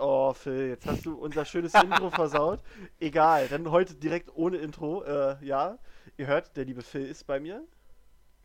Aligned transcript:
Oh, 0.00 0.32
Phil, 0.34 0.68
jetzt 0.68 0.86
hast 0.86 1.04
du 1.06 1.14
unser 1.14 1.44
schönes 1.44 1.74
Intro 1.74 2.10
versaut. 2.14 2.60
Egal, 3.00 3.48
dann 3.48 3.70
heute 3.70 3.94
direkt 3.94 4.30
ohne 4.34 4.58
Intro. 4.58 5.02
Äh, 5.04 5.36
ja, 5.44 5.78
ihr 6.16 6.26
hört, 6.26 6.56
der 6.56 6.64
liebe 6.64 6.82
Phil 6.82 7.06
ist 7.06 7.26
bei 7.26 7.40
mir. 7.40 7.62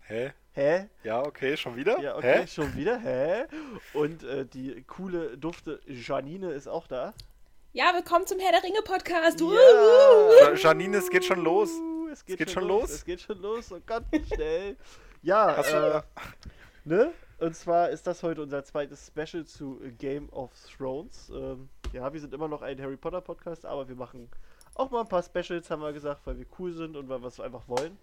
Hä? 0.01 0.31
Hä? 0.53 0.87
Ja, 1.03 1.21
okay, 1.21 1.57
schon 1.57 1.75
wieder? 1.75 1.99
Ja, 1.99 2.15
okay, 2.15 2.41
Hä? 2.41 2.47
schon 2.47 2.75
wieder. 2.75 2.97
Hä? 2.99 3.45
Und 3.93 4.23
äh, 4.23 4.45
die 4.45 4.83
coole, 4.83 5.37
dufte 5.37 5.79
Janine 5.85 6.51
ist 6.51 6.67
auch 6.67 6.87
da. 6.87 7.13
Ja, 7.73 7.93
willkommen 7.93 8.25
zum 8.25 8.39
Herr 8.39 8.53
der 8.53 8.63
Ringe 8.63 8.81
Podcast. 8.83 9.41
Uh, 9.41 9.53
Ja. 9.53 10.49
Ja, 10.49 10.53
Janine, 10.55 10.97
es 10.97 11.09
geht 11.09 11.25
schon 11.25 11.43
los. 11.43 11.69
Es 12.11 12.23
geht, 12.25 12.37
geht 12.37 12.49
schon 12.49 12.61
schon 12.63 12.69
los. 12.69 12.81
los? 12.83 12.91
Es 12.91 13.05
geht 13.05 13.21
schon 13.21 13.41
los. 13.41 13.71
Oh 13.71 13.79
Gott, 13.85 14.03
wie 14.11 14.23
schnell. 14.25 14.77
Ja, 15.21 15.57
Hast 15.57 15.71
du- 15.73 15.75
äh, 15.77 16.01
ne? 16.85 17.11
Und 17.39 17.55
zwar 17.55 17.89
ist 17.89 18.07
das 18.07 18.23
heute 18.23 18.41
unser 18.41 18.63
zweites 18.63 19.07
Special 19.07 19.45
zu 19.45 19.79
Game 19.99 20.27
of 20.29 20.51
Thrones. 20.75 21.31
Ähm, 21.33 21.69
ja, 21.93 22.11
wir 22.11 22.19
sind 22.19 22.33
immer 22.33 22.47
noch 22.47 22.61
ein 22.63 22.81
Harry 22.81 22.97
Potter 22.97 23.21
Podcast, 23.21 23.65
aber 23.65 23.87
wir 23.87 23.95
machen 23.95 24.29
auch 24.75 24.89
mal 24.89 25.01
ein 25.01 25.07
paar 25.07 25.23
Specials, 25.23 25.69
haben 25.69 25.81
wir 25.81 25.93
gesagt, 25.93 26.25
weil 26.25 26.37
wir 26.37 26.45
cool 26.57 26.73
sind 26.73 26.95
und 26.95 27.09
weil 27.09 27.21
wir 27.21 27.27
es 27.27 27.39
einfach 27.39 27.67
wollen. 27.67 27.97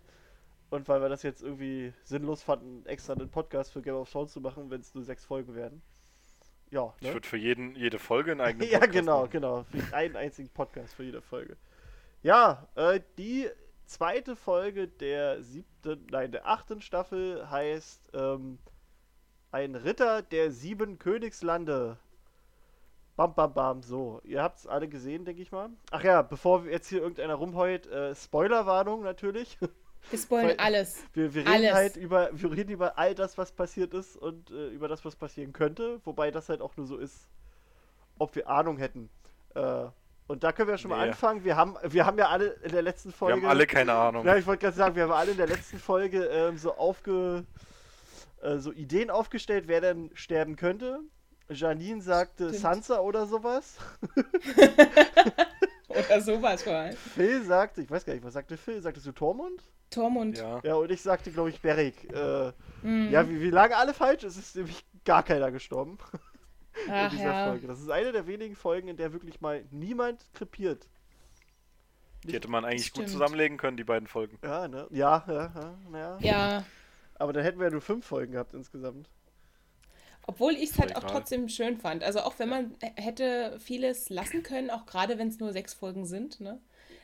Und 0.71 0.89
weil 0.89 1.01
wir 1.01 1.09
das 1.09 1.23
jetzt 1.23 1.43
irgendwie 1.43 1.93
sinnlos 2.05 2.43
fanden, 2.43 2.85
extra 2.87 3.13
einen 3.13 3.29
Podcast 3.29 3.73
für 3.73 3.83
Game 3.83 3.95
of 3.97 4.11
Thrones 4.11 4.33
zu 4.33 4.41
machen, 4.41 4.71
wenn 4.71 4.81
es 4.81 4.95
nur 4.95 5.05
sechs 5.05 5.25
Folgen 5.25 5.55
werden. 5.55 5.83
Ja, 6.71 6.93
Ich 7.01 7.07
ne? 7.09 7.15
würde 7.15 7.29
für 7.29 7.37
jeden, 7.37 7.77
jede 7.77 7.99
Folge 7.99 8.33
einen 8.33 8.41
eigenen 8.41 8.69
Ja, 8.71 8.79
Podcast 8.79 8.93
genau, 8.93 9.21
machen. 9.21 9.31
genau. 9.31 9.65
Für 9.65 9.95
einen 9.95 10.17
einzigen 10.17 10.49
Podcast 10.49 10.95
für 10.95 11.05
jede 11.05 11.23
Folge. 11.23 11.57
Ja, 12.23 12.67
äh, 12.77 13.01
die 13.19 13.49
zweite 13.85 14.35
Folge 14.35 14.89
der 14.89 15.43
siebten, 15.43 16.07
nein, 16.11 16.33
der 16.33 16.47
achten 16.49 16.81
Staffel 16.81 17.49
heißt 17.51 18.11
ähm, 18.15 18.59
Ein 19.55 19.77
Ritter 19.77 20.21
der 20.23 20.51
sieben 20.51 20.99
Königslande. 20.99 21.97
Bam, 23.15 23.37
bam, 23.37 23.55
bam. 23.55 23.83
So, 23.85 24.21
ihr 24.25 24.43
habt 24.43 24.59
es 24.59 24.67
alle 24.67 24.89
gesehen, 24.89 25.25
denke 25.25 25.43
ich 25.43 25.53
mal. 25.53 25.69
Ach 25.93 26.03
ja, 26.03 26.23
bevor 26.23 26.67
jetzt 26.67 26.89
hier 26.89 27.01
irgendeiner 27.01 27.35
rumheult, 27.35 27.87
äh, 27.87 28.17
Spoilerwarnung 28.17 29.05
natürlich. 29.05 29.57
Wir 30.11 30.19
spoilern 30.19 30.59
alles. 30.59 31.05
Wir, 31.13 31.33
wir 31.33 31.43
reden 31.43 31.55
Alles. 31.55 31.73
halt 31.73 31.97
über, 31.97 32.29
wir 32.33 32.51
reden 32.53 32.73
über 32.73 32.99
all 32.99 33.15
das, 33.15 33.39
was 33.39 33.53
passiert 33.53 33.95
ist 33.95 34.17
und 34.17 34.51
äh, 34.51 34.69
über 34.71 34.87
das, 34.89 35.03
was 35.05 35.15
passieren 35.17 35.53
könnte, 35.55 35.99
wobei 36.05 36.31
das 36.33 36.49
halt 36.51 36.61
auch 36.61 36.77
nur 36.77 36.87
so 36.87 36.99
ist, 36.99 37.31
ob 38.19 38.35
wir 38.35 38.47
Ahnung 38.51 38.77
hätten. 38.77 39.09
Äh, 39.55 39.87
und 40.27 40.43
da 40.45 40.53
können 40.53 40.69
wir 40.69 40.77
schon 40.77 40.91
mal 40.91 40.99
Nee. 41.05 41.13
anfangen. 41.13 41.43
Wir 41.45 41.57
haben, 41.57 41.77
wir 41.85 42.05
haben 42.05 42.19
ja 42.19 42.29
alle 42.29 42.49
in 42.65 42.73
der 42.73 42.83
letzten 42.83 43.11
Wir 43.11 43.15
Folge. 43.15 43.41
haben 43.41 43.47
alle 43.49 43.67
keine 43.67 43.93
Ahnung. 43.95 44.27
Ja, 44.27 44.37
ich 44.37 44.47
wollte 44.47 44.63
gerade 44.67 44.77
sagen, 44.77 44.95
wir 44.97 45.05
haben 45.05 45.13
alle 45.13 45.31
in 45.31 45.37
der 45.39 45.47
letzten 45.47 45.79
Folge 45.79 46.25
ähm, 46.27 46.59
so 46.59 46.75
aufge, 46.77 47.47
äh, 48.45 48.59
so 48.59 48.73
Ideen 48.73 49.11
aufgestellt, 49.11 49.65
wer 49.67 49.81
denn 49.81 50.11
sterben 50.15 50.57
könnte. 50.57 51.01
Janine 51.51 52.01
sagte 52.01 52.49
Stimmt. 52.49 52.61
Sansa 52.63 53.01
oder 53.01 53.27
sowas. 53.27 53.77
Oder 55.89 56.21
sowas 56.21 56.63
vor 56.63 56.73
allem. 56.75 56.97
Phil 56.97 57.45
sagte, 57.45 57.81
ich 57.83 57.91
weiß 57.91 58.05
gar 58.05 58.15
nicht, 58.15 58.25
was 58.25 58.35
sagte 58.35 58.57
Phil? 58.57 58.81
Sagtest 58.83 59.07
du 59.07 59.13
Tormund? 59.13 59.63
Tormund. 59.91 60.39
Ja. 60.39 60.61
Ja, 60.65 60.75
und 60.75 60.91
ich 60.91 61.01
sagte, 61.03 61.31
glaube 61.31 61.51
ich, 61.51 61.61
Beric. 61.61 62.13
Äh, 62.13 62.53
Mhm. 62.83 63.11
Ja, 63.11 63.27
wie, 63.29 63.41
wie 63.41 63.51
lange 63.51 63.77
alle 63.77 63.95
falsch? 63.95 64.25
Es 64.25 64.37
ist 64.37 64.57
nämlich 64.57 64.85
gar 65.07 65.23
keiner 65.23 65.51
gestorben 65.51 65.97
in 66.87 66.93
Ach 66.93 67.11
dieser 67.11 67.25
ja. 67.25 67.47
Folge. 67.47 67.67
Das 67.67 67.81
ist 67.81 67.89
eine 67.91 68.13
der 68.13 68.27
wenigen 68.27 68.57
Folgen, 68.57 68.89
in 68.89 68.97
der 68.99 69.13
wirklich 69.15 69.41
mal 69.41 69.65
niemand 69.71 70.27
krepiert. 70.35 70.87
Die 72.25 72.33
hätte 72.35 72.49
man 72.49 72.65
eigentlich 72.67 72.91
gut 72.93 73.05
Stimmt. 73.05 73.11
zusammenlegen 73.11 73.57
können, 73.57 73.77
die 73.79 73.85
beiden 73.85 74.07
Folgen. 74.09 74.39
Ja, 74.43 74.69
ne? 74.69 74.87
Ja, 74.91 75.25
ja, 75.29 75.53
ja, 75.55 75.79
ja. 75.93 76.19
Ja, 76.21 76.65
Aber 77.19 77.33
dann 77.33 77.43
hätten 77.45 77.59
wir 77.59 77.67
ja 77.67 77.73
nur 77.73 77.81
fünf 77.81 78.07
Folgen 78.07 78.33
gehabt 78.33 78.55
insgesamt. 78.55 79.09
obwohl 80.27 80.55
ich 80.55 80.71
es 80.71 80.79
halt 80.79 80.97
auch 80.97 81.05
trotzdem 81.05 81.49
schön 81.49 81.77
fand. 81.79 82.03
Also 82.03 82.21
auch 82.21 82.39
wenn 82.39 82.49
man 82.49 82.75
hätte 82.97 83.59
vieles 83.61 84.09
lassen 84.09 84.43
können, 84.43 84.71
auch 84.71 84.87
gerade 84.87 85.19
wenn 85.19 85.29
es 85.29 85.39
nur 85.39 85.53
sechs 85.53 85.75
Folgen 85.75 86.07
sind, 86.07 86.41
ne? 86.41 86.61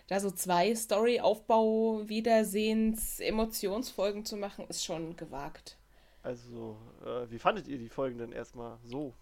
Da 0.09 0.19
so 0.19 0.31
zwei 0.31 0.75
Story-Aufbau, 0.75 2.09
Wiedersehens, 2.09 3.21
Emotionsfolgen 3.21 4.25
zu 4.25 4.37
machen, 4.37 4.67
ist 4.69 4.85
schon 4.85 5.17
gewagt. 5.17 5.77
Also, 6.23 6.79
äh, 7.05 7.31
wie 7.31 7.39
fandet 7.39 7.69
ihr 7.69 7.77
die 7.79 7.89
Folgen 7.91 8.19
denn 8.19 8.33
erstmal 8.33 8.79
so? 8.85 9.15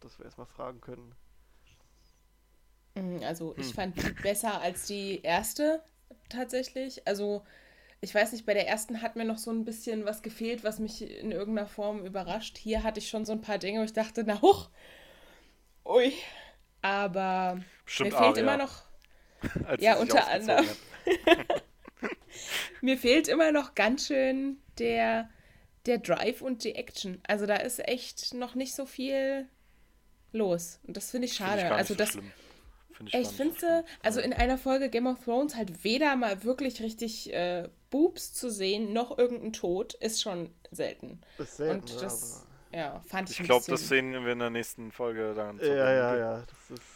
Dass 0.00 0.18
wir 0.18 0.26
erstmal 0.26 0.46
fragen 0.46 0.80
können. 0.80 1.14
Mhm, 2.94 3.22
Also 3.24 3.54
ich 3.56 3.72
Hm. 3.72 3.74
fand 3.74 3.96
die 3.96 4.12
besser 4.12 4.60
als 4.60 4.86
die 4.86 5.20
erste 5.22 5.82
tatsächlich. 6.28 7.06
Also 7.06 7.42
ich 8.00 8.14
weiß 8.14 8.32
nicht, 8.32 8.46
bei 8.46 8.54
der 8.54 8.66
ersten 8.66 9.02
hat 9.02 9.16
mir 9.16 9.24
noch 9.24 9.38
so 9.38 9.50
ein 9.50 9.64
bisschen 9.64 10.04
was 10.04 10.22
gefehlt, 10.22 10.64
was 10.64 10.78
mich 10.78 11.02
in 11.02 11.32
irgendeiner 11.32 11.68
Form 11.68 12.04
überrascht. 12.04 12.56
Hier 12.56 12.82
hatte 12.82 12.98
ich 12.98 13.08
schon 13.08 13.26
so 13.26 13.32
ein 13.32 13.42
paar 13.42 13.58
Dinge, 13.58 13.80
wo 13.80 13.84
ich 13.84 13.92
dachte, 13.92 14.24
na 14.26 14.40
hoch, 14.40 14.70
ui. 15.84 16.12
Aber 16.82 17.60
Bestimmt 17.84 18.12
mir 18.12 18.16
fehlt 18.16 18.30
Aria, 18.30 18.42
immer 18.42 18.56
noch, 18.56 18.82
ja, 19.78 19.96
unter 19.96 20.28
anderem. 20.28 20.66
mir 22.80 22.96
fehlt 22.96 23.28
immer 23.28 23.52
noch 23.52 23.74
ganz 23.74 24.06
schön 24.06 24.56
der, 24.78 25.28
der 25.84 25.98
Drive 25.98 26.40
und 26.40 26.64
die 26.64 26.76
Action. 26.76 27.20
Also 27.26 27.44
da 27.44 27.56
ist 27.56 27.86
echt 27.86 28.32
noch 28.32 28.54
nicht 28.54 28.74
so 28.74 28.86
viel 28.86 29.46
los. 30.32 30.80
Und 30.86 30.96
das 30.96 31.10
finde 31.10 31.26
ich 31.26 31.32
ich 31.32 31.38
schade. 31.38 31.62
gar 31.62 31.70
nicht 31.70 31.78
also 31.78 31.94
so 31.94 31.98
das, 31.98 32.10
schlimm. 32.12 32.32
Finde 33.00 33.18
ich 33.18 33.28
du? 33.28 33.34
schlimm. 33.34 33.84
Also 34.02 34.20
in 34.20 34.32
einer 34.32 34.58
Folge 34.58 34.90
Game 34.90 35.06
of 35.06 35.24
Thrones 35.24 35.56
halt 35.56 35.84
weder 35.84 36.16
mal 36.16 36.44
wirklich 36.44 36.82
richtig 36.82 37.32
äh, 37.32 37.68
Boobs 37.90 38.34
zu 38.34 38.50
sehen, 38.50 38.92
noch 38.92 39.16
irgendein 39.16 39.52
Tod, 39.52 39.94
ist 39.94 40.20
schon 40.20 40.50
selten. 40.70 41.20
Ist 41.38 41.56
selten, 41.56 41.80
Und 41.80 41.94
ne, 41.94 42.00
das, 42.00 42.46
ja, 42.72 43.00
fand 43.06 43.30
ich 43.30 43.40
Ich 43.40 43.46
glaube, 43.46 43.64
das 43.68 43.88
sehen 43.88 44.12
wir 44.12 44.32
in 44.32 44.38
der 44.38 44.50
nächsten 44.50 44.92
Folge 44.92 45.32
dann. 45.34 45.58
ja, 45.58 45.92
ja, 45.92 46.16
ja. 46.16 46.44
Das 46.46 46.78
ist. 46.78 46.86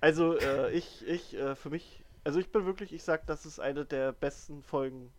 Also, 0.00 0.36
äh, 0.38 0.72
ich, 0.72 1.06
ich, 1.06 1.34
äh, 1.34 1.54
für 1.54 1.70
mich, 1.70 2.02
also 2.24 2.40
ich 2.40 2.50
bin 2.50 2.64
wirklich, 2.66 2.92
ich 2.92 3.04
sag, 3.04 3.26
das 3.26 3.46
ist 3.46 3.60
eine 3.60 3.84
der 3.84 4.12
besten 4.12 4.62
Folgen, 4.62 5.12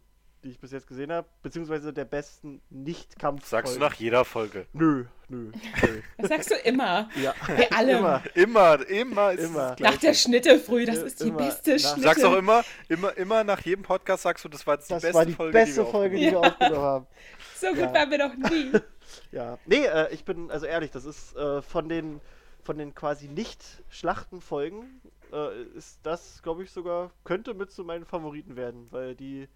die 0.43 0.49
ich 0.49 0.59
bis 0.59 0.71
jetzt 0.71 0.87
gesehen 0.87 1.11
habe, 1.11 1.27
beziehungsweise 1.41 1.93
der 1.93 2.05
besten 2.05 2.61
nicht-Kampf. 2.69 3.45
Sagst 3.47 3.75
du 3.75 3.79
nach 3.79 3.93
jeder 3.93 4.25
Folge. 4.25 4.65
Nö, 4.73 5.05
nö. 5.29 5.51
nö. 5.81 6.01
Das 6.17 6.29
sagst 6.29 6.51
du 6.51 6.55
immer. 6.55 7.09
ja. 7.15 7.33
Bei 7.47 7.71
allem. 7.71 7.97
Immer. 7.97 8.23
Immer, 8.35 8.87
immer 8.89 9.31
ist 9.31 9.43
Immer. 9.45 9.75
Nach 9.79 9.97
der. 9.97 10.13
Schnitte 10.13 10.59
früh, 10.59 10.85
das 10.85 10.97
ist 10.97 11.21
die 11.21 11.29
immer 11.29 11.37
beste 11.37 11.79
Schnitte. 11.79 11.95
Du 11.95 12.01
sagst 12.01 12.25
auch 12.25 12.35
immer, 12.35 12.63
immer, 12.89 13.17
immer 13.17 13.43
nach 13.43 13.61
jedem 13.61 13.83
Podcast 13.83 14.23
sagst 14.23 14.45
du, 14.45 14.49
das 14.49 14.65
war 14.67 14.75
jetzt 14.75 14.89
die 14.89 14.93
Das 14.93 15.01
beste 15.01 15.17
war 15.17 15.25
die 15.25 15.33
Folge, 15.33 15.53
beste 15.53 15.77
wir 15.77 15.85
Folge, 15.91 16.17
die 16.17 16.31
wir 16.31 16.39
aufgenommen 16.39 16.77
haben. 16.81 17.07
So 17.55 17.69
gut 17.69 17.79
Ja. 17.79 17.93
waren 17.93 18.11
wir 18.11 18.17
noch 18.17 18.35
nie. 18.35 18.71
Ja. 19.31 19.57
Nee, 19.65 19.85
äh, 19.85 20.11
ich 20.13 20.25
bin, 20.25 20.49
also 20.49 20.65
ehrlich, 20.65 20.89
das 20.91 21.05
ist 21.05 21.35
äh, 21.35 21.61
von 21.61 21.87
den 21.87 22.19
von 22.63 22.77
den 22.77 22.95
quasi 22.95 23.27
nicht 23.27 23.63
Schlachtenfolgen 23.89 25.01
äh, 25.33 25.63
ist 25.75 25.99
das, 26.03 26.41
glaube 26.43 26.63
ich, 26.63 26.71
sogar, 26.71 27.11
könnte 27.23 27.53
mit 27.53 27.71
zu 27.71 27.83
meinen 27.83 28.05
Favoriten 28.05 28.55
werden, 28.55 28.87
weil 28.91 29.15
die, 29.15 29.47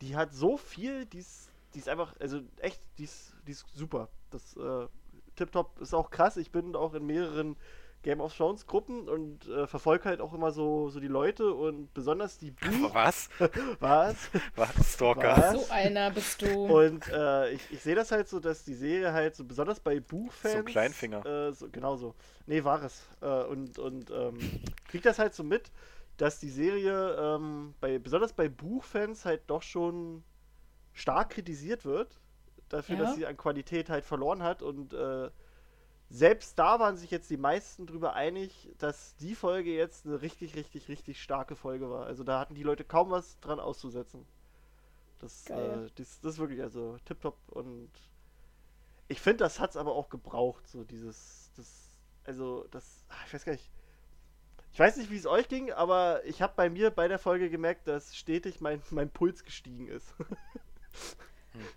die 0.00 0.16
hat 0.16 0.32
so 0.34 0.56
viel, 0.56 1.06
die 1.06 1.18
ist, 1.18 1.48
die 1.74 1.78
ist 1.78 1.88
einfach, 1.88 2.14
also 2.20 2.40
echt, 2.58 2.80
die 2.98 3.04
ist, 3.04 3.34
die 3.46 3.52
ist 3.52 3.66
super. 3.74 4.08
Das 4.30 4.56
äh, 4.56 4.86
Tip-Top 5.36 5.80
ist 5.80 5.94
auch 5.94 6.10
krass. 6.10 6.36
Ich 6.36 6.50
bin 6.50 6.74
auch 6.74 6.94
in 6.94 7.06
mehreren 7.06 7.56
Game 8.02 8.20
of 8.20 8.36
Thrones 8.36 8.66
Gruppen 8.66 9.08
und 9.08 9.48
äh, 9.48 9.66
verfolge 9.66 10.04
halt 10.04 10.20
auch 10.20 10.32
immer 10.32 10.52
so, 10.52 10.90
so 10.90 11.00
die 11.00 11.08
Leute 11.08 11.52
und 11.52 11.92
besonders 11.92 12.38
die. 12.38 12.50
Bee. 12.60 12.68
Was? 12.92 13.28
Was? 13.80 14.30
Was? 14.54 14.94
Stalker? 14.94 15.36
Was? 15.36 15.66
So 15.66 15.72
einer 15.72 16.10
bist 16.10 16.40
du. 16.40 16.66
Und 16.66 17.08
äh, 17.08 17.50
ich, 17.50 17.60
ich 17.72 17.82
sehe 17.82 17.96
das 17.96 18.12
halt 18.12 18.28
so, 18.28 18.38
dass 18.38 18.64
die 18.64 18.74
Serie 18.74 19.12
halt 19.12 19.34
so 19.34 19.44
besonders 19.44 19.80
bei 19.80 19.98
Buchfans. 19.98 20.54
So 20.54 20.62
Kleinfinger. 20.62 21.26
Äh, 21.26 21.52
so, 21.52 21.68
genau 21.68 21.96
so. 21.96 22.14
Nee, 22.46 22.62
war 22.62 22.82
es. 22.84 23.02
Äh, 23.20 23.26
und 23.26 23.78
und 23.78 24.10
ähm, 24.10 24.38
kriegt 24.86 25.04
das 25.04 25.18
halt 25.18 25.34
so 25.34 25.42
mit, 25.42 25.72
dass 26.16 26.38
die 26.40 26.50
Serie 26.50 27.14
ähm, 27.18 27.74
bei, 27.80 27.98
besonders 27.98 28.32
bei 28.32 28.48
Buchfans 28.48 29.24
halt 29.24 29.42
doch 29.48 29.62
schon 29.62 30.22
stark 30.92 31.30
kritisiert 31.30 31.84
wird. 31.84 32.18
Dafür, 32.68 32.96
Ja. 32.96 33.02
dass 33.04 33.14
sie 33.14 33.26
an 33.26 33.36
Qualität 33.36 33.90
halt 33.90 34.04
verloren 34.04 34.42
hat. 34.42 34.62
Und 34.62 34.92
äh, 34.92 35.30
selbst 36.08 36.58
da 36.58 36.80
waren 36.80 36.96
sich 36.96 37.10
jetzt 37.10 37.30
die 37.30 37.36
meisten 37.36 37.86
drüber 37.86 38.14
einig, 38.14 38.70
dass 38.78 39.14
die 39.16 39.34
Folge 39.34 39.74
jetzt 39.74 40.06
eine 40.06 40.20
richtig, 40.22 40.56
richtig, 40.56 40.88
richtig 40.88 41.22
starke 41.22 41.54
Folge 41.56 41.90
war. 41.90 42.06
Also 42.06 42.24
da 42.24 42.40
hatten 42.40 42.54
die 42.54 42.62
Leute 42.62 42.84
kaum 42.84 43.10
was 43.10 43.38
dran 43.40 43.60
auszusetzen. 43.60 44.26
Das, 45.18 45.48
äh, 45.50 45.88
das, 45.94 46.20
das 46.20 46.32
ist 46.34 46.38
wirklich, 46.38 46.60
also 46.62 46.98
tipptopp 47.04 47.36
und 47.48 47.90
ich 49.08 49.20
finde, 49.20 49.38
das 49.38 49.60
hat 49.60 49.70
es 49.70 49.76
aber 49.76 49.94
auch 49.94 50.08
gebraucht, 50.08 50.66
so 50.66 50.84
dieses, 50.84 51.50
das, 51.56 51.90
also 52.24 52.66
das, 52.70 53.04
ah, 53.08 53.14
ich 53.26 53.32
weiß 53.34 53.44
gar 53.44 53.52
nicht, 53.52 53.70
ich 54.76 54.80
weiß 54.80 54.98
nicht, 54.98 55.10
wie 55.10 55.16
es 55.16 55.24
euch 55.24 55.48
ging, 55.48 55.72
aber 55.72 56.20
ich 56.26 56.42
habe 56.42 56.52
bei 56.54 56.68
mir 56.68 56.90
bei 56.90 57.08
der 57.08 57.18
Folge 57.18 57.48
gemerkt, 57.48 57.88
dass 57.88 58.14
stetig 58.14 58.60
mein, 58.60 58.82
mein 58.90 59.08
Puls 59.08 59.42
gestiegen 59.42 59.88
ist. 59.88 60.06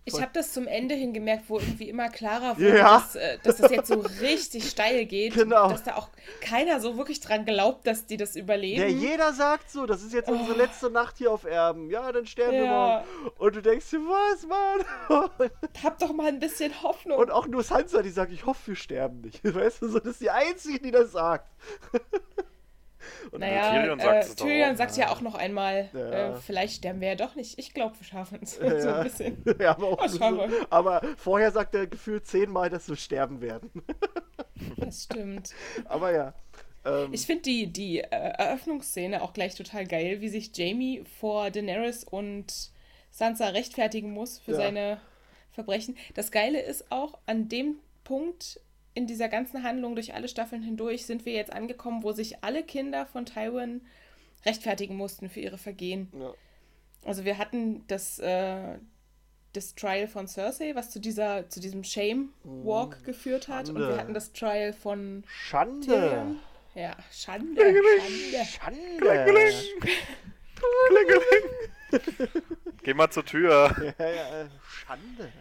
Ich 0.04 0.16
habe 0.22 0.32
das 0.34 0.52
zum 0.52 0.68
Ende 0.68 0.96
hin 0.96 1.14
gemerkt, 1.14 1.46
wo 1.48 1.60
irgendwie 1.60 1.88
immer 1.88 2.10
klarer 2.10 2.58
wurde, 2.58 2.78
Ja. 2.78 2.98
dass, 3.00 3.16
äh, 3.16 3.38
dass 3.42 3.56
das 3.56 3.72
jetzt 3.72 3.88
so 3.88 4.04
richtig 4.20 4.70
steil 4.70 5.06
geht. 5.06 5.34
Genau. 5.36 5.70
Dass 5.70 5.84
da 5.86 5.96
auch 5.96 6.10
keiner 6.42 6.82
so 6.82 6.98
wirklich 6.98 7.22
dran 7.22 7.46
glaubt, 7.46 7.88
dass 7.88 8.06
die 8.06 8.18
das 8.18 8.36
überleben. 8.36 8.82
Ja, 8.82 8.88
jeder 8.90 9.32
sagt 9.32 9.72
so, 9.72 9.86
das 9.86 10.04
ist 10.04 10.12
jetzt 10.14 10.28
unsere 10.30 10.58
letzte 10.58 10.90
Nacht 10.90 11.18
hier 11.20 11.32
auf 11.32 11.46
Erben. 11.46 11.90
Ja, 11.90 12.12
dann 12.12 12.26
sterben 12.26 12.52
wir 12.58 12.64
Oh. 12.64 12.66
Ja. 12.66 13.06
morgen. 13.22 13.32
Und 13.38 13.56
du 13.56 13.62
denkst 13.62 13.90
dir, 13.92 14.00
was, 14.00 14.46
Mann? 14.46 15.50
Hab 15.84 15.98
doch 16.00 16.12
mal 16.12 16.28
ein 16.28 16.40
bisschen 16.42 16.84
Hoffnung. 16.84 17.18
Und 17.18 17.32
auch 17.32 17.48
nur 17.48 17.64
Sansa, 17.64 18.02
die 18.02 18.10
sagt, 18.10 18.34
ich 18.34 18.46
hoffe, 18.46 18.68
wir 18.68 18.76
sterben 18.76 19.22
nicht. 19.22 19.42
Weißt 19.56 19.82
du, 19.82 19.88
so, 19.88 20.00
das 20.00 20.08
ist 20.16 20.20
die 20.22 20.30
Einzige, 20.32 20.80
die 20.82 20.92
das 20.92 21.14
sagt. 21.14 21.50
Und 23.32 23.40
naja, 23.42 23.72
Tyrion 23.82 24.00
sagt 24.00 24.14
äh, 24.16 24.20
es 24.20 24.36
doch 24.36 24.46
Tyrion 24.46 24.72
auch, 24.72 24.76
sagt 24.78 24.98
ja 24.98 25.10
auch 25.12 25.22
noch 25.22 25.36
einmal, 25.36 25.90
Ja. 25.94 26.36
äh, 26.36 26.36
vielleicht 26.36 26.76
sterben 26.78 27.02
wir 27.02 27.10
ja 27.10 27.16
doch 27.16 27.36
nicht. 27.36 27.58
Ich 27.60 27.74
glaube, 27.74 27.96
wir 28.00 28.06
schaffen 28.06 28.40
es. 28.42 28.58
Ja, 28.64 28.80
so 28.82 28.90
ein 28.90 29.04
bisschen. 29.04 29.44
ja, 29.60 29.72
aber, 29.72 29.88
auch 29.88 30.02
Oh, 30.04 30.08
so, 30.08 30.48
aber 30.70 31.02
vorher 31.18 31.52
sagt 31.52 31.76
er 31.76 31.88
gefühlt 31.88 32.26
zehnmal, 32.26 32.70
dass 32.70 32.88
wir 32.90 32.96
sterben 32.96 33.42
werden. 33.42 33.72
Das 34.78 35.04
stimmt. 35.04 35.54
aber 35.86 36.12
ja. 36.14 36.34
Ähm, 36.86 37.14
Ich 37.14 37.26
finde 37.26 37.44
die, 37.44 37.68
die 37.68 38.00
äh, 38.00 38.06
Eröffnungsszene 38.10 39.22
auch 39.22 39.32
gleich 39.34 39.56
total 39.56 39.86
geil, 39.86 40.20
wie 40.20 40.28
sich 40.30 40.52
Jamie 40.56 41.04
vor 41.20 41.50
Daenerys 41.50 42.04
und 42.04 42.72
Sansa 43.10 43.48
rechtfertigen 43.48 44.12
muss 44.12 44.40
für 44.40 44.52
Ja. 44.52 44.58
seine 44.58 45.02
Verbrechen. 45.52 45.96
Das 46.14 46.32
Geile 46.32 46.60
ist 46.62 46.92
auch, 46.92 47.18
an 47.26 47.48
dem 47.48 47.76
Punkt 48.04 48.60
in 49.00 49.08
dieser 49.08 49.30
ganzen 49.30 49.64
Handlung 49.64 49.96
durch 49.96 50.14
alle 50.14 50.28
Staffeln 50.28 50.62
hindurch 50.62 51.06
sind 51.06 51.26
wir 51.26 51.32
jetzt 51.32 51.54
angekommen, 51.54 52.04
wo 52.04 52.12
sich 52.12 52.44
alle 52.44 52.64
Kinder 52.64 53.06
von 53.06 53.26
Tywin 53.26 53.82
rechtfertigen 54.46 54.96
mussten 54.98 55.30
für 55.30 55.40
ihre 55.40 55.58
Vergehen. 55.58 56.12
ja. 56.20 56.34
Also 57.06 57.24
wir 57.24 57.38
hatten 57.38 57.88
das, 57.88 58.20
äh, 58.20 58.78
das 59.54 59.74
Trial 59.76 60.10
von 60.10 60.28
Cersei, 60.28 60.76
was 60.76 60.90
zu 60.90 61.00
dieser, 61.00 61.48
zu 61.48 61.62
diesem 61.62 61.86
Shame 61.86 62.34
Walk 62.44 63.06
geführt 63.06 63.48
hat. 63.48 63.70
Und 63.70 63.76
wir 63.76 63.86
Schande. 63.86 64.02
hatten 64.02 64.14
das 64.14 64.34
Trial 64.34 64.74
von 64.74 65.24
Schande. 65.28 65.88
Tyrion. 65.88 66.40
Ja, 66.76 66.98
Schande, 67.10 67.62
Schande. 68.46 68.76
Schande. 69.00 69.54
Geh 72.84 72.94
mal 72.94 73.10
zur 73.10 73.26
Tür. 73.26 73.74
Ja, 73.98 74.10
ja, 74.10 74.42
äh, 74.42 74.50
Schande. 74.68 75.32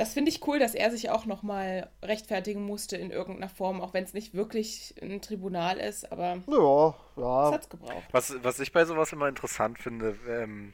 Das 0.00 0.14
finde 0.14 0.30
ich 0.30 0.46
cool, 0.46 0.58
dass 0.58 0.74
er 0.74 0.90
sich 0.90 1.10
auch 1.10 1.26
nochmal 1.26 1.90
rechtfertigen 2.02 2.62
musste 2.62 2.96
in 2.96 3.10
irgendeiner 3.10 3.50
Form, 3.50 3.82
auch 3.82 3.92
wenn 3.92 4.02
es 4.02 4.14
nicht 4.14 4.32
wirklich 4.32 4.94
ein 5.02 5.20
Tribunal 5.20 5.76
ist, 5.76 6.10
aber 6.10 6.38
Ja, 6.46 6.88
es 6.88 7.18
ja. 7.18 7.52
hat's 7.52 7.68
gebraucht. 7.68 8.08
Was, 8.10 8.34
was 8.42 8.60
ich 8.60 8.72
bei 8.72 8.86
sowas 8.86 9.12
immer 9.12 9.28
interessant 9.28 9.78
finde, 9.78 10.16
ähm, 10.26 10.72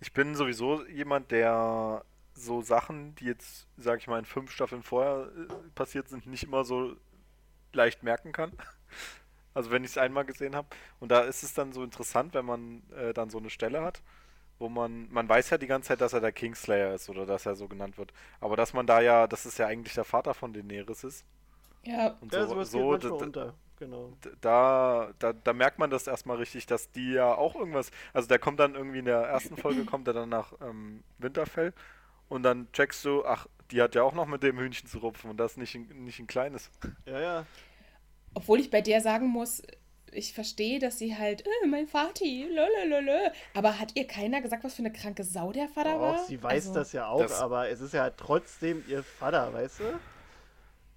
ich 0.00 0.12
bin 0.12 0.34
sowieso 0.34 0.84
jemand, 0.86 1.30
der 1.30 2.04
so 2.32 2.60
Sachen, 2.60 3.14
die 3.14 3.26
jetzt, 3.26 3.68
sag 3.76 4.00
ich 4.00 4.08
mal, 4.08 4.18
in 4.18 4.24
fünf 4.24 4.50
Staffeln 4.50 4.82
vorher 4.82 5.30
äh, 5.36 5.70
passiert 5.76 6.08
sind, 6.08 6.26
nicht 6.26 6.42
immer 6.42 6.64
so 6.64 6.96
leicht 7.72 8.02
merken 8.02 8.32
kann. 8.32 8.50
Also 9.56 9.70
wenn 9.70 9.84
ich 9.84 9.90
es 9.92 9.98
einmal 9.98 10.24
gesehen 10.24 10.56
habe. 10.56 10.66
Und 10.98 11.12
da 11.12 11.20
ist 11.20 11.44
es 11.44 11.54
dann 11.54 11.72
so 11.72 11.84
interessant, 11.84 12.34
wenn 12.34 12.44
man 12.44 12.82
äh, 12.90 13.14
dann 13.14 13.30
so 13.30 13.38
eine 13.38 13.50
Stelle 13.50 13.82
hat, 13.82 14.02
wo 14.58 14.68
man, 14.68 15.08
man 15.12 15.28
weiß 15.28 15.50
ja 15.50 15.58
die 15.58 15.66
ganze 15.66 15.88
Zeit, 15.88 16.00
dass 16.00 16.12
er 16.12 16.20
der 16.20 16.32
Kingslayer 16.32 16.94
ist 16.94 17.08
oder 17.10 17.26
dass 17.26 17.46
er 17.46 17.56
so 17.56 17.68
genannt 17.68 17.98
wird. 17.98 18.12
Aber 18.40 18.56
dass 18.56 18.72
man 18.74 18.86
da 18.86 19.00
ja, 19.00 19.26
dass 19.26 19.44
es 19.46 19.58
ja 19.58 19.66
eigentlich 19.66 19.94
der 19.94 20.04
Vater 20.04 20.34
von 20.34 20.52
Daenerys 20.52 21.04
ist. 21.04 21.24
Ja, 21.84 22.20
Und 22.20 22.32
Ja, 22.32 22.46
so, 22.46 22.46
sowas 22.46 22.70
so 22.70 22.78
geht 22.78 22.88
manchmal 22.88 23.18
d- 23.18 23.24
unter. 23.24 23.54
Genau. 23.78 24.16
da, 24.40 25.12
da, 25.18 25.32
da 25.32 25.52
merkt 25.52 25.78
man 25.78 25.90
das 25.90 26.06
erstmal 26.06 26.36
richtig, 26.38 26.66
dass 26.66 26.90
die 26.90 27.12
ja 27.12 27.34
auch 27.34 27.54
irgendwas. 27.56 27.90
Also 28.12 28.28
der 28.28 28.38
kommt 28.38 28.60
dann 28.60 28.74
irgendwie 28.74 28.98
in 29.00 29.04
der 29.04 29.18
ersten 29.22 29.56
Folge, 29.56 29.84
kommt 29.84 30.06
er 30.08 30.14
dann 30.14 30.28
nach 30.28 30.52
ähm, 30.60 31.02
Winterfell 31.18 31.72
und 32.28 32.42
dann 32.44 32.70
checkst 32.72 33.04
du, 33.04 33.24
ach, 33.26 33.48
die 33.72 33.82
hat 33.82 33.94
ja 33.94 34.02
auch 34.02 34.14
noch 34.14 34.26
mit 34.26 34.42
dem 34.42 34.58
Hühnchen 34.58 34.88
zu 34.88 34.98
rupfen 34.98 35.30
und 35.30 35.38
das 35.38 35.56
nicht 35.56 35.74
nicht 35.94 36.20
ein 36.20 36.26
kleines. 36.28 36.70
Ja, 37.06 37.20
ja. 37.20 37.46
obwohl 38.34 38.60
ich 38.60 38.70
bei 38.70 38.80
der 38.80 39.00
sagen 39.00 39.28
muss, 39.28 39.62
ich 40.14 40.32
verstehe, 40.32 40.78
dass 40.78 40.98
sie 40.98 41.16
halt, 41.16 41.46
äh, 41.46 41.66
mein 41.66 41.86
Vati, 41.86 42.44
lölölölö. 42.48 43.30
Aber 43.54 43.78
hat 43.78 43.92
ihr 43.96 44.06
keiner 44.06 44.40
gesagt, 44.40 44.64
was 44.64 44.74
für 44.74 44.82
eine 44.82 44.92
kranke 44.92 45.24
Sau 45.24 45.52
der 45.52 45.68
Vater 45.68 46.00
war? 46.00 46.20
Auch 46.20 46.24
sie 46.26 46.42
weiß 46.42 46.68
Also, 46.68 46.74
das 46.74 46.92
ja 46.92 47.06
auch, 47.08 47.20
das- 47.20 47.40
aber 47.40 47.68
es 47.68 47.80
ist 47.80 47.94
ja 47.94 48.10
trotzdem 48.10 48.84
ihr 48.88 49.02
Vater, 49.02 49.52
weißt 49.52 49.80
du? 49.80 50.00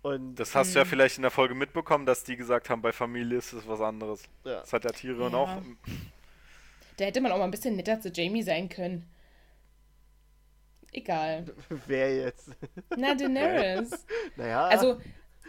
Und 0.03 0.35
Das 0.35 0.55
hast 0.55 0.73
du 0.73 0.79
ja 0.79 0.85
vielleicht 0.85 1.17
in 1.17 1.23
der 1.23 1.31
Folge 1.31 1.53
mitbekommen, 1.55 2.05
dass 2.05 2.23
die 2.23 2.37
gesagt 2.37 2.69
haben, 2.69 2.81
bei 2.81 2.93
Familie 2.93 3.39
ist 3.39 3.51
es 3.53 3.67
was 3.67 3.81
anderes. 3.81 4.23
ja. 4.45 4.61
Das 4.61 4.71
hat 4.71 4.83
der 4.85 4.93
Tyrion 4.93 5.31
Ja. 5.33 5.37
auch. 5.39 5.61
Da 6.97 7.05
hätte 7.05 7.19
man 7.21 7.31
auch 7.31 7.37
mal 7.37 7.43
ein 7.45 7.51
bisschen 7.51 7.75
netter 7.75 7.99
zu 7.99 8.09
Jamie 8.09 8.43
sein 8.43 8.69
können. 8.69 9.05
Egal. 10.93 11.45
wer 11.87 12.15
jetzt? 12.15 12.49
Na, 12.95 13.13
Daenerys. 13.15 14.05
Naja, 14.35 14.65
Also, 14.67 14.99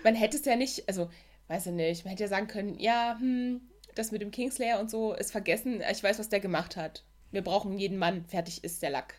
man 0.03 0.15
hätte 0.15 0.37
es 0.37 0.45
ja 0.45 0.57
nicht, 0.57 0.87
also, 0.89 1.11
weiß 1.49 1.67
ich 1.67 1.73
nicht, 1.73 2.05
man 2.05 2.11
hätte 2.11 2.25
ja 2.25 2.29
sagen 2.29 2.47
können, 2.47 2.79
ja, 2.79 3.17
hm, 3.19 3.61
das 3.95 4.13
mit 4.13 4.23
dem 4.23 4.31
Kingslayer 4.31 4.79
und 4.81 4.91
so 4.91 5.15
ist 5.15 5.33
vergessen, 5.33 5.83
ich 5.91 6.03
weiß, 6.03 6.19
was 6.19 6.29
der 6.29 6.41
gemacht 6.41 6.77
hat. 6.77 7.05
Wir 7.31 7.43
brauchen 7.43 7.79
jeden 7.79 7.99
Mann, 7.99 8.25
fertig 8.27 8.63
ist 8.65 8.83
der 8.83 8.91
Lack. 8.91 9.15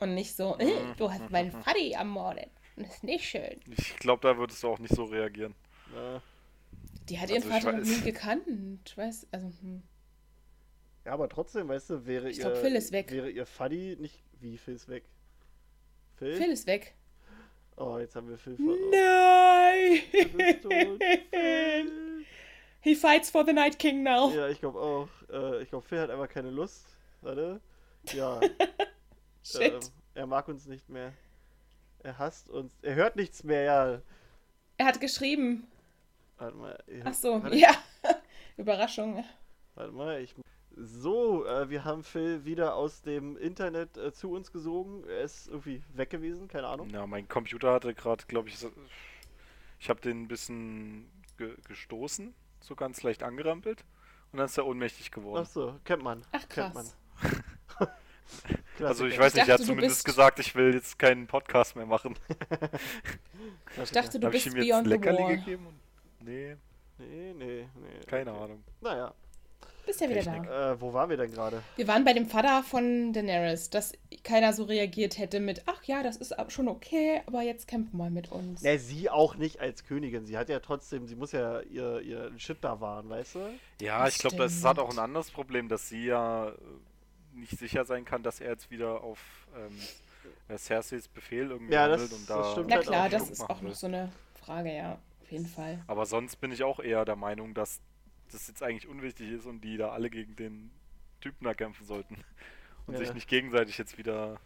Und 0.00 0.14
nicht 0.14 0.34
so, 0.34 0.56
äh, 0.58 0.94
du 0.96 1.10
hast 1.12 1.30
meinen 1.30 1.52
Vati 1.64 1.92
ermordet. 1.92 2.50
Das 2.76 2.88
ist 2.94 3.04
nicht 3.04 3.24
schön. 3.28 3.60
Ich 3.68 3.96
glaube, 3.98 4.26
da 4.26 4.36
würdest 4.38 4.62
du 4.62 4.68
auch 4.68 4.78
nicht 4.78 4.94
so 4.94 5.04
reagieren. 5.04 5.54
ja. 5.94 6.22
Die 7.08 7.18
hat 7.18 7.30
ihren 7.30 7.42
Also 7.42 7.48
Vater 7.50 7.72
noch 7.78 7.84
nie 7.84 8.00
gekannt. 8.00 8.44
Ich 8.86 8.96
weiß, 8.96 9.26
also, 9.32 9.48
hm. 9.60 9.82
ja, 11.04 11.12
aber 11.12 11.28
trotzdem, 11.28 11.68
weißt 11.68 11.90
du, 11.90 12.06
wäre 12.06 12.30
Ich 12.30 12.38
ihr. 12.38 12.44
glaub, 12.44 12.56
Phil 12.58 12.76
ist 12.76 12.92
weg. 12.92 13.10
Wäre 13.10 13.28
ihr 13.28 13.44
Fuddy 13.44 13.96
nicht. 14.00 14.22
Wie, 14.40 14.56
Phil 14.56 14.74
ist 14.74 14.88
weg? 14.88 15.04
Phil? 16.16 16.36
Phil 16.36 16.50
ist 16.50 16.66
weg. 16.68 16.94
Oh, 17.76 17.98
jetzt 17.98 18.14
haben 18.16 18.28
wir 18.28 18.38
Phil 18.38 18.56
verloren. 18.56 18.90
Nein! 18.90 20.02
He 22.80 22.94
fights 22.94 23.30
for 23.30 23.44
the 23.44 23.52
Night 23.52 23.78
King 23.78 24.02
now. 24.02 24.30
Ja, 24.32 24.48
ich 24.48 24.60
glaube 24.60 24.80
auch. 24.80 25.08
Äh, 25.30 25.62
ich 25.62 25.70
glaube, 25.70 25.86
Phil 25.86 26.00
hat 26.00 26.10
einfach 26.10 26.28
keine 26.28 26.50
Lust. 26.50 26.86
Warte. 27.20 27.60
Ja. 28.12 28.40
Shit. 29.44 29.72
ähm, 29.72 29.80
er 30.14 30.26
mag 30.26 30.48
uns 30.48 30.66
nicht 30.66 30.88
mehr. 30.88 31.12
Er 32.02 32.18
hasst 32.18 32.50
uns. 32.50 32.76
Er 32.82 32.94
hört 32.96 33.16
nichts 33.16 33.44
mehr, 33.44 33.62
ja. 33.62 34.02
Er 34.76 34.86
hat 34.86 35.00
geschrieben. 35.00 35.68
Warte 36.38 36.56
mal. 36.56 36.78
Ach 37.04 37.14
so, 37.14 37.38
ja. 37.52 37.70
Überraschung. 38.56 39.24
Warte 39.76 39.92
mal, 39.92 40.20
ich. 40.20 40.34
So, 40.76 41.44
äh, 41.46 41.68
wir 41.68 41.84
haben 41.84 42.02
Phil 42.02 42.44
wieder 42.44 42.74
aus 42.74 43.02
dem 43.02 43.36
Internet 43.36 43.96
äh, 43.98 44.12
zu 44.12 44.30
uns 44.32 44.52
gesogen. 44.52 45.04
Er 45.08 45.20
ist 45.20 45.48
irgendwie 45.48 45.82
weg 45.94 46.10
gewesen, 46.10 46.48
keine 46.48 46.66
Ahnung. 46.68 46.88
Ja, 46.90 47.06
mein 47.06 47.28
Computer 47.28 47.72
hatte 47.74 47.94
gerade, 47.94 48.24
glaube 48.26 48.48
ich, 48.48 48.58
so, 48.58 48.70
ich 49.78 49.90
habe 49.90 50.00
den 50.00 50.22
ein 50.22 50.28
bisschen 50.28 51.10
ge 51.36 51.54
gestoßen, 51.68 52.34
so 52.60 52.74
ganz 52.74 53.02
leicht 53.02 53.22
angerampelt 53.22 53.84
und 54.32 54.38
dann 54.38 54.46
ist 54.46 54.56
er 54.56 54.66
ohnmächtig 54.66 55.10
geworden. 55.10 55.44
Ach 55.46 55.50
so, 55.50 55.74
kennt 55.84 56.02
man. 56.02 56.24
Ach 56.32 56.48
Kennt 56.48 56.74
man. 56.74 56.86
krass. 57.68 57.88
Also 58.80 59.06
ich 59.06 59.18
weiß 59.18 59.34
nicht, 59.34 59.48
er 59.48 59.54
hat 59.54 59.60
zumindest 59.60 59.96
bist- 59.96 60.04
gesagt, 60.06 60.38
ich 60.38 60.54
will 60.54 60.72
jetzt 60.74 60.98
keinen 60.98 61.26
Podcast 61.26 61.76
mehr 61.76 61.86
machen. 61.86 62.14
Ich 63.82 63.90
dachte, 63.90 64.20
du 64.20 64.26
ich 64.28 64.32
bist 64.32 64.46
ihm 64.46 64.56
jetzt 64.56 64.68
Beyond 64.68 64.84
the 64.86 64.90
Leckerli 64.90 65.36
gegeben? 65.36 65.66
Und- 65.66 65.80
Nee, 66.20 66.56
Nee, 66.98 67.32
nee, 67.34 67.68
nee. 67.74 68.00
keine 68.06 68.32
okay. 68.32 68.44
Ahnung. 68.44 68.64
Naja, 68.80 69.14
Bist 69.86 70.00
ja 70.00 70.08
wieder 70.08 70.22
Technik. 70.22 70.44
da. 70.44 70.72
äh, 70.72 70.80
wo 70.80 70.92
waren 70.92 71.10
wir 71.10 71.16
denn 71.16 71.30
gerade? 71.32 71.62
Wir 71.76 71.88
waren 71.88 72.04
bei 72.04 72.12
dem 72.12 72.26
Vater 72.26 72.62
von 72.62 73.12
Daenerys, 73.12 73.68
dass 73.70 73.92
keiner 74.22 74.52
so 74.52 74.64
reagiert 74.64 75.18
hätte 75.18 75.40
mit, 75.40 75.62
ach 75.66 75.82
ja, 75.84 76.02
das 76.02 76.16
ist 76.16 76.34
schon 76.48 76.68
okay, 76.68 77.20
aber 77.26 77.42
jetzt 77.42 77.66
kämpf 77.66 77.92
mal 77.92 78.10
mit 78.10 78.30
uns. 78.30 78.62
Ne, 78.62 78.78
sie 78.78 79.10
auch 79.10 79.34
nicht 79.36 79.60
als 79.60 79.84
Königin. 79.84 80.24
Sie 80.24 80.38
hat 80.38 80.48
ja 80.48 80.60
trotzdem, 80.60 81.06
sie 81.08 81.16
muss 81.16 81.32
ja 81.32 81.60
ihr, 81.62 82.00
ihr 82.00 82.30
Shit 82.38 82.58
da 82.62 82.80
wahren, 82.80 83.08
weißt 83.08 83.34
du? 83.34 83.40
Ja, 83.80 84.04
Das 84.04 84.14
ich 84.14 84.20
glaube, 84.20 84.36
das 84.36 84.64
hat 84.64 84.78
auch 84.78 84.90
ein 84.90 84.98
anderes 84.98 85.30
Problem, 85.30 85.68
dass 85.68 85.88
sie 85.88 86.06
ja 86.06 86.50
äh, 86.50 86.52
nicht 87.34 87.58
sicher 87.58 87.84
sein 87.84 88.04
kann, 88.04 88.22
dass 88.22 88.40
er 88.40 88.50
jetzt 88.50 88.70
wieder 88.70 89.02
auf 89.02 89.18
ähm, 89.56 89.76
äh, 90.48 90.58
Cerseis 90.58 91.08
Befehl 91.08 91.50
irgendwie 91.50 91.72
Ja, 91.72 91.88
das- 91.88 92.02
handelt 92.02 92.12
und 92.20 92.30
das 92.30 92.46
da 92.46 92.52
stimmt 92.52 92.68
Na 92.68 92.76
halt 92.76 92.86
klar, 92.86 93.06
auch 93.06 93.10
das 93.10 93.30
ist 93.30 93.40
auch 93.50 93.60
noch 93.60 93.74
so 93.74 93.86
eine 93.88 94.12
Frage, 94.44 94.72
ja, 94.74 94.98
auf 95.22 95.32
jeden 95.32 95.46
Fall. 95.46 95.80
Aber 95.88 96.06
sonst 96.06 96.36
bin 96.36 96.52
ich 96.52 96.62
auch 96.62 96.78
eher 96.78 97.04
der 97.04 97.16
Meinung, 97.16 97.52
dass 97.54 97.80
das 98.34 98.48
jetzt 98.48 98.62
eigentlich 98.62 98.88
unwichtig 98.88 99.30
ist 99.30 99.46
und 99.46 99.60
die 99.62 99.76
da 99.76 99.90
alle 99.90 100.10
gegen 100.10 100.36
den 100.36 100.70
Typen 101.20 101.44
da 101.44 101.54
kämpfen 101.54 101.84
sollten. 101.86 102.16
Und 102.86 102.94
Ja. 102.94 102.98
sich 102.98 103.14
nicht 103.14 103.28
gegenseitig 103.28 103.78
jetzt 103.78 103.96
wieder. 103.96 104.40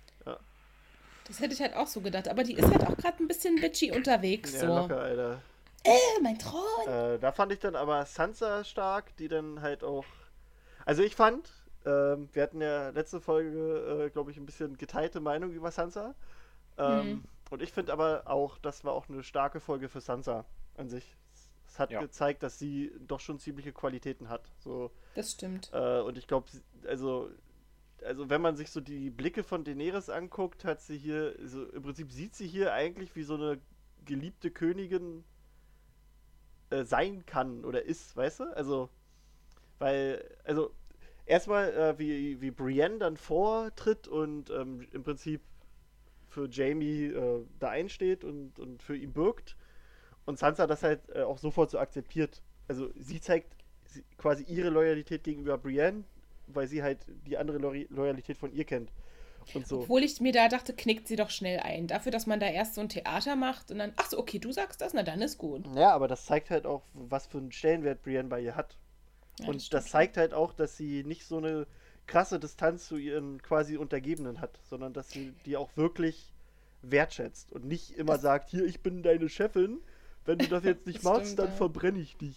Das 1.26 1.40
hätte 1.40 1.54
ich 1.54 1.60
halt 1.60 1.74
auch 1.74 1.86
so 1.88 2.02
gedacht, 2.02 2.28
aber 2.28 2.44
die 2.44 2.52
ist 2.54 2.70
halt 2.70 2.86
auch 2.86 2.96
gerade 2.96 3.20
ein 3.22 3.26
bisschen 3.26 3.56
bitchy 3.60 3.90
unterwegs. 3.92 4.52
Ja, 4.52 4.60
so, 4.60 4.66
locker, 4.66 5.00
Alter. 5.00 5.42
äh, 5.82 5.90
mein 6.22 6.38
Thron. 6.38 6.86
Äh, 6.86 7.18
da 7.18 7.32
fand 7.32 7.50
ich 7.50 7.58
dann 7.58 7.74
aber 7.74 8.04
Sansa 8.06 8.62
stark, 8.62 9.16
die 9.16 9.26
dann 9.28 9.60
halt 9.62 9.82
auch. 9.82 10.04
Also 10.84 11.02
ich 11.02 11.16
fand, 11.16 11.50
ähm, 11.84 12.28
wir 12.32 12.42
hatten 12.44 12.60
ja 12.60 12.90
letzte 12.90 13.20
Folge, 13.20 14.04
äh, 14.06 14.10
glaube 14.10 14.30
ich, 14.30 14.36
ein 14.36 14.46
bisschen 14.46 14.76
geteilte 14.76 15.20
Meinung 15.20 15.50
über 15.50 15.70
Sansa. 15.72 16.14
Ähm, 16.78 17.06
Mhm. 17.08 17.24
Und 17.50 17.62
ich 17.62 17.72
finde 17.72 17.92
aber 17.92 18.22
auch, 18.26 18.58
das 18.58 18.84
war 18.84 18.92
auch 18.92 19.08
eine 19.08 19.22
starke 19.24 19.58
Folge 19.60 19.88
für 19.88 20.00
Sansa 20.00 20.44
an 20.76 20.88
sich. 20.88 21.16
Es 21.76 21.80
hat 21.80 21.90
Ja. 21.90 22.00
gezeigt, 22.00 22.42
dass 22.42 22.59
sie 22.59 22.90
doch 23.06 23.21
schon 23.21 23.38
ziemliche 23.38 23.71
Qualitäten 23.71 24.30
hat. 24.30 24.50
So, 24.61 24.90
Das 25.14 25.33
stimmt. 25.33 25.71
äh, 25.75 26.00
und 26.00 26.16
ich 26.16 26.26
glaube, 26.26 26.47
also 26.88 27.28
also 28.04 28.30
wenn 28.30 28.40
man 28.40 28.56
sich 28.56 28.71
so 28.71 28.80
die 28.80 29.11
Blicke 29.11 29.42
von 29.42 29.64
Daenerys 29.64 30.09
anguckt, 30.09 30.64
hat 30.64 30.80
sie 30.80 30.97
hier, 30.97 31.35
also 31.38 31.66
im 31.71 31.83
Prinzip 31.83 32.12
sieht 32.12 32.35
sie 32.35 32.47
hier 32.47 32.73
eigentlich 32.73 33.14
wie 33.16 33.25
so 33.25 33.35
eine 33.35 33.59
geliebte 34.06 34.50
Königin 34.50 35.25
äh, 36.71 36.85
sein 36.85 37.26
kann 37.26 37.64
oder 37.64 37.83
ist, 37.85 38.16
weißt 38.16 38.40
du? 38.40 38.45
Also, 38.56 38.88
weil, 39.78 40.25
also 40.45 40.73
erstmal 41.26 41.73
äh, 41.75 41.99
wie, 41.99 42.40
wie 42.40 42.50
Brienne 42.50 42.99
dann 42.99 43.16
vortritt 43.16 44.09
und 44.09 44.50
ähm, 44.50 44.87
im 44.92 45.02
Prinzip 45.02 45.42
für 46.28 46.49
Jamie 46.50 47.06
äh, 47.06 47.45
da 47.59 47.71
einsteht 47.71 48.25
und, 48.25 48.59
und 48.59 48.83
für 48.83 48.97
ihn 48.97 49.12
birgt 49.12 49.56
und 50.26 50.38
Sansa 50.38 50.66
das 50.66 50.83
halt 50.83 51.00
äh, 51.14 51.23
auch 51.23 51.38
sofort 51.38 51.71
so 51.71 51.78
akzeptiert. 51.78 52.42
Also 52.68 52.90
sie 52.99 53.21
zeigt 53.21 53.54
quasi 54.18 54.42
ihre 54.45 54.68
Loyalität 54.68 55.25
gegenüber 55.25 55.56
Brienne, 55.56 56.04
weil 56.49 56.66
sie 56.66 56.83
halt 56.83 56.99
die 57.26 57.38
andere 57.38 57.59
Lo 57.59 57.73
Loyalität 57.88 58.37
von 58.37 58.52
ihr 58.52 58.64
kennt. 58.64 58.90
Und 59.54 59.66
so. 59.66 59.80
Obwohl 59.83 60.02
ich 60.02 60.21
mir 60.21 60.33
da 60.33 60.49
dachte, 60.49 60.75
knickt 60.75 61.06
sie 61.06 61.14
doch 61.14 61.30
schnell 61.30 61.61
ein. 61.61 61.87
Dafür, 61.87 62.11
dass 62.11 62.26
man 62.26 62.40
da 62.40 62.47
erst 62.49 62.75
so 62.75 62.80
ein 62.80 62.88
Theater 62.88 63.37
macht 63.37 63.71
und 63.71 63.78
dann, 63.78 63.92
ach 63.97 64.11
so, 64.11 64.18
okay, 64.18 64.40
du 64.40 64.50
sagst 64.50 64.80
das, 64.80 64.92
na 64.92 65.04
dann 65.04 65.23
ist 65.23 65.38
gut. 65.38 65.64
Ja, 65.76 65.92
aber 65.92 66.09
das 66.09 66.26
zeigt 66.26 66.50
halt 66.50 66.66
auch, 66.66 66.83
was 66.95 67.28
für 67.28 67.38
einen 67.38 67.52
Stellenwert 67.52 68.02
Brienne 68.02 68.28
bei 68.28 68.40
ihr 68.40 68.56
hat. 68.56 68.76
Ja, 69.38 69.47
und 69.49 69.56
das 69.56 69.68
das, 69.68 69.90
zeigt 69.90 70.16
halt 70.16 70.35
auch, 70.35 70.52
dass 70.52 70.76
sie 70.76 71.04
nicht 71.04 71.25
so 71.26 71.38
eine 71.38 71.66
krasse 72.09 72.40
Distanz 72.40 72.88
zu 72.88 72.97
ihren 72.97 73.40
quasi 73.40 73.76
Untergebenen 73.76 74.40
hat, 74.40 74.59
sondern 74.68 74.92
dass 74.92 75.11
sie 75.11 75.33
die 75.45 75.56
auch 75.56 75.71
wirklich 75.76 76.33
wertschätzt 76.83 77.52
und 77.52 77.64
nicht 77.64 77.92
immer 77.97 78.14
Das- 78.14 78.23
sagt, 78.23 78.49
hier, 78.50 78.64
ich 78.64 78.80
bin 78.80 79.02
deine 79.04 79.28
Chefin, 79.28 79.78
wenn 80.26 80.38
du 80.38 80.47
das 80.47 80.64
jetzt 80.64 80.87
nicht 80.87 80.99
Das 81.02 81.04
machst, 81.04 81.23
stimmt, 81.26 81.38
dann 81.38 81.49
ja. 81.49 81.54
verbrenne 81.54 81.99
ich 82.00 82.16
dich. 82.16 82.37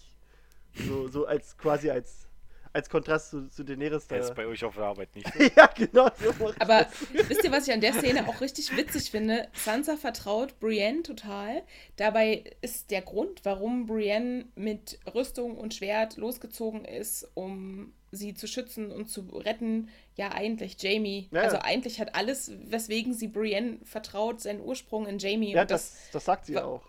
So, 0.74 1.08
so 1.08 1.26
als 1.26 1.56
quasi 1.58 1.90
als, 1.90 2.28
als 2.72 2.88
Kontrast 2.88 3.30
zu, 3.30 3.48
zu 3.48 3.64
Daenerys 3.64 4.06
da. 4.06 4.16
Der 4.16 4.24
ist 4.24 4.34
bei 4.34 4.46
euch 4.46 4.64
auf 4.64 4.76
der 4.76 4.84
Arbeit 4.84 5.14
nicht. 5.16 5.28
ja, 5.56 5.66
genau. 5.66 6.08
so 6.18 6.52
Aber 6.60 6.84
das. 6.84 7.28
wisst 7.28 7.44
ihr, 7.44 7.50
was 7.50 7.66
ich 7.66 7.74
an 7.74 7.80
der 7.80 7.92
Szene 7.92 8.28
auch 8.28 8.40
richtig 8.40 8.76
witzig 8.76 9.10
finde? 9.10 9.48
Sansa 9.52 9.96
vertraut 9.96 10.60
Brienne 10.60 11.02
total. 11.02 11.62
Dabei 11.96 12.44
ist 12.60 12.90
der 12.90 13.02
Grund, 13.02 13.40
warum 13.44 13.86
Brienne 13.86 14.46
mit 14.54 15.00
Rüstung 15.12 15.58
und 15.58 15.74
Schwert 15.74 16.16
losgezogen 16.16 16.84
ist, 16.84 17.28
um 17.34 17.92
sie 18.12 18.34
zu 18.34 18.46
schützen 18.46 18.90
und 18.90 19.08
zu 19.08 19.22
retten, 19.32 19.88
ja 20.16 20.32
eigentlich 20.32 20.82
Jamie. 20.82 21.28
Ja, 21.30 21.38
ja. 21.38 21.44
Also 21.44 21.58
eigentlich 21.58 22.00
hat 22.00 22.14
alles, 22.14 22.52
weswegen 22.64 23.14
sie 23.14 23.28
Brienne 23.28 23.78
vertraut, 23.84 24.40
seinen 24.40 24.60
Ursprung 24.60 25.06
in 25.06 25.18
Jamie. 25.18 25.52
Ja, 25.52 25.62
und 25.62 25.70
das, 25.70 26.10
das 26.12 26.24
sagt 26.24 26.46
sie 26.46 26.58
auch. 26.58 26.82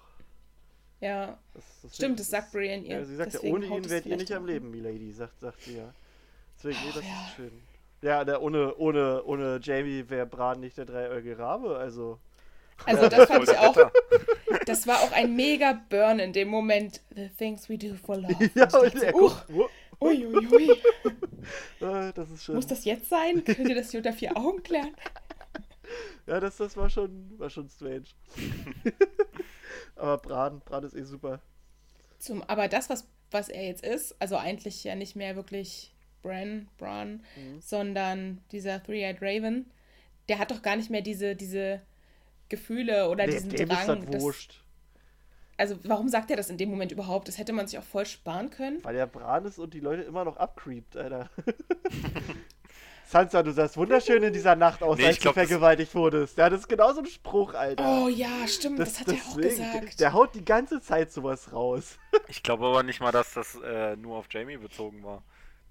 Ja, 1.02 1.38
Das, 1.54 1.64
das 1.84 1.96
stimmt, 1.96 2.20
das 2.20 2.30
sagt 2.30 2.52
Brienne 2.52 2.86
ihr. 2.86 3.00
Ja, 3.00 3.06
sie 3.06 3.16
sagt 3.16 3.34
ja, 3.34 3.42
ohne 3.42 3.66
ihn 3.66 3.90
wärt 3.90 4.06
ihr 4.06 4.18
nicht 4.18 4.32
am. 4.32 4.46
Leben, 4.46 4.72
Milady, 4.72 5.12
sagt, 5.12 5.40
sagt 5.40 5.62
sie 5.64 5.78
ja. 5.78 5.94
Deswegen, 6.58 6.78
nee, 6.86 6.92
das 6.94 7.04
ja. 7.04 7.26
ist 7.28 7.36
schön. 7.36 7.52
Ja, 8.02 8.24
der, 8.24 8.42
ohne, 8.42 8.76
ohne, 8.78 9.24
ohne 9.26 9.60
Jamie 9.62 10.10
wäre 10.10 10.26
Bran 10.26 10.60
nicht 10.60 10.78
der 10.78 10.86
dreieugige 10.86 11.38
Rabe, 11.38 11.78
also. 11.78 12.20
Also 12.86 13.10
das 13.10 13.28
fand 13.28 13.44
ich 13.44 13.58
auch, 13.58 13.92
das 14.66 14.88
war 14.88 15.02
auch 15.02 15.12
ein 15.12 15.36
mega 15.36 15.80
Burn 15.90 16.18
in 16.18 16.34
dem 16.34 16.48
Moment. 16.48 17.02
The 17.16 17.30
things 17.30 17.70
we 17.70 17.78
do 17.78 17.94
for 17.94 18.18
love. 18.18 18.34
ja, 18.56 18.68
Und 18.76 18.96
ich 18.96 19.00
so, 19.00 19.32
uh, 19.50 19.68
uiuiui. 20.00 20.72
äh, 21.80 22.12
das 22.14 22.32
ist 22.32 22.44
schön. 22.44 22.56
Muss 22.56 22.66
das 22.66 22.84
jetzt 22.86 23.08
sein? 23.10 23.44
Könnt 23.44 23.70
ihr 23.70 23.76
das 23.76 23.92
hier 23.92 24.00
unter 24.00 24.14
vier 24.14 24.36
Augen 24.38 24.62
klären? 24.64 24.96
Ja, 26.28 26.40
das, 26.40 26.56
das 26.56 26.78
war 26.78 26.90
schon, 26.90 27.38
war 27.38 27.50
schon 27.50 27.68
strange. 27.68 28.06
Aber 30.02 30.18
Bran, 30.18 30.62
Bran 30.66 30.84
ist 30.84 30.96
eh 30.96 31.04
super. 31.04 31.40
Zum, 32.18 32.42
aber 32.44 32.68
das, 32.68 32.90
was, 32.90 33.06
was 33.30 33.50
er 33.50 33.66
jetzt 33.68 33.86
ist, 33.86 34.16
also 34.20 34.36
eigentlich 34.36 34.84
ja 34.84 34.96
nicht 34.96 35.16
mehr 35.16 35.36
wirklich 35.36 35.94
Bran, 36.24 36.68
Bran, 36.78 37.24
Mhm. 37.36 37.62
sondern 37.62 38.42
dieser 38.52 38.82
Three-Eyed 38.82 39.22
Raven, 39.22 39.70
der 40.28 40.40
hat 40.40 40.50
doch 40.52 40.62
gar 40.62 40.76
nicht 40.76 40.90
mehr 40.90 41.02
diese, 41.02 41.36
diese 41.36 41.82
Gefühle 42.50 43.10
oder 43.10 43.26
Nee, 43.28 43.34
diesen 43.34 43.50
dem 43.50 43.70
ist 43.70 43.86
Drang. 43.88 44.02
das 44.02 44.10
das- 44.12 44.22
wurscht. 44.22 44.64
also 45.58 45.78
warum 45.84 46.10
sagt 46.10 46.32
er 46.32 46.38
das 46.38 46.50
in 46.50 46.58
dem 46.58 46.70
Moment 46.70 46.92
überhaupt? 46.92 47.28
Das 47.28 47.38
hätte 47.38 47.54
man 47.54 47.68
sich 47.68 47.78
auch 47.80 47.84
voll 47.84 48.06
sparen 48.06 48.50
können. 48.50 48.84
Weil 48.84 48.96
er 48.96 49.08
Bran 49.08 49.46
ist 49.46 49.60
und 49.60 49.74
die 49.74 49.80
Leute 49.80 50.02
immer 50.04 50.26
noch 50.26 50.38
abcreept, 50.38 50.98
Alter. 50.98 51.30
Sansa, 53.12 53.44
du 53.44 53.52
sahst 53.52 53.76
wunderschön 53.76 54.24
in 54.24 54.32
dieser 54.32 54.56
Nacht 54.56 54.82
aus, 54.82 54.98
Nee, 54.98 55.08
als 55.08 55.18
ich 55.18 55.22
glaub, 55.22 55.34
du 55.36 55.42
das- 55.42 55.50
vergewaltigt 55.50 55.94
wurdest. 55.96 56.38
Ja, 56.38 56.50
das 56.50 56.62
ist 56.62 56.68
genau 56.70 56.94
so 56.94 57.00
ein 57.02 57.06
Spruch, 57.06 57.54
Alter. 57.54 57.84
Oh 58.04 58.08
ja, 58.08 58.48
stimmt, 58.48 58.80
das, 58.80 59.00
hat 59.02 59.10
er 59.10 59.16
auch 59.16 59.36
gesagt. 59.38 60.00
Der 60.00 60.14
haut 60.14 60.34
die 60.34 60.46
ganze 60.46 60.80
Zeit 60.82 61.12
sowas 61.12 61.52
raus. 61.52 61.98
Ich 62.30 62.42
glaube 62.44 62.66
aber 62.66 62.84
nicht 62.84 63.02
mal, 63.02 63.12
dass 63.12 63.34
das 63.34 63.56
äh, 63.64 63.98
nur 63.98 64.16
auf 64.18 64.28
Jamie 64.32 64.56
bezogen 64.58 65.04
war. 65.04 65.24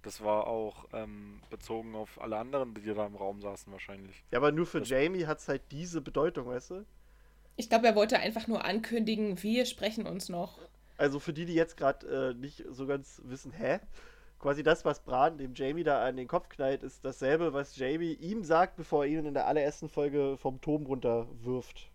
Das 0.03 0.23
war 0.23 0.47
auch 0.47 0.87
ähm, 0.93 1.41
bezogen 1.49 1.95
auf 1.95 2.21
alle 2.21 2.37
anderen, 2.37 2.75
die 2.75 2.83
da 2.95 3.07
im 3.07 3.17
Raum 3.17 3.41
saßen 3.41 3.73
wahrscheinlich. 3.73 4.23
Ja, 4.31 4.39
aber 4.39 4.53
nur 4.53 4.67
für 4.67 4.81
Das- 4.81 4.89
Jamie 4.91 5.27
hat 5.27 5.39
es 5.39 5.49
halt 5.49 5.63
diese 5.71 6.03
Bedeutung, 6.03 6.47
weißt 6.47 6.71
du? 6.73 6.85
Ich 7.57 7.69
glaube, 7.71 7.87
er 7.87 7.95
wollte 7.95 8.19
einfach 8.19 8.47
nur 8.49 8.65
ankündigen, 8.67 9.43
wir 9.43 9.65
sprechen 9.65 10.07
uns 10.07 10.29
noch. 10.29 10.59
Also 10.99 11.19
für 11.21 11.33
die, 11.33 11.47
die 11.47 11.55
jetzt 11.55 11.79
gerade 11.79 12.33
äh, 12.33 12.35
nicht 12.39 12.65
so 12.71 12.87
ganz 12.87 13.21
wissen, 13.25 13.53
hä? 13.53 13.81
Quasi 14.41 14.63
das, 14.63 14.87
was 14.87 15.01
Bran 15.01 15.37
dem 15.37 15.55
Jamie 15.55 15.85
da 15.85 16.03
an 16.05 16.17
den 16.17 16.27
Kopf 16.27 16.49
knallt, 16.49 16.83
ist 16.83 17.05
dasselbe, 17.05 17.53
was 17.53 17.77
Jamie 17.77 18.15
ihm 18.15 18.43
sagt, 18.43 18.77
bevor 18.77 19.05
er 19.05 19.11
ihn 19.11 19.27
in 19.27 19.35
der 19.35 19.47
allerersten 19.47 19.91
Folge 19.91 20.39
vom 20.39 20.61
Turm 20.63 20.87
runterwirft. 20.87 21.91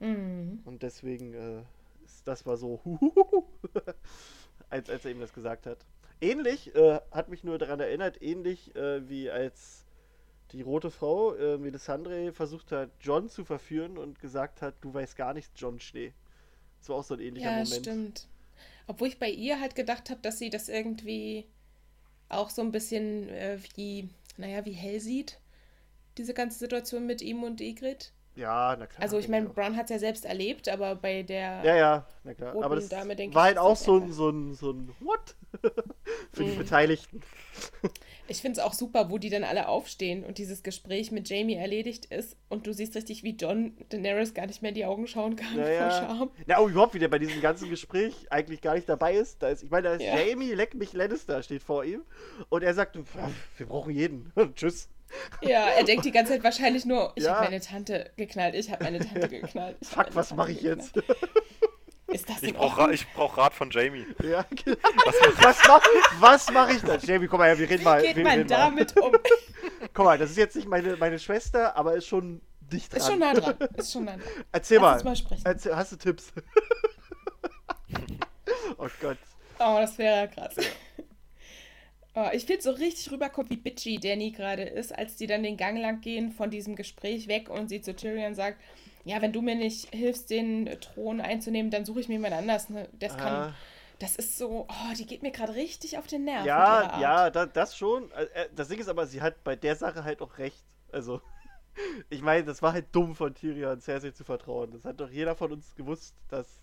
Mhm. 0.00 0.62
Und 0.64 0.82
deswegen 0.82 1.34
äh, 1.34 1.62
ist 2.04 2.26
das 2.26 2.46
war 2.46 2.56
so, 2.56 2.80
als, 4.70 4.88
als 4.88 5.04
er 5.04 5.10
ihm 5.10 5.20
das 5.20 5.34
gesagt 5.34 5.66
hat. 5.66 5.84
Ähnlich, 6.20 6.74
äh, 6.74 6.98
hat 7.10 7.28
mich 7.28 7.44
nur 7.44 7.58
daran 7.58 7.78
erinnert, 7.78 8.22
ähnlich 8.22 8.74
äh, 8.74 9.06
wie 9.08 9.30
als 9.30 9.84
die 10.52 10.62
rote 10.62 10.90
Frau, 10.90 11.34
äh, 11.34 11.58
Melisandre, 11.58 12.32
versucht 12.32 12.72
hat, 12.72 12.90
John 13.00 13.28
zu 13.28 13.44
verführen 13.44 13.98
und 13.98 14.18
gesagt 14.18 14.62
hat, 14.62 14.76
du 14.80 14.94
weißt 14.94 15.16
gar 15.16 15.34
nichts, 15.34 15.52
John 15.56 15.78
Schnee. 15.78 16.14
Das 16.78 16.88
war 16.88 16.96
auch 16.96 17.04
so 17.04 17.14
ein 17.14 17.20
ähnlicher 17.20 17.50
Ja, 17.50 17.64
Moment. 17.64 17.84
stimmt. 17.84 18.28
Obwohl 18.86 19.08
ich 19.08 19.18
bei 19.18 19.28
ihr 19.28 19.60
halt 19.60 19.74
gedacht 19.74 20.08
habe, 20.08 20.20
dass 20.22 20.38
sie 20.38 20.48
das 20.48 20.68
irgendwie 20.68 21.46
auch 22.28 22.50
so 22.50 22.62
ein 22.62 22.72
bisschen 22.72 23.28
äh, 23.28 23.58
wie, 23.74 24.08
naja, 24.36 24.64
wie 24.64 24.72
hell 24.72 25.00
sieht. 25.00 25.38
Diese 26.18 26.34
ganze 26.34 26.58
Situation 26.58 27.06
mit 27.06 27.22
ihm 27.22 27.42
und 27.42 27.60
Igrit. 27.60 28.12
Ja, 28.36 28.76
na 28.78 28.86
klar. 28.86 29.02
Also 29.02 29.18
ich 29.18 29.28
meine. 29.28 29.48
Brown 29.48 29.76
hat 29.76 29.84
es 29.86 29.90
ja 29.90 29.98
selbst 29.98 30.24
erlebt, 30.24 30.68
aber 30.68 30.94
bei 30.94 31.22
der 31.22 31.62
Ja, 31.64 31.76
ja, 31.76 32.06
na 32.22 32.34
klar. 32.34 32.52
roten 32.52 32.64
Aber 32.64 32.76
das 32.76 32.88
Dame 32.88 33.16
denke 33.16 33.34
war 33.34 33.44
ich, 33.50 33.56
halt 33.56 33.58
auch 33.58 33.76
so 33.76 33.96
ein, 33.98 34.12
so 34.12 34.28
ein, 34.28 34.54
so 34.54 34.72
ein 34.72 34.90
What? 35.00 35.34
Für 36.32 36.44
die 36.44 36.50
Mhm. 36.50 36.58
Beteiligten. 36.58 37.22
Ich 38.28 38.42
finde 38.42 38.58
es 38.60 38.64
auch 38.66 38.74
super, 38.74 39.08
wo 39.10 39.18
die 39.18 39.30
dann 39.30 39.44
alle 39.44 39.68
aufstehen 39.68 40.24
und 40.24 40.36
dieses 40.38 40.62
Gespräch 40.62 41.12
mit 41.12 41.28
Jamie 41.30 41.54
erledigt 41.54 42.06
ist 42.06 42.36
und 42.48 42.66
du 42.66 42.72
siehst 42.74 42.94
richtig, 42.96 43.22
wie 43.22 43.36
John 43.36 43.76
Daenerys 43.88 44.34
gar 44.34 44.46
nicht 44.46 44.60
mehr 44.62 44.70
in 44.70 44.74
die 44.74 44.84
Augen 44.84 45.06
schauen 45.06 45.36
kann 45.36 45.56
Ja, 45.56 45.88
vor. 45.88 45.90
Scham. 46.08 46.30
Ja, 46.46 46.60
oh, 46.60 46.68
überhaupt, 46.68 46.92
wie 46.94 46.98
der 46.98 47.08
bei 47.08 47.18
diesem 47.20 47.40
ganzen 47.40 47.70
Gespräch 47.70 48.26
eigentlich 48.30 48.60
gar 48.60 48.74
nicht 48.74 48.88
dabei 48.88 49.14
ist. 49.14 49.42
Da 49.42 49.48
ist 49.48 49.62
ich 49.62 49.70
meine, 49.70 49.88
da 49.88 49.94
ist 49.94 50.02
Ja. 50.02 50.18
Jamie, 50.18 50.52
leck 50.52 50.74
mich 50.74 50.92
Lannister, 50.92 51.42
steht 51.42 51.62
vor 51.62 51.84
ihm. 51.84 52.02
Und 52.50 52.62
er 52.62 52.74
sagt, 52.74 52.96
"Ja, 52.96 53.02
wir 53.56 53.66
brauchen 53.66 53.92
jeden. 53.94 54.32
Tschüss. 54.56 54.88
Ja, 55.42 55.66
er 55.68 55.84
denkt 55.84 56.04
die 56.04 56.12
ganze 56.12 56.32
Zeit 56.32 56.44
wahrscheinlich 56.44 56.84
nur, 56.84 57.12
ich 57.14 57.24
Ja. 57.24 57.34
habe 57.36 57.44
meine 57.46 57.60
Tante 57.60 58.10
geknallt, 58.16 58.54
ich 58.54 58.70
habe 58.70 58.84
meine 58.84 58.98
Tante 59.00 59.28
geknallt. 59.28 59.76
Fuck, 59.82 60.06
was 60.14 60.32
mache 60.34 60.52
ich 60.52 60.62
jetzt? 60.62 60.96
Ist 62.08 62.28
das 62.28 62.42
Ich 62.42 62.54
brauche 62.54 62.92
ich 62.92 63.06
brauch 63.12 63.36
Rat 63.36 63.52
von 63.52 63.70
Jamie. 63.70 64.06
ja, 64.22 64.44
genau. 64.64 64.76
was 65.42 65.58
mach, 65.66 65.82
was 66.20 66.50
mach 66.52 66.70
ich 66.70 66.80
dann? 66.82 67.00
Jamie, 67.00 67.26
komm 67.26 67.38
mal 67.40 67.48
her, 67.48 67.58
wir 67.58 67.68
reden 67.68 67.82
mal. 67.84 68.02
Wie 68.02 68.14
geht 68.14 68.24
man 68.24 68.46
damit 68.46 68.96
um? 69.00 69.12
Guck 69.92 70.04
mal, 70.04 70.16
das 70.16 70.30
ist 70.30 70.36
jetzt 70.36 70.54
nicht 70.56 70.68
meine, 70.68 70.96
meine 70.96 71.18
Schwester, 71.18 71.76
aber 71.76 71.94
ist 71.94 72.06
schon 72.06 72.40
dicht 72.60 72.92
dran. 72.92 73.00
Ist 73.00 73.06
schon 73.08 73.18
nah 73.18 73.34
dran. 73.34 73.56
Ist 73.76 73.92
schon 73.92 74.04
nah 74.04 74.12
dran. 74.16 74.22
Erzähl 74.52 74.76
Lass 74.78 74.82
mal. 74.82 74.94
uns 74.94 75.04
mal 75.04 75.16
sprechen. 75.16 75.42
Erzähl, 75.44 75.76
hast 75.76 75.92
du 75.92 75.96
Tipps? 75.96 76.32
oh 78.78 78.88
Gott. 79.00 79.18
Oh, 79.58 79.78
das 79.80 79.98
wäre 79.98 80.28
krass. 80.28 80.54
Oh, 82.18 82.28
ich 82.32 82.46
finde 82.46 82.62
so 82.62 82.70
richtig 82.70 83.12
rüberkommt, 83.12 83.50
wie 83.50 83.58
bitchy 83.58 83.98
Danny 84.00 84.30
gerade 84.30 84.62
ist, 84.62 84.96
als 84.96 85.16
die 85.16 85.26
dann 85.26 85.42
den 85.42 85.58
Gang 85.58 85.78
lang 85.78 86.00
gehen 86.00 86.32
von 86.32 86.50
diesem 86.50 86.74
Gespräch 86.74 87.28
weg 87.28 87.50
und 87.50 87.68
sie 87.68 87.82
zu 87.82 87.94
Tyrion 87.94 88.34
sagt, 88.34 88.58
ja, 89.04 89.20
wenn 89.20 89.32
du 89.34 89.42
mir 89.42 89.54
nicht 89.54 89.94
hilfst, 89.94 90.30
den 90.30 90.64
Thron 90.80 91.20
einzunehmen, 91.20 91.70
dann 91.70 91.84
suche 91.84 92.00
ich 92.00 92.08
mir 92.08 92.14
jemand 92.14 92.32
anders. 92.34 92.70
Ne? 92.70 92.88
Das 92.98 93.12
Ah. 93.12 93.16
kann, 93.16 93.54
das 93.98 94.16
ist 94.16 94.38
so, 94.38 94.66
oh, 94.66 94.94
die 94.98 95.04
geht 95.06 95.22
mir 95.22 95.30
gerade 95.30 95.54
richtig 95.54 95.98
auf 95.98 96.06
den 96.06 96.24
Nerv. 96.24 96.46
Ja, 96.46 96.98
ja, 97.00 97.30
da, 97.30 97.44
das 97.44 97.76
schon. 97.76 98.10
Äh, 98.12 98.24
äh, 98.32 98.48
Das 98.54 98.68
Ding 98.68 98.78
ist 98.80 98.88
aber, 98.88 99.06
sie 99.06 99.20
hat 99.20 99.44
bei 99.44 99.54
der 99.54 99.76
Sache 99.76 100.02
halt 100.02 100.22
auch 100.22 100.38
recht. 100.38 100.64
Also, 100.92 101.20
ich 102.08 102.22
meine, 102.22 102.44
das 102.44 102.62
war 102.62 102.72
halt 102.72 102.86
dumm 102.92 103.14
von 103.14 103.34
Tyrion, 103.34 103.80
Cersei 103.82 104.12
zu 104.12 104.24
vertrauen. 104.24 104.70
Das 104.72 104.86
hat 104.86 105.00
doch 105.00 105.10
jeder 105.10 105.36
von 105.36 105.52
uns 105.52 105.74
gewusst, 105.76 106.14
dass, 106.30 106.62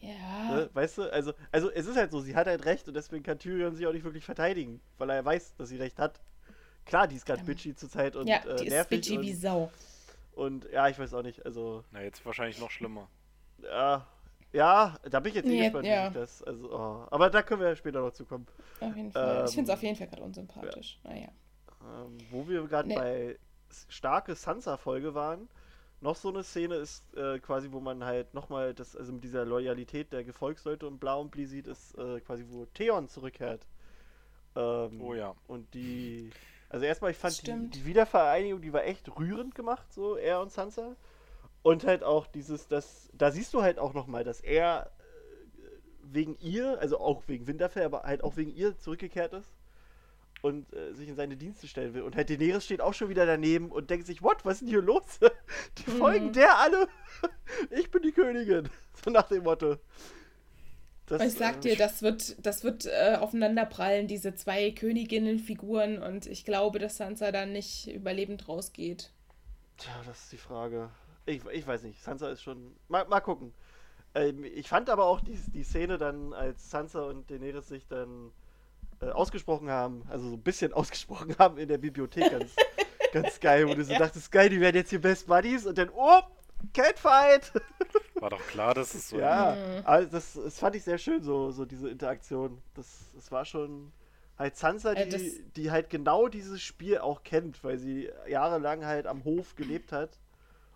Ja. 0.00 0.54
ne, 0.54 0.70
weißt 0.72 0.98
du, 0.98 1.12
also, 1.12 1.32
also 1.52 1.70
es 1.70 1.86
ist 1.86 1.96
halt 1.96 2.10
so, 2.10 2.20
sie 2.20 2.34
hat 2.36 2.46
halt 2.46 2.64
recht 2.64 2.86
und 2.88 2.94
deswegen 2.94 3.22
kann 3.22 3.38
Tyrion 3.38 3.74
sie 3.74 3.86
auch 3.86 3.92
nicht 3.92 4.04
wirklich 4.04 4.24
verteidigen, 4.24 4.80
weil 4.98 5.10
er 5.10 5.24
weiß, 5.24 5.54
dass 5.56 5.68
sie 5.68 5.76
recht 5.76 5.98
hat. 5.98 6.20
Klar, 6.84 7.06
die 7.08 7.16
ist 7.16 7.26
gerade 7.26 7.40
Ähm, 7.40 7.46
bitchy 7.46 7.74
zur 7.74 7.90
Zeit 7.90 8.16
und 8.16 8.26
ja, 8.26 8.38
äh, 8.46 8.56
die 8.56 8.66
ist 8.66 8.72
nervig 8.72 9.00
bitchy 9.00 9.20
wie 9.20 9.32
und, 9.32 9.36
Sau. 9.40 9.70
und 10.32 10.66
ja, 10.72 10.88
ich 10.88 10.98
weiß 10.98 11.12
auch 11.14 11.22
nicht, 11.22 11.44
also 11.44 11.84
Na, 11.90 12.02
jetzt 12.02 12.24
wahrscheinlich 12.24 12.58
noch 12.58 12.70
schlimmer. 12.70 13.08
ja, 13.62 14.06
ja, 14.52 14.96
da 15.10 15.20
bin 15.20 15.30
ich 15.30 15.36
jetzt 15.36 15.48
eh 15.50 15.56
Ja, 15.58 15.64
gespannt, 15.64 15.84
wie 15.84 15.88
ja. 15.90 16.04
sich 16.06 16.14
das, 16.14 16.42
also, 16.42 16.72
oh. 16.72 17.06
aber 17.10 17.28
da 17.28 17.42
können 17.42 17.60
wir 17.60 17.76
später 17.76 18.00
noch 18.00 18.12
zu 18.12 18.24
kommen. 18.24 18.46
Auf 18.80 18.96
jeden 18.96 19.12
Fall. 19.12 19.44
ich 19.46 19.54
finde 19.54 19.62
es 19.64 19.68
Ähm, 19.68 19.74
auf 19.74 19.82
jeden 19.82 19.96
Fall 19.96 20.06
gerade 20.08 20.22
unsympathisch. 20.22 20.98
Naja. 21.04 21.28
Ähm, 21.82 22.18
wo 22.30 22.48
wir 22.48 22.66
gerade 22.66 22.88
Nee. 22.88 22.94
bei 22.94 23.38
starke 23.88 24.34
Sansa-Folge 24.34 25.14
waren, 25.14 25.48
noch 26.00 26.16
so 26.16 26.28
eine 26.28 26.44
Szene 26.44 26.76
ist 26.76 27.02
äh, 27.16 27.38
quasi, 27.38 27.72
wo 27.72 27.80
man 27.80 28.04
halt 28.04 28.32
nochmal 28.34 28.74
das, 28.74 28.96
also 28.96 29.12
mit 29.12 29.24
dieser 29.24 29.44
Loyalität 29.44 30.12
der 30.12 30.24
Gefolgsleute 30.24 30.86
und 30.86 30.98
Blau 30.98 31.20
und 31.20 31.30
Bli 31.30 31.46
sieht, 31.46 31.66
ist 31.66 31.96
äh, 31.98 32.20
quasi, 32.20 32.44
wo 32.48 32.66
Theon 32.66 33.08
zurückkehrt. 33.08 33.66
Ähm, 34.54 35.00
Oh 35.00 35.14
ja. 35.14 35.34
Und 35.46 35.72
die, 35.74 36.30
also 36.68 36.84
erstmal, 36.84 37.10
ich 37.10 37.16
fand 37.16 37.46
die, 37.46 37.70
die 37.70 37.84
Wiedervereinigung, 37.84 38.60
die 38.60 38.72
war 38.72 38.84
echt 38.84 39.08
rührend 39.18 39.54
gemacht, 39.54 39.92
so 39.92 40.16
er 40.16 40.40
und 40.40 40.52
Sansa. 40.52 40.94
Und 41.62 41.84
halt 41.84 42.04
auch 42.04 42.26
dieses, 42.28 42.68
das, 42.68 43.10
da 43.12 43.32
siehst 43.32 43.52
du 43.52 43.62
halt 43.62 43.78
auch 43.78 43.92
nochmal, 43.92 44.22
dass 44.22 44.40
er 44.40 44.86
äh, 44.86 45.60
wegen 46.02 46.36
ihr, 46.38 46.78
also 46.78 46.98
auch 47.00 47.24
wegen 47.26 47.46
Winterfell, 47.48 47.84
aber 47.84 48.04
halt 48.04 48.22
auch 48.22 48.36
wegen 48.36 48.54
ihr 48.54 48.78
zurückgekehrt 48.78 49.32
ist 49.32 49.57
und 50.42 50.72
äh, 50.72 50.94
sich 50.94 51.08
in 51.08 51.16
seine 51.16 51.36
Dienste 51.36 51.66
stellen 51.66 51.94
will. 51.94 52.02
Und 52.02 52.16
halt 52.16 52.30
Daenerys 52.30 52.64
steht 52.64 52.80
auch 52.80 52.94
schon 52.94 53.08
wieder 53.08 53.26
daneben 53.26 53.70
und 53.70 53.90
denkt 53.90 54.06
sich, 54.06 54.22
what, 54.22 54.44
was 54.44 54.54
ist 54.54 54.60
denn 54.62 54.68
hier 54.68 54.82
los? 54.82 55.18
Die 55.78 55.90
folgen 55.90 56.26
Mhm. 56.26 56.32
der 56.32 56.58
alle. 56.58 56.88
ich 57.70 57.90
bin 57.90 58.02
die 58.02 58.12
Königin. 58.12 58.68
So 59.04 59.10
nach 59.10 59.28
dem 59.28 59.44
Motto. 59.44 59.76
Das, 61.06 61.22
Ich 61.22 61.34
sag 61.34 61.58
äh, 61.58 61.60
dir, 61.60 61.76
das 61.76 62.02
wird, 62.02 62.44
das 62.44 62.64
wird 62.64 62.84
äh, 62.86 63.16
aufeinanderprallen, 63.18 64.08
diese 64.08 64.34
zwei 64.34 64.72
Königinnenfiguren, 64.72 66.02
und 66.02 66.26
ich 66.26 66.44
glaube, 66.44 66.78
dass 66.78 66.96
Sansa 66.98 67.32
da 67.32 67.46
nicht 67.46 67.86
überlebend 67.88 68.48
rausgeht. 68.48 69.12
Tja, 69.78 69.92
das 70.06 70.24
ist 70.24 70.32
die 70.32 70.36
Frage. 70.38 70.90
Ich, 71.26 71.44
ich 71.52 71.66
weiß 71.66 71.82
nicht. 71.84 72.02
Sansa 72.02 72.28
ist 72.30 72.42
schon. 72.42 72.74
Mal, 72.88 73.06
mal 73.06 73.20
gucken. 73.20 73.52
Ähm, 74.14 74.44
ich 74.44 74.68
fand 74.68 74.90
aber 74.90 75.06
auch 75.06 75.20
die, 75.20 75.38
die 75.54 75.62
Szene 75.62 75.98
dann, 75.98 76.32
als 76.32 76.70
Sansa 76.70 77.02
und 77.02 77.30
Daenerys 77.30 77.68
sich 77.68 77.86
dann 77.86 78.32
äh, 79.00 79.10
ausgesprochen 79.10 79.70
haben, 79.70 80.02
also 80.08 80.28
so 80.28 80.34
ein 80.36 80.42
bisschen 80.42 80.72
ausgesprochen 80.74 81.36
haben 81.38 81.58
in 81.58 81.68
der 81.68 81.78
Bibliothek, 81.78 82.30
ganz, 82.30 82.54
ganz 83.12 83.40
geil, 83.40 83.68
wo 83.68 83.74
du 83.74 83.84
so 83.84 83.94
dachtest, 83.94 84.30
geil, 84.32 84.48
die 84.48 84.60
werden 84.60 84.76
jetzt 84.76 84.90
hier 84.90 85.00
Best 85.00 85.26
Buddies 85.26 85.66
und 85.66 85.78
dann, 85.78 85.90
oh, 85.94 86.20
Catfight! 86.74 87.52
War 88.16 88.30
doch 88.30 88.44
klar, 88.48 88.74
dass 88.74 88.94
es 88.94 89.08
so 89.10 89.18
ja, 89.18 89.54
Mhm. 89.54 89.86
also 89.86 90.10
das, 90.10 90.32
das 90.34 90.58
fand 90.58 90.74
ich 90.76 90.82
sehr 90.82 90.98
schön, 90.98 91.22
so, 91.22 91.50
so 91.52 91.64
diese 91.64 91.88
Interaktion. 91.88 92.60
Das, 92.74 92.86
das 93.14 93.30
war 93.30 93.44
schon 93.44 93.92
halt 94.36 94.56
Sansa, 94.56 94.94
die, 94.94 95.02
Äh, 95.02 95.08
das- 95.08 95.52
die 95.56 95.70
halt 95.70 95.88
genau 95.88 96.26
dieses 96.28 96.60
Spiel 96.60 96.98
auch 96.98 97.22
kennt, 97.22 97.62
weil 97.62 97.78
sie 97.78 98.10
jahrelang 98.28 98.84
halt 98.84 99.06
am 99.06 99.22
Hof 99.24 99.54
gelebt 99.54 99.92
hat 99.92 100.18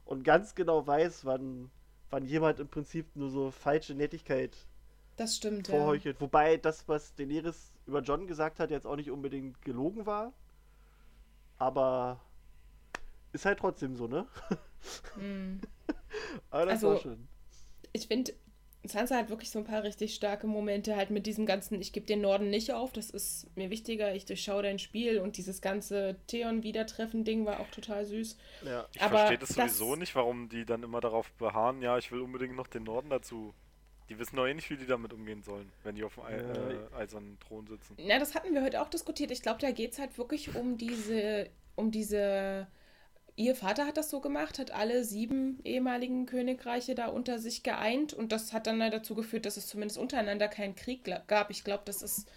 und 0.04 0.22
ganz 0.22 0.54
genau 0.54 0.86
weiß, 0.86 1.24
wann, 1.24 1.70
wann 2.10 2.24
jemand 2.26 2.60
im 2.60 2.68
Prinzip 2.68 3.06
nur 3.16 3.30
so 3.30 3.50
falsche 3.50 3.94
Nettigkeit 3.94 4.56
Das 5.16 5.34
stimmt, 5.36 5.66
ja. 5.66 5.74
vorheuchelt. 5.74 6.20
Wobei 6.20 6.56
das, 6.58 6.86
was 6.86 7.12
Daenerys 7.16 7.71
über 7.86 8.00
John 8.00 8.26
gesagt 8.26 8.58
hat, 8.60 8.70
jetzt 8.70 8.86
auch 8.86 8.96
nicht 8.96 9.10
unbedingt 9.10 9.60
gelogen 9.62 10.06
war. 10.06 10.32
Aber 11.58 12.20
ist 13.32 13.44
halt 13.44 13.58
trotzdem 13.58 13.96
so, 13.96 14.06
ne? 14.08 14.26
Mhm. 15.16 15.60
Aber 16.50 16.64
das 16.66 16.74
Also- 16.74 16.88
war 16.90 16.98
schön. 16.98 17.28
Ich 17.94 18.06
finde, 18.06 18.32
Sansa 18.84 19.16
hat 19.16 19.28
wirklich 19.28 19.50
so 19.50 19.58
ein 19.60 19.64
paar 19.66 19.82
richtig 19.84 20.14
starke 20.14 20.46
Momente, 20.46 20.96
halt 20.96 21.10
mit 21.10 21.26
diesem 21.26 21.44
ganzen, 21.46 21.80
ich 21.80 21.92
gebe 21.92 22.06
den 22.06 22.20
Norden 22.22 22.48
nicht 22.50 22.72
auf, 22.72 22.90
das 22.92 23.10
ist 23.10 23.46
mir 23.56 23.70
wichtiger, 23.70 24.14
ich 24.14 24.24
durchschaue 24.24 24.62
dein 24.62 24.78
Spiel 24.78 25.20
und 25.20 25.36
dieses 25.36 25.60
ganze 25.60 26.16
Theon-Wiedertreffen-Ding 26.26 27.44
war 27.46 27.60
auch 27.60 27.68
total 27.68 28.06
süß. 28.06 28.36
Ja. 28.64 28.86
Ich 28.94 29.00
verstehe 29.02 29.38
das 29.38 29.50
das- 29.50 29.76
sowieso 29.78 29.94
nicht, 29.96 30.14
warum 30.16 30.48
die 30.48 30.64
dann 30.64 30.82
immer 30.82 31.00
darauf 31.00 31.30
beharren, 31.32 31.80
ja, 31.82 31.96
ich 31.98 32.10
will 32.10 32.20
unbedingt 32.22 32.56
noch 32.56 32.66
den 32.66 32.82
Norden 32.84 33.10
dazu. 33.10 33.54
Die 34.08 34.18
wissen 34.18 34.36
doch 34.36 34.46
eh 34.46 34.54
nicht, 34.54 34.68
wie 34.70 34.76
die 34.76 34.86
damit 34.86 35.12
umgehen 35.12 35.42
sollen, 35.42 35.70
wenn 35.84 35.94
die 35.94 36.04
auf 36.04 36.16
dem 36.16 36.24
äh, 36.24 36.96
eisernen 36.96 37.38
Thron 37.40 37.66
sitzen. 37.66 37.96
Na, 37.98 38.18
das 38.18 38.34
hatten 38.34 38.52
wir 38.54 38.62
heute 38.62 38.82
auch 38.82 38.88
diskutiert. 38.88 39.30
Ich 39.30 39.42
glaube, 39.42 39.60
da 39.60 39.70
geht 39.70 39.92
es 39.92 39.98
halt 39.98 40.18
wirklich 40.18 40.54
um 40.54 40.76
diese, 40.76 41.48
um 41.76 41.90
diese. 41.90 42.66
Ihr 43.34 43.54
Vater 43.56 43.86
hat 43.86 43.96
das 43.96 44.10
so 44.10 44.20
gemacht, 44.20 44.58
hat 44.58 44.72
alle 44.72 45.04
sieben 45.04 45.58
ehemaligen 45.64 46.26
Königreiche 46.26 46.94
da 46.94 47.06
unter 47.06 47.38
sich 47.38 47.62
geeint 47.62 48.12
und 48.12 48.30
das 48.30 48.52
hat 48.52 48.66
dann 48.66 48.82
halt 48.82 48.92
dazu 48.92 49.14
geführt, 49.14 49.46
dass 49.46 49.56
es 49.56 49.66
zumindest 49.68 49.96
untereinander 49.96 50.48
keinen 50.48 50.76
Krieg 50.76 51.04
gab. 51.26 51.48
Ich 51.48 51.64
glaube, 51.64 51.84
das 51.86 52.02
ist 52.02 52.28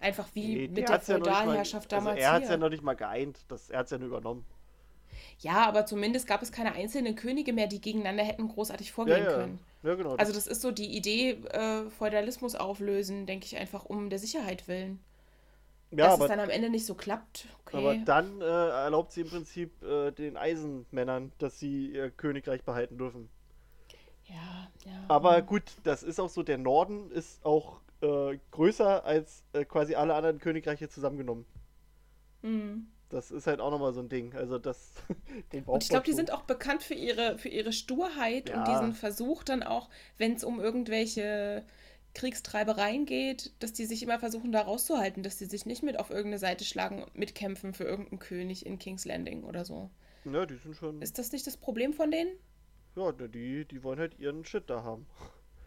einfach 0.00 0.28
wie 0.34 0.54
Nee, 0.54 0.68
mit 0.68 0.78
der 0.78 0.94
hat's 0.94 1.08
ja 1.08 1.16
Feudalherrschaft 1.16 1.92
also 1.92 2.06
damals 2.06 2.22
Er 2.22 2.32
hat 2.32 2.44
es 2.44 2.50
ja 2.50 2.56
noch 2.56 2.68
nicht 2.68 2.84
mal 2.84 2.94
geeint, 2.94 3.40
das, 3.48 3.68
er 3.70 3.80
hat 3.80 3.86
es 3.86 3.90
ja 3.90 3.98
nur 3.98 4.08
übernommen. 4.08 4.44
Ja, 5.40 5.66
aber 5.66 5.86
zumindest 5.86 6.26
gab 6.28 6.42
es 6.42 6.52
keine 6.52 6.72
einzelnen 6.74 7.16
Könige 7.16 7.52
mehr, 7.52 7.66
die 7.66 7.80
gegeneinander 7.80 8.22
hätten 8.22 8.46
großartig 8.46 8.92
vorgehen 8.92 9.24
ja, 9.24 9.30
ja. 9.30 9.36
können. 9.36 9.58
Ja, 9.84 9.94
genau. 9.94 10.16
Also 10.16 10.32
das 10.32 10.46
ist 10.46 10.62
so 10.62 10.70
die 10.70 10.96
Idee, 10.96 11.32
äh, 11.50 11.90
Feudalismus 11.90 12.54
auflösen, 12.54 13.26
denke 13.26 13.44
ich 13.44 13.56
einfach 13.56 13.84
um 13.84 14.08
der 14.08 14.18
Sicherheit 14.18 14.66
willen. 14.66 15.04
ja, 15.90 16.06
Dass 16.06 16.14
aber, 16.14 16.24
es 16.24 16.30
dann 16.30 16.40
am 16.40 16.48
Ende 16.48 16.70
nicht 16.70 16.86
so 16.86 16.94
klappt, 16.94 17.46
okay. 17.60 17.76
aber 17.76 17.96
dann 17.96 18.40
äh, 18.40 18.44
erlaubt 18.44 19.12
sie 19.12 19.20
im 19.20 19.28
Prinzip 19.28 19.82
äh, 19.82 20.10
den 20.10 20.38
Eisenmännern, 20.38 21.32
dass 21.38 21.58
sie 21.58 21.90
ihr 21.90 22.10
Königreich 22.10 22.64
behalten 22.64 22.96
dürfen. 22.96 23.28
ja, 24.24 24.70
ja. 24.86 25.04
Aber 25.08 25.42
mm. 25.42 25.46
gut, 25.46 25.64
das 25.82 26.02
ist 26.02 26.18
auch 26.18 26.30
so, 26.30 26.42
der 26.42 26.58
Norden 26.58 27.10
ist 27.10 27.44
auch 27.44 27.80
äh, 28.00 28.38
größer 28.52 29.04
als 29.04 29.44
äh, 29.52 29.66
quasi 29.66 29.94
alle 29.94 30.14
anderen 30.14 30.38
Königreiche 30.38 30.88
zusammengenommen. 30.88 31.44
Mhm. 32.40 32.86
Das 33.10 33.30
ist 33.30 33.46
halt 33.46 33.60
auch 33.60 33.70
nochmal 33.70 33.92
so 33.92 34.00
ein 34.00 34.08
Ding. 34.08 34.34
Also 34.34 34.58
das. 34.58 34.92
Und 35.66 35.82
ich 35.82 35.88
glaube, 35.88 36.04
die 36.04 36.12
sind 36.12 36.32
auch 36.32 36.42
bekannt 36.42 36.82
für 36.82 36.94
ihre, 36.94 37.38
für 37.38 37.48
ihre 37.48 37.72
Sturheit 37.72 38.50
und 38.50 38.56
Ja. 38.56 38.64
diesen 38.64 38.92
Versuch 38.94 39.44
dann 39.44 39.62
auch, 39.62 39.88
wenn 40.18 40.34
es 40.34 40.42
um 40.44 40.58
irgendwelche 40.60 41.64
Kriegstreibereien 42.14 43.06
geht, 43.06 43.52
dass 43.60 43.72
die 43.72 43.84
sich 43.86 44.02
immer 44.02 44.18
versuchen, 44.18 44.52
da 44.52 44.62
rauszuhalten, 44.62 45.22
dass 45.22 45.36
die 45.36 45.46
sich 45.46 45.66
nicht 45.66 45.82
mit 45.82 45.98
auf 45.98 46.10
irgendeine 46.10 46.38
Seite 46.38 46.64
schlagen 46.64 47.02
und 47.02 47.14
mitkämpfen 47.16 47.74
für 47.74 47.84
irgendeinen 47.84 48.20
König 48.20 48.64
in 48.66 48.78
King's 48.78 49.04
Landing 49.04 49.44
oder 49.44 49.64
so. 49.64 49.90
Ja, 50.24 50.46
die 50.46 50.56
sind 50.56 50.76
schon. 50.76 51.02
Ist 51.02 51.18
das 51.18 51.32
nicht 51.32 51.46
das 51.46 51.56
Problem 51.56 51.92
von 51.92 52.10
denen? 52.10 52.30
Ja, 52.96 53.12
die, 53.12 53.64
die 53.64 53.82
wollen 53.82 53.98
halt 53.98 54.18
ihren 54.18 54.44
Shit 54.44 54.70
da 54.70 54.82
haben. 54.82 55.06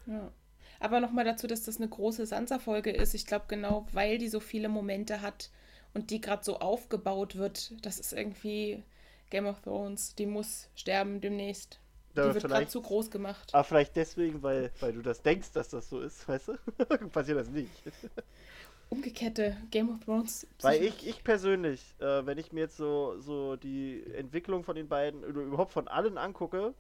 Ja. 0.05 0.31
Aber 0.79 0.99
nochmal 0.99 1.25
dazu, 1.25 1.47
dass 1.47 1.63
das 1.63 1.77
eine 1.77 1.89
große 1.89 2.25
Sansa-Folge 2.25 2.91
ist. 2.91 3.13
Ich 3.13 3.25
glaube, 3.25 3.45
genau 3.47 3.87
weil 3.91 4.17
die 4.17 4.29
so 4.29 4.39
viele 4.39 4.69
Momente 4.69 5.21
hat 5.21 5.51
und 5.97 6.11
die 6.11 6.21
gerade 6.21 6.43
so 6.43 6.59
aufgebaut 6.59 7.35
wird, 7.37 7.73
das 7.83 7.99
ist 7.99 8.13
irgendwie 8.13 8.83
Game 9.31 9.47
of 9.47 9.59
Thrones. 9.61 10.13
Die 10.15 10.27
muss 10.27 10.69
sterben 10.75 11.21
demnächst. 11.21 11.79
Die 12.15 12.19
Ja, 12.19 12.33
wird 12.33 12.47
gerade 12.47 12.67
zu 12.67 12.81
groß 12.81 13.09
gemacht. 13.09 13.53
aber 13.53 13.63
vielleicht 13.63 13.95
deswegen, 13.95 14.43
weil, 14.43 14.71
weil 14.79 14.93
du 14.93 15.01
das 15.01 15.23
denkst, 15.23 15.51
dass 15.53 15.69
das 15.69 15.89
so 15.89 15.99
ist, 16.01 16.27
weißt 16.27 16.49
du? 16.49 16.57
Passiert 17.09 17.39
das 17.39 17.49
nicht. 17.49 17.71
Umgekehrte 18.89 19.57
Game 19.71 19.89
of 19.89 20.05
Thrones. 20.05 20.47
Weil 20.61 20.83
ich, 20.83 21.05
ich 21.05 21.23
persönlich, 21.23 21.95
äh, 21.99 22.25
wenn 22.25 22.37
ich 22.37 22.53
mir 22.53 22.61
jetzt 22.61 22.77
so, 22.77 23.19
so 23.19 23.55
die 23.57 24.03
Entwicklung 24.15 24.63
von 24.63 24.75
den 24.75 24.87
beiden 24.87 25.25
oder 25.25 25.41
überhaupt 25.41 25.73
von 25.73 25.87
allen 25.89 26.17
angucke, 26.17 26.73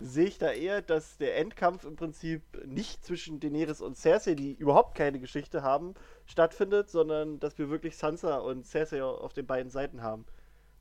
sehe 0.00 0.26
ich 0.26 0.38
da 0.38 0.50
eher, 0.50 0.82
dass 0.82 1.16
der 1.18 1.36
Endkampf 1.36 1.84
im 1.84 1.94
Prinzip 1.94 2.42
nicht 2.66 3.04
zwischen 3.04 3.38
Daenerys 3.38 3.80
und 3.80 3.96
Cersei, 3.96 4.34
die 4.34 4.52
überhaupt 4.54 4.96
keine 4.96 5.20
Geschichte 5.20 5.62
haben, 5.62 5.94
stattfindet, 6.26 6.90
sondern 6.90 7.38
dass 7.40 7.58
wir 7.58 7.68
wirklich 7.70 7.96
Sansa 7.96 8.38
und 8.38 8.66
Cersei 8.66 9.02
auf 9.02 9.32
den 9.32 9.46
beiden 9.46 9.70
Seiten 9.70 10.02
haben. 10.02 10.24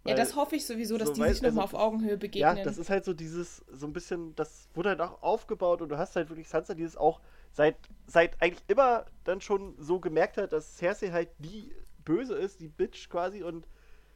Ja, 0.06 0.12
Weil- 0.12 0.15
das 0.17 0.36
hoffe 0.36 0.56
ich 0.56 0.65
sowieso, 0.65 0.97
dass 0.97 1.10
so 1.10 1.13
die 1.13 1.21
sich 1.29 1.41
nochmal 1.41 1.63
also 1.65 1.77
auf 1.77 1.82
Augenhöhe 1.82 2.12
Ja, 2.12 2.17
begegnen. 2.17 2.63
das 2.63 2.77
ist 2.77 2.89
halt 2.89 3.06
so 3.06 3.13
dieses, 3.13 3.63
so 3.71 3.88
ein 3.88 3.93
bisschen, 3.93 4.36
das 4.36 4.67
wurde 4.73 4.89
halt 4.89 5.01
auch 5.01 5.21
aufgebaut 5.21 5.82
und 5.82 5.89
du 5.89 5.97
hast 5.97 6.15
halt 6.15 6.29
wirklich 6.29 6.49
Sansa, 6.49 6.73
die 6.73 6.84
es 6.84 6.97
auch 6.97 7.21
seit, 7.53 7.77
seit 8.08 8.41
eigentlich 8.41 8.63
immer 8.67 9.06
dann 9.23 9.39
schon 9.41 9.75
so 9.79 9.99
gemerkt 9.99 10.38
hat, 10.38 10.51
dass 10.51 10.77
Cersei 10.77 11.12
halt 11.12 11.29
die 11.39 11.73
Böse 12.03 12.36
ist, 12.36 12.60
die 12.60 12.67
Bitch 12.67 13.10
quasi 13.10 13.43
und 13.43 13.65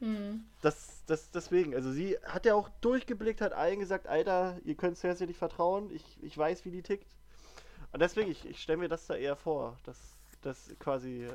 Hm. 0.00 0.44
das, 0.62 1.02
das, 1.06 1.30
deswegen, 1.32 1.74
also 1.74 1.90
sie 1.90 2.16
hat 2.22 2.44
ja 2.46 2.54
auch 2.54 2.68
durchgeblickt, 2.82 3.40
hat 3.40 3.52
allen 3.52 3.80
gesagt, 3.80 4.06
Alter, 4.06 4.58
ihr 4.64 4.76
könnt 4.76 4.96
Cersei 4.96 5.24
nicht 5.26 5.38
vertrauen, 5.38 5.90
ich, 5.90 6.04
ich 6.22 6.36
weiß, 6.38 6.64
wie 6.64 6.70
die 6.70 6.82
tickt. 6.82 7.16
Und 7.92 8.00
deswegen, 8.00 8.30
ich, 8.30 8.44
ich 8.46 8.60
stelle 8.62 8.78
mir 8.78 8.88
das 8.88 9.06
da 9.06 9.14
eher 9.16 9.34
vor, 9.34 9.76
dass 9.84 9.96
das 10.42 10.74
quasi, 10.78 11.24
äh, 11.24 11.32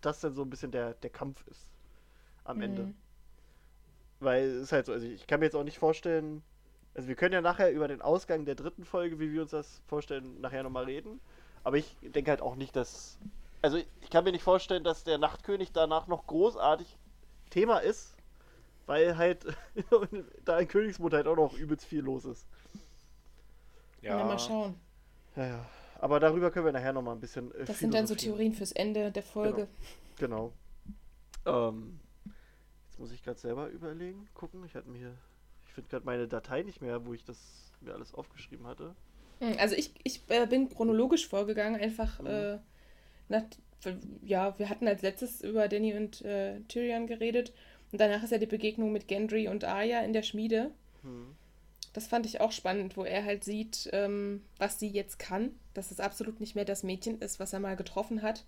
das 0.00 0.20
dann 0.20 0.34
so 0.34 0.42
ein 0.42 0.50
bisschen 0.50 0.70
der, 0.70 0.94
der 0.94 1.10
Kampf 1.10 1.46
ist 1.46 1.66
am 2.44 2.60
Ende. 2.60 2.82
Hm. 2.82 2.94
Weil 4.20 4.44
es 4.44 4.62
ist 4.62 4.72
halt 4.72 4.86
so, 4.86 4.92
also 4.92 5.06
ich 5.06 5.26
kann 5.26 5.40
mir 5.40 5.46
jetzt 5.46 5.56
auch 5.56 5.64
nicht 5.64 5.78
vorstellen, 5.78 6.42
also 6.94 7.08
wir 7.08 7.16
können 7.16 7.32
ja 7.32 7.40
nachher 7.40 7.72
über 7.72 7.88
den 7.88 8.00
Ausgang 8.00 8.44
der 8.44 8.54
dritten 8.54 8.84
Folge, 8.84 9.18
wie 9.18 9.32
wir 9.32 9.42
uns 9.42 9.50
das 9.50 9.82
vorstellen, 9.86 10.40
nachher 10.40 10.62
nochmal 10.62 10.84
reden. 10.84 11.20
Aber 11.64 11.76
ich 11.76 11.96
denke 12.02 12.30
halt 12.30 12.40
auch 12.40 12.54
nicht, 12.54 12.76
dass. 12.76 13.18
Also 13.62 13.78
ich 13.78 14.10
kann 14.10 14.24
mir 14.24 14.32
nicht 14.32 14.44
vorstellen, 14.44 14.84
dass 14.84 15.04
der 15.04 15.18
Nachtkönig 15.18 15.72
danach 15.72 16.06
noch 16.06 16.26
großartig 16.26 16.98
Thema 17.50 17.78
ist, 17.78 18.14
weil 18.86 19.16
halt 19.16 19.46
da 20.44 20.58
in 20.58 20.68
Königsmut 20.68 21.14
halt 21.14 21.26
auch 21.26 21.36
noch 21.36 21.54
übelst 21.54 21.86
viel 21.86 22.02
los 22.02 22.26
ist. 22.26 22.46
Ja. 24.02 24.18
Ja, 24.18 24.24
mal 24.24 24.38
schauen. 24.38 24.74
Ja, 25.34 25.46
ja. 25.46 25.66
Aber 26.04 26.20
darüber 26.20 26.50
können 26.50 26.66
wir 26.66 26.72
nachher 26.72 26.92
nochmal 26.92 27.14
ein 27.14 27.20
bisschen. 27.20 27.50
Äh, 27.54 27.64
Das 27.64 27.78
sind 27.78 27.94
dann 27.94 28.06
so. 28.06 28.14
Theorien 28.14 28.52
fürs 28.52 28.72
Ende 28.72 29.10
der 29.10 29.22
Folge. 29.22 29.68
Genau. 30.18 30.52
Ähm, 31.46 31.98
jetzt 32.86 32.98
muss 32.98 33.10
ich 33.10 33.24
gerade 33.24 33.38
selber 33.40 33.68
überlegen, 33.68 34.28
gucken. 34.34 34.62
Ich 34.66 34.74
hatte 34.74 34.90
mir, 34.90 35.14
ich 35.66 35.72
finde 35.72 35.88
gerade 35.88 36.04
meine 36.04 36.28
Datei 36.28 36.62
nicht 36.62 36.82
mehr, 36.82 37.06
wo 37.06 37.14
ich 37.14 37.24
das 37.24 37.38
mir 37.80 37.94
alles 37.94 38.12
aufgeschrieben 38.12 38.66
hatte. 38.66 38.94
Hm, 39.40 39.56
Also 39.58 39.76
ich, 39.76 39.94
ich 40.04 40.20
äh, 40.28 40.46
bin 40.46 40.68
chronologisch 40.68 41.26
vorgegangen, 41.26 41.80
einfach 41.80 42.20
Mhm. 42.20 42.26
äh, 42.26 42.58
nach, 43.30 43.44
ja, 44.22 44.58
wir 44.58 44.68
hatten 44.68 44.86
als 44.86 45.00
letztes 45.00 45.40
über 45.40 45.68
Danny 45.68 45.94
und 45.94 46.20
äh, 46.20 46.60
Tyrion 46.68 47.06
geredet. 47.06 47.54
Und 47.92 48.00
danach 48.02 48.22
ist 48.22 48.30
ja 48.30 48.36
die 48.38 48.44
Begegnung 48.44 48.92
mit 48.92 49.08
Gendry 49.08 49.48
und 49.48 49.64
Arya 49.64 50.00
in 50.02 50.12
der 50.12 50.22
Schmiede. 50.22 50.70
Hm. 51.02 51.34
Das 51.94 52.08
fand 52.08 52.26
ich 52.26 52.40
auch 52.40 52.52
spannend, 52.52 52.96
wo 52.96 53.04
er 53.04 53.24
halt 53.24 53.44
sieht, 53.44 53.88
ähm, 53.92 54.42
was 54.58 54.78
sie 54.80 54.88
jetzt 54.88 55.18
kann, 55.18 55.52
dass 55.74 55.92
es 55.92 56.00
absolut 56.00 56.40
nicht 56.40 56.56
mehr 56.56 56.64
das 56.64 56.82
Mädchen 56.82 57.20
ist, 57.20 57.40
was 57.40 57.52
er 57.52 57.60
mal 57.60 57.76
getroffen 57.76 58.20
hat. 58.20 58.44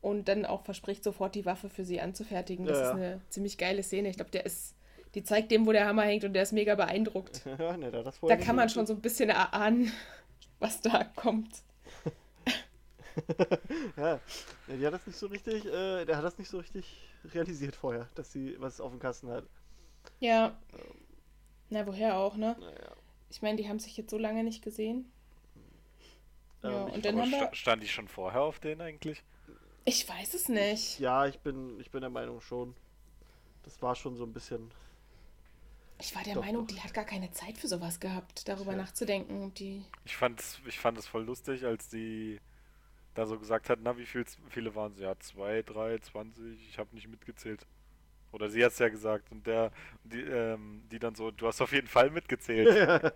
Und 0.00 0.28
dann 0.28 0.46
auch 0.46 0.62
verspricht, 0.62 1.02
sofort 1.02 1.34
die 1.34 1.44
Waffe 1.44 1.68
für 1.68 1.84
sie 1.84 2.00
anzufertigen. 2.00 2.66
Das 2.66 2.78
Ja, 2.78 2.90
ist 2.90 2.94
eine 2.94 3.20
ziemlich 3.30 3.58
geile 3.58 3.82
Szene. 3.82 4.08
Ich 4.08 4.16
glaube, 4.16 4.30
der 4.30 4.46
ist, 4.46 4.76
die 5.16 5.24
zeigt 5.24 5.50
dem, 5.50 5.66
wo 5.66 5.72
der 5.72 5.86
Hammer 5.86 6.02
hängt 6.04 6.22
und 6.22 6.34
der 6.34 6.44
ist 6.44 6.52
mega 6.52 6.76
beeindruckt. 6.76 7.44
ja, 7.58 7.76
ne, 7.76 7.90
da, 7.90 8.08
vorher 8.12 8.38
nicht 8.38 8.46
kann 8.46 8.54
man 8.54 8.68
schon 8.68 8.86
so 8.86 8.94
ein 8.94 9.00
bisschen 9.00 9.30
erahnen, 9.30 9.92
was 10.60 10.80
da 10.80 11.04
kommt. 11.04 11.62
Ja, 13.96 14.20
die 14.68 14.86
hat 14.86 14.94
das 14.94 15.06
nicht 15.06 15.18
so 15.18 15.26
richtig, 15.26 15.66
äh, 15.66 16.04
der 16.04 16.16
hat 16.16 16.24
das 16.24 16.38
nicht 16.38 16.48
so 16.48 16.58
richtig 16.58 16.86
realisiert 17.24 17.74
vorher, 17.74 18.08
dass 18.14 18.32
sie 18.32 18.54
was 18.60 18.80
auf 18.80 18.92
dem 18.92 19.00
Kasten 19.00 19.28
hat. 19.30 19.44
Ja. 20.20 20.56
Na, 21.70 21.86
woher 21.86 22.16
auch, 22.16 22.36
ne? 22.36 22.56
Naja. 22.58 22.92
Ich 23.30 23.42
meine, 23.42 23.56
die 23.56 23.68
haben 23.68 23.78
sich 23.78 23.96
jetzt 23.96 24.10
so 24.10 24.18
lange 24.18 24.42
nicht 24.44 24.62
gesehen. 24.62 25.10
Ja, 26.62 26.70
Ähm, 26.82 26.88
ich- 26.88 26.94
und 26.94 27.04
dann 27.04 27.14
Aber 27.14 27.22
haben 27.24 27.30
wir. 27.30 27.38
sta 27.38 27.54
stand 27.54 27.84
ich 27.84 27.92
schon 27.92 28.08
vorher 28.08 28.40
auf 28.42 28.58
den 28.58 28.80
eigentlich? 28.80 29.22
Ich 29.84 30.08
weiß 30.08 30.34
es 30.34 30.48
nicht. 30.48 30.98
Ja, 30.98 31.26
ich 31.26 31.38
bin, 31.40 31.78
ich 31.80 31.90
bin 31.90 32.00
der 32.00 32.10
Meinung 32.10 32.40
schon. 32.40 32.74
Das 33.64 33.80
war 33.82 33.94
schon 33.94 34.16
so 34.16 34.24
ein 34.24 34.32
bisschen. 34.32 34.70
Ich 36.00 36.14
war 36.14 36.22
der 36.22 36.34
Doch, 36.34 36.44
Meinung, 36.44 36.66
doch. 36.66 36.74
die 36.74 36.80
hat 36.80 36.94
gar 36.94 37.04
keine 37.04 37.30
Zeit 37.32 37.58
für 37.58 37.68
sowas 37.68 37.98
gehabt, 38.00 38.48
darüber 38.48 38.72
Ja. 38.72 38.78
nachzudenken. 38.78 39.52
Die. 39.54 39.84
Ich 40.04 40.16
fand's, 40.16 40.60
ich 40.66 40.78
fand 40.78 40.96
es 40.98 41.06
voll 41.06 41.24
lustig, 41.24 41.64
als 41.64 41.88
die 41.88 42.40
da 43.14 43.26
so 43.26 43.38
gesagt 43.38 43.68
hat, 43.68 43.80
na, 43.82 43.96
wie 43.98 44.06
viel, 44.06 44.24
viele 44.48 44.74
waren 44.74 44.94
sie? 44.94 45.02
Ja, 45.02 45.18
zwei, 45.18 45.62
drei, 45.62 45.98
zwanzig, 45.98 46.58
ich 46.68 46.78
habe 46.78 46.94
nicht 46.94 47.08
mitgezählt. 47.08 47.66
Oder 48.32 48.50
sie 48.50 48.64
hat's 48.64 48.78
ja 48.78 48.88
gesagt 48.88 49.30
und 49.32 49.46
der, 49.46 49.70
die, 50.04 50.20
ähm, 50.20 50.82
die 50.90 50.98
dann 50.98 51.14
so, 51.14 51.30
du 51.30 51.46
hast 51.46 51.60
auf 51.62 51.72
jeden 51.72 51.88
Fall 51.88 52.10
mitgezählt. 52.10 52.68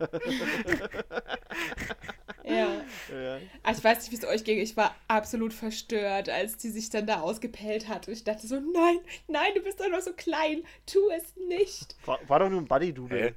Ja. 2.44 2.72
Ja. 3.14 3.38
Ah, 3.62 3.70
ich 3.72 3.82
weiß 3.84 3.98
nicht, 4.00 4.10
wie 4.10 4.16
es 4.16 4.24
euch 4.24 4.42
ging. 4.44 4.58
Ich 4.58 4.76
war 4.76 4.94
absolut 5.06 5.54
verstört, 5.54 6.28
als 6.28 6.56
die 6.56 6.70
sich 6.70 6.90
dann 6.90 7.06
da 7.06 7.20
ausgepellt 7.20 7.88
hat. 7.88 8.08
Und 8.08 8.14
ich 8.14 8.24
dachte 8.24 8.46
so, 8.46 8.56
nein, 8.56 8.98
nein, 9.28 9.52
du 9.54 9.60
bist 9.62 9.78
doch 9.80 9.88
noch 9.88 10.00
so 10.00 10.12
klein. 10.12 10.64
Tu 10.84 10.98
es 11.16 11.36
nicht. 11.48 11.96
War, 12.04 12.18
war 12.28 12.40
doch 12.40 12.50
nur 12.50 12.60
ein 12.60 12.66
Buddy-Double. 12.66 13.28
Hä? 13.28 13.34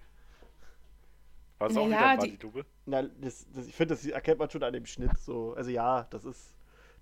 War 1.60 1.70
es 1.70 1.78
auch 1.78 1.88
Naja, 1.88 1.98
wieder 2.00 2.10
ein 2.10 2.20
die- 2.20 2.26
Buddy-Double? 2.32 2.66
Na, 2.88 3.04
das, 3.04 3.46
das, 3.54 3.68
ich 3.68 3.76
finde, 3.76 3.94
das 3.94 4.06
erkennt 4.06 4.40
man 4.40 4.50
schon 4.50 4.64
an 4.64 4.74
dem 4.74 4.86
Schnitt 4.88 5.18
so. 5.20 5.54
Also 5.54 5.70
ja, 5.70 6.08
das 6.10 6.26
ist. 6.26 6.55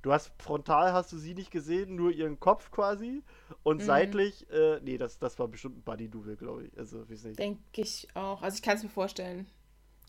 Du 0.03 0.11
hast 0.11 0.31
frontal 0.37 0.93
hast 0.93 1.11
du 1.13 1.17
sie 1.17 1.33
nicht 1.33 1.49
gesehen, 1.49 1.95
nur 1.95 2.11
ihren 2.11 2.39
Kopf 2.39 2.69
quasi. 2.71 3.23
Und 3.63 3.77
Mhm. 3.81 3.85
seitlich, 3.85 4.47
äh, 4.51 4.79
nee, 4.81 4.97
das, 4.97 5.17
das 5.17 5.39
war 5.39 5.47
bestimmt 5.47 5.77
ein 5.77 5.81
Buddy-Double, 5.83 6.35
glaube 6.35 6.65
ich. 6.65 6.77
Also, 6.77 7.09
weiß 7.09 7.23
nicht. 7.23 7.39
Denke 7.39 7.61
ich 7.81 8.07
auch. 8.13 8.41
Also 8.41 8.55
ich 8.55 8.61
kann 8.61 8.75
es 8.77 8.83
mir 8.83 8.89
vorstellen. 8.89 9.47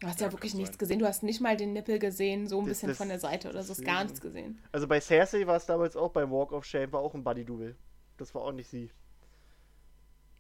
Du 0.01 0.09
hast 0.09 0.21
ja, 0.21 0.27
Ja, 0.27 0.33
wirklich 0.33 0.55
nichts 0.55 0.71
sein. 0.75 0.79
gesehen. 0.79 0.99
Du 0.99 1.07
hast 1.07 1.23
nicht 1.23 1.41
mal 1.41 1.57
den 1.57 1.73
Nippel 1.73 2.01
gesehen, 2.01 2.49
so 2.49 2.59
ein 2.59 2.65
Das- 2.67 2.71
bisschen 2.73 2.89
das- 2.89 2.99
von 2.99 3.09
der 3.09 3.21
Seite 3.21 3.49
oder 3.49 3.63
so. 3.63 3.71
Hast 3.71 3.85
gar 3.85 4.03
nichts 4.03 4.21
gesehen. 4.21 4.61
Also 4.73 4.89
bei 4.89 5.01
Cersei 5.01 5.47
war 5.47 5.57
es 5.57 5.67
damals 5.67 5.97
auch 5.97 6.11
beim 6.11 6.31
Walk 6.33 6.51
of 6.53 6.65
Shame, 6.65 6.93
war 6.93 7.01
auch 7.01 7.15
ein 7.15 7.23
Buddy-Double. 7.23 7.77
Das 8.17 8.35
war 8.35 8.43
auch 8.43 8.53
nicht 8.53 8.69
sie. 8.69 8.91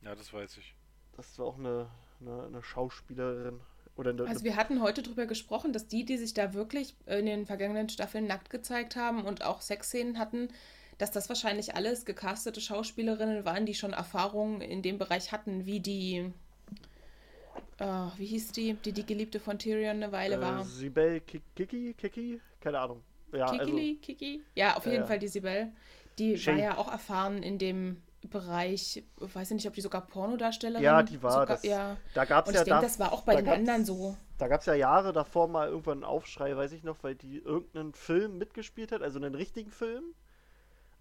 Ja, 0.03 0.15
das 0.17 0.33
weiß 0.33 0.57
ich. 0.59 0.75
Das 1.17 1.39
war 1.39 1.47
auch 1.47 1.59
eine, 1.59 1.89
eine, 2.21 2.43
eine 2.47 2.63
Schauspielerin. 2.65 3.61
Oder 3.97 4.11
eine, 4.11 4.27
Also 4.27 4.45
wir 4.45 4.57
hatten 4.57 4.81
heute 4.83 5.03
drüber 5.03 5.27
gesprochen, 5.27 5.73
dass 5.73 5.87
die, 5.87 6.05
die 6.05 6.17
sich 6.17 6.35
da 6.35 6.53
wirklich 6.55 6.95
in 7.07 7.27
den 7.27 7.47
vergangenen 7.47 7.89
Staffeln 7.89 8.27
nackt 8.27 8.51
gezeigt 8.51 8.97
haben 8.97 9.25
und 9.25 9.45
auch 9.45 9.61
Sexszenen 9.61 10.19
hatten, 10.19 10.49
dass 10.99 11.11
das 11.11 11.29
wahrscheinlich 11.29 11.75
alles 11.77 12.05
gecastete 12.05 12.61
Schauspielerinnen 12.61 13.45
waren, 13.45 13.67
die 13.67 13.75
schon 13.75 13.93
Erfahrungen 13.93 14.61
in 14.61 14.83
dem 14.83 14.99
Bereich 14.99 15.33
hatten, 15.33 15.67
wie 15.67 15.81
die, 15.81 16.33
äh, 17.79 17.85
wie 18.17 18.27
hieß 18.27 18.53
die, 18.53 18.75
die 18.75 18.93
die 18.93 19.07
Geliebte 19.07 19.41
von 19.41 19.59
Tyrion 19.59 19.97
eine 19.97 20.13
Weile 20.13 20.37
äh, 20.37 20.41
war. 20.41 20.65
Sibel 20.65 21.21
Ki- 21.21 21.43
Kiki? 21.55 21.95
Kiki? 21.95 22.41
Keine 22.61 22.79
Ahnung. 22.81 23.03
Ja, 23.33 23.47
also, 23.47 23.65
Kikili, 23.65 23.97
Kiki? 23.97 24.43
Ja, 24.55 24.77
auf 24.77 24.87
jeden 24.87 24.99
ja. 24.99 25.07
Fall 25.07 25.19
die 25.19 25.29
Sibel. 25.29 25.73
Die 26.19 26.39
Shay. 26.39 26.53
war 26.53 26.59
ja 26.61 26.79
auch 26.79 26.91
erfahren 26.91 27.43
in 27.43 27.59
dem 27.59 28.01
Bereich, 28.29 29.03
ich 29.21 29.35
weiß 29.35 29.51
nicht, 29.51 29.67
ob 29.67 29.75
die 29.75 29.81
sogar 29.81 30.07
Pornodarstellerin 30.07 30.83
Ja, 30.85 31.03
die 31.03 31.23
war 31.23 31.31
sogar, 31.33 31.47
das. 31.47 31.63
ja. 31.65 31.97
da 32.15 32.25
gab 32.25 32.45
es 32.45 32.49
Und 32.49 32.55
ja 32.55 32.61
ich 32.61 32.65
denke, 32.65 32.81
da, 32.81 32.87
das 32.87 32.99
war 32.99 33.13
auch 33.13 33.23
bei 33.23 33.37
den 33.37 33.45
gab's- 33.45 33.59
anderen 33.59 33.85
so. 33.85 34.17
Da 34.39 34.49
gab 34.49 34.61
es 34.61 34.67
ja 34.67 34.75
Jahre 34.75 35.13
davor 35.13 35.49
mal 35.49 35.69
irgendwann 35.69 35.99
einen 35.99 36.05
Aufschrei, 36.05 36.57
weiß 36.57 36.73
ich 36.73 36.83
noch, 36.83 36.97
weil 37.03 37.15
die 37.15 37.39
irgendeinen 37.39 37.93
Film 37.95 38.39
mitgespielt 38.39 38.93
hat, 38.93 39.03
also 39.03 39.19
einen 39.19 39.35
richtigen 39.35 39.71
Film. 39.71 40.03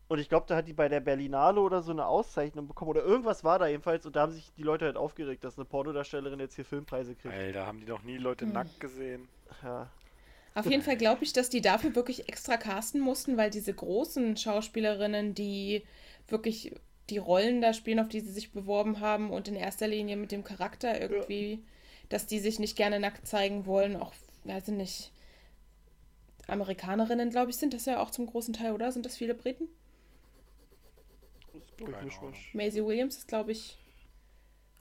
Und 0.09 0.19
ich 0.19 0.29
glaube, 0.29 0.45
da 0.47 0.57
hat 0.57 0.67
die 0.67 0.73
bei 0.73 0.89
der 0.89 0.99
Berlinale 0.99 1.59
oder 1.61 1.81
so 1.81 1.91
eine 1.91 2.05
Auszeichnung 2.05 2.67
bekommen. 2.67 2.91
Oder 2.91 3.01
irgendwas 3.03 3.43
war 3.43 3.57
da 3.57 3.67
jedenfalls. 3.67 4.05
Und 4.05 4.15
da 4.15 4.21
haben 4.21 4.33
sich 4.33 4.51
die 4.57 4.61
Leute 4.61 4.85
halt 4.85 4.97
aufgeregt, 4.97 5.43
dass 5.43 5.57
eine 5.57 5.65
Pornodarstellerin 5.65 6.39
jetzt 6.39 6.55
hier 6.55 6.65
Filmpreise 6.65 7.15
kriegt. 7.15 7.33
Alter, 7.33 7.65
haben 7.65 7.79
die 7.79 7.87
noch 7.87 8.03
nie 8.03 8.17
Leute 8.17 8.45
Hm. 8.45 8.51
nackt 8.53 8.79
gesehen? 8.79 9.27
Ja. 9.63 9.87
Auf 10.55 10.67
jeden 10.67 10.83
Fall 10.83 10.97
glaube 10.97 11.23
ich, 11.23 11.33
dass 11.33 11.49
die 11.49 11.61
dafür 11.61 11.95
wirklich 11.95 12.29
extra 12.29 12.57
casten 12.57 13.01
mussten, 13.01 13.37
weil 13.37 13.49
diese 13.49 13.73
großen 13.73 14.37
Schauspielerinnen, 14.37 15.33
die 15.33 15.83
wirklich 16.27 16.75
die 17.09 17.17
Rollen 17.17 17.61
da 17.61 17.73
spielen, 17.73 17.99
auf 17.99 18.09
die 18.09 18.21
sie 18.21 18.31
sich 18.31 18.51
beworben 18.51 18.99
haben 18.99 19.31
und 19.31 19.47
in 19.47 19.55
erster 19.55 19.87
Linie 19.87 20.15
mit 20.15 20.31
dem 20.31 20.43
Charakter 20.43 20.99
irgendwie, 21.01 21.63
dass 22.09 22.25
die 22.27 22.39
sich 22.39 22.59
nicht 22.59 22.77
gerne 22.77 22.99
nackt 22.99 23.27
zeigen 23.27 23.65
wollen, 23.65 23.95
auch, 23.95 24.13
weiß 24.45 24.69
ich 24.69 24.73
nicht, 24.75 25.11
Amerikanerinnen, 26.47 27.29
glaube 27.29 27.51
ich, 27.51 27.57
sind 27.57 27.73
das 27.73 27.85
ja 27.85 28.01
auch 28.01 28.11
zum 28.11 28.25
großen 28.27 28.53
Teil, 28.53 28.73
oder? 28.73 28.91
Sind 28.91 29.05
das 29.05 29.17
viele 29.17 29.33
Briten? 29.33 29.67
Das 31.79 32.03
ist. 32.03 32.53
Maisie 32.53 32.85
Williams 32.85 33.17
ist, 33.17 33.27
glaube 33.27 33.51
ich, 33.51 33.77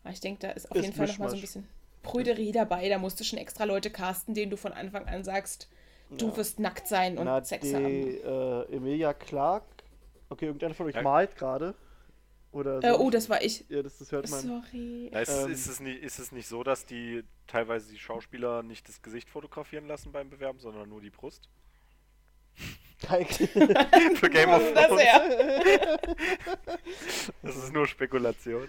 ah, 0.05 0.11
ich 0.11 0.21
denke, 0.21 0.41
da 0.41 0.51
ist 0.51 0.71
auf 0.71 0.77
Ist 0.77 0.85
jeden 0.85 0.95
Fall 0.95 1.07
nochmal 1.07 1.31
so 1.31 1.37
ein 1.37 1.41
bisschen 1.41 1.69
Prüderie 2.03 2.53
dabei. 2.53 2.89
Da 2.89 2.99
musst 2.99 3.19
du 3.21 3.25
schon 3.25 3.39
extra 3.39 3.65
Leute 3.65 3.91
casten, 3.91 4.35
denen 4.35 4.51
du 4.51 4.57
von 4.57 4.73
Anfang 4.73 5.07
an 5.07 5.25
sagst, 5.25 5.69
du 6.19 6.29
Ja. 6.29 6.37
wirst 6.37 6.59
nackt 6.61 6.87
sein 6.89 7.17
und 7.19 7.25
Na, 7.25 7.43
Sex 7.43 7.67
die 7.67 7.73
haben. 7.73 8.17
äh, 8.25 8.77
Emilia 8.77 9.15
Clark. 9.15 9.65
Okay, 10.31 10.47
irgendeiner 10.47 10.75
von 10.75 10.87
euch 10.87 10.95
Ja. 10.95 11.03
malt 11.03 11.37
gerade. 11.37 11.75
Oder 12.53 12.81
Äh, 12.85 12.93
oh, 12.93 13.11
das 13.11 13.29
war 13.31 13.43
ich. 13.43 13.65
Ja, 13.69 13.83
das, 13.83 13.99
das 13.99 14.12
hört 14.12 14.29
man. 14.31 14.41
Sorry. 14.41 15.09
Ja, 15.12 15.21
ist, 15.21 15.31
Ähm. 15.31 15.51
ist, 15.51 15.67
es 15.67 15.81
nicht, 15.81 16.03
ist 16.03 16.19
es 16.19 16.33
nicht 16.33 16.47
so, 16.47 16.62
dass 16.62 16.85
die 16.87 17.25
teilweise 17.47 17.91
die 17.91 17.99
Schauspieler 17.99 18.62
nicht 18.62 18.88
das 18.88 19.01
Gesicht 19.03 19.29
fotografieren 19.31 19.87
lassen 19.88 20.12
beim 20.12 20.29
Bewerben, 20.31 20.59
sondern 20.61 20.88
nur 20.88 21.01
die 21.01 21.11
Brust? 21.11 21.49
Für 24.15 24.31
Game 24.31 24.51
of 24.51 24.62
Das 24.75 24.87
Thrones. 24.87 25.03
ja. 25.05 25.97
Das 27.43 27.57
ist 27.57 27.73
nur 27.73 27.87
Spekulation. 27.88 28.69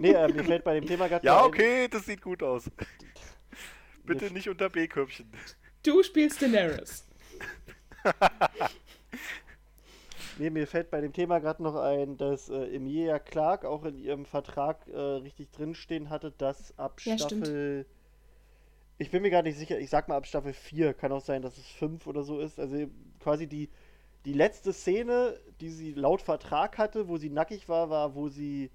nee, 0.00 0.10
äh, 0.12 0.28
mir 0.28 0.44
fällt 0.44 0.64
bei 0.64 0.74
dem 0.74 0.86
Thema 0.86 1.08
gerade 1.08 1.24
Ja, 1.24 1.36
noch 1.36 1.42
ein- 1.44 1.48
okay, 1.48 1.88
das 1.88 2.04
sieht 2.04 2.20
gut 2.20 2.42
aus. 2.42 2.64
Bitte 4.04 4.30
nicht 4.32 4.48
unter 4.48 4.68
B-Körbchen. 4.68 5.30
Du 5.84 6.02
spielst 6.02 6.42
Daenerys. 6.42 7.06
Nee, 10.38 10.50
mir 10.50 10.66
fällt 10.66 10.90
bei 10.90 11.00
dem 11.00 11.12
Thema 11.12 11.40
gerade 11.40 11.62
noch 11.62 11.74
ein, 11.74 12.16
dass 12.16 12.48
äh, 12.48 12.74
Emilia 12.74 13.18
Clark 13.18 13.64
auch 13.64 13.84
in 13.84 13.98
ihrem 13.98 14.24
Vertrag 14.24 14.86
äh, 14.88 14.96
richtig 14.96 15.50
drinstehen 15.50 16.10
hatte, 16.10 16.30
dass 16.30 16.78
ab 16.78 17.00
Ja, 17.04 17.18
stimmt. 17.18 17.46
Staffel. 17.46 17.86
Ich 18.98 19.10
bin 19.10 19.22
mir 19.22 19.30
gar 19.30 19.42
nicht 19.42 19.56
sicher, 19.58 19.78
ich 19.78 19.90
sag 19.90 20.08
mal 20.08 20.16
ab 20.16 20.26
Staffel 20.26 20.52
4, 20.52 20.92
kann 20.94 21.12
auch 21.12 21.20
sein, 21.20 21.42
dass 21.42 21.56
es 21.56 21.66
5 21.66 22.06
oder 22.06 22.22
so 22.22 22.40
ist. 22.40 22.58
Also 22.58 22.86
quasi 23.20 23.46
die, 23.46 23.68
die 24.24 24.32
letzte 24.32 24.72
Szene, 24.72 25.38
die 25.60 25.70
sie 25.70 25.92
laut 25.92 26.22
Vertrag 26.22 26.78
hatte, 26.78 27.08
wo 27.08 27.16
sie 27.16 27.30
nackig 27.30 27.68
war, 27.68 27.90
war, 27.90 28.14
wo 28.14 28.28
sie 28.28 28.70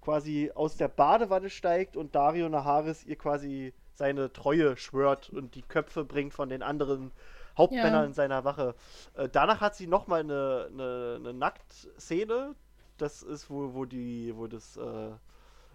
quasi 0.00 0.50
aus 0.54 0.76
der 0.76 0.88
Badewanne 0.88 1.50
steigt 1.50 1.96
und 1.96 2.14
Dario 2.14 2.48
Naharis 2.48 3.04
ihr 3.04 3.16
quasi 3.16 3.72
seine 3.94 4.32
Treue 4.32 4.76
schwört 4.76 5.30
und 5.30 5.54
die 5.54 5.62
Köpfe 5.62 6.04
bringt 6.04 6.34
von 6.34 6.48
den 6.48 6.62
anderen 6.62 7.12
Hauptmännern 7.58 8.02
Ja. 8.02 8.04
in 8.04 8.12
seiner 8.14 8.44
Wache. 8.44 8.74
Äh, 9.14 9.28
danach 9.28 9.60
hat 9.60 9.74
sie 9.74 9.86
nochmal 9.86 10.20
eine, 10.20 10.68
eine, 10.72 11.16
eine 11.18 11.34
Nacktszene. 11.34 12.54
Das 12.96 13.22
ist, 13.22 13.50
wo, 13.50 13.74
wo 13.74 13.84
die, 13.84 14.32
wo 14.36 14.46
das, 14.46 14.76
äh, 14.76 15.10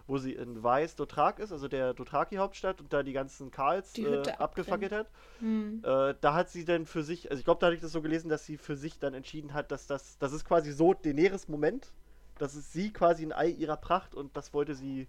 wo 0.08 0.17
sie 0.17 0.34
in 0.34 0.62
Weiß 0.62 0.96
Dothraki 0.96 1.41
ist, 1.41 1.52
also 1.52 1.67
der 1.67 1.93
Dothraki-Hauptstadt 1.93 2.82
und 2.82 2.91
da 2.91 3.04
die 3.04 3.13
ganzen 3.13 3.52
Karls 3.52 3.93
Die 3.93 4.04
äh, 4.04 4.30
abgefackelt 4.38 4.91
hat. 4.91 5.10
Hm. 5.39 5.82
Äh, 5.84 6.15
da 6.19 6.34
hat 6.34 6.50
sie 6.50 6.65
dann 6.65 6.86
für 6.86 7.04
sich, 7.04 7.30
also 7.30 7.39
ich 7.39 7.46
glaube, 7.46 7.60
da 7.62 7.67
hatte 7.67 7.76
ich 7.76 7.82
das 7.82 7.91
so 7.93 8.02
gelesen, 8.02 8.28
dass 8.30 8.46
sie 8.46 8.58
für 8.58 8.76
sich 8.76 9.00
dann 9.00 9.13
entschieden 9.13 9.54
hat, 9.54 9.72
dass 9.72 9.88
das, 9.88 10.17
das 10.17 10.34
ist 10.34 10.43
quasi 10.46 10.72
so 10.72 10.93
Daenerys 10.93 11.48
Moment. 11.48 11.93
Das 12.38 12.56
ist 12.56 12.74
sie 12.74 12.91
quasi 12.91 13.24
in 13.24 13.32
all 13.32 13.50
ihrer 13.50 13.78
Pracht 13.78 14.15
und 14.15 14.36
das 14.36 14.54
wollte 14.54 14.76
sie, 14.76 15.08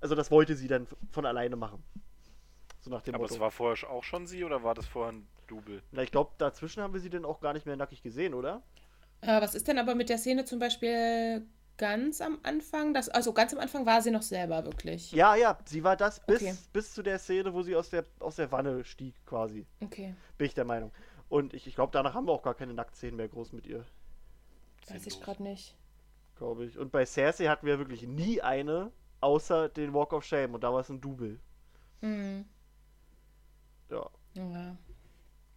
also 0.00 0.14
das 0.14 0.30
wollte 0.30 0.56
sie 0.56 0.66
dann 0.68 0.86
von 1.12 1.26
alleine 1.26 1.54
machen. 1.54 1.82
So 2.80 2.90
nach 2.90 3.02
dem 3.02 3.14
Aber 3.14 3.22
Motto. 3.24 3.34
es 3.34 3.40
war 3.40 3.50
vorher 3.50 3.90
auch 3.90 4.04
schon 4.04 4.26
sie 4.26 4.44
oder 4.44 4.62
war 4.62 4.74
das 4.74 4.86
vorher 4.86 5.12
ein 5.12 5.26
Double? 5.46 5.82
Na, 5.92 6.02
ich 6.02 6.10
glaube, 6.10 6.32
dazwischen 6.38 6.82
haben 6.82 6.92
wir 6.94 7.00
sie 7.00 7.10
dann 7.10 7.24
auch 7.24 7.40
gar 7.40 7.52
nicht 7.52 7.66
mehr 7.66 7.76
nackig 7.76 8.02
gesehen, 8.02 8.34
oder? 8.34 8.62
Äh, 9.20 9.40
was 9.42 9.54
ist 9.54 9.68
denn 9.68 9.78
aber 9.78 9.94
mit 9.94 10.08
der 10.08 10.16
Szene 10.18 10.44
zum 10.46 10.58
Beispiel 10.58 11.46
ganz 11.76 12.20
am 12.22 12.38
Anfang? 12.42 12.94
Das, 12.94 13.08
also 13.10 13.32
ganz 13.34 13.52
am 13.52 13.58
Anfang 13.60 13.84
war 13.84 14.00
sie 14.00 14.10
noch 14.10 14.22
selber 14.22 14.64
wirklich. 14.64 15.12
Ja, 15.12 15.34
ja, 15.34 15.58
sie 15.66 15.84
war 15.84 15.96
das 15.96 16.24
bis, 16.26 16.40
Okay. 16.42 16.54
bis 16.72 16.94
zu 16.94 17.02
der 17.02 17.18
Szene, 17.18 17.52
wo 17.52 17.62
sie 17.62 17.76
aus 17.76 17.90
der, 17.90 18.04
aus 18.18 18.36
der 18.36 18.50
Wanne 18.52 18.84
stieg, 18.84 19.14
quasi. 19.26 19.66
Okay, 19.82 20.14
Bin 20.38 20.46
ich 20.46 20.54
der 20.54 20.64
Meinung. 20.64 20.90
Und 21.28 21.52
ich, 21.52 21.66
ich 21.66 21.74
glaube, 21.74 21.92
danach 21.92 22.14
haben 22.14 22.26
wir 22.26 22.32
auch 22.32 22.42
gar 22.42 22.54
keine 22.54 22.72
Nacktszenen 22.74 23.16
mehr 23.16 23.28
groß 23.28 23.52
mit 23.52 23.66
ihr. 23.66 23.84
weiß 24.88 25.06
ich 25.06 25.20
gerade 25.20 25.42
nicht. 25.42 25.76
glaube 26.36 26.64
ich. 26.64 26.78
Und 26.78 26.90
bei 26.92 27.04
Cersei 27.04 27.46
hatten 27.46 27.66
wir 27.66 27.78
wirklich 27.78 28.02
nie 28.06 28.40
eine, 28.40 28.90
außer 29.20 29.68
den 29.68 29.92
Walk 29.92 30.12
of 30.14 30.24
Shame. 30.24 30.54
Und 30.54 30.64
da 30.64 30.72
war 30.72 30.80
es 30.80 30.88
ein 30.88 31.00
Double. 31.00 31.38
Mhm. 32.00 32.46
Ja. 33.90 34.10
Ja. 34.34 34.76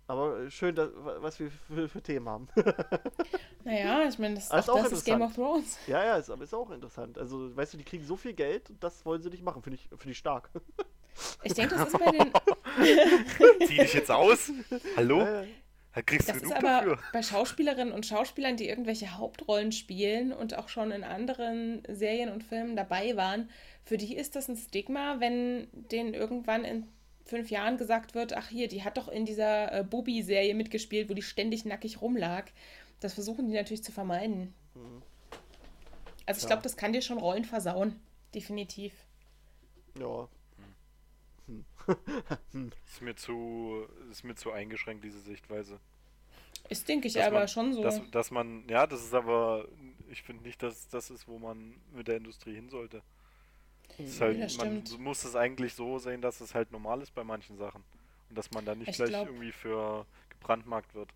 Aber 0.08 0.50
schön, 0.52 0.76
dass, 0.76 0.90
was 0.96 1.40
wir 1.40 1.50
für, 1.50 1.88
für 1.88 2.02
Themen 2.02 2.28
haben. 2.28 2.48
Naja, 3.66 4.06
ich 4.10 4.20
meine, 4.20 4.36
das, 4.36 4.46
ist 4.46 4.52
auch 4.52 4.68
auch 4.76 4.84
das 4.84 4.92
ist 4.92 5.06
Game 5.06 5.22
of 5.22 5.30
interessant. 5.30 5.36
Thrones. 5.36 5.80
ja, 5.88 6.04
ja, 6.04 6.18
ist, 6.18 6.30
aber 6.30 6.44
ist 6.44 6.54
auch 6.54 6.70
interessant. 6.72 7.18
Also, 7.18 7.56
weißt 7.56 7.74
du, 7.74 7.78
die 7.78 7.86
kriegen 7.86 8.04
so 8.04 8.18
viel 8.18 8.34
Geld 8.34 8.70
und 8.70 8.84
das 8.84 9.06
wollen 9.06 9.22
sie 9.22 9.30
nicht 9.30 9.42
machen. 9.44 9.64
Finde 9.64 9.78
ich, 9.78 9.88
finde 9.90 10.12
ich 10.12 10.18
stark. 10.18 10.50
Ich 11.44 11.54
denke, 11.54 11.76
das 11.76 11.90
ist 11.90 12.00
bei 12.00 12.10
den. 12.10 12.32
Zieh 13.68 13.78
dich 13.78 13.94
jetzt 13.94 14.10
aus? 14.10 14.52
Hallo? 14.98 15.22
Äh, 15.22 15.46
Da 15.94 16.02
kriegst 16.02 16.28
du 16.28 16.34
Das 16.34 16.42
ist 16.42 16.50
genug 16.50 16.58
aber 16.58 16.68
dafür. 16.70 17.00
bei 17.12 17.22
Schauspielerinnen 17.22 17.94
und 17.94 18.08
Schauspielern, 18.08 18.58
die 18.58 18.68
irgendwelche 18.68 19.16
Hauptrollen 19.16 19.72
spielen 19.72 20.34
und 20.34 20.58
auch 20.58 20.70
schon 20.70 20.90
in 20.90 21.04
anderen 21.04 21.84
Serien 21.88 22.32
und 22.32 22.44
Filmen 22.44 22.76
dabei 22.76 23.16
waren, 23.16 23.48
für 23.84 23.98
die 23.98 24.16
ist 24.18 24.36
das 24.36 24.48
ein 24.48 24.58
Stigma, 24.58 25.20
wenn 25.20 25.68
denen 25.72 26.16
irgendwann 26.16 26.64
in 26.66 26.88
fünf 27.36 27.50
Jahren 27.50 27.78
gesagt 27.78 28.14
wird, 28.16 28.34
ach 28.34 28.48
hier, 28.50 28.68
die 28.68 28.84
hat 28.84 28.98
doch 28.98 29.08
in 29.08 29.26
dieser 29.26 29.72
äh, 29.80 29.84
Bubi-Serie 29.84 30.54
mitgespielt, 30.54 31.10
wo 31.10 31.14
die 31.16 31.22
ständig 31.24 31.66
nackig 31.66 32.02
rumlag. 32.02 32.46
Das 33.00 33.14
versuchen 33.16 33.48
die 33.48 33.54
natürlich 33.56 33.84
zu 33.84 33.92
vermeiden. 33.92 34.54
Also 36.26 36.38
ich 36.38 36.44
Ja. 36.44 36.48
glaube, 36.50 36.62
das 36.64 36.78
kann 36.78 36.94
dir 36.94 37.02
schon 37.02 37.18
Rollen 37.18 37.46
versauen. 37.46 38.00
Definitiv. 38.36 38.94
ja. 40.00 40.28
Ist 42.88 43.02
mir 43.02 43.16
zu, 43.16 43.86
ist 44.10 44.24
mir 44.24 44.36
zu 44.36 44.52
eingeschränkt, 44.52 45.04
diese 45.04 45.20
Sichtweise. 45.20 45.80
Ist, 46.70 46.88
denke 46.88 47.08
ich, 47.10 47.16
Dass 47.16 47.28
aber 47.28 47.40
man- 47.40 47.48
schon 47.50 47.74
so. 47.74 47.84
Dass, 47.84 48.00
dass 48.12 48.32
man, 48.32 48.64
ja, 48.70 48.88
das 48.88 49.04
ist 49.04 49.14
aber, 49.14 49.68
ich 50.10 50.22
finde 50.24 50.44
nicht, 50.44 50.64
dass 50.64 50.88
das 50.88 51.10
ist, 51.10 51.28
wo 51.28 51.40
man 51.40 51.76
mit 51.92 52.08
der 52.08 52.16
Industrie 52.16 52.56
hin 52.56 52.70
sollte. 52.70 53.02
Ist 53.98 54.20
halt, 54.22 54.42
das 54.42 54.58
man 54.58 54.86
stimmt. 54.86 55.00
muss 55.04 55.24
es 55.24 55.36
eigentlich 55.36 55.74
so 55.76 56.00
sehen, 56.00 56.22
dass 56.22 56.42
es 56.42 56.56
halt 56.56 56.72
normal 56.72 57.02
ist 57.02 57.14
bei 57.14 57.24
manchen 57.24 57.58
Sachen. 57.58 57.84
Und 58.30 58.38
dass 58.38 58.50
man 58.52 58.66
da 58.66 58.74
nicht 58.76 58.90
Ich 58.90 58.96
gleich 58.96 59.10
glaub- 59.10 59.28
irgendwie 59.28 59.52
für 59.52 60.06
gebrandmarkt 60.30 60.96
wird. 60.96 61.10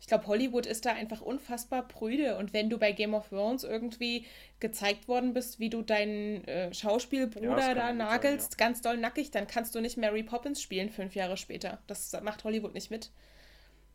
Ich 0.00 0.06
glaube, 0.06 0.26
Hollywood 0.28 0.64
ist 0.64 0.86
da 0.86 0.92
einfach 0.94 1.20
unfassbar 1.20 1.86
prüde. 1.86 2.38
Und 2.38 2.54
wenn 2.54 2.70
du 2.70 2.78
bei 2.78 2.92
Game 2.92 3.12
of 3.12 3.28
Thrones 3.28 3.64
irgendwie 3.64 4.24
gezeigt 4.58 5.08
worden 5.08 5.34
bist, 5.34 5.60
wie 5.60 5.68
du 5.68 5.82
deinen 5.82 6.42
äh, 6.48 6.68
Ja, 6.68 6.74
Schauspielbruder 6.74 7.54
kann 7.56 7.76
da 7.76 7.92
nagelst, 7.92 8.56
ganz 8.56 8.80
doll 8.80 8.96
nackig, 8.96 9.30
dann 9.30 9.46
kannst 9.46 9.74
du 9.74 9.80
nicht 9.82 9.98
Mary 9.98 10.22
Poppins 10.22 10.62
spielen 10.62 10.88
fünf 10.88 11.14
Jahre 11.14 11.36
später. 11.36 11.82
Das 11.86 12.18
macht 12.22 12.44
Hollywood 12.44 12.72
nicht 12.72 12.90
mit. 12.90 13.10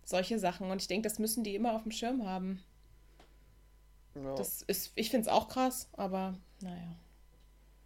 Solche 0.03 0.37
Sachen. 0.37 0.69
Und 0.69 0.79
ich 0.79 0.87
denke, 0.87 1.09
das 1.09 1.17
müssen 1.17 1.43
die 1.43 1.55
immer 1.55 1.73
auf 1.73 1.81
dem 1.81 1.91
Schirm 1.91 2.27
haben. 2.27 2.61
ja. 4.13 4.35
Das 4.35 4.61
ist, 4.61 4.91
ich 4.95 5.09
finde 5.09 5.27
es 5.27 5.33
auch 5.33 5.47
krass, 5.49 5.89
aber 5.93 6.35
naja. 6.61 6.95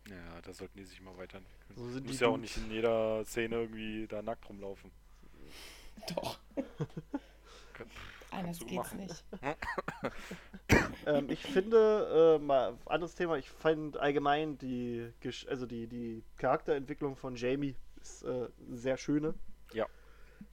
Ja, 0.09 0.41
da 0.41 0.53
sollten 0.53 0.77
die 0.77 0.85
sich 0.85 1.01
mal 1.01 1.15
weiterentwickeln. 1.17 1.75
So 1.75 1.89
sind 1.89 2.07
Muss 2.07 2.17
die 2.17 2.23
ja 2.23 2.29
auch 2.29 2.37
nicht 2.37 2.57
in 2.57 2.71
jeder 2.71 3.23
Szene 3.25 3.55
irgendwie 3.55 4.07
da 4.07 4.21
nackt 4.21 4.47
rumlaufen. 4.49 4.91
Doch. 6.15 6.39
Kann- 7.73 7.87
Anders 8.31 8.59
du 8.59 8.65
geht's 8.67 8.93
machen. 8.93 8.97
nicht. 8.99 9.23
ähm, 11.07 11.29
ich 11.29 11.41
finde, 11.41 12.37
äh, 12.39 12.43
mal 12.43 12.77
anderes 12.85 13.15
Thema, 13.15 13.37
ich 13.37 13.49
fand 13.49 13.97
allgemein 13.97 14.57
die, 14.59 15.11
Gesch 15.19 15.47
also 15.47 15.65
die, 15.65 15.87
die 15.87 16.23
Charakterentwicklung 16.37 17.15
von 17.15 17.35
Jamie 17.35 17.75
ist 18.01 18.23
äh, 18.23 18.49
sehr 18.69 18.97
schöne. 18.97 19.33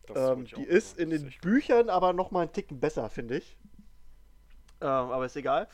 Das 0.06 0.30
Ähm, 0.30 0.44
die 0.44 0.62
ist 0.62 0.98
in 0.98 1.10
den 1.10 1.32
Büchern 1.42 1.90
aber 1.90 2.12
noch 2.12 2.30
mal 2.30 2.42
einen 2.42 2.52
Ticken 2.52 2.80
besser, 2.80 3.08
finde 3.08 3.38
ich. 3.38 3.56
Ähm, 4.80 4.86
aber 4.88 5.26
ist 5.26 5.36
egal. 5.36 5.68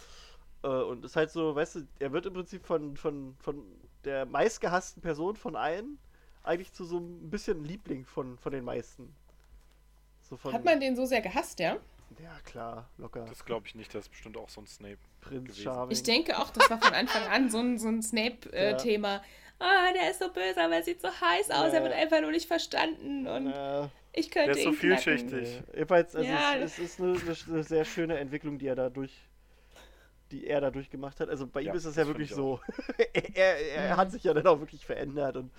Äh, 0.62 0.68
und 0.68 1.04
ist 1.04 1.16
halt 1.16 1.30
so, 1.30 1.54
weißt 1.54 1.76
du, 1.76 1.86
er 1.98 2.12
wird 2.12 2.26
im 2.26 2.34
Prinzip 2.34 2.64
von, 2.66 2.96
von, 2.96 3.34
von 3.38 3.64
der 4.04 4.26
meistgehassten 4.26 5.02
Person 5.02 5.36
von 5.36 5.56
allen 5.56 5.98
eigentlich 6.44 6.72
zu 6.72 6.84
so 6.84 6.98
ein 6.98 7.30
bisschen 7.30 7.64
Liebling 7.64 8.04
von, 8.04 8.36
von 8.38 8.52
den 8.52 8.64
meisten. 8.64 9.14
So 10.22 10.36
von, 10.36 10.52
Hat 10.52 10.64
man 10.64 10.80
den 10.80 10.96
so 10.96 11.04
sehr 11.04 11.20
gehasst, 11.20 11.60
ja? 11.60 11.76
Ja, 12.22 12.38
klar, 12.44 12.88
locker. 12.98 13.24
Das 13.26 13.44
glaube 13.44 13.66
ich 13.66 13.74
nicht, 13.74 13.94
das 13.94 14.04
ist 14.06 14.10
bestimmt 14.10 14.36
auch 14.36 14.48
so 14.48 14.60
ein 14.60 14.66
Snape. 14.66 14.98
Prinz 15.20 15.56
gewesen. 15.56 15.90
Ich 15.90 16.02
denke 16.02 16.36
auch, 16.38 16.50
das 16.50 16.68
war 16.68 16.80
von 16.80 16.92
Anfang 16.94 17.22
an 17.28 17.48
so 17.48 17.58
ein, 17.58 17.78
so 17.78 17.88
ein 17.88 18.02
Snape-Thema. 18.02 19.22
Ah, 19.60 19.92
der 19.94 20.10
ist 20.10 20.18
so 20.18 20.28
böse, 20.32 20.60
aber 20.60 20.74
er 20.74 20.82
sieht 20.82 21.00
so 21.00 21.08
heiß 21.08 21.50
aus, 21.52 21.72
er 21.72 21.74
Ja. 21.74 21.82
wird 21.84 21.92
einfach 21.94 22.20
nur 22.20 22.32
nicht 22.32 22.48
verstanden 22.48 23.28
und 23.28 23.46
Äh, 23.52 23.88
ich 24.12 24.30
könnte 24.30 24.50
Der 24.50 24.56
ist 24.56 24.64
so 24.64 24.72
vielschichtig. 24.72 25.62
Jedenfalls, 25.72 26.16
also 26.16 26.28
Ja, 26.28 26.56
es, 26.56 26.78
es 26.78 26.78
ist 26.80 27.00
eine, 27.00 27.12
eine, 27.12 27.36
eine 27.48 27.62
sehr 27.62 27.84
schöne 27.84 28.18
Entwicklung, 28.18 28.58
die 28.58 28.66
er 28.66 28.74
dadurch 28.74 29.12
die 30.32 30.46
er 30.46 30.60
dadurch 30.60 30.90
gemacht 30.90 31.20
hat. 31.20 31.28
Also 31.28 31.46
bei 31.46 31.60
ihm 31.60 31.68
Ja, 31.68 31.74
ist 31.74 31.84
es 31.84 31.94
das 31.94 32.02
ja 32.04 32.06
wirklich 32.08 32.30
ich 32.30 32.36
so. 32.36 32.60
er 33.14 33.36
er, 33.36 33.58
er 33.76 33.92
Mhm. 33.94 33.96
hat 33.98 34.10
sich 34.10 34.24
ja 34.24 34.34
dann 34.34 34.46
auch 34.46 34.58
wirklich 34.58 34.84
verändert 34.84 35.36
und 35.36 35.52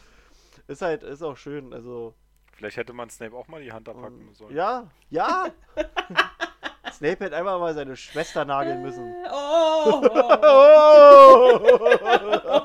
ist 0.68 0.82
halt, 0.82 1.04
ist 1.04 1.22
auch 1.24 1.38
schön. 1.38 1.74
Also. 1.74 2.14
Vielleicht 2.56 2.78
hätte 2.78 2.94
man 2.94 3.10
Snape 3.10 3.36
auch 3.36 3.48
mal 3.48 3.62
die 3.62 3.72
Hand 3.72 3.88
abhacken 3.90 4.20
ähm, 4.28 4.34
sollen. 4.34 4.56
ja, 4.56 4.88
ja! 5.10 5.48
Snape 6.92 7.26
hätte 7.26 7.36
einfach 7.36 7.60
mal 7.60 7.74
seine 7.74 7.96
Schwester 7.96 8.46
nageln 8.46 8.82
müssen. 8.84 9.14
Oh, 9.32 10.02
oh, 10.04 10.40
Oh! 10.44 11.60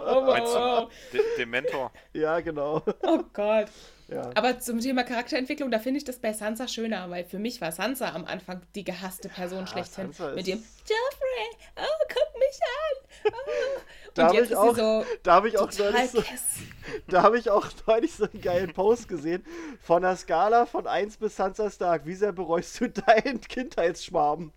oh, 0.07 0.21
Meinst 0.27 0.55
oh, 0.57 0.89
du, 1.13 1.17
De 1.17 1.23
Dementor? 1.39 1.91
ja, 2.13 2.41
genau. 2.41 2.83
oh 3.03 3.23
Gott. 3.33 3.69
Ja. 4.09 4.31
Aber 4.35 4.59
zum 4.59 4.81
Thema 4.81 5.05
Charakterentwicklung, 5.05 5.71
da 5.71 5.79
finde 5.79 5.99
ich 5.99 6.05
das 6.05 6.19
bei 6.19 6.33
Sansa 6.33 6.67
schöner, 6.67 7.11
weil 7.11 7.25
für 7.25 7.39
mich 7.39 7.61
war 7.61 7.73
Sansa 7.73 8.15
am 8.15 8.25
Anfang 8.25 8.63
die 8.75 8.83
gehasste 8.83 9.29
Person 9.29 9.61
Ja, 9.61 9.67
schlechthin. 9.67 10.13
Sansa 10.13 10.35
Mit 10.35 10.47
dem 10.47 10.59
Joffrey, 10.89 11.69
oh, 11.77 12.05
guck 12.09 12.39
mich 12.39 12.59
an. 12.63 13.33
Oh. 13.49 13.81
Da 14.15 14.23
Und 14.23 14.29
hab 14.29 14.35
jetzt 14.35 14.45
ich 14.47 14.51
ist 14.53 14.57
auch 14.57 14.77
so 14.77 15.05
Da 15.23 15.35
habe 15.35 15.49
ich 15.49 15.59
auch 15.59 15.71
total 15.71 15.93
neulich 15.93 16.11
so, 16.11 16.23
da 17.09 17.23
habe 17.23 17.39
ich 17.39 17.51
auch 17.51 17.67
neulich 17.87 18.15
so 18.15 18.25
einen 18.25 18.41
geilen 18.41 18.73
Post 18.73 19.09
gesehen 19.09 19.45
von 19.83 20.03
der 20.03 20.17
Skala 20.17 20.67
von 20.67 20.87
1 20.87 21.19
bis 21.19 21.37
Sansa 21.37 21.71
Stark. 21.71 22.07
Wie 22.07 22.15
sehr 22.15 22.33
bereust 22.33 22.81
du 22.81 22.89
deinen 22.89 23.41
Kindheitsschwarm? 23.41 24.53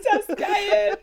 Ist 0.00 0.28
das 0.28 0.36
geil? 0.36 0.98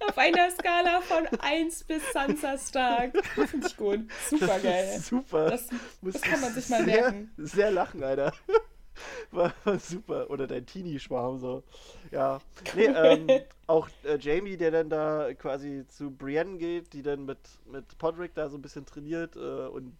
Auf 0.00 0.18
einer 0.18 0.50
Skala 0.50 1.00
von 1.00 1.26
1 1.40 1.84
bis 1.84 2.02
Sansa 2.12 2.58
Stark. 2.58 3.24
Finde 3.26 3.66
ich 3.66 3.76
gut. 3.76 4.00
Super 4.28 4.58
geil. 4.58 4.98
Super. 5.00 5.50
Das, 5.50 5.68
das 6.02 6.20
kann 6.20 6.40
man 6.40 6.52
sich 6.52 6.68
mal 6.68 6.84
sehr, 6.84 7.02
merken. 7.02 7.32
Sehr 7.36 7.70
lachen, 7.70 8.02
Alter. 8.02 8.32
War, 9.32 9.52
war 9.64 9.78
super. 9.80 10.30
Oder 10.30 10.46
dein 10.46 10.66
Teenie-Schwarm 10.66 11.40
so. 11.40 11.64
Ja. 12.12 12.40
Nee, 12.76 12.84
ähm, 12.86 13.28
auch 13.66 13.88
äh, 14.04 14.18
Jamie, 14.18 14.56
der 14.56 14.70
dann 14.70 14.88
da 14.88 15.34
quasi 15.34 15.84
zu 15.88 16.12
Brienne 16.12 16.58
geht, 16.58 16.92
die 16.92 17.02
dann 17.02 17.24
mit, 17.24 17.38
mit 17.66 17.98
Podrick 17.98 18.34
da 18.34 18.48
so 18.48 18.56
ein 18.56 18.62
bisschen 18.62 18.86
trainiert 18.86 19.34
äh, 19.34 19.66
und 19.66 19.96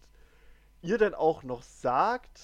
ihr 0.81 0.97
dann 0.97 1.13
auch 1.13 1.43
noch 1.43 1.61
sagt, 1.61 2.39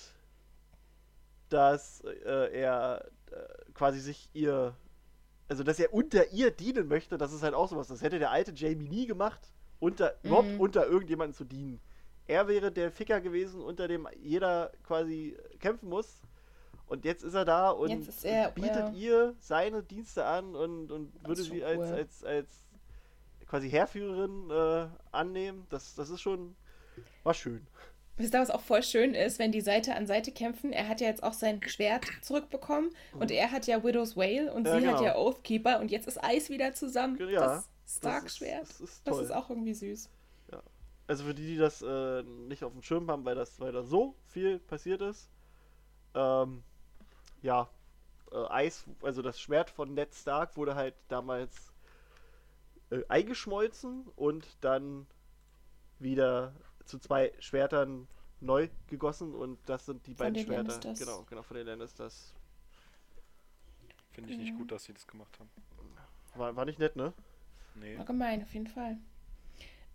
dass 1.50 2.02
äh, 2.02 2.52
er 2.54 3.06
äh, 3.32 3.74
quasi 3.74 4.00
sich 4.00 4.30
ihr, 4.34 4.76
also 5.52 5.64
dass 5.66 5.80
er 5.80 5.94
unter 5.94 6.32
ihr 6.32 6.50
dienen 6.50 6.88
möchte, 6.88 7.18
das 7.18 7.34
ist 7.34 7.44
halt 7.44 7.54
auch 7.54 7.68
sowas. 7.68 7.90
Das 7.90 8.02
hätte 8.02 8.20
der 8.20 8.32
alte 8.32 8.54
Jamie 8.56 8.88
nie 8.88 9.06
gemacht, 9.06 9.52
unter, 9.82 10.16
überhaupt 10.24 10.48
Mhm. 10.48 10.62
unter 10.62 10.88
irgendjemanden 10.88 11.36
zu 11.36 11.44
dienen. 11.44 11.82
Er 12.26 12.48
wäre 12.48 12.72
der 12.72 12.90
Ficker 12.90 13.20
gewesen, 13.20 13.62
unter 13.62 13.90
dem 13.90 14.08
jeder 14.22 14.72
quasi 14.84 15.36
kämpfen 15.60 15.90
muss. 15.90 16.22
Und 16.88 17.04
jetzt 17.04 17.24
ist 17.26 17.34
er 17.34 17.44
da 17.44 17.70
und 17.72 17.90
er- 18.24 18.52
bietet 18.52 18.76
ja. 18.76 18.92
ihr 18.94 19.36
seine 19.40 19.84
Dienste 19.84 20.24
an 20.24 20.56
und, 20.56 20.90
und 20.90 21.12
würde 21.28 21.42
sie 21.44 21.66
als, 21.66 21.80
cool. 21.80 21.96
als, 21.96 22.24
als 22.24 22.50
quasi 23.46 23.70
Heerführerin 23.70 24.50
äh, 24.50 24.88
annehmen. 25.12 25.68
Das, 25.70 25.96
das 25.96 26.10
ist 26.10 26.22
schon, 26.22 26.56
war 27.24 27.34
schön. 27.34 27.68
Wisst 28.22 28.34
ihr, 28.36 28.40
was 28.42 28.50
auch 28.52 28.62
voll 28.62 28.84
schön 28.84 29.14
ist, 29.14 29.40
wenn 29.40 29.52
die 29.52 29.62
Seite 29.62 29.96
an 29.96 30.08
Seite 30.08 30.32
kämpfen? 30.32 30.72
Er 30.74 30.88
hat 30.88 31.02
ja 31.02 31.08
jetzt 31.08 31.24
auch 31.24 31.34
sein 31.34 31.62
Schwert 31.68 32.06
zurückbekommen 32.22 32.92
und 33.14 33.32
er 33.32 33.52
hat 33.52 33.68
ja 33.68 33.84
Widow's 33.84 34.16
Whale 34.16 34.54
und 34.54 34.68
Ja, 34.68 34.80
sie 34.80 34.88
hat 34.88 34.98
genau. 34.98 35.04
ja 35.08 35.16
Oathkeeper 35.18 35.80
und 35.80 35.92
jetzt 35.92 36.08
ist 36.08 36.24
Eis 36.24 36.50
wieder 36.50 36.74
zusammen. 36.74 37.18
Ja, 37.30 37.40
das 37.40 37.70
Stark-Schwert. 37.88 38.64
Das 38.64 38.82
ist, 38.82 39.08
Das 39.08 39.16
toll. 39.16 39.24
ist 39.24 39.32
auch 39.32 39.50
irgendwie 39.50 39.74
süß. 39.74 40.10
Also 41.08 41.26
für 41.26 41.34
die, 41.34 41.46
die 41.46 41.58
das 41.58 41.82
äh, 41.82 42.24
nicht 42.24 42.64
auf 42.64 42.72
dem 42.72 42.84
Schirm 42.84 43.12
haben, 43.12 43.26
weil 43.26 43.36
das, 43.36 43.60
weil 43.60 43.74
da 43.74 43.84
so 43.84 44.16
viel 44.28 44.60
passiert 44.60 45.02
ist. 45.02 45.30
Ähm, 46.16 46.64
ja, 47.42 47.70
äh, 48.32 48.46
Eis, 48.50 48.86
also 49.02 49.22
das 49.22 49.38
Schwert 49.38 49.70
von 49.70 49.94
Ned 49.94 50.14
Stark 50.14 50.56
wurde 50.56 50.76
halt 50.76 50.96
damals 51.10 51.74
äh, 52.92 53.02
eingeschmolzen 53.10 54.08
und 54.16 54.48
dann 54.62 55.06
wieder 56.00 56.54
zu 56.86 57.00
zwei 57.00 57.32
Schwertern 57.40 58.08
neu 58.40 58.70
gegossen 58.88 59.34
und 59.36 59.60
das 59.68 59.86
sind 59.86 60.06
die 60.08 60.16
Von 60.16 60.26
beiden 60.26 60.34
den 60.36 60.46
Schwerter. 60.46 60.64
Lannisters. 60.64 61.00
Genau, 61.00 61.24
genau 61.30 61.44
von 61.44 61.58
den 61.58 61.68
Lannisters. 61.68 62.34
Finde 64.12 64.32
ich 64.32 64.38
nicht 64.38 64.58
gut, 64.58 64.72
dass 64.72 64.84
sie 64.84 64.94
das 64.94 65.08
gemacht 65.08 65.40
haben. 65.40 65.50
War, 66.36 66.56
war 66.56 66.66
nicht 66.66 66.80
nett, 66.80 66.96
ne? 66.96 67.14
Nee. 67.76 67.98
War 67.98 68.06
gemein, 68.06 68.42
auf 68.44 68.54
jeden 68.54 68.68
Fall. 68.68 68.98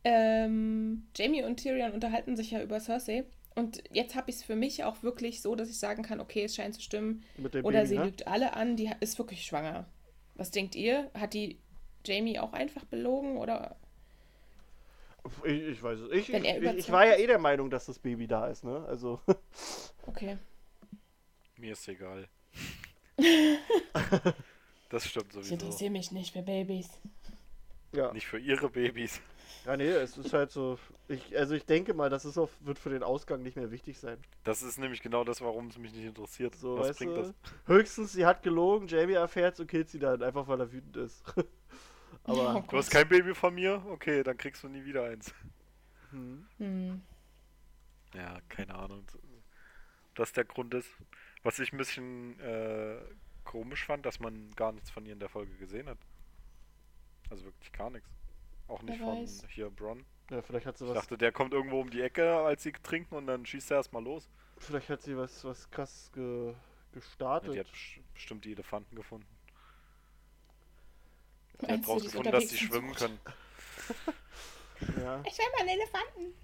ähm, 0.05 1.07
Jamie 1.16 1.42
und 1.42 1.57
Tyrion 1.59 1.92
unterhalten 1.92 2.37
sich 2.37 2.51
ja 2.53 2.62
über 2.62 2.81
Cersei. 2.81 3.25
Und 3.55 3.83
jetzt 3.90 4.14
habe 4.14 4.31
ich 4.31 4.37
es 4.37 4.42
für 4.44 4.55
mich 4.57 4.85
auch 4.85 5.03
wirklich 5.03 5.40
so, 5.42 5.55
dass 5.55 5.68
ich 5.70 5.79
sagen 5.79 6.03
kann, 6.03 6.20
okay, 6.20 6.44
es 6.44 6.55
scheint 6.55 6.75
zu 6.75 6.83
stimmen. 6.83 7.25
Mit 7.37 7.55
dem 7.55 7.64
Oder 7.64 7.79
Baby, 7.81 7.88
sie 7.88 7.99
ne? 7.99 8.05
lügt 8.05 8.27
alle 8.27 8.53
an, 8.55 8.77
die 8.77 8.90
ist 9.01 9.18
wirklich 9.18 9.44
schwanger. 9.44 9.87
Was 10.35 10.51
denkt 10.51 10.75
ihr? 10.75 11.11
Hat 11.14 11.33
die 11.35 11.59
Jamie 12.05 12.38
auch 12.38 12.53
einfach 12.53 12.85
belogen 12.85 13.38
oder 13.38 13.77
Ich, 15.45 15.62
ich 15.62 15.83
weiß 15.83 16.01
es. 16.01 16.12
Ich, 16.12 16.33
Wenn 16.33 16.45
ich, 16.45 16.51
er 16.51 16.62
ich, 16.75 16.79
ich 16.79 16.93
war 16.93 17.07
ja 17.07 17.17
eh 17.17 17.27
der 17.27 17.39
Meinung, 17.39 17.71
dass 17.71 17.87
das 17.87 17.99
Baby 17.99 18.27
da 18.27 18.47
ist, 18.49 18.65
ne? 18.65 18.85
Also, 18.89 19.21
okay. 20.07 20.39
Mir 21.57 21.73
ist 21.73 21.87
egal. 21.89 22.29
das 24.91 25.07
stimmt 25.07 25.27
Ich 25.29 25.33
sowieso. 25.35 25.55
interessiere 25.55 25.91
mich 25.91 26.12
nicht 26.12 26.33
für 26.33 26.43
Babys. 26.43 26.89
ja. 27.93 28.12
Nicht 28.12 28.27
für 28.27 28.39
ihre 28.39 28.69
Babys. 28.69 29.21
Ja, 29.65 29.77
nee, 29.77 29.89
es 29.89 30.17
ist 30.17 30.33
halt 30.33 30.51
so. 30.53 30.79
Ich, 31.09 31.37
also 31.37 31.55
ich 31.55 31.65
denke 31.65 31.93
mal, 31.95 32.09
das 32.09 32.25
ist 32.25 32.39
auch, 32.39 32.49
wird 32.61 32.79
für 32.79 32.91
den 32.91 33.03
Ausgang 33.03 33.43
nicht 33.43 33.57
mehr 33.57 33.71
wichtig 33.73 33.99
sein. 33.99 34.17
Das 34.45 34.62
ist 34.62 34.79
nämlich 34.79 35.03
genau 35.03 35.25
das, 35.25 35.41
warum 35.41 35.69
es 35.69 35.79
mich 35.79 35.93
nicht 35.93 36.05
interessiert. 36.05 36.55
So, 36.55 36.79
Was 36.79 36.89
weißt 36.91 36.99
bringt 36.99 37.17
du? 37.17 37.23
das? 37.23 37.35
Höchstens, 37.67 38.12
sie 38.12 38.27
hat 38.27 38.43
gelogen, 38.43 38.87
Jamie 38.87 39.15
erfährt's 39.15 39.59
und 39.59 39.67
killt 39.67 39.89
sie 39.89 39.99
dann, 39.99 40.23
einfach 40.23 40.47
weil 40.47 40.61
er 40.61 40.73
wütend 40.73 40.97
ist. 40.97 41.23
Aber, 42.27 42.57
Oh 42.57 42.65
Du 42.71 42.77
hast 42.79 42.91
kein 42.91 43.09
Baby 43.09 43.35
von 43.35 43.55
mir? 43.55 43.85
Okay, 43.89 44.23
dann 44.23 44.37
kriegst 44.37 44.62
du 44.62 44.69
nie 44.69 44.85
wieder 44.85 45.05
eins. 45.05 45.33
hm. 46.11 46.47
Hm. 46.59 47.03
Ja, 48.15 48.39
keine 48.49 48.75
Ahnung. 48.75 49.05
Ob 49.12 50.15
Das 50.15 50.33
der 50.33 50.45
Grund 50.45 50.75
ist. 50.75 50.89
Was 51.43 51.59
ich 51.59 51.73
ein 51.73 51.77
bisschen 51.79 52.39
äh, 52.41 52.99
komisch 53.45 53.85
fand, 53.85 54.05
dass 54.07 54.19
man 54.21 54.51
gar 54.57 54.73
nichts 54.73 54.91
von 54.91 55.05
ihr 55.07 55.12
in 55.12 55.21
der 55.21 55.29
Folge 55.29 55.55
gesehen 55.57 55.89
hat. 55.89 55.99
Also 57.31 57.45
wirklich 57.45 57.73
gar 57.73 57.91
nichts. 57.91 58.09
Auch 58.69 58.83
nicht 58.83 58.99
Wer 58.99 59.07
von 59.07 59.23
weiß. 59.23 59.45
hier 59.49 59.71
Bron. 59.71 60.05
ja, 60.31 60.43
vielleicht 60.43 60.67
hat 60.67 60.77
sie 60.79 60.85
Ich 60.85 60.91
was, 60.91 60.99
dachte, 61.03 61.17
der 61.19 61.31
kommt 61.31 61.53
irgendwo 61.53 61.81
um 61.81 61.91
die 61.91 62.01
Ecke, 62.03 62.37
als 62.39 62.62
sie 62.65 62.73
trinken 62.73 63.15
und 63.15 63.27
dann 63.29 63.47
schießt 63.47 63.71
er 63.71 63.77
erstmal 63.79 64.03
los. 64.03 64.29
vielleicht 64.59 64.89
hat 64.89 65.03
sie 65.03 65.17
was, 65.17 65.45
was 65.45 65.71
krass 65.71 66.11
ge, 66.12 66.49
Ja, 66.49 66.55
gestartet. 66.93 67.55
die 67.55 67.61
hat 67.61 67.71
best- 67.71 68.01
bestimmt 68.15 68.45
die 68.45 68.53
Elefanten 68.53 68.97
gefunden. 68.97 69.27
Die 71.61 71.73
ist 71.73 71.88
rausgefunden, 71.88 72.33
dass 72.33 72.47
die 72.49 72.57
schwimmen 72.57 72.88
sucht? 72.88 72.99
können. 72.99 73.19
ja. 75.03 75.23
Ich 75.27 75.38
will 75.38 75.47
mal 75.53 75.61
einen 75.61 75.69
Elefanten. 75.69 76.35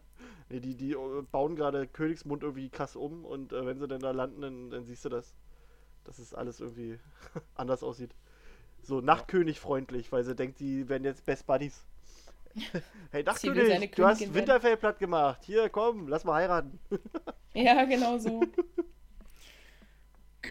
Nee, 0.50 0.58
die, 0.58 0.74
die 0.74 0.92
äh, 0.92 1.22
bauen 1.30 1.54
gerade 1.54 1.86
Königsmund 1.86 2.42
irgendwie 2.42 2.68
krass 2.70 2.96
um 2.96 3.24
und 3.24 3.52
äh, 3.52 3.64
wenn 3.64 3.78
sie 3.78 3.86
dann 3.86 4.00
da 4.00 4.10
landen, 4.10 4.42
dann, 4.42 4.70
dann 4.70 4.84
siehst 4.84 5.04
du 5.04 5.08
das. 5.08 5.36
Dass 6.02 6.18
es 6.18 6.34
alles 6.34 6.58
irgendwie 6.58 6.98
anders 7.54 7.84
aussieht. 7.84 8.10
So 8.82 9.00
Nachtkönig-freundlich, 9.00 10.10
weil 10.10 10.24
sie 10.24 10.34
denkt, 10.34 10.58
die 10.58 10.88
werden 10.88 11.04
jetzt 11.04 11.24
Best 11.24 11.46
Buddies. 11.46 11.84
hey, 13.12 13.22
Nachtkönig, 13.22 13.92
du 13.92 14.04
hast. 14.04 14.34
Winterfell 14.34 14.76
platt 14.76 14.98
gemacht. 14.98 15.40
Hier, 15.44 15.68
komm, 15.68 16.08
lass 16.08 16.24
mal 16.24 16.34
heiraten. 16.34 16.80
Ja, 17.54 17.84
genau 17.84 18.18
so. 18.18 18.42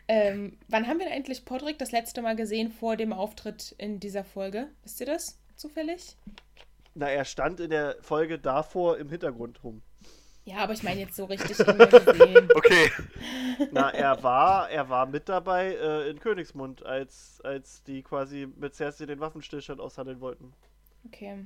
Ähm, 0.08 0.58
wann 0.67 0.88
haben 0.88 0.99
wir 0.99 1.06
denn 1.06 1.15
eigentlich 1.15 1.45
Podrick 1.45 1.78
das 1.80 1.91
letzte 1.91 2.21
Mal 2.21 2.36
gesehen 2.36 2.71
vor 2.71 2.95
dem 2.95 3.13
Auftritt 3.13 3.75
in 3.78 3.99
dieser 3.99 4.23
Folge? 4.23 4.67
Wisst 4.84 4.99
ihr 4.99 5.06
das 5.06 5.39
zufällig? 5.56 6.15
Na, 6.95 7.10
er 7.10 7.25
stand 7.25 7.60
in 7.60 7.69
der 7.69 7.95
Folge 8.02 8.39
davor 8.39 8.97
im 8.97 9.10
Hintergrund 9.10 9.63
rum. 9.63 9.82
Ja, 10.45 10.58
aber 10.58 10.73
ich 10.73 10.84
meine 10.84 10.99
jetzt 10.99 11.15
so 11.15 11.25
richtig 11.25 11.60
ihn 11.60 11.78
gesehen. 11.78 12.49
Okay. 12.56 12.91
Na, 13.71 13.89
er 13.89 14.23
war, 14.23 14.69
er 14.69 14.89
war 14.89 15.06
mit 15.06 15.30
dabei 15.30 15.75
äh, 15.75 16.10
in 16.10 16.19
Königsmund, 16.19 16.86
als, 16.86 17.39
als 17.43 17.84
die 17.84 18.02
quasi 18.02 18.47
mit 18.58 18.73
Cersei 18.73 19.06
den 19.06 19.19
Waffenstillstand 19.19 19.80
aushandeln 19.80 20.21
wollten. 20.21 20.54
Okay. 21.06 21.45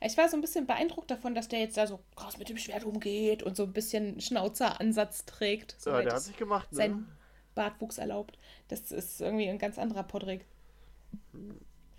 Ich 0.00 0.16
war 0.16 0.28
so 0.28 0.36
ein 0.36 0.40
bisschen 0.40 0.66
beeindruckt 0.66 1.10
davon, 1.10 1.34
dass 1.34 1.48
der 1.48 1.60
jetzt 1.60 1.76
da 1.76 1.86
so 1.86 2.00
krass 2.14 2.38
mit 2.38 2.48
dem 2.48 2.58
Schwert 2.58 2.84
umgeht 2.84 3.42
und 3.42 3.56
so 3.56 3.64
ein 3.64 3.72
bisschen 3.72 4.20
Schnauzeransatz 4.20 5.24
trägt. 5.24 5.72
Ja, 5.72 5.78
soweit 5.78 6.04
der 6.04 6.12
hat 6.12 6.20
es 6.20 6.26
sich 6.26 6.36
gemacht, 6.36 6.70
ne? 6.72 6.76
sein 6.76 7.08
Bartwuchs 7.56 7.98
erlaubt. 7.98 8.38
Das 8.68 8.92
ist 8.92 9.20
irgendwie 9.20 9.48
ein 9.48 9.58
ganz 9.58 9.78
anderer 9.78 10.04
Podrick. 10.04 10.44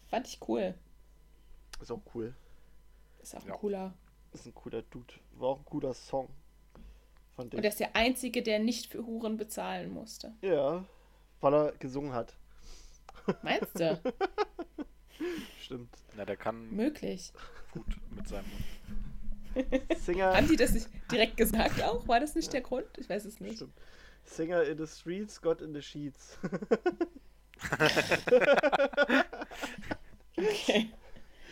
Fand 0.09 0.27
ich 0.27 0.39
cool. 0.47 0.73
Ist 1.81 1.91
auch 1.91 1.99
cool. 2.15 2.33
Ist 3.21 3.35
auch 3.35 3.41
ein 3.41 3.49
Ja. 3.49 3.55
cooler. 3.55 3.93
Ist 4.33 4.45
ein 4.45 4.55
cooler 4.55 4.81
Dude. 4.83 5.13
War 5.33 5.49
auch 5.49 5.59
ein 5.59 5.65
cooler 5.65 5.93
Song. 5.93 6.29
Fand 7.35 7.53
Und 7.53 7.59
ich. 7.59 7.65
er 7.65 7.69
ist 7.69 7.79
der 7.79 7.95
Einzige, 7.95 8.41
der 8.41 8.59
nicht 8.59 8.87
für 8.87 9.05
Huren 9.05 9.35
bezahlen 9.37 9.91
musste. 9.91 10.33
Ja, 10.41 10.85
weil 11.41 11.53
er 11.53 11.71
gesungen 11.73 12.13
hat. 12.13 12.33
Meinst 13.41 13.77
du? 13.79 13.99
Stimmt. 15.61 15.89
Na, 16.15 16.23
der 16.25 16.37
kann 16.37 16.71
Möglich. 16.73 17.33
gut 17.73 17.85
mit 18.11 18.27
seinem. 18.27 18.45
Singer. 19.97 20.35
Haben 20.37 20.47
die 20.47 20.55
das 20.55 20.71
nicht 20.73 20.87
direkt 21.11 21.35
gesagt 21.35 21.81
auch? 21.81 22.07
War 22.07 22.19
das 22.19 22.35
nicht 22.35 22.53
der 22.53 22.61
Grund? 22.61 22.85
Ich 22.97 23.09
weiß 23.09 23.25
es 23.25 23.39
nicht. 23.39 23.55
Stimmt. 23.55 23.73
Singer 24.29 24.63
in 24.63 24.77
the 24.77 24.87
streets, 24.87 25.41
God 25.41 25.61
in 25.61 25.73
the 25.73 25.81
sheets. 25.81 26.37
Okay. 30.37 30.91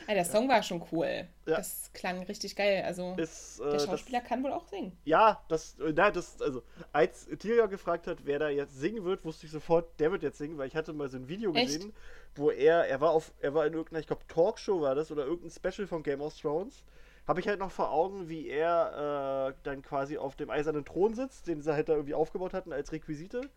Ah, 0.08 0.14
der 0.14 0.26
Song 0.26 0.48
war 0.48 0.62
schon 0.62 0.84
cool. 0.92 1.28
Ja. 1.48 1.56
Das 1.58 1.90
klang 1.94 2.22
richtig 2.24 2.56
geil. 2.56 2.84
Also, 2.86 3.16
Ist, 3.18 3.60
äh, 3.60 3.64
der 3.64 3.72
das, 3.72 3.86
Schauspieler 3.86 4.22
kann 4.22 4.44
wohl 4.44 4.52
auch 4.52 4.68
singen. 4.68 4.96
ja, 5.04 5.44
das, 5.48 5.80
äh, 5.80 5.94
na, 5.96 6.12
das, 6.12 6.40
also, 6.42 6.62
als 6.92 7.26
Tyrion 7.40 7.70
gefragt 7.72 8.06
hat, 8.06 8.20
wer 8.24 8.38
da 8.38 8.50
jetzt 8.50 8.78
singen 8.80 9.04
wird, 9.04 9.26
wusste 9.26 9.48
ich 9.48 9.52
sofort, 9.52 10.00
der 10.00 10.12
wird 10.12 10.22
jetzt 10.22 10.38
singen, 10.38 10.60
weil 10.60 10.68
ich 10.68 10.76
hatte 10.76 10.94
mal 10.94 11.10
so 11.10 11.18
ein 11.18 11.28
Video 11.28 11.52
Echt? 11.56 11.66
gesehen, 11.74 11.94
wo 12.36 12.52
er, 12.52 12.88
er 12.88 13.02
war 13.02 13.10
auf, 13.12 13.34
er 13.40 13.56
war 13.56 13.66
in 13.66 13.74
irgendeiner, 13.74 14.00
ich 14.00 14.06
glaube, 14.06 14.22
Talkshow 14.28 14.80
war 14.82 14.94
das 14.94 15.10
oder 15.12 15.26
irgendein 15.26 15.50
Special 15.50 15.88
von 15.88 16.04
Game 16.04 16.22
of 16.22 16.40
Thrones. 16.40 16.84
Habe 17.28 17.40
ich 17.40 17.48
halt 17.48 17.60
noch 17.60 17.72
vor 17.72 17.92
Augen, 17.92 18.30
wie 18.30 18.48
er 18.48 19.50
äh, 19.50 19.54
dann 19.64 19.82
quasi 19.82 20.18
auf 20.18 20.36
dem 20.36 20.50
eisernen 20.50 20.86
Thron 20.86 21.16
sitzt, 21.16 21.48
den 21.48 21.62
sie 21.62 21.74
halt 21.74 21.90
da 21.90 21.94
irgendwie 21.94 22.14
aufgebaut 22.14 22.54
hatten 22.54 22.72
als 22.72 22.92
Requisite. 22.92 23.50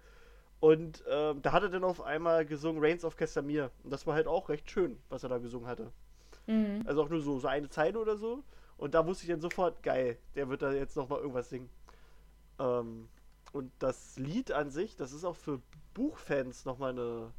Und 0.61 1.05
ähm, 1.09 1.43
da 1.43 1.53
hat 1.53 1.63
er 1.63 1.69
dann 1.69 1.85
auf 1.85 2.03
einmal 2.03 2.45
gesungen 2.45 2.83
Reigns 2.83 3.05
of 3.05 3.17
Castamere. 3.17 3.71
Und 3.85 3.93
das 3.93 4.07
war 4.07 4.15
halt 4.15 4.27
auch 4.27 4.49
recht 4.49 4.71
schön, 4.71 4.99
was 5.09 5.23
er 5.23 5.29
da 5.29 5.39
gesungen 5.39 5.69
hatte. 5.69 5.93
Mhm. 6.47 6.83
Also 6.87 7.03
auch 7.03 7.09
nur 7.09 7.21
so, 7.21 7.39
so 7.39 7.47
eine 7.47 7.69
Zeile 7.69 7.99
oder 7.99 8.17
so. 8.17 8.43
Und 8.79 8.95
da 8.95 9.07
wusste 9.07 9.25
ich 9.25 9.31
dann 9.31 9.41
sofort, 9.41 9.83
geil, 9.83 10.19
der 10.35 10.49
wird 10.49 10.63
da 10.63 10.73
jetzt 10.73 10.97
nochmal 10.97 11.21
irgendwas 11.21 11.51
singen. 11.51 11.69
Ähm, 12.59 13.09
und 13.53 13.71
das 13.79 14.17
Lied 14.17 14.51
an 14.53 14.71
sich, 14.71 14.97
das 14.97 15.13
ist 15.13 15.25
auch 15.25 15.37
für 15.37 15.61
Buchfans 15.95 16.65
nochmal 16.65 16.93
eine, 16.93 17.33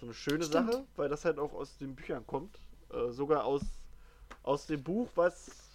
so 0.00 0.06
eine 0.06 0.14
schöne 0.14 0.44
Stimmt. 0.44 0.72
Sache, 0.72 0.84
weil 0.96 1.08
das 1.08 1.24
halt 1.24 1.38
auch 1.38 1.52
aus 1.54 1.78
den 1.78 1.94
Büchern 1.94 2.26
kommt. 2.26 2.58
Äh, 2.92 3.10
sogar 3.10 3.44
aus, 3.44 3.62
aus 4.42 4.66
dem 4.66 4.82
Buch, 4.82 5.08
was 5.14 5.67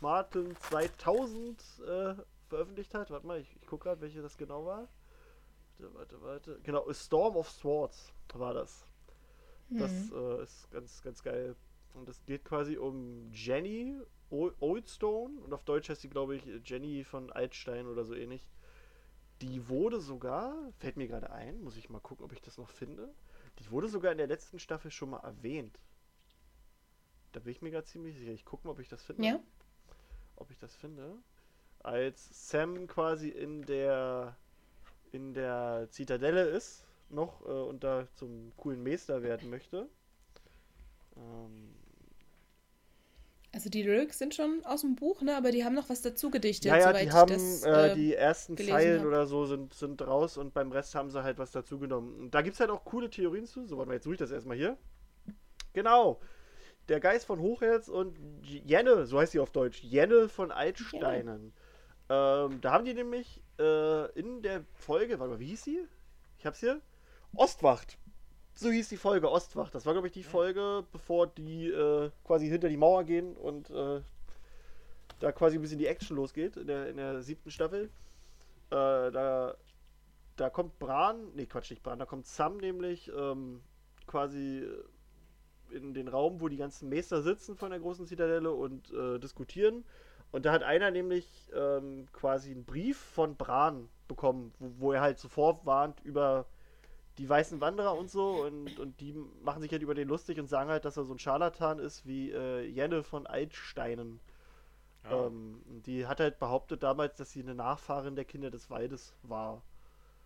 Martin 0.00 0.56
2000 0.56 1.60
äh, 1.86 2.14
veröffentlicht 2.48 2.94
hat. 2.94 3.10
Warte 3.10 3.26
mal, 3.26 3.40
ich, 3.40 3.54
ich 3.60 3.66
gucke 3.66 3.84
gerade, 3.84 4.00
welche 4.00 4.22
das 4.22 4.36
genau 4.36 4.64
war. 4.66 4.88
Warte, 5.78 5.94
warte, 5.94 6.22
warte. 6.22 6.60
Genau, 6.62 6.90
Storm 6.92 7.36
of 7.36 7.50
Swords 7.50 8.12
war 8.34 8.54
das. 8.54 8.84
Das 9.70 10.10
Mhm. 10.10 10.16
äh, 10.16 10.42
ist 10.42 10.70
ganz, 10.70 11.02
ganz 11.02 11.22
geil. 11.22 11.54
Und 11.94 12.08
es 12.08 12.24
geht 12.24 12.44
quasi 12.44 12.76
um 12.76 13.30
Jenny 13.32 14.00
Oldstone 14.30 15.40
und 15.40 15.52
auf 15.52 15.64
Deutsch 15.64 15.88
heißt 15.88 16.02
sie, 16.02 16.08
glaube 16.08 16.36
ich, 16.36 16.44
Jenny 16.64 17.02
von 17.04 17.32
Altstein 17.32 17.86
oder 17.86 18.04
so 18.04 18.14
ähnlich. 18.14 18.46
Die 19.42 19.68
wurde 19.68 20.00
sogar, 20.00 20.54
fällt 20.78 20.96
mir 20.96 21.08
gerade 21.08 21.30
ein, 21.30 21.62
muss 21.62 21.76
ich 21.76 21.88
mal 21.88 21.98
gucken, 22.00 22.24
ob 22.24 22.32
ich 22.32 22.40
das 22.42 22.58
noch 22.58 22.68
finde. 22.68 23.12
Die 23.58 23.70
wurde 23.70 23.88
sogar 23.88 24.12
in 24.12 24.18
der 24.18 24.26
letzten 24.28 24.58
Staffel 24.58 24.90
schon 24.90 25.10
mal 25.10 25.20
erwähnt. 25.20 25.80
Da 27.32 27.40
bin 27.40 27.52
ich 27.52 27.62
mir 27.62 27.70
gerade 27.70 27.86
ziemlich 27.86 28.16
sicher. 28.18 28.32
Ich 28.32 28.44
gucke 28.44 28.66
mal, 28.66 28.72
ob 28.72 28.80
ich 28.80 28.88
das 28.88 29.02
finde. 29.02 29.24
Ja. 29.24 29.40
Ob 30.40 30.50
ich 30.50 30.58
das 30.58 30.74
finde. 30.76 31.22
Als 31.80 32.50
Sam 32.50 32.88
quasi 32.88 33.28
in 33.28 33.64
der 33.66 34.36
in 35.12 35.34
der 35.34 35.88
Zitadelle 35.90 36.44
ist 36.44 36.86
noch 37.10 37.42
äh, 37.46 37.50
und 37.50 37.84
da 37.84 38.08
zum 38.14 38.52
coolen 38.56 38.82
Meister 38.82 39.22
werden 39.22 39.50
möchte. 39.50 39.88
Ähm, 41.16 41.74
Also 43.52 43.68
die 43.70 43.82
Lyrics 43.82 44.18
sind 44.18 44.34
schon 44.34 44.64
aus 44.64 44.82
dem 44.82 44.94
Buch, 44.96 45.22
ne? 45.22 45.36
Aber 45.36 45.50
die 45.50 45.64
haben 45.64 45.74
noch 45.74 45.88
was 45.88 46.02
dazu 46.02 46.30
gedichtet, 46.30 46.66
ja, 46.66 46.76
ja, 46.76 46.88
soweit 46.88 47.02
die 47.02 47.06
ich 47.06 47.12
haben 47.12 47.32
das, 47.32 47.62
äh, 47.64 47.88
äh, 47.92 47.94
die 47.94 48.14
ersten 48.14 48.56
Zeilen 48.56 49.00
hab. 49.00 49.06
oder 49.08 49.26
so 49.26 49.44
sind, 49.46 49.74
sind 49.74 50.00
raus 50.02 50.36
und 50.36 50.54
beim 50.54 50.70
Rest 50.72 50.94
haben 50.94 51.10
sie 51.10 51.22
halt 51.22 51.38
was 51.38 51.50
dazu 51.50 51.78
genommen. 51.78 52.14
Und 52.20 52.34
da 52.34 52.42
gibt 52.42 52.54
es 52.54 52.60
halt 52.60 52.70
auch 52.70 52.84
coole 52.84 53.10
Theorien 53.10 53.46
zu. 53.46 53.66
So, 53.66 53.76
warte 53.76 53.88
mal, 53.88 53.94
jetzt 53.94 54.04
suche 54.04 54.14
ich 54.14 54.20
das 54.20 54.30
erstmal 54.30 54.56
hier. 54.56 54.76
Genau. 55.72 56.20
Der 56.90 56.98
Geist 56.98 57.24
von 57.24 57.38
Hochherz 57.38 57.86
und 57.86 58.18
Jenne, 58.42 59.06
so 59.06 59.20
heißt 59.20 59.30
sie 59.30 59.38
auf 59.38 59.50
Deutsch, 59.50 59.80
Jenne 59.80 60.28
von 60.28 60.50
Altsteinen. 60.50 61.52
Ähm, 62.08 62.60
da 62.60 62.72
haben 62.72 62.84
die 62.84 62.94
nämlich 62.94 63.40
äh, 63.60 64.10
in 64.18 64.42
der 64.42 64.64
Folge, 64.74 65.20
warte 65.20 65.34
mal, 65.34 65.38
wie 65.38 65.46
hieß 65.46 65.62
sie? 65.62 65.86
Ich 66.36 66.46
hab's 66.46 66.58
hier. 66.58 66.80
Ostwacht. 67.36 67.96
So 68.54 68.70
hieß 68.70 68.88
die 68.88 68.96
Folge, 68.96 69.30
Ostwacht. 69.30 69.72
Das 69.72 69.86
war, 69.86 69.92
glaube 69.92 70.08
ich, 70.08 70.12
die 70.12 70.24
Folge, 70.24 70.82
bevor 70.90 71.28
die 71.28 71.68
äh, 71.68 72.10
quasi 72.24 72.48
hinter 72.48 72.68
die 72.68 72.76
Mauer 72.76 73.04
gehen 73.04 73.36
und 73.36 73.70
äh, 73.70 74.00
da 75.20 75.30
quasi 75.30 75.58
ein 75.58 75.62
bisschen 75.62 75.78
die 75.78 75.86
Action 75.86 76.16
losgeht 76.16 76.56
in 76.56 76.66
der, 76.66 76.88
in 76.88 76.96
der 76.96 77.22
siebten 77.22 77.52
Staffel. 77.52 77.84
Äh, 78.70 79.10
da, 79.12 79.54
da 80.34 80.50
kommt 80.50 80.80
Bran, 80.80 81.28
nee, 81.36 81.46
Quatsch, 81.46 81.70
nicht 81.70 81.84
Bran, 81.84 82.00
da 82.00 82.04
kommt 82.04 82.26
Sam 82.26 82.56
nämlich 82.56 83.12
ähm, 83.16 83.62
quasi 84.08 84.66
in 85.72 85.94
den 85.94 86.08
Raum, 86.08 86.40
wo 86.40 86.48
die 86.48 86.56
ganzen 86.56 86.88
Meister 86.88 87.22
sitzen 87.22 87.56
von 87.56 87.70
der 87.70 87.80
großen 87.80 88.06
Zitadelle 88.06 88.52
und 88.52 88.92
äh, 88.92 89.18
diskutieren. 89.18 89.84
Und 90.32 90.46
da 90.46 90.52
hat 90.52 90.62
einer 90.62 90.90
nämlich 90.90 91.50
ähm, 91.54 92.06
quasi 92.12 92.52
einen 92.52 92.64
Brief 92.64 92.98
von 92.98 93.36
Bran 93.36 93.88
bekommen, 94.06 94.52
wo, 94.58 94.70
wo 94.78 94.92
er 94.92 95.00
halt 95.00 95.18
sofort 95.18 95.66
warnt 95.66 96.00
über 96.04 96.46
die 97.18 97.28
weißen 97.28 97.60
Wanderer 97.60 97.98
und 97.98 98.10
so 98.10 98.44
und, 98.44 98.78
und 98.78 99.00
die 99.00 99.14
machen 99.42 99.60
sich 99.60 99.72
halt 99.72 99.82
über 99.82 99.94
den 99.94 100.08
lustig 100.08 100.38
und 100.38 100.46
sagen 100.46 100.70
halt, 100.70 100.84
dass 100.84 100.96
er 100.96 101.04
so 101.04 101.12
ein 101.12 101.18
Scharlatan 101.18 101.78
ist 101.78 102.06
wie 102.06 102.30
äh, 102.30 102.64
Jenne 102.66 103.02
von 103.02 103.26
Altsteinen. 103.26 104.20
Ja. 105.04 105.26
Ähm, 105.26 105.60
die 105.86 106.06
hat 106.06 106.20
halt 106.20 106.38
behauptet 106.38 106.82
damals, 106.82 107.16
dass 107.16 107.32
sie 107.32 107.42
eine 107.42 107.54
Nachfahrin 107.54 108.16
der 108.16 108.24
Kinder 108.24 108.50
des 108.50 108.70
Waldes 108.70 109.14
war. 109.22 109.62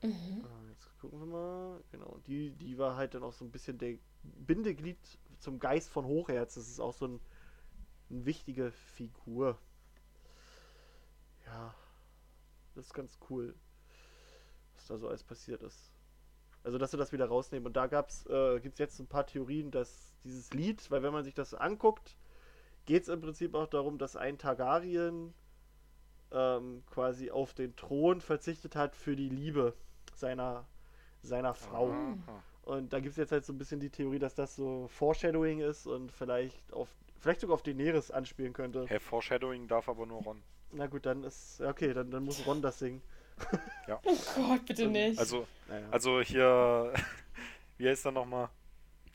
Mhm. 0.02 0.10
Äh, 0.10 0.70
jetzt 0.70 0.98
gucken 1.00 1.20
wir 1.20 1.26
mal. 1.26 1.80
Genau, 1.90 2.18
die, 2.26 2.50
die 2.50 2.78
war 2.78 2.96
halt 2.96 3.14
dann 3.14 3.22
auch 3.22 3.32
so 3.32 3.44
ein 3.44 3.50
bisschen 3.50 3.78
der 3.78 3.96
Bindeglied 4.22 4.98
zum 5.44 5.60
Geist 5.60 5.90
von 5.90 6.06
Hochherz. 6.06 6.54
Das 6.54 6.68
ist 6.68 6.80
auch 6.80 6.94
so 6.94 7.06
ein, 7.06 7.20
eine 8.10 8.24
wichtige 8.24 8.72
Figur. 8.72 9.58
Ja, 11.46 11.74
das 12.74 12.86
ist 12.86 12.94
ganz 12.94 13.18
cool, 13.30 13.54
was 14.74 14.86
da 14.86 14.96
so 14.96 15.08
alles 15.08 15.22
passiert 15.22 15.62
ist. 15.62 15.92
Also, 16.64 16.78
dass 16.78 16.90
sie 16.90 16.96
das 16.96 17.12
wieder 17.12 17.26
rausnehmen. 17.26 17.66
Und 17.66 17.76
da 17.76 17.84
äh, 17.84 18.60
gibt 18.60 18.74
es 18.74 18.78
jetzt 18.78 18.98
ein 18.98 19.06
paar 19.06 19.26
Theorien, 19.26 19.70
dass 19.70 20.14
dieses 20.24 20.52
Lied, 20.54 20.90
weil 20.90 21.02
wenn 21.02 21.12
man 21.12 21.22
sich 21.22 21.34
das 21.34 21.52
anguckt, 21.52 22.16
geht 22.86 23.02
es 23.02 23.08
im 23.08 23.20
Prinzip 23.20 23.54
auch 23.54 23.66
darum, 23.66 23.98
dass 23.98 24.16
ein 24.16 24.38
Targaryen 24.38 25.34
ähm, 26.32 26.82
quasi 26.86 27.30
auf 27.30 27.52
den 27.52 27.76
Thron 27.76 28.22
verzichtet 28.22 28.76
hat 28.76 28.96
für 28.96 29.14
die 29.14 29.28
Liebe 29.28 29.74
seiner, 30.14 30.66
seiner 31.22 31.52
Frau. 31.52 31.90
Aha. 31.90 32.42
Und 32.64 32.92
da 32.94 33.00
gibt 33.00 33.12
es 33.12 33.16
jetzt 33.18 33.32
halt 33.32 33.44
so 33.44 33.52
ein 33.52 33.58
bisschen 33.58 33.78
die 33.78 33.90
Theorie, 33.90 34.18
dass 34.18 34.34
das 34.34 34.56
so 34.56 34.88
Foreshadowing 34.88 35.60
ist 35.60 35.86
und 35.86 36.10
vielleicht 36.10 36.72
auf 36.72 36.88
vielleicht 37.20 37.40
sogar 37.40 37.54
auf 37.54 37.62
Daenerys 37.62 38.10
anspielen 38.10 38.52
könnte. 38.52 38.84
Hey, 38.86 39.00
Foreshadowing 39.00 39.66
darf 39.66 39.88
aber 39.88 40.06
nur 40.06 40.22
Ron. 40.22 40.42
Na 40.72 40.86
gut, 40.86 41.06
dann 41.06 41.24
ist 41.24 41.60
ja, 41.60 41.70
okay, 41.70 41.94
dann, 41.94 42.10
dann 42.10 42.24
muss 42.24 42.46
Ron 42.46 42.62
das 42.62 42.78
singen. 42.78 43.02
Oh 43.86 44.16
Gott, 44.36 44.64
bitte 44.64 44.86
nicht. 44.86 45.18
Also, 45.18 45.46
Naja. 45.68 45.86
also 45.90 46.20
hier, 46.20 46.92
wie 47.78 47.88
heißt 47.88 48.06
er 48.06 48.12
nochmal? 48.12 48.48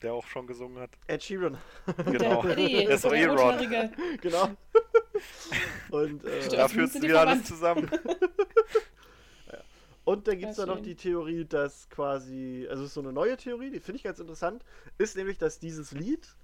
Der 0.02 0.12
auch 0.12 0.26
schon 0.26 0.46
gesungen 0.46 0.80
hat. 0.80 0.90
Ed 1.08 1.22
Sheeran, 1.22 1.58
Genau. 2.04 2.42
Der 2.42 2.88
ist 2.90 3.04
doch 3.04 3.10
der 3.10 3.20
eh 3.20 3.26
Ron. 3.26 3.92
Genau. 4.20 4.48
und 5.90 6.24
äh. 6.24 6.48
Dafür 6.48 6.86
die 6.86 7.02
wieder 7.02 7.20
alles 7.20 7.44
zusammen. 7.44 7.90
Und 10.04 10.26
dann 10.26 10.38
gibt 10.38 10.50
es 10.52 10.56
da 10.56 10.66
noch 10.66 10.80
die 10.80 10.96
Theorie, 10.96 11.44
dass 11.44 11.88
quasi, 11.90 12.66
also 12.68 12.82
es 12.82 12.88
ist 12.88 12.94
so 12.94 13.00
eine 13.00 13.12
neue 13.12 13.36
Theorie, 13.36 13.70
die 13.70 13.80
finde 13.80 13.96
ich 13.96 14.02
ganz 14.02 14.18
interessant, 14.18 14.64
ist 14.98 15.16
nämlich, 15.16 15.38
dass 15.38 15.58
dieses 15.58 15.92
Lied 15.92 16.34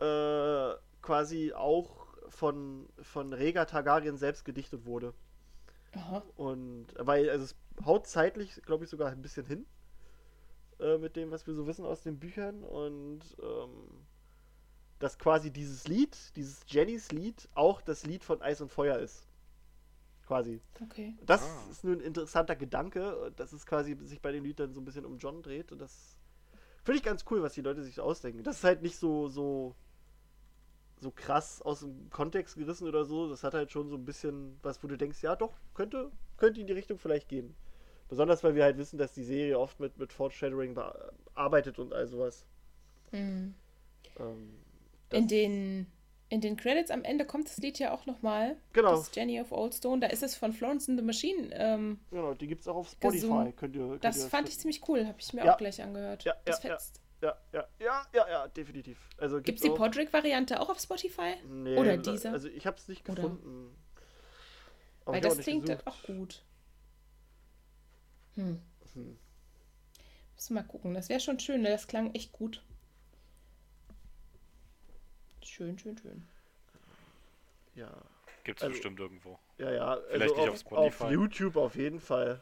äh, 0.00 0.74
quasi 1.02 1.52
auch 1.52 2.06
von, 2.28 2.88
von 3.02 3.32
Rhaegar 3.32 3.66
Targaryen 3.66 4.16
selbst 4.16 4.44
gedichtet 4.44 4.86
wurde. 4.86 5.12
Aha. 5.96 6.22
Und 6.36 6.86
weil, 6.98 7.28
also 7.30 7.44
es 7.44 7.56
haut 7.84 8.06
zeitlich, 8.06 8.62
glaube 8.62 8.84
ich, 8.84 8.90
sogar 8.90 9.10
ein 9.10 9.22
bisschen 9.22 9.46
hin 9.46 9.66
äh, 10.80 10.98
mit 10.98 11.16
dem, 11.16 11.30
was 11.30 11.46
wir 11.46 11.54
so 11.54 11.66
wissen 11.66 11.84
aus 11.84 12.02
den 12.02 12.18
Büchern. 12.18 12.64
Und 12.64 13.20
ähm, 13.42 14.04
dass 14.98 15.18
quasi 15.18 15.50
dieses 15.50 15.86
Lied, 15.86 16.16
dieses 16.36 16.62
Jennys 16.66 17.12
Lied, 17.12 17.48
auch 17.54 17.80
das 17.82 18.06
Lied 18.06 18.24
von 18.24 18.40
Eis 18.42 18.60
und 18.60 18.70
Feuer 18.70 18.98
ist. 18.98 19.26
Quasi. 20.26 20.60
Okay. 20.82 21.14
Das 21.26 21.42
Ah. 21.42 21.70
ist 21.70 21.84
nur 21.84 21.94
ein 21.96 22.00
interessanter 22.00 22.56
Gedanke, 22.56 23.32
dass 23.36 23.52
es 23.52 23.66
quasi 23.66 23.96
sich 24.04 24.20
bei 24.22 24.32
dem 24.32 24.44
Lied 24.44 24.58
dann 24.58 24.72
so 24.72 24.80
ein 24.80 24.84
bisschen 24.84 25.04
um 25.04 25.18
John 25.18 25.42
dreht. 25.42 25.70
Und 25.70 25.78
das 25.80 26.16
finde 26.82 26.96
ich 26.98 27.02
ganz 27.04 27.24
cool, 27.30 27.42
was 27.42 27.52
die 27.54 27.60
Leute 27.60 27.82
sich 27.82 27.96
so 27.96 28.02
ausdenken. 28.02 28.42
Das 28.42 28.56
ist 28.58 28.64
halt 28.64 28.80
nicht 28.82 28.96
so, 28.96 29.28
so, 29.28 29.74
so 31.00 31.10
krass 31.10 31.60
aus 31.60 31.80
dem 31.80 32.08
Kontext 32.10 32.56
gerissen 32.56 32.88
oder 32.88 33.04
so. 33.04 33.28
Das 33.28 33.44
hat 33.44 33.52
halt 33.52 33.70
schon 33.70 33.88
so 33.90 33.96
ein 33.96 34.04
bisschen 34.06 34.58
was, 34.62 34.82
wo 34.82 34.88
du 34.88 34.96
denkst, 34.96 35.22
ja 35.22 35.36
doch, 35.36 35.52
könnte, 35.74 36.10
könnte 36.38 36.60
in 36.60 36.66
die 36.66 36.72
Richtung 36.72 36.98
vielleicht 36.98 37.28
gehen. 37.28 37.54
Besonders, 38.08 38.42
weil 38.44 38.54
wir 38.54 38.64
halt 38.64 38.76
wissen, 38.78 38.98
dass 38.98 39.12
die 39.12 39.24
Serie 39.24 39.58
oft 39.58 39.80
mit, 39.80 39.98
mit 39.98 40.12
Foreshadowing 40.12 40.78
arbeitet 41.34 41.78
und 41.78 41.92
all 41.92 42.06
sowas. 42.06 42.46
Mhm. 43.12 43.54
Ähm, 44.18 44.54
In 45.10 45.28
den, 45.28 45.86
in 46.34 46.40
den 46.40 46.56
Credits 46.56 46.90
am 46.90 47.04
Ende 47.04 47.24
kommt 47.24 47.48
das 47.48 47.58
Lied 47.58 47.78
ja 47.78 47.92
auch 47.92 48.06
nochmal. 48.06 48.56
Genau. 48.72 48.90
Das 48.90 49.02
ist 49.02 49.16
Jenny 49.16 49.40
of 49.40 49.52
Oldstone. 49.52 50.00
Da 50.00 50.08
ist 50.08 50.22
es 50.22 50.34
von 50.34 50.52
Florence 50.52 50.88
and 50.88 50.98
the 50.98 51.04
Machine. 51.04 51.48
Ähm, 51.52 52.00
Genau, 52.10 52.34
die 52.34 52.46
gibt 52.48 52.62
es 52.62 52.68
auch 52.68 52.76
auf 52.76 52.90
Spotify. 52.90 53.52
Könnt 53.56 53.76
ihr, 53.76 53.86
könnt 53.88 54.04
das 54.04 54.18
ihr 54.24 54.28
fand 54.28 54.48
ich 54.48 54.58
ziemlich 54.58 54.86
cool. 54.88 55.06
Habe 55.06 55.16
ich 55.20 55.32
mir 55.32 55.44
Ja. 55.44 55.54
auch 55.54 55.58
gleich 55.58 55.80
angehört. 55.82 56.24
Ja, 56.24 56.34
das 56.44 56.62
ja, 56.62 56.70
ja. 56.70 56.74
fetzt. 56.74 57.00
Ja, 57.22 57.38
ja, 57.52 57.64
ja, 57.78 58.06
ja, 58.12 58.28
ja, 58.28 58.48
definitiv. 58.48 58.98
Also 59.16 59.40
Gibt 59.40 59.58
es 59.58 59.62
die 59.62 59.70
Podrick-Variante 59.70 60.60
auch 60.60 60.68
auf 60.68 60.78
Spotify? 60.80 61.36
Nee, 61.48 61.78
Oder 61.78 61.96
dieser? 61.96 62.32
Also 62.32 62.48
ich 62.48 62.66
habe 62.66 62.76
es 62.76 62.88
nicht 62.88 63.04
gefunden. 63.04 63.74
Weil 65.06 65.20
das 65.20 65.38
klingt 65.38 65.66
gesucht. 65.66 65.86
auch 65.86 66.02
gut. 66.02 66.42
Hm. 68.34 68.60
Hm. 68.94 69.16
Müssen 70.34 70.54
wir 70.54 70.62
mal 70.62 70.66
gucken. 70.68 70.94
Das 70.94 71.08
wäre 71.08 71.20
schon 71.20 71.38
schön. 71.38 71.62
Ne? 71.62 71.70
Das 71.70 71.86
klang 71.86 72.12
echt 72.14 72.32
gut. 72.32 72.62
Schön, 75.54 75.78
schön, 75.78 75.96
schön. 75.96 76.24
Ja, 77.76 77.88
Gibt's 78.42 78.60
Also- 78.62 78.72
bestimmt 78.72 78.98
irgendwo. 78.98 79.38
ja, 79.56 79.70
ja. 79.70 79.98
Vielleicht 80.08 80.22
also 80.22 80.34
nicht 80.34 80.48
auf, 80.48 80.54
auf 80.54 80.60
Spotify. 80.60 81.04
Auf 81.04 81.10
YouTube 81.12 81.56
auf 81.56 81.76
jeden 81.76 82.00
Fall. 82.00 82.40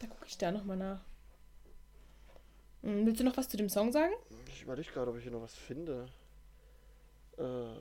Da 0.00 0.06
gucke 0.06 0.26
ich 0.26 0.36
da 0.36 0.52
nochmal 0.52 0.76
nach. 0.76 1.00
Hm, 2.82 3.06
willst 3.06 3.20
du 3.20 3.24
noch 3.24 3.36
was 3.38 3.48
zu 3.48 3.56
dem 3.56 3.70
Song 3.70 3.90
sagen? 3.90 4.12
Ich 4.48 4.62
überlege 4.62 4.92
gerade, 4.92 5.10
ob 5.10 5.16
ich 5.16 5.22
hier 5.22 5.32
noch 5.32 5.40
was 5.40 5.54
finde. 5.54 6.06
Äh, 7.38 7.78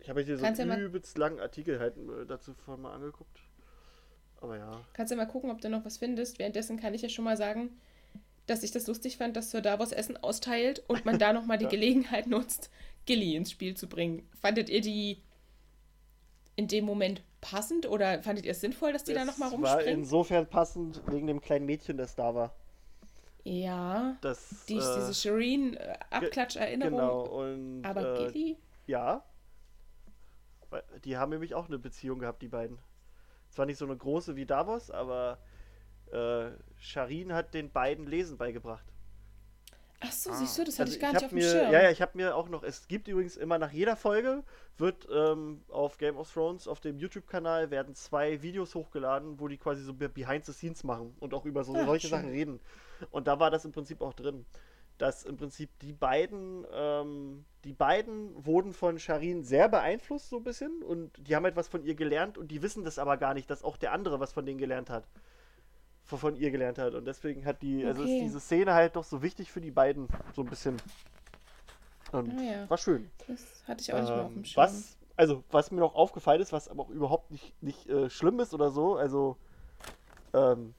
ich 0.00 0.08
habe 0.08 0.22
hier 0.22 0.38
so 0.38 0.42
Kannst 0.42 0.58
ja 0.58 0.64
einen 0.64 0.80
übelst 0.86 1.18
langen 1.18 1.38
Artikel 1.38 1.78
halt 1.78 1.94
dazu 2.26 2.54
vorhin 2.54 2.82
mal 2.82 2.94
angeguckt. 2.94 3.38
Aber 4.40 4.56
ja. 4.56 4.80
Kannst 4.94 5.12
du 5.12 5.16
mal 5.16 5.26
gucken, 5.26 5.50
ob 5.50 5.60
du 5.60 5.68
noch 5.68 5.84
was 5.84 5.98
findest. 5.98 6.38
Währenddessen 6.38 6.80
kann 6.80 6.94
ich 6.94 7.02
ja 7.02 7.10
schon 7.10 7.24
mal 7.26 7.36
sagen, 7.36 7.78
dass 8.46 8.62
ich 8.62 8.72
das 8.72 8.86
lustig 8.86 9.18
fand, 9.18 9.36
dass 9.36 9.50
Sir 9.50 9.60
Davos 9.60 9.92
Essen 9.92 10.16
austeilt 10.16 10.82
und 10.88 11.04
man 11.04 11.18
da 11.18 11.32
nochmal 11.32 11.58
die 11.58 11.64
Ja. 11.64 11.70
Gelegenheit 11.70 12.26
nutzt, 12.26 12.70
Gilly 13.08 13.34
ins 13.36 13.50
Spiel 13.50 13.74
zu 13.74 13.88
bringen. 13.88 14.28
Fandet 14.42 14.68
ihr 14.68 14.82
die 14.82 15.22
in 16.56 16.68
dem 16.68 16.84
Moment 16.84 17.22
passend 17.40 17.86
oder 17.86 18.22
fandet 18.22 18.44
ihr 18.44 18.52
es 18.52 18.60
sinnvoll, 18.60 18.92
dass 18.92 19.04
die 19.04 19.14
da 19.14 19.20
Es 19.22 19.26
nochmal 19.26 19.50
war 19.52 19.58
rumspringen? 19.76 20.00
insofern 20.00 20.46
passend 20.46 21.00
wegen 21.06 21.26
dem 21.26 21.40
kleinen 21.40 21.64
Mädchen, 21.64 21.96
das 21.96 22.14
da 22.14 22.34
war. 22.34 22.54
Ja, 23.44 24.18
Das, 24.20 24.66
die, 24.68 24.74
äh, 24.76 24.76
diese 24.76 25.14
Shireen-Abklatsch-Erinnerung. 25.14 26.98
Genau, 26.98 27.22
und 27.22 27.82
Aber 27.84 28.20
äh, 28.20 28.26
Gilly? 28.32 28.56
Ja. 28.86 29.24
Die 31.04 31.16
haben 31.16 31.30
nämlich 31.30 31.54
auch 31.54 31.66
eine 31.68 31.78
Beziehung 31.78 32.18
gehabt, 32.18 32.42
die 32.42 32.48
beiden. 32.48 32.78
Zwar 33.50 33.64
nicht 33.64 33.78
so 33.78 33.86
eine 33.86 33.96
große 33.96 34.36
wie 34.36 34.44
Davos, 34.44 34.90
aber 34.90 35.38
äh, 36.12 36.50
Sharin 36.78 37.32
hat 37.32 37.54
den 37.54 37.70
beiden 37.70 38.06
Lesen 38.06 38.36
beigebracht. 38.36 38.84
Ach 40.00 40.12
so, 40.12 40.30
Ah. 40.30 40.34
siehst 40.34 40.56
du, 40.58 40.64
das 40.64 40.74
hatte 40.78 40.82
Also 40.90 40.94
ich 40.94 41.00
gar 41.00 41.08
hab 41.08 41.14
nicht 41.14 41.24
auf 41.24 41.30
dem 41.30 41.38
mir, 41.38 41.50
Schirm. 41.50 41.72
Ja, 41.72 41.82
ja, 41.82 41.90
ich 41.90 42.00
habe 42.00 42.12
mir 42.16 42.36
auch 42.36 42.48
noch, 42.48 42.62
es 42.62 42.86
gibt 42.86 43.08
übrigens 43.08 43.36
immer 43.36 43.58
nach 43.58 43.72
jeder 43.72 43.96
Folge, 43.96 44.44
wird 44.76 45.08
ähm, 45.12 45.62
auf 45.68 45.98
Game 45.98 46.16
of 46.16 46.32
Thrones, 46.32 46.68
auf 46.68 46.78
dem 46.80 46.98
YouTube-Kanal, 46.98 47.70
werden 47.72 47.94
zwei 47.96 48.40
Videos 48.42 48.74
hochgeladen, 48.76 49.40
wo 49.40 49.48
die 49.48 49.58
quasi 49.58 49.82
so 49.82 49.92
be- 49.94 50.08
Behind 50.08 50.44
the 50.46 50.52
Scenes 50.52 50.84
machen 50.84 51.16
und 51.18 51.34
auch 51.34 51.44
über 51.44 51.64
so 51.64 51.74
Ah, 51.74 51.84
solche 51.84 52.06
schön. 52.08 52.16
Sachen 52.18 52.30
reden. 52.30 52.60
Und 53.10 53.26
da 53.26 53.40
war 53.40 53.50
das 53.50 53.64
im 53.64 53.72
Prinzip 53.72 54.00
auch 54.00 54.12
drin. 54.14 54.46
Dass 54.98 55.24
im 55.24 55.36
Prinzip 55.36 55.70
die 55.80 55.92
beiden, 55.92 56.64
ähm, 56.72 57.44
die 57.64 57.72
beiden 57.72 58.44
wurden 58.44 58.72
von 58.72 58.98
Sharin 58.98 59.44
sehr 59.44 59.68
beeinflusst, 59.68 60.28
so 60.28 60.38
ein 60.38 60.44
bisschen, 60.44 60.82
und 60.82 61.12
die 61.18 61.36
haben 61.36 61.44
etwas 61.44 61.68
von 61.68 61.84
ihr 61.84 61.94
gelernt 61.94 62.36
und 62.38 62.48
die 62.50 62.62
wissen 62.62 62.82
das 62.84 62.98
aber 62.98 63.16
gar 63.16 63.34
nicht, 63.34 63.48
dass 63.50 63.62
auch 63.62 63.76
der 63.76 63.92
andere 63.92 64.18
was 64.18 64.32
von 64.32 64.44
denen 64.44 64.58
gelernt 64.58 64.90
hat. 64.90 65.04
Von, 66.08 66.18
von 66.18 66.36
ihr 66.36 66.50
gelernt 66.50 66.78
hat. 66.78 66.94
Und 66.94 67.04
deswegen 67.04 67.44
hat 67.44 67.62
die, 67.62 67.84
also 67.86 68.02
ist 68.02 68.10
Okay. 68.10 68.20
diese 68.20 68.40
Szene 68.40 68.74
halt 68.74 68.96
doch 68.96 69.04
so 69.04 69.22
wichtig 69.22 69.52
für 69.52 69.60
die 69.60 69.70
beiden, 69.70 70.08
so 70.34 70.42
ein 70.42 70.48
bisschen. 70.48 70.76
Und 72.12 72.32
Ah, 72.38 72.42
ja. 72.42 72.68
war 72.68 72.78
schön. 72.78 73.10
Das 73.26 73.40
hatte 73.66 73.82
ich 73.82 73.92
auch 73.92 74.00
nicht 74.00 74.14
mehr 74.14 74.24
auf 74.24 74.28
Ähm, 74.28 74.34
dem 74.34 74.44
Schirm. 74.44 74.64
was, 74.64 74.98
also, 75.16 75.44
was 75.50 75.70
mir 75.70 75.80
noch 75.80 75.94
aufgefallen 75.94 76.40
ist, 76.40 76.52
was 76.52 76.68
aber 76.68 76.84
auch 76.84 76.90
überhaupt 76.90 77.30
nicht, 77.30 77.62
nicht 77.62 77.88
äh, 77.88 78.10
schlimm 78.10 78.40
ist 78.40 78.54
oder 78.54 78.70
so, 78.70 78.96
also, 78.96 79.36
ähm, 80.34 80.74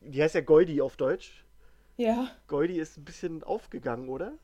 die 0.00 0.22
heißt 0.22 0.34
ja 0.34 0.40
Goldie 0.42 0.82
auf 0.82 0.96
Deutsch. 0.96 1.44
Ja, 1.96 2.30
Goldie 2.46 2.78
ist 2.78 2.98
ein 2.98 3.04
bisschen 3.04 3.42
aufgegangen, 3.42 4.08
oder? 4.08 4.38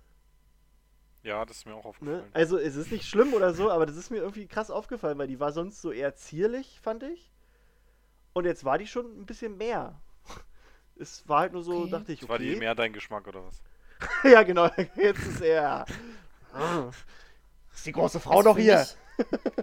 Ja, 1.22 1.44
das 1.44 1.58
ist 1.58 1.66
mir 1.66 1.74
auch 1.76 1.84
Ne? 2.00 2.10
aufgefallen. 2.14 2.30
Also, 2.32 2.58
es 2.58 2.76
ist 2.76 2.90
nicht 2.92 3.06
schlimm 3.06 3.34
oder 3.34 3.54
so, 3.54 3.70
aber 3.70 3.86
das 3.86 3.96
ist 3.96 4.10
mir 4.10 4.18
irgendwie 4.18 4.46
krass 4.46 4.70
aufgefallen, 4.70 5.18
weil 5.18 5.26
die 5.28 5.40
war 5.40 5.52
sonst 5.52 5.80
so 5.82 5.90
eher 5.92 6.14
zierlich, 6.14 6.80
fand 6.80 7.02
ich. 7.04 7.32
Und 8.32 8.44
jetzt 8.44 8.64
war 8.64 8.78
die 8.78 8.86
schon 8.86 9.06
ein 9.20 9.26
bisschen 9.26 9.56
mehr. 9.56 10.00
Es 10.96 11.28
war 11.28 11.40
halt 11.40 11.52
nur 11.52 11.62
so, 11.62 11.82
Okay. 11.82 11.90
dachte 11.90 12.12
ich, 12.12 12.20
Das 12.20 12.28
war 12.28 12.38
die 12.38 12.50
okay. 12.50 12.58
mehr 12.58 12.74
dein 12.74 12.92
Geschmack 12.92 13.26
oder 13.28 13.44
was? 13.44 13.62
ja, 14.24 14.42
genau. 14.42 14.68
Jetzt 14.96 15.26
ist 15.26 15.40
er. 15.40 15.84
Ist 17.72 17.86
die 17.86 17.92
große 17.92 18.20
Frau 18.20 18.38
Also 18.38 18.50
noch 18.50 18.58
hier. 18.58 18.84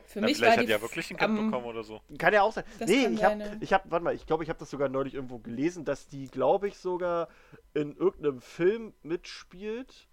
Für 0.06 0.20
Na, 0.20 0.28
mich 0.28 0.38
vielleicht 0.38 0.42
war 0.42 0.58
hat 0.58 0.68
die 0.68 0.72
ja 0.72 0.82
wirklich 0.82 1.12
ein 1.12 1.18
Kind 1.18 1.30
am- 1.40 1.46
bekommen 1.50 1.66
oder 1.66 1.84
so. 1.84 2.02
Kann 2.18 2.34
ja 2.34 2.42
auch 2.42 2.52
sein. 2.52 2.66
Das 2.80 2.90
nee, 2.90 3.08
ich 3.08 3.24
habe, 3.24 3.40
ja. 3.40 3.52
ich 3.62 3.72
hab, 3.74 3.90
warte 3.90 4.04
mal, 4.04 4.14
ich 4.14 4.26
glaube, 4.26 4.44
ich 4.44 4.50
habe 4.50 4.60
das 4.60 4.70
sogar 4.70 4.90
neulich 4.90 5.14
irgendwo 5.14 5.40
gelesen, 5.40 5.86
dass 5.86 6.08
die, 6.10 6.28
glaube 6.28 6.68
ich, 6.68 6.78
sogar 6.78 7.30
in 7.74 7.96
irgendeinem 7.96 8.42
Film 8.42 8.94
mitspielt, 9.04 10.08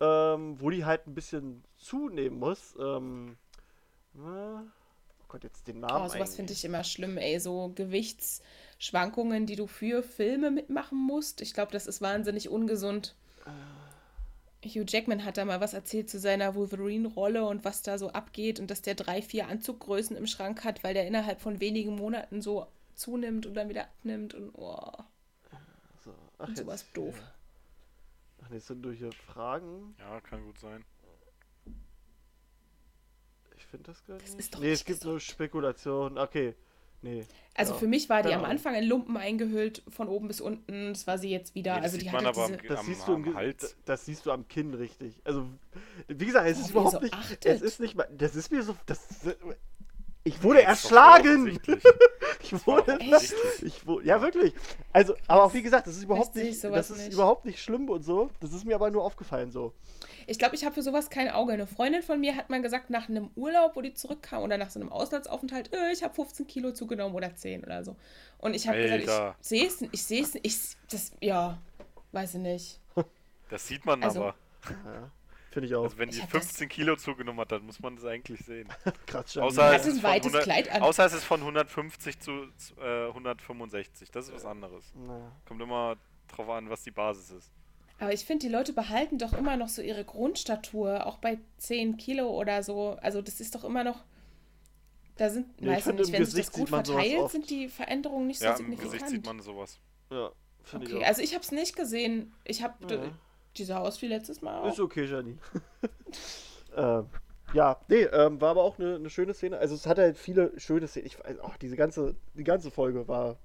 äh, 0.00 0.04
ähm, 0.34 0.60
wo 0.60 0.68
die 0.68 0.84
halt 0.84 1.06
ein 1.06 1.14
bisschen 1.14 1.64
zunehmen 1.78 2.38
muss. 2.38 2.74
Ähm, 2.78 3.36
na, 4.12 4.64
oh 5.34 5.38
Gott, 5.38 5.44
jetzt 5.44 5.66
den 5.66 5.80
Namen. 5.80 6.06
Oh, 6.06 6.08
sowas 6.08 6.36
finde 6.36 6.52
ich 6.52 6.64
immer 6.64 6.84
schlimm, 6.84 7.16
ey. 7.16 7.40
So 7.40 7.72
Gewichtsschwankungen, 7.74 9.46
die 9.46 9.56
du 9.56 9.66
für 9.66 10.02
Filme 10.02 10.50
mitmachen 10.50 10.98
musst. 10.98 11.40
Ich 11.40 11.54
glaube, 11.54 11.72
das 11.72 11.86
ist 11.86 12.00
wahnsinnig 12.00 12.48
ungesund. 12.48 13.14
Hugh 14.64 14.84
Jackman 14.86 15.24
hat 15.24 15.36
da 15.36 15.44
mal 15.44 15.60
was 15.60 15.74
erzählt 15.74 16.08
zu 16.08 16.18
seiner 16.18 16.54
Wolverine-Rolle 16.54 17.44
und 17.44 17.64
was 17.64 17.82
da 17.82 17.98
so 17.98 18.10
abgeht 18.10 18.60
und 18.60 18.70
dass 18.70 18.80
der 18.80 18.94
drei, 18.94 19.20
vier 19.20 19.48
Anzuggrößen 19.48 20.16
im 20.16 20.26
Schrank 20.26 20.64
hat, 20.64 20.82
weil 20.82 20.94
der 20.94 21.06
innerhalb 21.06 21.40
von 21.40 21.60
wenigen 21.60 21.96
Monaten 21.96 22.40
so 22.40 22.66
zunimmt 22.94 23.44
und 23.44 23.54
dann 23.54 23.68
wieder 23.68 23.82
abnimmt 23.82 24.34
und 24.34 24.52
oh, 24.54 24.90
So, 26.02 26.14
ach, 26.38 26.48
und 26.48 26.56
sowas 26.56 26.82
jetzt, 26.82 26.96
doof. 26.96 27.14
Ach, 28.42 28.48
nee, 28.50 28.56
es 28.56 28.66
sind 28.66 28.82
durch 28.82 28.98
hier 28.98 29.12
Fragen. 29.12 29.94
Ja, 29.98 30.20
kann 30.20 30.44
gut 30.44 30.58
sein. 30.58 30.84
Ich 33.64 33.70
finde 33.70 33.90
das 33.90 34.04
gar 34.06 34.14
nicht. 34.16 34.38
ist 34.38 34.54
doch 34.54 34.60
nee, 34.60 34.70
es 34.72 34.80
nicht 34.80 34.86
gibt 34.86 35.04
nur 35.04 35.18
Spekulationen. 35.20 36.18
Okay. 36.18 36.54
Nee. 37.02 37.24
Also 37.54 37.72
Ja. 37.74 37.78
für 37.80 37.86
mich 37.86 38.08
war 38.08 38.22
die 38.22 38.32
am 38.32 38.40
Genau. 38.40 38.50
Anfang 38.50 38.74
in 38.76 38.84
Lumpen 38.84 39.16
eingehüllt, 39.16 39.82
von 39.88 40.08
oben 40.08 40.26
bis 40.28 40.40
unten. 40.40 40.94
Das 40.94 41.06
war 41.06 41.18
sie 41.18 41.28
jetzt 41.28 41.54
wieder. 41.54 41.74
Das 41.74 41.84
also 41.84 41.98
die 41.98 42.10
hatte 42.10 42.24
diese. 42.32 42.42
am- 42.44 42.58
Das 42.68 42.78
am- 42.80 42.86
siehst 42.86 43.06
du 43.08 43.14
im 43.14 43.28
am 43.28 43.34
Hals. 43.34 43.76
Das 43.84 44.04
siehst 44.06 44.24
du 44.26 44.30
am 44.32 44.48
Kinn 44.48 44.72
richtig. 44.74 45.20
Also, 45.24 45.46
wie 46.08 46.24
gesagt, 46.26 46.48
es 46.48 46.58
Oh, 46.58 46.60
ist 46.62 46.70
überhaupt 46.70 46.92
so 46.92 47.00
nicht. 47.00 47.12
achtet. 47.14 47.44
Es 47.46 47.60
ist 47.62 47.80
nicht 47.80 47.94
mal. 47.94 48.08
Das 48.16 48.34
ist 48.36 48.50
mir 48.50 48.62
so. 48.62 48.74
Das, 48.86 49.00
ich 50.24 50.42
wurde 50.42 50.62
Das 50.62 50.82
doch 50.82 50.90
erschlagen! 50.92 51.58
Ich 52.40 52.66
wurde. 52.66 52.98
Ich 53.62 53.86
wurde, 53.86 54.06
ja, 54.06 54.20
wirklich. 54.20 54.52
Also, 54.92 55.14
aber 55.26 55.44
auch 55.44 55.54
wie 55.54 55.62
gesagt, 55.62 55.86
das 55.86 55.96
ist 55.96 56.02
überhaupt 56.04 56.34
nicht. 56.34 56.62
Das 56.62 56.90
ist 56.90 56.98
nicht. 56.98 57.12
überhaupt 57.14 57.44
nicht 57.46 57.60
schlimm 57.62 57.88
und 57.88 58.02
so. 58.02 58.28
Das 58.40 58.52
ist 58.52 58.64
mir 58.66 58.74
aber 58.74 58.90
nur 58.90 59.02
aufgefallen 59.02 59.50
so. 59.50 59.72
Ich 60.26 60.38
glaube, 60.38 60.54
ich 60.54 60.64
habe 60.64 60.74
für 60.74 60.82
sowas 60.82 61.10
kein 61.10 61.28
Auge. 61.30 61.52
Eine 61.52 61.66
Freundin 61.66 62.02
von 62.02 62.20
mir 62.20 62.36
hat 62.36 62.50
mal 62.50 62.62
gesagt, 62.62 62.90
nach 62.90 63.08
einem 63.08 63.30
Urlaub, 63.36 63.76
wo 63.76 63.82
die 63.82 63.94
zurückkam 63.94 64.42
oder 64.42 64.56
nach 64.58 64.70
so 64.70 64.80
einem 64.80 64.90
Auslandsaufenthalt, 64.90 65.72
äh, 65.74 65.92
ich 65.92 66.02
habe 66.02 66.14
15 66.14 66.46
Kilo 66.46 66.72
zugenommen 66.72 67.14
oder 67.14 67.34
10 67.34 67.64
oder 67.64 67.84
so. 67.84 67.96
Und 68.38 68.54
ich 68.54 68.66
habe 68.68 68.78
gesagt, 68.98 69.36
ich 69.40 69.46
sehe 69.46 69.66
es, 69.66 69.82
ich 69.82 70.02
sehe 70.02 70.22
es, 70.22 70.34
ich, 70.42 70.58
das, 70.90 71.12
ja, 71.20 71.58
weiß 72.12 72.34
ich 72.34 72.40
nicht. 72.40 72.80
Das 73.50 73.68
sieht 73.68 73.84
man 73.84 74.02
Also- 74.02 74.22
aber. 74.24 74.34
Ja, 74.70 75.10
Finde 75.50 75.68
ich 75.68 75.74
auch. 75.76 75.84
Also 75.84 75.98
wenn 75.98 76.08
Ich 76.08 76.16
die 76.16 76.22
hab 76.22 76.32
das- 76.32 76.46
15 76.46 76.68
Kilo 76.68 76.96
zugenommen 76.96 77.38
hat, 77.40 77.52
dann 77.52 77.64
muss 77.64 77.78
man 77.78 77.94
das 77.94 78.04
eigentlich 78.06 78.40
sehen. 78.40 78.66
Krass, 79.06 79.36
Außer 79.36 79.74
es, 79.74 79.82
ein 79.84 79.88
ist 79.92 80.00
von 80.00 80.10
weites 80.10 80.26
100, 80.34 80.42
Kleid 80.44 80.72
an. 80.72 80.82
außer 80.82 81.04
es 81.04 81.12
ist 81.12 81.24
von 81.24 81.40
150 81.40 82.18
zu, 82.18 82.46
zu 82.56 82.74
äh, 82.80 83.06
165. 83.08 84.10
Das 84.10 84.26
ist 84.28 84.34
was 84.34 84.44
anderes. 84.46 84.84
Naja. 84.96 85.30
Kommt 85.46 85.62
immer 85.62 85.96
drauf 86.26 86.48
an, 86.48 86.68
was 86.70 86.82
die 86.82 86.90
Basis 86.90 87.30
ist. 87.30 87.52
Aber 87.98 88.12
ich 88.12 88.24
finde, 88.24 88.46
die 88.46 88.52
Leute 88.52 88.72
behalten 88.72 89.18
doch 89.18 89.32
immer 89.32 89.56
noch 89.56 89.68
so 89.68 89.82
ihre 89.82 90.04
Grundstatur, 90.04 91.06
auch 91.06 91.18
bei 91.18 91.38
10 91.58 91.96
Kilo 91.96 92.28
oder 92.30 92.62
so. 92.62 92.96
Also 93.00 93.22
das 93.22 93.40
ist 93.40 93.54
doch 93.54 93.64
immer 93.64 93.84
noch. 93.84 94.04
Da 95.16 95.30
sind, 95.30 95.46
Ja, 95.60 95.72
weiß 95.72 95.86
ich 95.88 95.94
nicht, 95.94 96.12
wenn 96.12 96.24
sich 96.24 96.34
das 96.34 96.50
Gesicht 96.50 96.52
gut 96.52 96.68
verteilt, 96.70 97.30
sind 97.30 97.48
die 97.50 97.68
Veränderungen 97.68 98.26
nicht 98.26 98.40
so 98.40 98.46
Ja, 98.46 98.52
im 98.52 98.56
signifikant. 98.56 98.92
Gesicht 98.92 99.08
sieht 99.08 99.24
man 99.24 99.40
sowas. 99.40 99.78
Ja, 100.10 100.32
finde 100.62 100.86
Okay, 100.86 100.96
ich 100.98 101.04
auch. 101.04 101.08
also 101.08 101.22
ich 101.22 101.34
habe 101.34 101.44
es 101.44 101.52
nicht 101.52 101.76
gesehen. 101.76 102.32
Ich 102.44 102.62
habe, 102.62 102.74
Ja. 102.88 103.12
die 103.56 103.64
sah 103.64 103.78
aus 103.80 104.02
wie 104.02 104.06
letztes 104.08 104.42
Mal 104.42 104.60
auch. 104.60 104.68
Ist 104.68 104.80
okay, 104.80 105.04
Janine. 105.04 105.38
ähm, 106.76 107.06
ja, 107.52 107.78
nee, 107.88 108.02
ähm, 108.04 108.40
war 108.40 108.50
aber 108.50 108.62
auch 108.64 108.78
eine, 108.78 108.96
eine 108.96 109.10
schöne 109.10 109.34
Szene. 109.34 109.58
Also 109.58 109.74
es 109.74 109.86
hat 109.86 109.98
halt 109.98 110.18
viele 110.18 110.58
schöne 110.58 110.88
Szenen. 110.88 111.06
Ich 111.06 111.18
weiß, 111.18 111.36
ach, 111.42 111.56
diese 111.58 111.76
ganze, 111.76 112.16
die 112.34 112.44
ganze 112.44 112.70
Folge 112.70 113.06
war, 113.06 113.36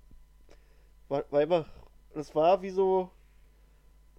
war, 1.07 1.23
war 1.29 1.41
immer, 1.41 1.65
das 2.13 2.33
war 2.35 2.61
wie 2.61 2.69
so, 2.69 3.09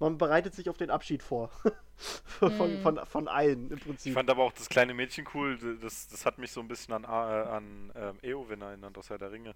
man 0.01 0.19
bereitet 0.19 0.55
sich 0.55 0.69
auf 0.69 0.77
den 0.77 0.91
Abschied 0.91 1.23
vor. 1.23 1.51
von, 1.97 2.79
Mhm. 2.79 2.83
von, 2.83 3.07
von 3.07 3.29
allen 3.29 3.71
im 3.71 3.77
Ich 3.77 3.85
Prinzip. 3.85 4.15
fand 4.15 4.29
aber 4.31 4.43
auch 4.43 4.53
das 4.53 4.69
kleine 4.69 4.95
Mädchen 4.95 5.27
cool. 5.35 5.59
Das, 5.81 6.09
das 6.09 6.27
hat 6.27 6.39
mich 6.39 6.51
so 6.51 6.61
ein 6.61 6.69
bisschen 6.69 6.93
an, 6.95 7.05
äh, 7.05 7.07
an 7.07 7.93
ähm, 7.95 8.19
Eowyn 8.23 8.63
erinnert 8.63 8.97
aus 8.99 9.11
Herr 9.11 9.19
der 9.19 9.31
Ringe. 9.31 9.55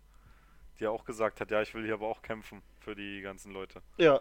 Die 0.78 0.84
ja 0.84 0.90
auch 0.90 1.04
gesagt 1.04 1.40
hat, 1.40 1.50
ja, 1.50 1.62
ich 1.62 1.72
will 1.74 1.84
hier 1.84 1.94
aber 1.94 2.06
auch 2.08 2.20
kämpfen 2.22 2.60
für 2.80 2.94
die 2.94 3.20
ganzen 3.22 3.52
Leute. 3.52 3.80
Ja, 3.96 4.20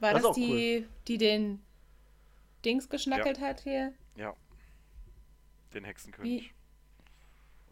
War 0.00 0.12
Das 0.12 0.12
das, 0.12 0.20
ist 0.22 0.26
auch 0.26 0.34
die, 0.34 0.86
die 1.08 1.18
den 1.18 1.62
Dings 2.64 2.88
geschnackelt 2.88 3.40
hat 3.40 3.60
hier? 3.60 3.92
Ja. 4.16 4.34
Den 5.72 5.84
Hexenkönig. 5.84 6.54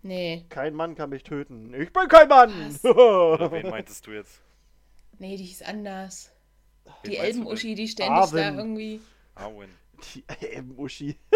Nee. 0.05 0.45
kein 0.49 0.75
Mann 0.75 0.97
kann 0.97 1.11
mich 1.11 1.23
töten. 1.23 1.73
Ich 1.75 1.93
bin 1.93 2.09
kein 2.09 2.27
Mann! 2.29 2.77
Oder 2.83 3.53
wen 3.53 3.69
meintest 3.71 4.05
du 4.07 4.11
jetzt? 4.11 4.41
Nee, 5.21 5.37
die 5.37 5.45
hieß 5.45 5.63
anders. 5.63 6.33
Die 7.07 7.17
Elbenuschi, 7.17 7.75
die 7.75 7.89
ständig 7.89 8.15
da 8.15 8.23
Arwen. 8.23 8.59
irgendwie. 8.59 9.01
denn? 9.37 9.45
Arwen. 9.45 9.69
die 10.15 10.25
M-Uschi. 10.47 11.17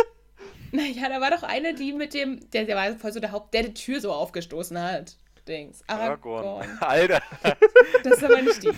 Naja, 0.72 1.08
da 1.08 1.20
war 1.20 1.30
doch 1.30 1.42
eine, 1.42 1.74
die 1.74 1.92
mit 1.92 2.12
dem. 2.12 2.50
Der, 2.50 2.64
der 2.64 2.76
war 2.76 2.94
voll 2.96 3.12
so 3.12 3.20
der 3.20 3.32
Haupt, 3.32 3.54
der 3.54 3.62
die 3.64 3.74
Tür 3.74 4.00
so 4.00 4.12
aufgestoßen 4.12 4.80
hat. 4.80 5.16
Dings. 5.48 5.82
Aragorn. 5.86 6.44
Aragorn. 6.44 6.78
Alter, 6.80 7.22
Das 8.02 8.18
ist 8.18 8.24
aber 8.24 8.42
nicht 8.42 8.62
die. 8.62 8.70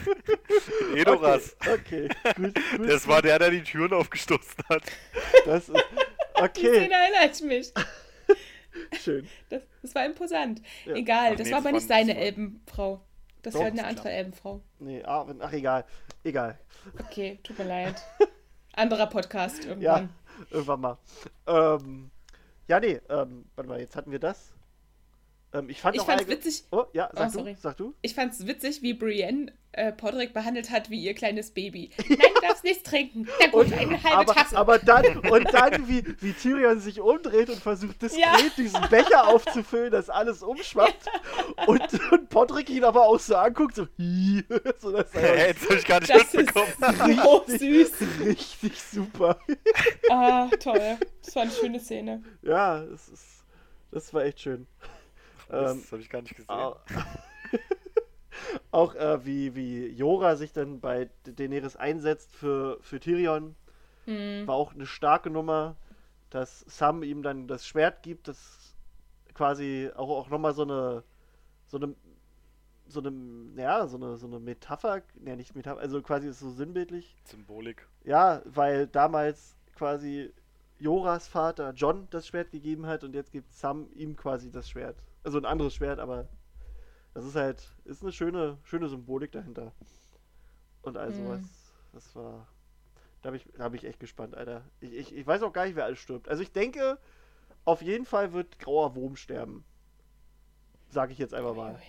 Edoras. 0.99 1.57
Okay, 1.61 2.09
gut, 2.37 2.55
gut. 2.77 2.89
Das 2.91 3.09
war 3.09 3.23
der, 3.23 3.39
der 3.39 3.51
die 3.51 3.63
Türen 3.63 3.93
aufgestoßen 3.93 4.65
hat. 4.69 4.83
Das 5.47 5.69
ist, 5.69 5.77
Die 5.77 6.43
okay, 6.43 6.75
Szene 6.77 6.95
erinnere 6.95 7.31
ich 7.33 7.41
mich. 7.43 7.73
schön. 9.03 9.27
Das, 9.49 9.63
das 9.83 9.95
war 9.95 10.05
imposant. 10.07 10.63
Ja. 10.85 10.95
Egal, 10.95 11.31
Ach 11.33 11.37
das 11.37 11.47
nee, 11.47 11.53
war 11.53 11.59
aber 11.61 11.73
nicht 11.73 11.89
seine 11.89 12.17
Elbenfrau. 12.17 13.01
Das 13.49 13.55
Doch, 13.55 13.61
war 13.61 13.67
eine 13.69 13.81
ist 13.81 13.87
andere. 13.87 14.11
Elbenfrau. 14.11 14.61
Nee, 14.79 15.03
Arwen, 15.05 15.41
ach 15.41 15.53
egal. 15.53 15.85
Egal. 16.23 16.59
Okay, 17.01 17.39
tut 17.43 17.59
mir 17.59 17.65
leid. 17.69 17.95
Anderer 18.75 19.07
Podcast 19.07 19.65
Ja, 19.65 19.71
irgendwann. 19.71 20.09
irgendwann 20.51 20.81
mal. 20.81 20.99
Ähm, 21.47 22.11
ja, 22.69 22.79
nee, 22.79 23.01
ähm, 23.09 23.47
warte 23.57 23.69
mal, 23.71 23.81
jetzt 23.81 23.97
hatten 23.97 24.11
wir 24.13 24.19
das. 24.19 24.53
Ähm, 25.55 25.71
ich 25.71 25.81
fand 25.81 25.97
Ich 25.97 26.03
auch 26.03 26.07
fand's 26.07 26.25
allge- 26.25 26.33
witzig. 26.37 26.65
Oh, 26.71 26.85
ja, 26.93 27.09
sag 27.15 27.35
Oh, 27.37 27.43
du, 27.43 27.57
sag 27.57 27.77
du. 27.79 27.95
Ich 28.03 28.15
fand's 28.15 28.47
witzig, 28.47 28.83
wie 28.83 28.93
Brienne 28.93 29.51
äh, 29.73 29.93
Podrick 29.93 30.35
behandelt 30.35 30.71
hat 30.71 30.91
wie 30.91 31.01
ihr 31.03 31.15
kleines 31.15 31.53
Baby. 31.53 31.91
Nein, 32.09 32.19
darfst 32.59 32.65
nichts 32.65 32.83
trinken. 32.83 33.29
Na 33.41 33.47
gut, 33.49 33.67
Und, 33.67 33.73
eine 33.73 34.03
halbe 34.03 34.17
aber, 34.19 34.35
Tasse. 34.35 34.57
aber 34.59 34.79
dann, 34.79 35.19
und 35.31 35.53
dann, 35.53 35.89
wie, 35.89 36.05
wie 36.21 36.33
Tyrion 36.33 36.81
sich 36.81 37.01
umdreht 37.01 37.49
und 37.51 37.61
versucht, 37.61 38.01
diskret 38.03 38.21
Ja. 38.23 38.37
diesen 38.57 38.89
Becher 38.89 39.29
aufzufüllen, 39.29 39.91
dass 39.91 40.11
alles 40.11 40.43
umschwappt. 40.43 41.07
Und, 41.67 41.83
und 42.13 42.29
Podrick 42.29 42.71
ihn 42.71 42.85
aber 42.85 43.03
auch 43.07 43.19
so 43.21 43.37
anguckt, 43.37 43.75
so, 43.77 43.87
so 44.79 44.93
dass 44.93 45.15
er 45.15 45.37
Hä, 45.37 45.47
Jetzt 45.49 45.69
hab 45.69 45.77
ich 45.77 45.85
gar 45.87 46.01
nicht 46.01 46.11
Das 46.11 46.23
ist 46.23 46.35
mitbekommen. 46.35 47.21
so 47.23 47.45
süß. 47.47 47.93
richtig 48.25 48.83
super. 48.83 49.39
Ah, 50.11 50.49
toll. 50.61 50.97
Das 51.25 51.35
war 51.37 51.43
eine 51.43 51.53
schöne 51.53 51.81
Szene. 51.81 52.23
Ja, 52.43 52.83
es 52.83 53.09
ist, 53.09 53.25
das 53.91 54.13
war 54.15 54.25
echt 54.25 54.41
schön. 54.41 54.67
Das 55.49 55.73
Ähm, 55.73 55.85
habe 55.93 56.03
ich 56.03 56.11
gar 56.11 56.21
nicht 56.23 56.37
gesehen. 56.37 56.73
Au- 58.71 58.83
Auch 58.83 58.95
äh, 58.95 59.25
wie, 59.25 59.55
wie 59.55 59.87
Jora 59.89 60.37
sich 60.37 60.53
dann 60.53 60.81
bei 60.81 61.11
Daenerys 61.25 61.77
einsetzt 61.77 62.35
für, 62.35 62.79
für 62.83 63.01
Tyrion, 63.01 63.55
Hm. 64.07 64.47
war 64.47 64.55
auch 64.55 64.75
eine 64.75 64.87
starke 64.87 65.31
Nummer, 65.31 65.77
dass 66.31 66.61
Sam 66.69 67.03
ihm 67.03 67.23
dann 67.23 67.47
das 67.47 67.67
Schwert 67.67 68.03
gibt, 68.03 68.29
das 68.29 68.75
quasi 69.35 69.91
auch, 69.95 70.09
auch 70.11 70.29
nochmal 70.31 70.55
so 70.55 70.63
eine, 70.63 71.03
so 71.67 71.77
eine, 71.77 71.95
so 72.87 73.01
eine, 73.01 73.13
ja, 73.57 73.87
so 73.87 73.97
eine, 73.99 74.17
so 74.17 74.27
eine 74.27 74.39
Metapher, 74.41 75.03
ne, 75.21 75.37
nicht 75.37 75.55
Metapher, 75.55 75.81
also 75.81 76.01
quasi 76.03 76.29
ist 76.29 76.41
so 76.41 76.51
sinnbildlich. 76.51 77.15
Symbolik. 77.25 77.87
Ja, 78.05 78.41
weil 78.47 78.87
damals 78.87 79.57
quasi 79.77 80.33
Joras 80.79 81.29
Vater 81.29 81.73
John 81.75 82.07
das 82.11 82.27
Schwert 82.27 82.51
gegeben 82.51 82.87
hat 82.87 83.05
und 83.05 83.15
jetzt 83.15 83.33
gibt 83.33 83.53
Sam 83.53 83.89
ihm 83.95 84.17
quasi 84.17 84.51
das 84.51 84.69
Schwert. 84.71 84.97
Also 85.25 85.39
ein 85.39 85.45
anderes 85.45 85.75
Schwert, 85.75 85.99
aber 85.99 86.29
das 87.19 87.27
ist 87.27 87.35
halt, 87.35 87.69
ist 87.85 88.03
eine 88.03 88.13
schöne, 88.13 88.59
schöne 88.63 88.89
Symbolik 88.89 89.33
dahinter. 89.33 89.73
Und 90.83 90.97
also 90.97 91.25
Mhm. 91.25 91.29
was, 91.29 91.75
das 91.93 92.15
war, 92.15 92.49
da 93.23 93.31
bin 93.31 93.41
ich, 93.41 93.49
da 93.57 93.69
bin 93.69 93.79
ich 93.79 93.87
echt 93.87 94.01
gespannt, 94.01 94.37
Alter. 94.37 94.65
Ich, 94.81 94.93
ich, 94.95 95.17
ich 95.17 95.27
weiß 95.27 95.43
auch 95.43 95.53
gar 95.53 95.67
nicht, 95.67 95.77
wer 95.77 95.85
alles 95.87 95.99
stirbt. 95.99 96.29
Also 96.29 96.43
ich 96.43 96.53
denke, 96.53 96.99
auf 97.65 97.83
jeden 97.83 98.07
Fall 98.07 98.33
wird 98.33 98.59
Grauer 98.61 98.97
Wurm 98.97 99.17
sterben. 99.17 99.65
Sag 100.89 101.11
ich 101.11 101.19
jetzt 101.19 101.35
einfach 101.35 101.55
mal. 101.55 101.81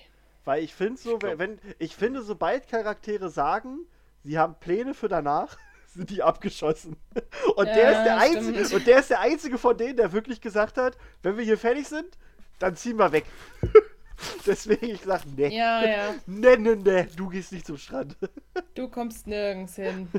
Weil 0.46 0.64
ich 0.64 0.74
finde 0.74 1.00
so, 1.00 1.22
Ich 1.22 1.24
wenn, 1.24 1.60
ich 1.80 1.96
finde, 1.96 2.22
sobald 2.22 2.68
Charaktere 2.68 3.30
sagen, 3.30 3.88
sie 4.24 4.38
haben 4.38 4.56
Pläne 4.60 4.94
für 4.94 5.08
danach, 5.08 5.58
sind 5.88 6.10
die 6.10 6.24
abgeschossen. 6.24 6.98
Und 7.56 7.76
der 7.76 7.92
Ja, 7.92 7.92
ist 7.92 8.04
der 8.04 8.18
einzige, 8.18 8.68
und 8.70 8.88
der 8.88 9.00
ist 9.00 9.10
der 9.10 9.20
einzige 9.22 9.58
von 9.58 9.78
denen, 9.78 9.98
der 9.98 10.12
wirklich 10.14 10.42
gesagt 10.42 10.78
hat, 10.78 10.98
wenn 11.24 11.38
wir 11.38 11.44
hier 11.44 11.58
fertig 11.58 11.88
sind, 11.88 12.18
dann 12.60 12.76
ziehen 12.76 12.98
wir 12.98 13.12
weg. 13.12 13.26
Deswegen 14.46 14.86
ich 14.90 15.02
sag, 15.02 15.22
nee. 15.36 15.48
Ja, 15.56 15.86
ja. 15.86 16.16
Nee, 16.26 16.58
nee, 16.58 16.76
nee, 16.76 17.08
du 17.16 17.30
gehst 17.30 17.52
nicht 17.52 17.66
zum 17.66 17.78
Strand. 17.78 18.16
Du 18.76 18.88
kommst 18.90 19.28
nirgends 19.28 19.76
hin. 19.76 20.10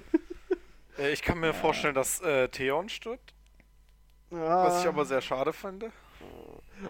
Äh, 0.98 1.12
ich 1.12 1.22
kann 1.22 1.38
mir 1.40 1.52
vorstellen, 1.54 1.94
dass 1.94 2.20
äh, 2.20 2.48
Theon 2.48 2.88
stirbt. 2.88 3.32
Was 4.30 4.82
ich 4.82 4.88
aber 4.88 5.04
sehr 5.04 5.20
schade 5.20 5.52
finde. 5.52 5.90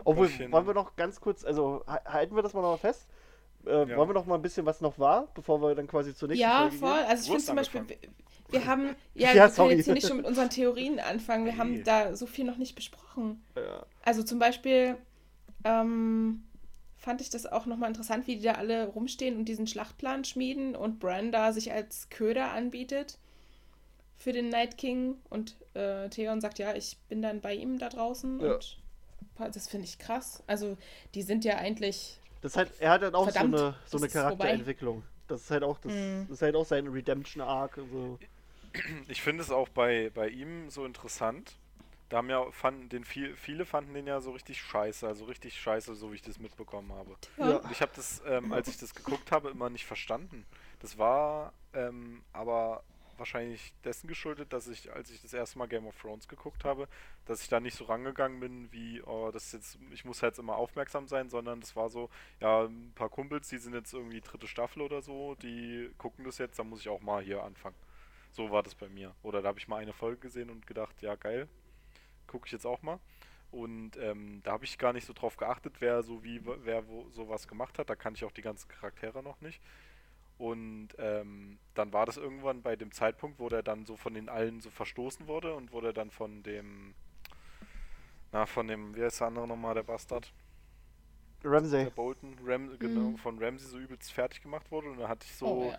Obwohl, 0.04 0.26
Bisschen- 0.28 0.52
wollen 0.52 0.66
wir 0.66 0.74
noch 0.74 0.94
ganz 0.96 1.20
kurz, 1.20 1.44
also 1.44 1.84
ha- 1.86 2.00
halten 2.06 2.34
wir 2.36 2.42
das 2.42 2.52
mal 2.54 2.62
noch 2.62 2.78
fest? 2.78 3.06
Äh, 3.66 3.88
Ja. 3.88 3.96
Wollen 3.96 4.08
wir 4.08 4.14
noch 4.14 4.26
mal 4.26 4.34
ein 4.36 4.42
bisschen, 4.42 4.66
was 4.66 4.80
noch 4.80 4.98
war, 4.98 5.28
bevor 5.34 5.60
wir 5.62 5.74
dann 5.74 5.86
quasi 5.86 6.14
zur 6.14 6.28
nächsten 6.28 6.42
Ja, 6.42 6.60
Folge 6.62 6.76
voll. 6.76 6.94
gehen? 6.98 7.06
Also 7.08 7.22
ich 7.22 7.28
finde 7.30 7.44
zum 7.44 7.56
Beispiel, 7.56 7.88
wir, 7.88 7.96
wir 8.50 8.66
haben, 8.66 8.96
ja, 9.14 9.32
Ja, 9.32 9.48
wir 9.48 9.54
können 9.54 9.70
jetzt 9.76 9.84
hier 9.86 9.94
nicht 9.94 10.06
schon 10.08 10.16
mit 10.18 10.26
unseren 10.26 10.50
Theorien 10.50 10.98
anfangen. 11.00 11.44
Wir 11.44 11.52
Nee. 11.52 11.58
haben 11.58 11.84
da 11.84 12.14
so 12.16 12.26
viel 12.26 12.44
noch 12.44 12.56
nicht 12.56 12.74
besprochen. 12.74 13.42
Ja. 13.56 13.84
Also 14.02 14.22
zum 14.22 14.38
Beispiel 14.38 14.96
ähm, 15.64 16.42
fand 17.00 17.20
ich 17.22 17.30
das 17.30 17.46
auch 17.46 17.66
nochmal 17.66 17.88
interessant, 17.88 18.26
wie 18.26 18.36
die 18.36 18.42
da 18.42 18.52
alle 18.52 18.86
rumstehen 18.86 19.36
und 19.36 19.46
diesen 19.46 19.66
Schlachtplan 19.66 20.24
schmieden 20.24 20.76
und 20.76 21.00
Bran 21.00 21.32
da 21.32 21.52
sich 21.52 21.72
als 21.72 22.08
Köder 22.10 22.52
anbietet 22.52 23.18
für 24.16 24.32
den 24.32 24.50
Night 24.50 24.76
King 24.76 25.16
und 25.30 25.56
äh, 25.74 26.08
Theon 26.10 26.40
sagt, 26.42 26.58
ja, 26.58 26.74
ich 26.74 26.98
bin 27.08 27.22
dann 27.22 27.40
bei 27.40 27.54
ihm 27.54 27.78
da 27.78 27.88
draußen 27.88 28.38
Ja. 28.40 28.52
und 28.54 28.76
das 29.38 29.66
finde 29.66 29.86
ich 29.86 29.98
krass. 29.98 30.42
Also 30.46 30.76
die 31.14 31.22
sind 31.22 31.44
ja 31.46 31.56
eigentlich 31.56 32.20
Das 32.42 32.52
ist 32.52 32.56
halt, 32.58 32.72
er 32.80 32.90
hat 32.90 33.02
halt 33.02 33.14
auch 33.14 33.24
Verdammt, 33.24 33.56
so 33.56 33.64
eine, 33.64 33.74
so 33.86 33.96
eine. 33.96 34.08
Charakterentwicklung. 34.08 35.02
Das 35.26 35.42
ist 35.42 35.50
halt 35.50 35.62
auch, 35.62 35.78
das, 35.78 35.92
Mhm. 35.92 36.26
das 36.28 36.36
ist 36.38 36.42
halt 36.42 36.54
auch 36.56 36.66
sein 36.66 36.86
Redemption-Arc. 36.86 37.78
und 37.78 37.90
So. 37.90 38.18
Ich 39.08 39.22
finde 39.22 39.42
es 39.42 39.50
auch 39.50 39.68
bei, 39.70 40.10
bei 40.14 40.28
ihm 40.28 40.68
so 40.68 40.84
interessant. 40.84 41.56
Da 42.10 42.18
haben 42.18 42.28
ja 42.28 42.50
fanden 42.50 42.88
den 42.88 43.04
viel, 43.04 43.36
viele 43.36 43.64
fanden 43.64 43.94
den 43.94 44.06
ja 44.06 44.20
so 44.20 44.32
richtig 44.32 44.60
scheiße, 44.60 45.06
also 45.06 45.24
richtig 45.26 45.58
scheiße, 45.60 45.94
so 45.94 46.10
wie 46.10 46.16
ich 46.16 46.22
das 46.22 46.38
mitbekommen 46.38 46.92
habe. 46.92 47.16
Ja. 47.38 47.56
Und 47.58 47.70
ich 47.70 47.80
habe 47.80 47.92
das, 47.94 48.20
ähm, 48.26 48.52
als 48.52 48.68
ich 48.68 48.76
das 48.78 48.94
geguckt 48.94 49.32
habe, 49.32 49.48
immer 49.48 49.70
nicht 49.70 49.86
verstanden. 49.86 50.44
Das 50.80 50.98
war 50.98 51.52
ähm, 51.72 52.22
aber 52.32 52.82
wahrscheinlich 53.16 53.72
dessen 53.84 54.08
geschuldet, 54.08 54.52
dass 54.52 54.66
ich, 54.66 54.92
als 54.92 55.10
ich 55.10 55.22
das 55.22 55.32
erste 55.32 55.58
Mal 55.58 55.68
Game 55.68 55.86
of 55.86 55.96
Thrones 56.00 56.26
geguckt 56.26 56.64
habe, 56.64 56.88
dass 57.26 57.42
ich 57.42 57.48
da 57.48 57.60
nicht 57.60 57.76
so 57.76 57.84
rangegangen 57.84 58.40
bin, 58.40 58.72
wie, 58.72 59.02
oh, 59.02 59.30
das 59.30 59.46
ist 59.46 59.52
jetzt, 59.52 59.78
ich 59.92 60.04
muss 60.04 60.20
jetzt 60.20 60.40
immer 60.40 60.56
aufmerksam 60.56 61.06
sein, 61.06 61.30
sondern 61.30 61.60
das 61.60 61.76
war 61.76 61.90
so, 61.90 62.10
ja, 62.40 62.64
ein 62.64 62.92
paar 62.96 63.10
Kumpels, 63.10 63.48
die 63.48 63.58
sind 63.58 63.74
jetzt 63.74 63.92
irgendwie 63.92 64.20
dritte 64.20 64.48
Staffel 64.48 64.82
oder 64.82 65.02
so, 65.02 65.36
die 65.36 65.90
gucken 65.98 66.24
das 66.24 66.38
jetzt, 66.38 66.58
dann 66.58 66.68
muss 66.68 66.80
ich 66.80 66.88
auch 66.88 67.02
mal 67.02 67.22
hier 67.22 67.44
anfangen. 67.44 67.76
So 68.32 68.50
war 68.50 68.62
das 68.62 68.74
bei 68.74 68.88
mir. 68.88 69.14
Oder 69.22 69.42
da 69.42 69.48
habe 69.48 69.58
ich 69.58 69.68
mal 69.68 69.76
eine 69.76 69.92
Folge 69.92 70.20
gesehen 70.20 70.50
und 70.50 70.66
gedacht, 70.66 71.02
ja 71.02 71.14
geil, 71.14 71.48
gucke 72.30 72.46
ich 72.46 72.52
jetzt 72.52 72.66
auch 72.66 72.82
mal. 72.82 72.98
Und 73.50 73.96
ähm, 73.96 74.40
da 74.44 74.52
habe 74.52 74.64
ich 74.64 74.78
gar 74.78 74.92
nicht 74.92 75.06
so 75.06 75.12
drauf 75.12 75.36
geachtet, 75.36 75.74
wer 75.80 76.02
so 76.04 76.22
wie 76.22 76.40
wer 76.64 76.86
wo 76.86 77.08
sowas 77.10 77.48
gemacht 77.48 77.78
hat. 77.78 77.90
Da 77.90 77.96
kann 77.96 78.14
ich 78.14 78.24
auch 78.24 78.30
die 78.32 78.42
ganzen 78.42 78.68
Charaktere 78.68 79.22
noch 79.22 79.40
nicht. 79.40 79.60
Und 80.38 80.88
ähm, 80.98 81.58
dann 81.74 81.92
war 81.92 82.06
das 82.06 82.16
irgendwann 82.16 82.62
bei 82.62 82.76
dem 82.76 82.92
Zeitpunkt, 82.92 83.38
wo 83.40 83.48
der 83.50 83.62
dann 83.62 83.84
so 83.84 83.96
von 83.96 84.14
den 84.14 84.28
allen 84.30 84.60
so 84.60 84.70
verstoßen 84.70 85.26
wurde 85.26 85.52
und 85.54 85.72
wurde 85.72 85.92
dann 85.92 86.10
von 86.10 86.42
dem, 86.44 86.94
na, 88.32 88.46
von 88.46 88.66
dem, 88.68 88.94
wie 88.96 89.02
heißt 89.02 89.20
der 89.20 89.26
andere 89.26 89.46
nochmal, 89.48 89.74
der 89.74 89.82
Bastard? 89.82 90.32
Ramsay. 91.42 91.84
Der 91.84 91.90
Bolton, 91.90 92.36
Ram, 92.44 92.78
genau, 92.78 93.10
Mhm. 93.10 93.16
von 93.18 93.42
Ramsey 93.42 93.68
so 93.68 93.78
übelst 93.78 94.12
fertig 94.12 94.42
gemacht 94.42 94.70
wurde. 94.70 94.90
Und 94.90 94.98
da 94.98 95.08
hatte 95.08 95.26
ich 95.26 95.34
so 95.36 95.46
oh, 95.46 95.70
ja. 95.72 95.78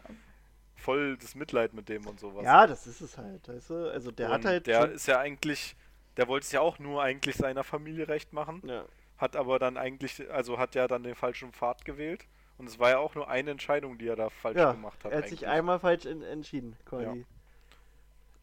voll 0.76 1.18
das 1.18 1.36
Mitleid 1.36 1.74
mit 1.74 1.88
dem 1.90 2.06
und 2.06 2.20
sowas. 2.20 2.44
Ja, 2.44 2.68
das 2.68 2.86
ist 2.88 3.02
es 3.02 3.18
halt. 3.18 3.48
Weißt 3.48 3.70
du? 3.70 3.92
Also 3.92 4.12
der 4.12 4.28
und 4.28 4.34
hat 4.34 4.46
halt. 4.46 4.68
Der 4.68 4.82
schon- 4.82 4.92
ist 4.92 5.08
ja 5.08 5.20
eigentlich, 5.20 5.76
der 6.18 6.28
wollte 6.28 6.46
es 6.46 6.52
ja 6.52 6.62
auch 6.62 6.80
nur 6.80 7.02
eigentlich 7.02 7.36
seiner 7.36 7.64
Familie 7.64 8.08
recht 8.08 8.34
machen. 8.34 8.62
ja. 8.66 8.86
Hat 9.18 9.36
aber 9.36 9.60
dann 9.60 9.78
eigentlich, 9.78 10.32
also 10.32 10.58
hat 10.58 10.74
ja 10.74 10.88
dann 10.88 11.04
den 11.04 11.14
falschen 11.14 11.54
Pfad 11.54 11.86
gewählt. 11.86 12.26
Und 12.58 12.68
es 12.68 12.80
war 12.80 12.90
ja 12.90 12.98
auch 12.98 13.14
nur 13.14 13.28
eine 13.28 13.52
Entscheidung, 13.52 13.98
die 14.00 14.08
er 14.08 14.16
da 14.16 14.30
falsch 14.30 14.58
ja, 14.58 14.72
gemacht 14.72 15.04
hat. 15.04 15.12
er 15.12 15.20
hat 15.20 15.30
sich 15.30 15.46
eigentlich. 15.46 15.60
einmal 15.60 15.80
falsch 15.80 16.06
en 16.06 16.24
entschieden, 16.24 16.76
quasi. 16.86 17.06
Ja. 17.06 17.14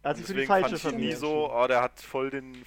Er 0.03 0.11
hat 0.11 0.16
sich 0.16 0.27
für 0.27 0.35
die 0.35 0.41
Deswegen 0.41 0.47
falsche 0.47 0.69
fand 0.69 0.77
ich 0.77 0.83
Familie 0.83 1.09
nie 1.11 1.14
so, 1.14 1.53
oh, 1.53 1.66
der 1.66 1.83
hat 1.83 2.01
voll 2.01 2.31
den, 2.31 2.64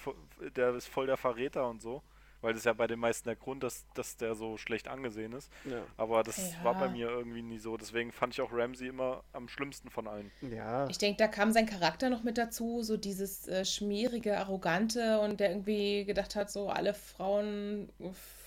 der 0.55 0.75
ist 0.75 0.87
voll 0.87 1.07
der 1.07 1.17
Verräter 1.17 1.69
und 1.69 1.81
so. 1.81 2.03
Weil 2.41 2.53
das 2.53 2.61
ist 2.61 2.65
ja 2.65 2.73
bei 2.73 2.87
den 2.87 2.99
meisten 2.99 3.27
der 3.29 3.35
Grund, 3.35 3.63
dass, 3.63 3.85
dass 3.93 4.17
der 4.17 4.33
so 4.35 4.57
schlecht 4.57 4.87
angesehen 4.87 5.33
ist. 5.33 5.51
Ja. 5.65 5.83
Aber 5.97 6.23
das 6.23 6.55
war 6.63 6.73
bei 6.73 6.85
Ja. 6.85 6.91
mir 6.91 7.09
irgendwie 7.09 7.41
nie 7.43 7.59
so. 7.59 7.77
Deswegen 7.77 8.11
fand 8.11 8.33
ich 8.33 8.41
auch 8.41 8.51
Ramsey 8.51 8.87
immer 8.87 9.23
am 9.33 9.47
schlimmsten 9.47 9.89
von 9.89 10.07
allen. 10.07 10.31
ja. 10.41 10.87
Ich 10.89 10.97
denke, 10.97 11.17
da 11.17 11.27
kam 11.27 11.51
sein 11.51 11.65
Charakter 11.67 12.09
noch 12.09 12.23
mit 12.23 12.37
dazu, 12.37 12.81
so 12.83 12.97
dieses 12.97 13.47
äh, 13.47 13.63
schmierige, 13.65 14.37
arrogante 14.37 15.19
und 15.19 15.39
der 15.39 15.51
irgendwie 15.51 16.05
gedacht 16.05 16.35
hat, 16.35 16.49
so 16.51 16.69
alle 16.69 16.93
Frauen 16.93 17.89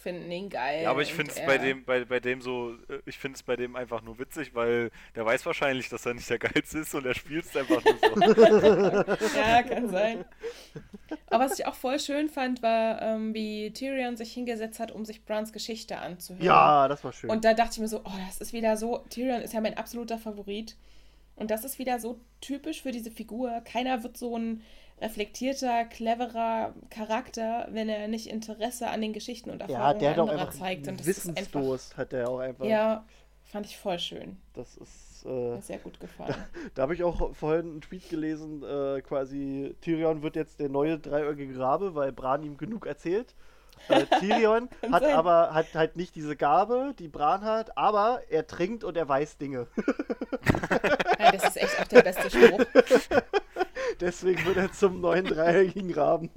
finden 0.04 0.30
ihn 0.30 0.50
geil. 0.50 0.82
Ja, 0.82 0.90
aber 0.90 1.00
ich 1.00 1.14
finde 1.14 1.32
es 1.32 1.44
bei 1.44 1.56
dem, 1.56 1.84
bei, 1.84 2.04
bei 2.04 2.20
dem 2.20 2.42
so, 2.42 2.74
äh, 2.90 3.00
ich 3.06 3.18
finde 3.18 3.36
es 3.36 3.42
bei 3.42 3.56
dem 3.56 3.74
einfach 3.74 4.02
nur 4.02 4.18
witzig, 4.18 4.54
weil 4.54 4.90
der 5.16 5.24
weiß 5.24 5.44
wahrscheinlich, 5.46 5.88
dass 5.88 6.04
er 6.04 6.12
nicht 6.12 6.28
der 6.28 6.38
Geilste 6.46 6.78
ist 6.78 6.94
und 6.94 7.06
er 7.06 7.14
spielt 7.14 7.46
es 7.46 7.56
einfach 7.56 7.82
nur 7.82 7.96
so. 7.96 9.34
Ja, 9.36 9.62
kann 9.62 9.88
sein. 9.88 10.24
Aber 11.28 11.44
was 11.44 11.58
ich 11.58 11.66
auch 11.66 11.74
voll 11.74 11.98
schön 11.98 12.28
fand, 12.28 12.62
war, 12.62 13.00
ähm, 13.00 13.32
wie 13.32 13.72
Tyrion 13.72 14.16
sich 14.16 14.32
hingesetzt 14.32 14.78
hat, 14.78 14.92
um 14.92 15.06
sich 15.06 15.24
Brans 15.24 15.52
Geschichte 15.52 15.96
anzuhören. 15.96 16.44
ja, 16.44 16.86
das 16.86 17.02
war 17.02 17.12
schön. 17.12 17.30
Und 17.30 17.44
da 17.44 17.54
dachte 17.54 17.72
ich 17.72 17.78
mir 17.80 17.88
so, 17.88 18.00
oh, 18.04 18.18
das 18.26 18.38
ist 18.38 18.52
wieder 18.52 18.76
so, 18.76 18.98
Tyrion 19.08 19.40
ist 19.40 19.54
ja 19.54 19.60
mein 19.62 19.78
absoluter 19.78 20.18
Favorit. 20.18 20.76
Und 21.34 21.50
das 21.50 21.64
ist 21.64 21.78
wieder 21.78 21.98
so 21.98 22.20
typisch 22.40 22.82
für 22.82 22.92
diese 22.92 23.10
Figur. 23.10 23.62
Keiner 23.64 24.02
wird 24.02 24.16
so 24.16 24.36
ein 24.36 24.62
reflektierter, 25.00 25.84
cleverer 25.84 26.74
Charakter, 26.90 27.68
wenn 27.70 27.88
er 27.88 28.08
nicht 28.08 28.26
Interesse 28.28 28.88
an 28.88 29.00
den 29.00 29.12
Geschichten 29.12 29.50
und 29.50 29.60
ja, 29.60 29.66
Erfahrungen 29.66 30.20
auch 30.20 30.28
anderer 30.28 30.50
zeigt. 30.50 30.88
Und 30.88 31.00
das 31.00 31.06
ist 31.06 31.28
einfach, 31.28 31.36
Wissensdurst, 31.36 31.96
hat 31.96 32.12
der 32.12 32.28
auch 32.28 32.38
einfach. 32.38 32.64
ja, 32.64 33.04
fand 33.44 33.66
ich 33.66 33.76
voll 33.76 33.98
schön. 33.98 34.38
Das 34.54 34.76
ist. 34.76 35.24
Äh, 35.24 35.58
sehr 35.62 35.78
gut 35.78 35.98
gefallen. 36.00 36.34
da 36.74 36.82
habe 36.82 36.94
ich 36.94 37.02
auch 37.02 37.34
vorhin 37.34 37.70
einen 37.70 37.80
Tweet 37.80 38.10
gelesen, 38.10 38.62
äh, 38.62 39.00
quasi 39.00 39.74
Tyrion 39.80 40.22
wird 40.22 40.36
jetzt 40.36 40.60
der 40.60 40.68
neue 40.68 40.98
dreieugige 40.98 41.58
Rabe, 41.58 41.94
weil 41.94 42.12
Bran 42.12 42.42
ihm 42.42 42.58
genug 42.58 42.86
erzählt. 42.86 43.34
Äh, 43.88 44.04
Tyrion 44.20 44.68
hat 44.92 45.02
sein. 45.02 45.14
aber 45.14 45.54
hat 45.54 45.74
halt 45.74 45.96
nicht 45.96 46.14
diese 46.14 46.36
Gabe, 46.36 46.94
die 46.98 47.08
Bran 47.08 47.42
hat, 47.42 47.76
aber 47.78 48.20
er 48.28 48.46
trinkt 48.46 48.84
und 48.84 48.96
er 48.96 49.08
weiß 49.08 49.38
Dinge. 49.38 49.66
Ja, 51.16 51.32
das 51.32 51.44
ist 51.44 51.56
echt 51.56 51.80
auch 51.80 51.86
der 51.86 52.02
beste 52.02 52.28
Spruch. 52.28 52.66
Deswegen 54.00 54.44
wird 54.44 54.56
er 54.56 54.72
zum 54.72 55.00
neuen 55.00 55.24
dreieckigen 55.24 55.92
Raben. 55.94 56.30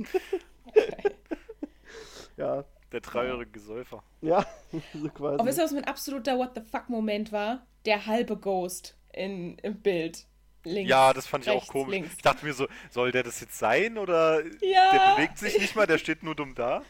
ja, 2.38 2.64
Der 2.92 3.00
dreijährige 3.02 3.60
Säufer. 3.60 4.04
ja, 4.22 4.46
so 4.94 5.10
quasi. 5.10 5.36
Aber 5.40 5.46
wisst 5.46 5.58
ihr, 5.60 5.64
was 5.64 5.72
mein 5.74 5.86
absoluter 5.86 6.38
What 6.38 6.52
the 6.56 6.62
fuck-Moment 6.62 7.32
war? 7.32 7.66
Der 7.86 8.06
halbe 8.06 8.38
Ghost 8.38 8.98
in, 9.14 9.58
im 9.60 9.82
Bild. 9.82 10.26
Links. 10.64 10.90
Ja, 10.90 11.14
das 11.14 11.26
fand 11.28 11.46
ich 11.46 11.50
rechts, 11.54 11.70
auch 11.70 11.72
komisch. 11.72 11.92
Links. 11.94 12.14
Ich 12.18 12.22
dachte 12.24 12.46
mir 12.46 12.52
so, 12.54 12.68
soll 12.90 13.14
der 13.14 13.24
das 13.24 13.40
jetzt 13.40 13.58
sein 13.58 13.98
oder 13.98 14.42
Ja. 14.62 14.92
der 14.92 15.16
bewegt 15.16 15.38
sich 15.38 15.58
nicht 15.58 15.78
mal, 15.78 15.88
der 15.88 15.98
steht 15.98 16.24
nur 16.24 16.36
dumm 16.36 16.56
da? 16.56 16.82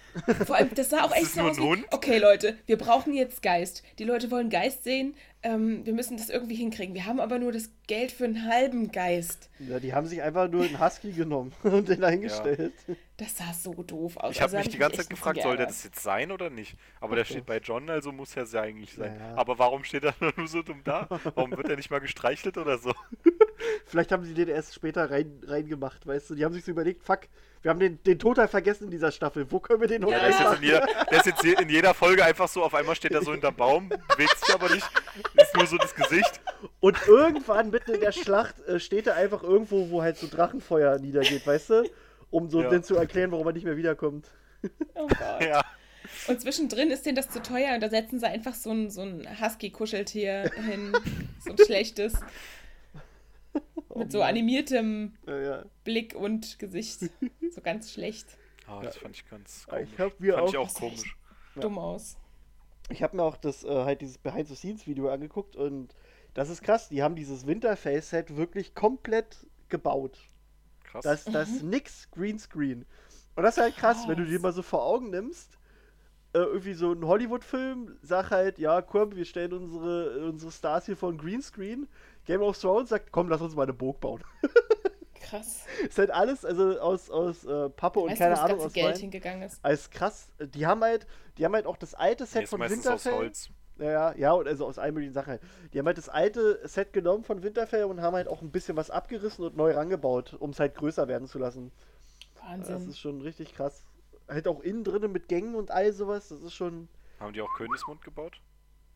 Vor 0.48 0.56
allem, 0.56 0.74
das 0.74 0.90
sah 0.90 1.04
auch 1.04 1.12
Ist 1.12 1.18
echt 1.18 1.26
es 1.26 1.34
so 1.36 1.42
nur 1.42 1.52
aus. 1.52 1.58
ein 1.58 1.64
wie, 1.64 1.68
Hund? 1.68 1.86
Okay, 1.92 2.18
Leute, 2.18 2.58
wir 2.66 2.78
brauchen 2.78 3.14
jetzt 3.14 3.44
Geist. 3.44 3.84
Die 4.00 4.04
Leute 4.04 4.32
wollen 4.32 4.50
Geist 4.50 4.84
sehen. 4.84 5.16
Ähm, 5.48 5.86
wir 5.86 5.94
müssen 5.94 6.18
das 6.18 6.30
irgendwie 6.30 6.56
hinkriegen. 6.56 6.94
Wir 6.94 7.06
haben 7.06 7.22
aber 7.22 7.40
nur 7.40 7.54
das 7.54 7.70
Geld 7.88 8.12
für 8.12 8.26
einen 8.26 8.46
halben 8.50 8.92
Geist. 8.92 9.50
ja, 9.60 9.80
die 9.80 9.94
haben 9.94 10.06
sich 10.06 10.22
einfach 10.22 10.50
nur 10.50 10.66
einen 10.66 10.78
Husky 10.80 11.14
genommen 11.14 11.54
und 11.64 11.88
den 11.88 12.04
eingestellt. 12.04 12.74
Das 13.16 13.38
sah 13.38 13.54
so 13.54 13.72
doof 13.74 14.18
aus. 14.18 14.36
Ich 14.36 14.42
habe 14.42 14.52
Also, 14.52 14.58
mich 14.58 14.70
die 14.70 14.78
ganze 14.78 14.98
Zeit 14.98 15.10
gefragt, 15.10 15.42
soll 15.42 15.56
der 15.56 15.68
das 15.68 15.86
jetzt 15.86 16.02
sein 16.04 16.34
oder 16.34 16.50
nicht? 16.50 16.76
Aber 17.00 17.16
der 17.16 17.24
steht 17.24 17.46
bei 17.46 17.60
John, 17.60 17.90
also 17.90 18.12
muss 18.12 18.36
er 18.36 18.44
es 18.44 18.52
ja 18.52 18.62
eigentlich 18.62 18.94
sein. 18.94 19.16
Ja. 19.18 19.36
Aber 19.36 19.58
warum 19.58 19.86
steht 19.86 20.04
er 20.04 20.14
nur 20.38 20.48
so 20.50 20.62
dumm 20.64 20.82
da? 20.84 21.08
Warum 21.36 21.52
wird 21.52 21.70
er 21.70 21.78
nicht 21.78 21.90
mal 21.92 22.00
gestreichelt 22.00 22.58
oder 22.58 22.78
so? 22.78 22.94
Vielleicht 23.86 24.12
haben 24.12 24.24
sie 24.26 24.34
den 24.34 24.48
erst 24.50 24.74
später 24.76 25.10
rein, 25.10 25.42
reingemacht, 25.46 26.06
weißt 26.06 26.30
du? 26.30 26.36
Die 26.36 26.46
haben 26.46 26.54
sich 26.54 26.64
so 26.66 26.72
überlegt, 26.72 27.04
fuck, 27.04 27.22
wir 27.62 27.72
haben 27.72 27.80
den, 27.80 28.02
den 28.04 28.20
total 28.20 28.48
vergessen 28.48 28.86
in 28.86 28.92
dieser 28.92 29.12
Staffel. 29.12 29.52
Wo 29.52 29.60
können 29.60 29.82
wir 29.82 29.88
den 29.88 30.02
noch 30.02 30.12
Ja. 30.12 30.20
Der 30.20 30.30
ist, 30.30 30.40
jetzt 30.40 30.42
in 30.42 30.46
reinmachen? 30.48 30.64
jeder, 30.64 31.06
der 31.12 31.18
ist 31.20 31.26
jetzt 31.26 31.44
je- 31.44 31.62
in 31.62 31.70
jeder 31.70 31.94
Folge 31.94 32.24
einfach 32.24 32.48
so, 32.48 32.64
auf 32.64 32.74
einmal 32.76 32.96
steht 32.96 33.12
er 33.14 33.22
so 33.24 33.32
hinterm 33.32 33.56
Baum, 33.56 33.90
bewegt 33.90 34.38
sich 34.46 34.54
aber 34.54 34.70
nicht, 34.74 34.88
ist 35.36 35.56
nur 35.56 35.66
so 35.68 35.78
das 35.78 35.96
Gesicht. 35.96 36.40
Und 36.80 36.98
irgendwann 37.08 37.70
mitten 37.72 37.94
in 37.96 38.00
der 38.02 38.12
Schlacht 38.12 38.60
äh, 38.68 38.80
steht 38.80 39.08
er 39.08 39.16
einfach 39.16 39.44
irgendwo, 39.44 39.90
wo 39.90 40.02
halt 40.02 40.18
so 40.18 40.28
Drachenfeuer 40.28 41.00
niedergeht, 41.00 41.46
weißt 41.48 41.70
du? 41.72 41.84
Um 42.30 42.50
so 42.50 42.62
Ja. 42.62 42.70
dann 42.70 42.84
zu 42.84 42.96
erklären, 42.96 43.32
warum 43.32 43.48
er 43.48 43.54
nicht 43.54 43.64
mehr 43.66 43.78
wiederkommt. 43.78 44.28
Oh 44.96 45.08
Gott. 45.08 45.42
Ja, 45.42 45.64
Und 46.28 46.42
zwischendrin 46.42 46.90
ist 46.92 47.06
denen 47.06 47.16
das 47.16 47.30
zu 47.30 47.42
teuer 47.42 47.74
und 47.76 47.82
da 47.82 47.90
setzen 47.90 48.20
sie 48.20 48.26
einfach 48.28 48.54
so 48.54 48.72
ein, 48.72 48.90
so 48.90 49.02
ein 49.02 49.28
Husky-Kuscheltier 49.42 50.52
hin. 50.70 50.94
So 51.40 51.52
ein 51.52 51.58
schlechtes. 51.58 52.14
Mit 53.96 54.12
so 54.12 54.22
animiertem 54.22 55.14
Ja, 55.26 55.40
ja. 55.40 55.66
Blick 55.84 56.16
und 56.16 56.60
Gesicht. 56.60 57.10
So 57.52 57.62
ganz 57.62 57.92
schlecht. 57.92 58.28
Ah, 58.68 58.82
das 58.84 58.98
fand 58.98 59.16
ich 59.16 59.28
ganz 59.30 59.66
komisch. 59.68 59.88
ich 59.94 60.00
hab 60.00 60.20
mir 60.20 60.34
fand 60.34 60.44
auch- 60.48 60.50
ich 60.52 60.58
auch 60.58 60.64
Das 60.66 60.74
ist 60.74 60.82
echt- 60.82 60.96
komisch. 60.98 61.18
Dumm 61.56 61.78
aus. 61.80 62.18
Ich 62.90 63.02
habe 63.02 63.16
mir 63.18 63.24
auch 63.24 63.38
das 63.38 63.64
äh, 63.64 63.68
halt 63.70 64.02
dieses 64.02 64.18
Behind-the-Scenes-Video 64.20 65.10
angeguckt 65.10 65.56
und 65.56 65.96
das 66.34 66.50
ist 66.50 66.62
krass. 66.62 66.90
Die 66.90 67.02
haben 67.02 67.16
dieses 67.16 67.48
Winterface-Set 67.48 68.36
wirklich 68.38 68.76
komplett 68.76 69.38
gebaut. 69.70 70.20
Krass. 70.84 71.04
Das, 71.04 71.26
das 71.26 71.50
ist 71.50 71.64
nix 71.64 72.10
Greenscreen. 72.12 72.86
Und 73.36 73.44
das 73.44 73.58
ist 73.58 73.64
halt 73.64 73.76
krass, 73.76 74.08
wenn 74.08 74.18
du 74.18 74.24
Krass. 74.24 74.30
dir 74.32 74.40
mal 74.40 74.54
so 74.54 74.62
vor 74.62 74.84
Augen 74.84 75.10
nimmst, 75.10 75.58
äh, 76.34 76.40
irgendwie 76.40 76.74
so 76.74 76.92
ein 76.94 77.04
Hollywood-Film, 77.06 77.98
sag 78.04 78.30
halt, 78.32 78.60
ja, 78.60 78.82
komm, 78.82 79.16
wir 79.16 79.26
stellen 79.26 79.54
unsere, 79.54 80.28
unsere 80.30 80.52
Stars 80.52 80.86
hier 80.86 80.96
vor 80.98 81.12
ein 81.12 81.18
Greenscreen. 81.18 81.88
Game 82.28 82.42
of 82.42 82.60
Thrones 82.60 82.90
sagt, 82.90 83.12
komm, 83.12 83.30
lass 83.30 83.42
uns 83.42 83.56
mal 83.56 83.64
eine 83.64 83.74
Burg 83.74 84.00
bauen. 84.00 84.24
Krass. 85.20 85.66
ist 85.84 85.98
halt 85.98 86.12
alles, 86.12 86.46
also 86.46 86.80
aus, 86.80 87.10
aus 87.10 87.44
äh, 87.44 87.70
Pappe 87.72 88.00
und 88.00 88.12
Weißt 88.12 88.20
keine 88.20 88.32
das 88.32 88.40
Ahnung, 88.40 88.52
ganze 88.60 88.68
aus 88.68 88.74
Geld 88.74 88.94
Wein. 88.96 89.02
hingegangen 89.02 89.42
ist? 89.42 89.60
Als 89.64 89.90
krass, 89.90 90.32
die 90.40 90.66
haben 90.66 90.82
halt, 90.82 91.06
die 91.38 91.44
haben 91.44 91.54
halt 91.54 91.66
auch 91.66 91.76
das 91.76 91.96
alte 91.96 92.24
Nee, 92.24 92.30
Set 92.30 92.44
ist 92.44 92.50
von 92.52 92.60
meistens 92.60 92.88
aus 92.88 93.04
Winterfell. 93.06 93.20
Holz. 93.26 93.50
Ja, 93.78 93.92
ja, 93.92 94.16
ja, 94.16 94.32
und 94.34 94.48
also 94.48 94.66
aus 94.66 94.80
allen 94.80 94.94
möglichen 94.94 95.14
Sachen 95.14 95.32
halt. 95.32 95.42
Die 95.74 95.80
haben 95.80 95.86
halt 95.86 95.98
das 95.98 96.08
alte 96.10 96.66
Set 96.68 96.94
genommen 96.94 97.24
von 97.26 97.44
Winterfell 97.44 97.84
und 97.86 98.02
haben 98.02 98.16
halt 98.16 98.28
auch 98.28 98.42
ein 98.42 98.52
bisschen 98.52 98.78
was 98.78 98.90
abgerissen 98.90 99.44
und 99.46 99.58
neu 99.58 99.74
rangebaut, 99.74 100.34
um 100.40 100.52
es 100.52 100.60
halt 100.60 100.76
größer 100.76 101.08
werden 101.08 101.28
zu 101.28 101.40
lassen. 101.40 101.72
Wahnsinn. 102.42 102.76
Das 102.76 102.86
ist 102.86 103.00
schon 103.00 103.22
richtig 103.22 103.54
krass. 103.54 103.84
Halt 104.30 104.48
auch 104.48 104.62
innen 104.62 104.84
drinnen 104.84 105.12
mit 105.12 105.28
Gängen 105.28 105.56
und 105.56 105.72
all 105.72 105.92
sowas, 105.94 106.30
das 106.30 106.42
ist 106.42 106.54
schon. 106.54 106.88
Haben 107.20 107.34
die 107.34 107.42
auch 107.42 107.54
Königsmund 107.56 108.02
gebaut? 108.02 108.40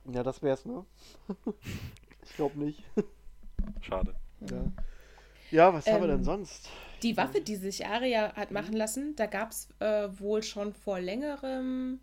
Ja, 0.05 0.23
das 0.23 0.41
wär's, 0.41 0.65
ne? 0.65 0.85
ich 2.23 2.35
glaube 2.35 2.57
nicht. 2.57 2.83
Schade. 3.81 4.13
Ja. 4.49 4.63
Ja, 5.51 5.73
was 5.73 5.85
haben 5.87 6.01
wir 6.01 6.07
denn 6.07 6.17
Ähm, 6.19 6.23
sonst? 6.23 6.69
Die 7.03 7.17
Waffe, 7.17 7.41
die 7.41 7.55
sich 7.55 7.85
Aria 7.85 8.33
hat 8.35 8.51
machen 8.51 8.73
lassen, 8.73 9.15
da 9.15 9.25
gab 9.25 9.51
es 9.51 9.67
äh, 9.79 10.07
wohl 10.19 10.43
schon 10.43 10.73
vor 10.73 10.99
längerem 10.99 11.99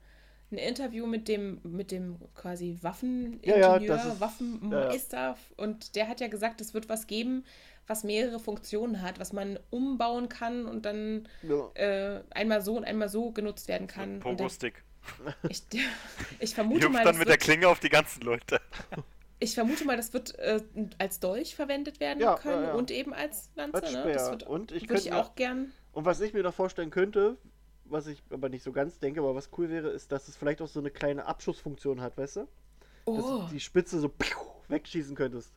ein 0.50 0.58
Interview 0.58 1.06
mit 1.06 1.28
dem, 1.28 1.60
mit 1.62 1.90
dem 1.90 2.16
quasi 2.34 2.72
Ja, 2.72 2.82
Waffeningenieur, 2.82 3.80
ja, 3.80 3.94
ist- 3.96 4.20
Waffenmeister 4.20 5.36
und 5.56 5.94
der 5.94 6.08
hat 6.08 6.20
ja 6.20 6.28
gesagt, 6.28 6.60
es 6.60 6.74
wird 6.74 6.88
was 6.88 7.06
geben, 7.06 7.44
was 7.86 8.02
mehrere 8.04 8.38
Funktionen 8.40 9.00
hat, 9.02 9.18
was 9.18 9.32
man 9.32 9.58
umbauen 9.70 10.28
kann 10.28 10.66
und 10.66 10.84
dann 10.84 11.28
Ja. 11.42 11.68
äh, 11.74 12.22
einmal 12.30 12.60
so 12.62 12.76
und 12.76 12.84
einmal 12.84 13.08
so 13.08 13.30
genutzt 13.30 13.68
werden 13.68 13.86
kann. 13.86 14.20
Pogo-Stick. 14.20 14.82
ich, 15.48 15.62
ich 16.40 16.54
vermute 16.54 16.88
mal, 16.88 17.04
dann 17.04 17.18
mit 17.18 17.28
der 17.28 17.38
Klinge 17.38 17.68
auf 17.68 17.80
die 17.80 17.88
ganzen 17.88 18.22
Leute. 18.22 18.60
ich 19.40 19.54
vermute 19.54 19.84
mal, 19.84 19.96
das 19.96 20.12
wird 20.12 20.38
äh, 20.38 20.60
als 20.98 21.20
Dolch 21.20 21.54
verwendet 21.54 22.00
werden 22.00 22.20
Ja, 22.20 22.36
können 22.36 22.62
ja, 22.62 22.68
ja. 22.68 22.74
und 22.74 22.90
eben 22.90 23.12
als 23.14 23.50
Lanze. 23.54 23.82
Als 23.82 23.92
Ne? 23.92 24.12
Das 24.12 24.30
wird, 24.30 24.42
Und 24.44 24.72
ich 24.72 24.88
würde 24.88 24.98
ich 24.98 25.04
könnte 25.10 25.16
auch 25.16 25.34
gern. 25.34 25.72
Und 25.92 26.04
was 26.04 26.20
ich 26.20 26.32
mir 26.34 26.42
noch 26.42 26.54
vorstellen 26.54 26.90
könnte, 26.90 27.36
was 27.84 28.06
ich 28.06 28.22
aber 28.30 28.48
nicht 28.48 28.62
so 28.62 28.72
ganz 28.72 28.98
denke, 28.98 29.20
aber 29.20 29.34
was 29.34 29.50
cool 29.56 29.70
wäre, 29.70 29.88
ist, 29.88 30.12
dass 30.12 30.28
es 30.28 30.36
vielleicht 30.36 30.60
auch 30.60 30.68
so 30.68 30.80
eine 30.80 30.90
kleine 30.90 31.26
Abschussfunktion 31.26 32.00
hat, 32.00 32.16
weißt 32.18 32.36
du? 32.36 32.40
Dass 32.40 32.48
Oh, 33.24 33.38
du 33.42 33.48
die 33.52 33.60
Spitze 33.60 33.98
so 34.00 34.08
piu, 34.08 34.36
wegschießen 34.68 35.16
könntest. 35.16 35.52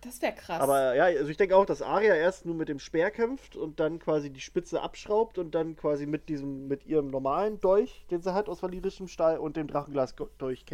das 0.00 0.22
wäre 0.22 0.34
krass. 0.34 0.60
Aber 0.60 0.94
ja, 0.94 1.04
also 1.06 1.28
ich 1.28 1.36
denke 1.36 1.56
auch, 1.56 1.66
dass 1.66 1.82
Arya 1.82 2.14
erst 2.14 2.46
nur 2.46 2.54
mit 2.54 2.68
dem 2.68 2.78
Speer 2.78 3.10
kämpft 3.10 3.56
und 3.56 3.80
dann 3.80 3.98
quasi 3.98 4.30
die 4.30 4.40
Spitze 4.40 4.80
abschraubt 4.80 5.38
und 5.38 5.54
dann 5.56 5.74
quasi 5.76 6.06
mit 6.06 6.28
diesem, 6.28 6.68
mit 6.68 6.86
ihrem 6.86 7.08
normalen 7.08 7.58
Dolch, 7.60 8.06
den 8.10 8.22
sie 8.22 8.32
hat 8.32 8.48
aus 8.48 8.62
valirischem 8.62 9.08
Stahl 9.08 9.38
und 9.38 9.56
dem 9.56 9.66
Drachenglas-Dolch 9.66 10.66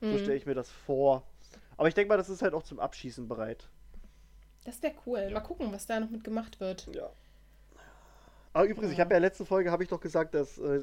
kämpft. 0.00 0.14
So 0.14 0.18
Mhm. 0.18 0.22
stelle 0.24 0.36
ich 0.36 0.46
mir 0.46 0.54
das 0.54 0.70
vor. 0.70 1.22
Aber 1.76 1.88
ich 1.88 1.94
denke 1.94 2.08
mal, 2.08 2.16
das 2.16 2.28
ist 2.30 2.42
halt 2.42 2.54
auch 2.54 2.62
zum 2.62 2.80
Abschießen 2.80 3.28
bereit. 3.28 3.68
Das 4.64 4.82
wäre 4.82 4.94
cool. 5.06 5.30
Mal 5.30 5.40
gucken, 5.40 5.70
was 5.72 5.86
da 5.86 6.00
noch 6.00 6.10
mit 6.10 6.24
gemacht 6.24 6.58
wird. 6.60 6.88
Ja. 6.94 7.10
Aber 8.52 8.64
übrigens, 8.66 8.92
ich 8.92 9.00
habe 9.00 9.12
ja 9.12 9.20
letzte 9.20 9.44
Folge 9.44 9.70
habe 9.70 9.82
ich 9.82 9.90
doch 9.90 10.00
gesagt, 10.00 10.34
dass 10.34 10.56
äh, 10.58 10.82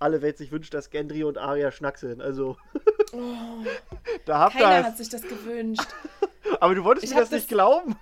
alle 0.00 0.22
Welt 0.22 0.36
sich 0.38 0.50
wünscht, 0.50 0.74
dass 0.74 0.90
Gendry 0.90 1.22
und 1.22 1.38
Arya 1.38 1.70
schnackseln. 1.70 2.20
Also 2.20 2.56
Oh, 3.12 3.18
da 4.26 4.40
habt 4.40 4.54
keiner 4.56 4.80
es. 4.80 4.86
hat 4.86 4.96
sich 4.96 5.08
das 5.08 5.22
gewünscht. 5.22 5.86
Aber 6.60 6.74
du 6.74 6.82
wolltest 6.82 7.04
Ich 7.04 7.10
mir 7.10 7.16
hab 7.16 7.22
das 7.24 7.30
nicht 7.30 7.44
das- 7.44 7.48
glauben. 7.48 7.96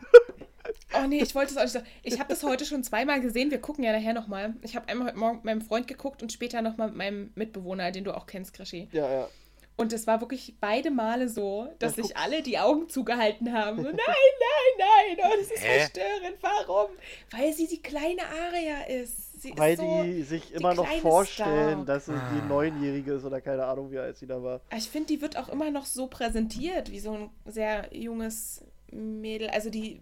Oh 0.96 1.06
nee, 1.06 1.18
ich 1.22 1.34
wollte 1.34 1.50
es 1.52 1.56
auch 1.58 1.62
nicht 1.62 1.72
sagen. 1.72 1.86
Ich 2.02 2.18
habe 2.18 2.28
das 2.30 2.42
heute 2.42 2.64
schon 2.64 2.82
zweimal 2.82 3.20
gesehen. 3.20 3.50
Wir 3.50 3.60
gucken 3.60 3.84
ja 3.84 3.92
nachher 3.92 4.14
nochmal. 4.14 4.54
Ich 4.62 4.74
habe 4.76 4.88
einmal 4.88 5.08
heute 5.08 5.18
Morgen 5.18 5.36
mit 5.36 5.44
meinem 5.44 5.60
Freund 5.60 5.86
geguckt 5.86 6.22
und 6.22 6.32
später 6.32 6.62
nochmal 6.62 6.88
mit 6.88 6.96
meinem 6.96 7.30
Mitbewohner, 7.34 7.90
den 7.90 8.04
du 8.04 8.16
auch 8.16 8.26
kennst, 8.26 8.54
Krischi. 8.54 8.88
Ja, 8.92 9.08
ja. 9.12 9.28
Und 9.76 9.92
es 9.92 10.06
war 10.06 10.20
wirklich 10.20 10.54
beide 10.60 10.90
Male 10.92 11.28
so, 11.28 11.68
dass 11.80 11.96
sich 11.96 12.16
alle 12.16 12.42
die 12.42 12.58
Augen 12.58 12.88
zugehalten 12.88 13.52
haben. 13.52 13.78
So, 13.78 13.82
nein, 13.88 13.96
nein, 13.98 14.78
nein. 15.16 15.26
Oh, 15.26 15.34
das 15.36 15.50
ist 15.50 15.64
Hä? 15.64 15.78
verstörend. 15.80 16.36
Warum? 16.40 16.90
Weil 17.30 17.52
sie 17.52 17.66
die 17.66 17.82
kleine 17.82 18.22
Aria 18.22 18.82
ist. 18.82 19.42
Sie 19.42 19.52
Weil 19.56 19.74
ist 19.74 19.80
so, 19.80 20.02
die 20.04 20.22
sich 20.22 20.46
die 20.46 20.54
immer 20.54 20.74
noch 20.74 20.86
vorstellen, 20.98 21.82
Stark. 21.82 21.86
dass 21.86 22.06
sie 22.06 22.12
die 22.12 22.48
Neunjährige 22.48 23.14
ist 23.14 23.24
oder 23.24 23.40
keine 23.40 23.66
Ahnung, 23.66 23.90
wie 23.90 23.98
alt 23.98 24.16
sie 24.16 24.26
da 24.26 24.42
war. 24.42 24.60
Ich 24.76 24.88
finde, 24.88 25.08
die 25.08 25.20
wird 25.20 25.36
auch 25.36 25.48
immer 25.48 25.70
noch 25.70 25.86
so 25.86 26.06
präsentiert, 26.06 26.90
wie 26.92 27.00
so 27.00 27.12
ein 27.12 27.30
sehr 27.44 27.88
junges 27.92 28.64
Mädel. 28.92 29.50
Also 29.50 29.70
die, 29.70 30.00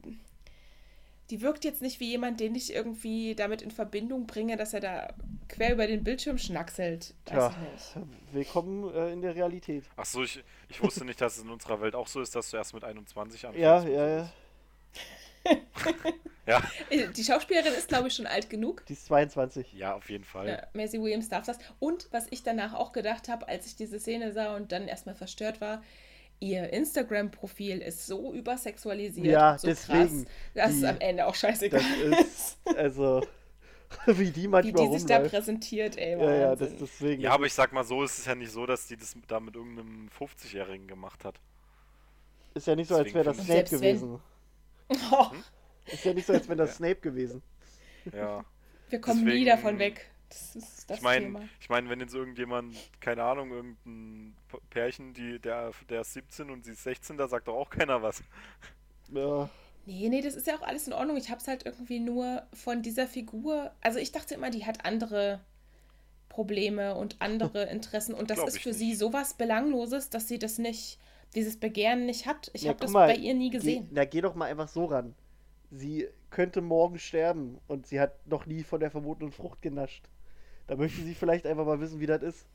die 1.33 1.41
wirkt 1.41 1.65
jetzt 1.65 1.81
nicht 1.81 1.99
wie 1.99 2.11
jemand, 2.11 2.41
den 2.41 2.55
ich 2.55 2.75
irgendwie 2.75 3.35
damit 3.35 3.63
in 3.63 3.71
Verbindung 3.71 4.27
bringe, 4.27 4.59
dass 4.59 4.75
er 4.75 4.81
da 4.81 5.09
quer 5.49 5.73
über 5.73 5.87
den 5.87 6.05
Bildschirm 6.05 6.37
schnackselt. 6.37 7.15
Weiß 7.25 7.55
nicht. 7.57 8.07
willkommen 8.33 8.95
äh, 8.95 9.13
in 9.15 9.23
der 9.23 9.35
Realität. 9.35 9.85
Achso, 9.97 10.23
ich, 10.23 10.45
ich 10.69 10.83
wusste 10.83 11.07
nicht, 11.07 11.23
dass 11.23 11.39
es 11.39 11.45
in 11.45 11.49
unserer 11.49 11.81
Welt 11.81 11.95
auch 11.95 12.07
so 12.07 12.21
ist, 12.21 12.37
dass 12.37 12.51
du 12.51 12.59
erst 12.59 12.75
mit 12.75 12.85
21 12.85 13.47
anfängst. 13.47 13.63
Ja, 13.63 13.83
ja, 13.83 14.09
ja. 14.09 14.33
Ja, 16.45 16.61
Die 17.17 17.23
Schauspielerin 17.23 17.73
ist, 17.73 17.87
glaube 17.87 18.09
ich, 18.09 18.15
schon 18.15 18.27
alt 18.27 18.51
genug. 18.51 18.85
Die 18.87 18.95
ist 18.95 19.07
22. 19.07 19.75
ja, 19.75 19.95
auf 19.95 20.11
jeden 20.11 20.25
Fall. 20.25 20.49
Ja, 20.49 20.67
Maisie 20.73 21.01
Williams 21.01 21.29
darf 21.29 21.47
das. 21.47 21.57
Und 21.79 22.09
was 22.11 22.27
ich 22.31 22.43
danach 22.43 22.75
auch 22.75 22.91
gedacht 22.91 23.29
habe, 23.29 23.47
als 23.47 23.67
ich 23.67 23.77
diese 23.77 24.01
Szene 24.01 24.33
sah 24.33 24.57
und 24.57 24.73
dann 24.73 24.89
erstmal 24.89 25.15
verstört 25.15 25.61
war, 25.61 25.83
ihr 26.43 26.73
Instagram-Profil 26.73 27.79
ist 27.79 28.07
so 28.07 28.33
übersexualisiert. 28.35 29.27
Ja, 29.27 29.57
so 29.57 29.69
deswegen. 29.69 30.25
Krass, 30.25 30.35
dass 30.55 30.73
es 30.75 30.85
am 30.85 30.97
Ende 30.99 31.27
auch 31.27 31.35
scheißegal 31.35 31.81
Das 32.11 32.21
ist, 32.21 32.59
also, 32.77 33.25
wie 34.07 34.31
die 34.31 34.43
wie 34.43 34.49
manchmal 34.49 34.87
die 34.89 34.99
sich 34.99 35.07
da 35.07 35.21
präsentiert, 35.21 35.97
ey. 35.97 36.19
Ja, 36.19 36.35
ja, 36.35 36.57
das 36.57 36.77
deswegen. 36.77 37.23
Ja, 37.23 37.33
aber 37.33 37.47
ich 37.47 37.55
sag 37.55 37.73
mal 37.73 37.85
so, 37.85 38.03
es 38.03 38.19
ist 38.19 38.27
ja 38.27 38.35
nicht 38.35 38.51
so, 38.51 38.67
dass 38.67 38.87
die 38.87 38.97
das 38.97 39.15
da 39.29 39.39
mit 39.39 39.55
irgendeinem 39.55 40.09
50-Jährigen 40.19 40.89
gemacht 40.89 41.25
hat. 41.25 41.39
ist 42.55 42.67
ja 42.67 42.75
nicht 42.75 42.89
so, 42.89 42.97
als 42.97 43.05
deswegen 43.05 43.25
wäre 43.25 43.37
das 43.37 43.45
Snape 43.45 43.65
gewesen. 43.71 44.21
Oh, 45.11 45.27
Ist 45.87 46.05
ja 46.05 46.15
nicht 46.15 46.27
so, 46.27 46.33
als 46.33 46.47
wäre 46.49 46.57
das 46.57 46.77
Snape 46.77 46.97
gewesen. 47.01 47.43
Ja. 48.13 48.45
wir 48.89 49.01
kommen 49.01 49.21
nie 49.25 49.31
Deswegen- 49.45 49.47
davon 49.47 49.79
weg. 49.79 50.11
Das 50.33 50.57
ist 50.57 50.91
das 50.91 50.99
ich 50.99 51.01
meine, 51.01 51.27
Thema. 51.27 51.49
ich 51.61 51.69
mein, 51.71 51.89
wenn 51.89 52.01
jetzt 52.01 52.15
irgendjemand, 52.15 52.77
keine 53.01 53.25
Ahnung, 53.25 53.51
irgendein 53.51 54.37
Pärchen, 54.71 55.15
die, 55.15 55.39
der, 55.39 55.73
der 55.89 56.03
ist 56.03 56.13
17 56.15 56.51
und 56.51 56.65
sie 56.65 56.73
ist 56.73 56.83
16, 56.85 57.17
da 57.17 57.29
sagt 57.29 57.49
doch 57.49 57.55
auch 57.55 57.71
keiner 57.71 58.03
was. 58.03 58.23
Ja, 59.09 59.51
Nee, 59.85 60.09
nee, 60.09 60.21
das 60.23 60.35
ist 60.37 60.47
ja 60.47 60.57
auch 60.57 60.63
alles 60.63 60.87
in 60.87 60.93
Ordnung. 60.93 61.17
Ich 61.17 61.31
hab's 61.31 61.49
halt 61.49 61.67
irgendwie 61.67 61.99
nur 62.01 62.47
von 62.55 62.83
dieser 62.83 63.07
Figur. 63.09 63.73
Also 63.81 63.99
ich 63.99 64.13
dachte 64.13 64.35
immer, 64.35 64.51
die 64.51 64.65
hat 64.65 64.85
andere 64.85 65.41
Probleme 66.31 66.97
und 66.97 67.17
andere 67.21 67.65
Interessen 67.71 68.15
und 68.15 68.31
das 68.31 68.45
Glaub 68.45 68.47
ist 68.47 68.59
für 68.61 68.75
sie 68.75 68.95
nicht. 68.95 68.97
sowas 68.97 69.35
Belangloses, 69.35 70.11
dass 70.11 70.29
sie 70.29 70.39
das 70.39 70.59
nicht, 70.59 70.99
dieses 71.35 71.59
Begehren 71.59 72.07
nicht 72.07 72.27
hat. 72.27 72.51
Ich 72.55 72.67
Ja, 72.67 72.69
habe 72.69 72.81
das 72.81 72.95
mal, 72.95 73.07
bei 73.07 73.17
ihr 73.17 73.35
nie 73.35 73.51
geh, 73.59 73.81
gesehen. 73.81 73.91
na, 73.91 74.05
geh 74.05 74.21
doch 74.21 74.35
mal 74.35 74.47
einfach 74.47 74.69
so 74.69 74.87
ran. 74.87 75.15
Sie 75.71 76.09
könnte 76.31 76.61
morgen 76.63 76.99
sterben 76.99 77.59
und 77.69 77.87
sie 77.87 78.01
hat 78.01 78.27
noch 78.27 78.47
nie 78.47 78.65
von 78.65 78.81
der 78.81 78.91
verbotenen 78.91 79.33
Frucht 79.33 79.63
genascht. 79.63 80.09
Da 80.67 80.77
möchte 80.77 81.03
sie 81.03 81.15
vielleicht 81.15 81.47
einfach 81.47 81.65
mal 81.67 81.81
wissen, 81.81 82.01
wie 82.01 82.07
das 82.07 82.23
ist. 82.23 82.47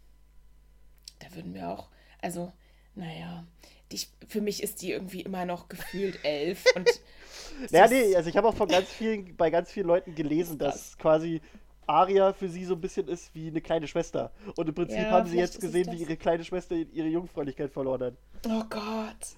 Da 1.20 1.34
würden 1.36 1.54
wir 1.54 1.70
auch, 1.70 1.90
also, 2.22 2.52
naja, 2.96 3.46
die, 3.92 4.00
für 4.28 4.42
mich 4.42 4.62
ist 4.64 4.82
die 4.82 4.92
irgendwie 4.92 5.22
immer 5.22 5.46
noch 5.46 5.68
gefühlt 5.70 6.20
elf 6.24 6.64
und 6.76 6.88
Ja, 7.72 7.88
nee, 7.88 8.16
also 8.16 8.30
ich 8.30 8.38
habe 8.38 8.48
auch 8.48 8.56
von 8.56 8.68
ganz 8.68 8.88
vielen, 8.90 9.36
bei 9.36 9.50
ganz 9.50 9.72
vielen 9.72 9.88
Leuten 9.88 10.14
gelesen, 10.14 10.58
dass 10.60 10.98
quasi 10.98 11.42
Aria 11.88 12.34
für 12.34 12.50
sie 12.50 12.66
so 12.66 12.76
ein 12.76 12.82
bisschen 12.82 13.08
ist 13.08 13.34
wie 13.34 13.48
eine 13.48 13.62
kleine 13.62 13.88
Schwester. 13.88 14.32
Und 14.56 14.70
im 14.70 14.76
Prinzip 14.76 15.00
Ja, 15.00 15.12
haben 15.12 15.28
sie 15.28 15.38
jetzt 15.38 15.60
gesehen, 15.60 15.92
wie 15.92 16.02
ihre 16.02 16.18
kleine 16.18 16.44
Schwester 16.44 16.76
ihre 16.76 17.08
Jungfräulichkeit 17.08 17.72
verloren 17.72 18.04
hat. 18.04 18.14
oh 18.48 18.64
Gott. 18.70 19.36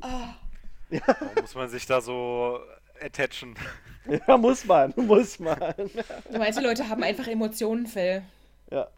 Ah. 0.00 0.34
Warum 0.90 1.40
muss 1.40 1.54
man 1.54 1.68
sich 1.70 1.86
da 1.86 2.00
so 2.00 2.58
attachen? 3.02 3.54
Ja, 4.26 4.36
muss 4.36 4.64
man, 4.64 4.92
muss 4.96 5.38
man. 5.38 5.56
Manche 6.36 6.60
Leute 6.60 6.88
haben 6.88 7.04
einfach 7.04 7.28
Emotionen, 7.28 7.86
Phil. 7.86 8.24
Ja. 8.68 8.88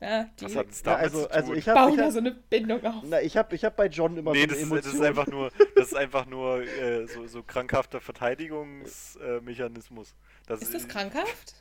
Ja, 0.00 0.28
die 0.38 0.44
Was 0.44 0.54
hat 0.54 0.68
es 0.70 0.82
Ja, 0.84 0.86
damit 0.92 1.02
also, 1.02 1.28
also 1.30 1.52
ich 1.54 1.68
habe 1.68 1.80
bauen 1.80 1.90
ich 1.90 1.96
da 1.96 2.04
hab, 2.04 2.12
so 2.12 2.18
eine 2.20 2.30
Bindung 2.30 2.86
auf. 2.86 3.02
na, 3.02 3.20
ich 3.22 3.36
hab, 3.36 3.52
ich 3.52 3.64
hab 3.64 3.74
bei 3.76 3.88
John 3.88 4.16
immer 4.16 4.30
nee, 4.30 4.42
so 4.42 4.46
das 4.46 4.58
eine 4.58 4.66
ist, 4.66 4.70
Emotion. 4.70 4.84
das 4.84 4.94
ist 4.94 5.00
einfach 5.02 5.26
nur, 5.26 5.50
das 5.74 5.86
ist 5.88 5.94
einfach 5.96 6.26
nur 6.26 6.62
äh, 6.62 7.08
so, 7.08 7.26
so 7.26 7.42
krankhafter 7.42 8.00
Verteidigungsmechanismus. 8.00 10.14
Das 10.46 10.62
Ist 10.62 10.74
das 10.74 10.86
krankhaft? 10.86 11.54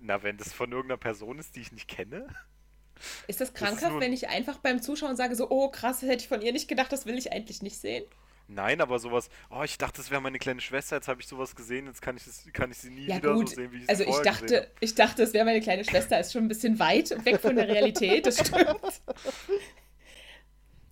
Na, 0.00 0.22
wenn 0.22 0.36
das 0.36 0.52
von 0.52 0.70
irgendeiner 0.70 0.98
Person 0.98 1.38
ist, 1.38 1.56
die 1.56 1.60
ich 1.60 1.72
nicht 1.72 1.88
kenne? 1.88 2.26
Ist 3.26 3.40
das 3.40 3.48
ist 3.48 3.54
krankhaft, 3.54 3.92
nur- 3.92 4.02
wenn 4.02 4.12
ich 4.12 4.28
einfach 4.28 4.58
beim 4.58 4.82
Zuschauen 4.82 5.16
sage, 5.16 5.34
so, 5.34 5.48
oh 5.50 5.70
krass, 5.70 6.02
hätte 6.02 6.16
ich 6.24 6.28
von 6.28 6.42
ihr 6.42 6.52
nicht 6.52 6.68
gedacht, 6.68 6.92
das 6.92 7.06
will 7.06 7.16
ich 7.16 7.32
eigentlich 7.32 7.62
nicht 7.62 7.78
sehen? 7.78 8.04
Nein, 8.46 8.80
aber 8.82 8.98
sowas, 8.98 9.30
oh, 9.50 9.62
ich 9.62 9.78
dachte, 9.78 9.96
das 10.02 10.10
wäre 10.10 10.20
meine 10.20 10.38
kleine 10.38 10.60
Schwester, 10.60 10.96
jetzt 10.96 11.08
habe 11.08 11.20
ich 11.20 11.26
sowas 11.26 11.56
gesehen, 11.56 11.86
jetzt 11.86 12.02
kann 12.02 12.16
ich, 12.18 12.24
das, 12.24 12.44
kann 12.52 12.70
ich 12.70 12.76
sie 12.78 12.90
nie 12.90 13.06
Ja 13.06 13.16
wieder 13.16 13.32
gut, 13.34 13.48
so 13.48 13.54
sehen, 13.56 13.72
wie 13.72 13.76
ich 13.78 13.82
sie 13.84 13.88
also 13.88 14.04
ich 14.04 14.16
dachte, 14.18 14.70
ich 14.80 14.94
dachte, 14.94 15.22
es 15.22 15.32
wäre 15.32 15.46
meine 15.46 15.60
kleine 15.62 15.82
Schwester, 15.84 16.20
ist 16.20 16.32
schon 16.32 16.44
ein 16.44 16.48
bisschen 16.48 16.78
weit 16.78 17.10
weg 17.24 17.40
von 17.40 17.56
der 17.56 17.68
Realität, 17.68 18.26
das 18.26 18.38
stimmt. 18.46 18.78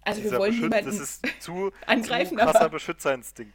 Also 0.05 0.23
wir 0.23 0.31
Dieser 0.31 0.39
wollen 0.39 0.53
Beschütz- 0.53 0.63
niemanden, 0.63 0.87
Das 0.87 0.99
ist 0.99 1.27
zu, 1.41 1.71
angreifen, 1.87 2.39
zu 2.39 2.45
krasser 2.45 2.61
aber- 2.63 2.71
Beschützerinstinkt. 2.71 3.55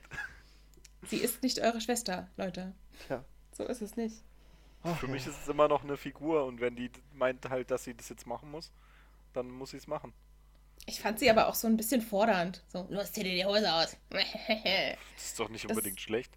sie 1.08 1.18
ist 1.18 1.44
nicht 1.44 1.60
eure 1.60 1.82
Schwester, 1.82 2.30
Leute. 2.38 2.74
Tja. 3.08 3.26
So 3.52 3.64
ist 3.66 3.82
es 3.82 3.96
nicht. 3.98 4.16
Ach, 4.84 4.98
Für 5.00 5.08
ja. 5.08 5.12
mich 5.14 5.26
ist 5.28 5.42
es 5.42 5.48
immer 5.48 5.68
noch 5.68 5.84
eine 5.84 5.98
Figur 5.98 6.46
und 6.46 6.62
wenn 6.62 6.76
die 6.76 6.92
meint 7.14 7.50
halt, 7.50 7.72
dass 7.72 7.84
sie 7.84 7.96
das 7.96 8.10
jetzt 8.10 8.28
machen 8.28 8.50
muss, 8.52 8.72
dann 9.34 9.50
muss 9.50 9.72
sie 9.72 9.78
es 9.78 9.88
machen. 9.88 10.14
Ich 10.86 11.02
fand 11.02 11.20
sie 11.20 11.30
aber 11.30 11.48
auch 11.48 11.56
so 11.56 11.68
ein 11.68 11.76
bisschen 11.78 12.02
fordernd. 12.02 12.64
So, 12.72 12.88
los, 12.90 13.12
zieh 13.12 13.24
dir 13.24 13.34
die 13.36 13.46
Hose 13.46 13.72
aus. 13.74 13.98
Das 14.10 15.26
ist 15.26 15.40
doch 15.40 15.50
nicht 15.50 15.66
Das- 15.66 15.72
unbedingt 15.72 16.00
schlecht. 16.00 16.32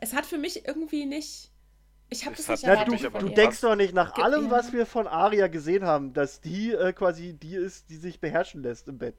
es 0.00 0.12
hat 0.14 0.26
für 0.26 0.38
mich 0.38 0.66
irgendwie 0.66 1.06
nicht 1.06 1.50
Ich 2.10 2.24
habe 2.24 2.34
Das 2.36 2.46
das, 2.46 2.62
nicht 2.62 2.68
Ja, 2.68 2.74
erwartet. 2.74 3.14
du, 3.14 3.18
du 3.20 3.28
denkst 3.34 3.60
doch 3.60 3.76
nicht 3.76 3.94
nach 3.94 4.14
allem, 4.14 4.46
ja. 4.46 4.50
was 4.50 4.72
wir 4.72 4.86
von 4.86 5.06
Aria 5.06 5.46
gesehen 5.48 5.84
haben, 5.84 6.12
dass 6.14 6.40
die 6.40 6.72
äh, 6.72 6.92
quasi 6.92 7.34
die 7.34 7.54
ist, 7.54 7.90
die 7.90 7.96
sich 7.96 8.18
beherrschen 8.20 8.62
lässt 8.62 8.88
im 8.88 8.96
Bett. 8.98 9.14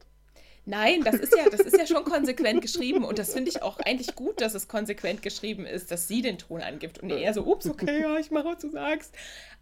Nein, 0.66 1.04
das 1.04 1.16
ist 1.16 1.34
ja, 1.36 1.50
das 1.50 1.62
ist 1.62 1.78
ja 1.78 1.88
schon 1.88 2.04
konsequent 2.04 2.62
geschrieben 2.62 3.04
und 3.06 3.18
das 3.18 3.34
finde 3.34 3.50
ich 3.50 3.62
auch 3.64 3.80
eigentlich 3.80 4.14
gut, 4.16 4.42
dass 4.42 4.54
es 4.56 4.68
konsequent 4.68 5.22
geschrieben 5.22 5.66
ist, 5.66 5.90
dass 5.92 6.08
sie 6.08 6.22
den 6.22 6.38
Ton 6.38 6.62
angibt 6.62 7.00
und 7.00 7.10
er 7.12 7.34
so, 7.34 7.44
ups, 7.46 7.66
okay, 7.68 8.02
ja, 8.02 8.18
ich 8.18 8.30
mache, 8.30 8.46
was 8.46 8.60
du 8.60 8.70
sagst. 8.70 9.16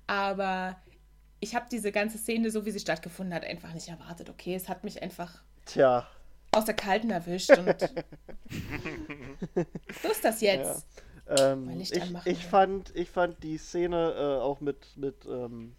Aber 0.07 0.75
ich 1.39 1.55
habe 1.55 1.65
diese 1.71 1.91
ganze 1.91 2.17
Szene, 2.17 2.51
so 2.51 2.65
wie 2.65 2.71
sie 2.71 2.79
stattgefunden 2.79 3.33
hat, 3.33 3.43
einfach 3.43 3.73
nicht 3.73 3.89
erwartet. 3.89 4.29
Okay, 4.29 4.55
es 4.55 4.69
hat 4.69 4.83
mich 4.83 5.01
einfach 5.01 5.41
Tja, 5.65 6.07
aus 6.51 6.65
der 6.65 6.75
Kalten 6.75 7.11
erwischt 7.11 7.55
und 7.57 7.67
so 10.01 10.09
ist 10.09 10.23
das 10.23 10.41
jetzt. 10.41 10.85
ähm, 11.37 11.65
Mal 11.65 11.75
Licht 11.77 11.95
ich, 11.95 12.03
ich, 12.25 12.43
ja. 12.43 12.49
fand, 12.49 12.95
ich 12.95 13.09
fand 13.09 13.43
die 13.43 13.57
Szene 13.57 14.13
äh, 14.17 14.41
auch 14.41 14.61
mit, 14.61 14.95
mit 14.97 15.25
ähm, 15.25 15.75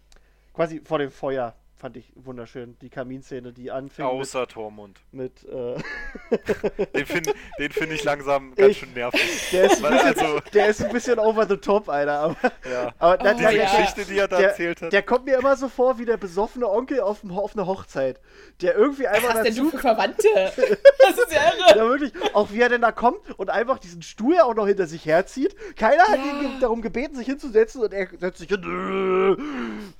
quasi 0.53 0.81
vor 0.83 0.99
dem 0.99 1.11
Feuer, 1.11 1.55
fand 1.79 1.95
ich 1.97 2.11
wunderschön. 2.15 2.77
Die 2.81 2.89
Kaminszene, 2.89 3.53
die 3.53 3.71
anfing 3.71 4.03
Außer 4.05 4.47
Tormund. 4.47 4.99
mit, 5.11 5.43
mit 5.45 5.51
äh, 5.51 6.85
Den 6.95 7.05
finde 7.05 7.33
den 7.57 7.71
find 7.71 7.91
ich 7.93 8.03
langsam 8.03 8.53
ganz 8.55 8.71
Ich- 8.71 8.79
schön 8.79 8.93
nervig. 8.93 9.21
der, 9.53 9.63
ist 9.65 9.77
ein 9.77 9.83
Weil 9.83 9.91
bisschen, 9.93 10.19
also, 10.27 10.39
der 10.53 10.67
ist 10.67 10.83
ein 10.83 10.91
bisschen 10.91 11.19
over 11.19 11.47
the 11.47 11.57
top, 11.57 11.87
Alter. 11.89 12.19
Aber, 12.19 12.35
ja. 12.71 12.91
aber 12.99 13.17
dann, 13.17 13.35
Oh, 13.35 13.39
Diese 13.39 13.53
ja. 13.55 13.63
Geschichte, 13.71 14.05
die 14.05 14.17
er 14.17 14.27
da 14.27 14.37
der, 14.37 14.49
erzählt 14.49 14.81
hat. 14.81 14.91
der 14.91 15.01
kommt 15.03 15.25
mir 15.25 15.37
immer 15.37 15.55
so 15.55 15.69
vor 15.69 15.97
wie 15.99 16.05
der 16.05 16.17
besoffene 16.17 16.69
Onkel 16.69 16.99
auf, 16.99 17.21
dem, 17.21 17.31
auf 17.31 17.53
einer 17.55 17.65
Hochzeit. 17.65 18.19
Der 18.61 18.75
irgendwie 18.75 19.07
einfach 19.07 19.35
Was 19.35 19.43
denn 19.43 19.55
du 19.55 19.69
für 19.69 19.77
Verwandte? 19.79 20.27
Das 20.35 20.57
ist 20.57 21.31
ja 21.31 21.41
irre. 21.53 21.77
Ja, 21.77 21.87
wirklich. 21.87 22.11
Auch 22.33 22.51
wie 22.51 22.59
er 22.61 22.67
denn 22.69 22.81
da 22.81 22.91
kommt 22.91 23.19
und 23.39 23.49
einfach 23.49 23.79
diesen 23.79 24.01
Stuhl 24.01 24.37
auch 24.39 24.53
noch 24.53 24.67
hinter 24.67 24.85
sich 24.87 25.05
herzieht. 25.05 25.55
Keiner 25.77 26.03
hat 26.03 26.17
Ja. 26.19 26.41
ihn 26.41 26.59
darum 26.59 26.81
gebeten, 26.81 27.15
sich 27.15 27.27
hinzusetzen 27.27 27.81
und 27.81 27.93
er 27.93 28.07
setzt 28.17 28.39
sich 28.39 28.49
hin. 28.49 29.37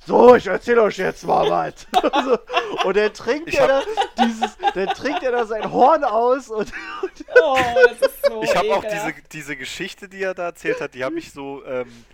So, 0.06 0.36
ich 0.36 0.48
erzähle 0.48 0.82
euch 0.84 0.98
jetzt 0.98 1.26
mal 1.26 1.50
was. 1.50 1.69
so. 1.92 2.40
Und 2.88 2.98
dann 2.98 3.14
trinkt 3.14 3.54
er 3.54 3.68
da 3.68 3.82
dieses, 4.24 4.58
dann 4.74 4.88
trinkt 4.90 5.24
er 5.24 5.32
da 5.32 5.46
sein 5.46 5.72
Horn 5.72 6.04
aus 6.04 6.50
und, 6.50 6.72
Oh, 7.42 7.58
das 7.88 8.10
ist 8.10 8.26
so 8.26 8.44
Ich 8.44 8.56
habe 8.56 8.74
auch 8.74 8.84
diese, 8.84 9.14
diese 9.32 9.56
Geschichte, 9.56 10.10
die 10.10 10.24
er 10.24 10.34
da 10.34 10.46
erzählt 10.46 10.82
hat, 10.82 10.94
die 10.94 11.04
habe 11.04 11.18
ich 11.20 11.32
so, 11.32 11.64
ähm, 11.66 12.06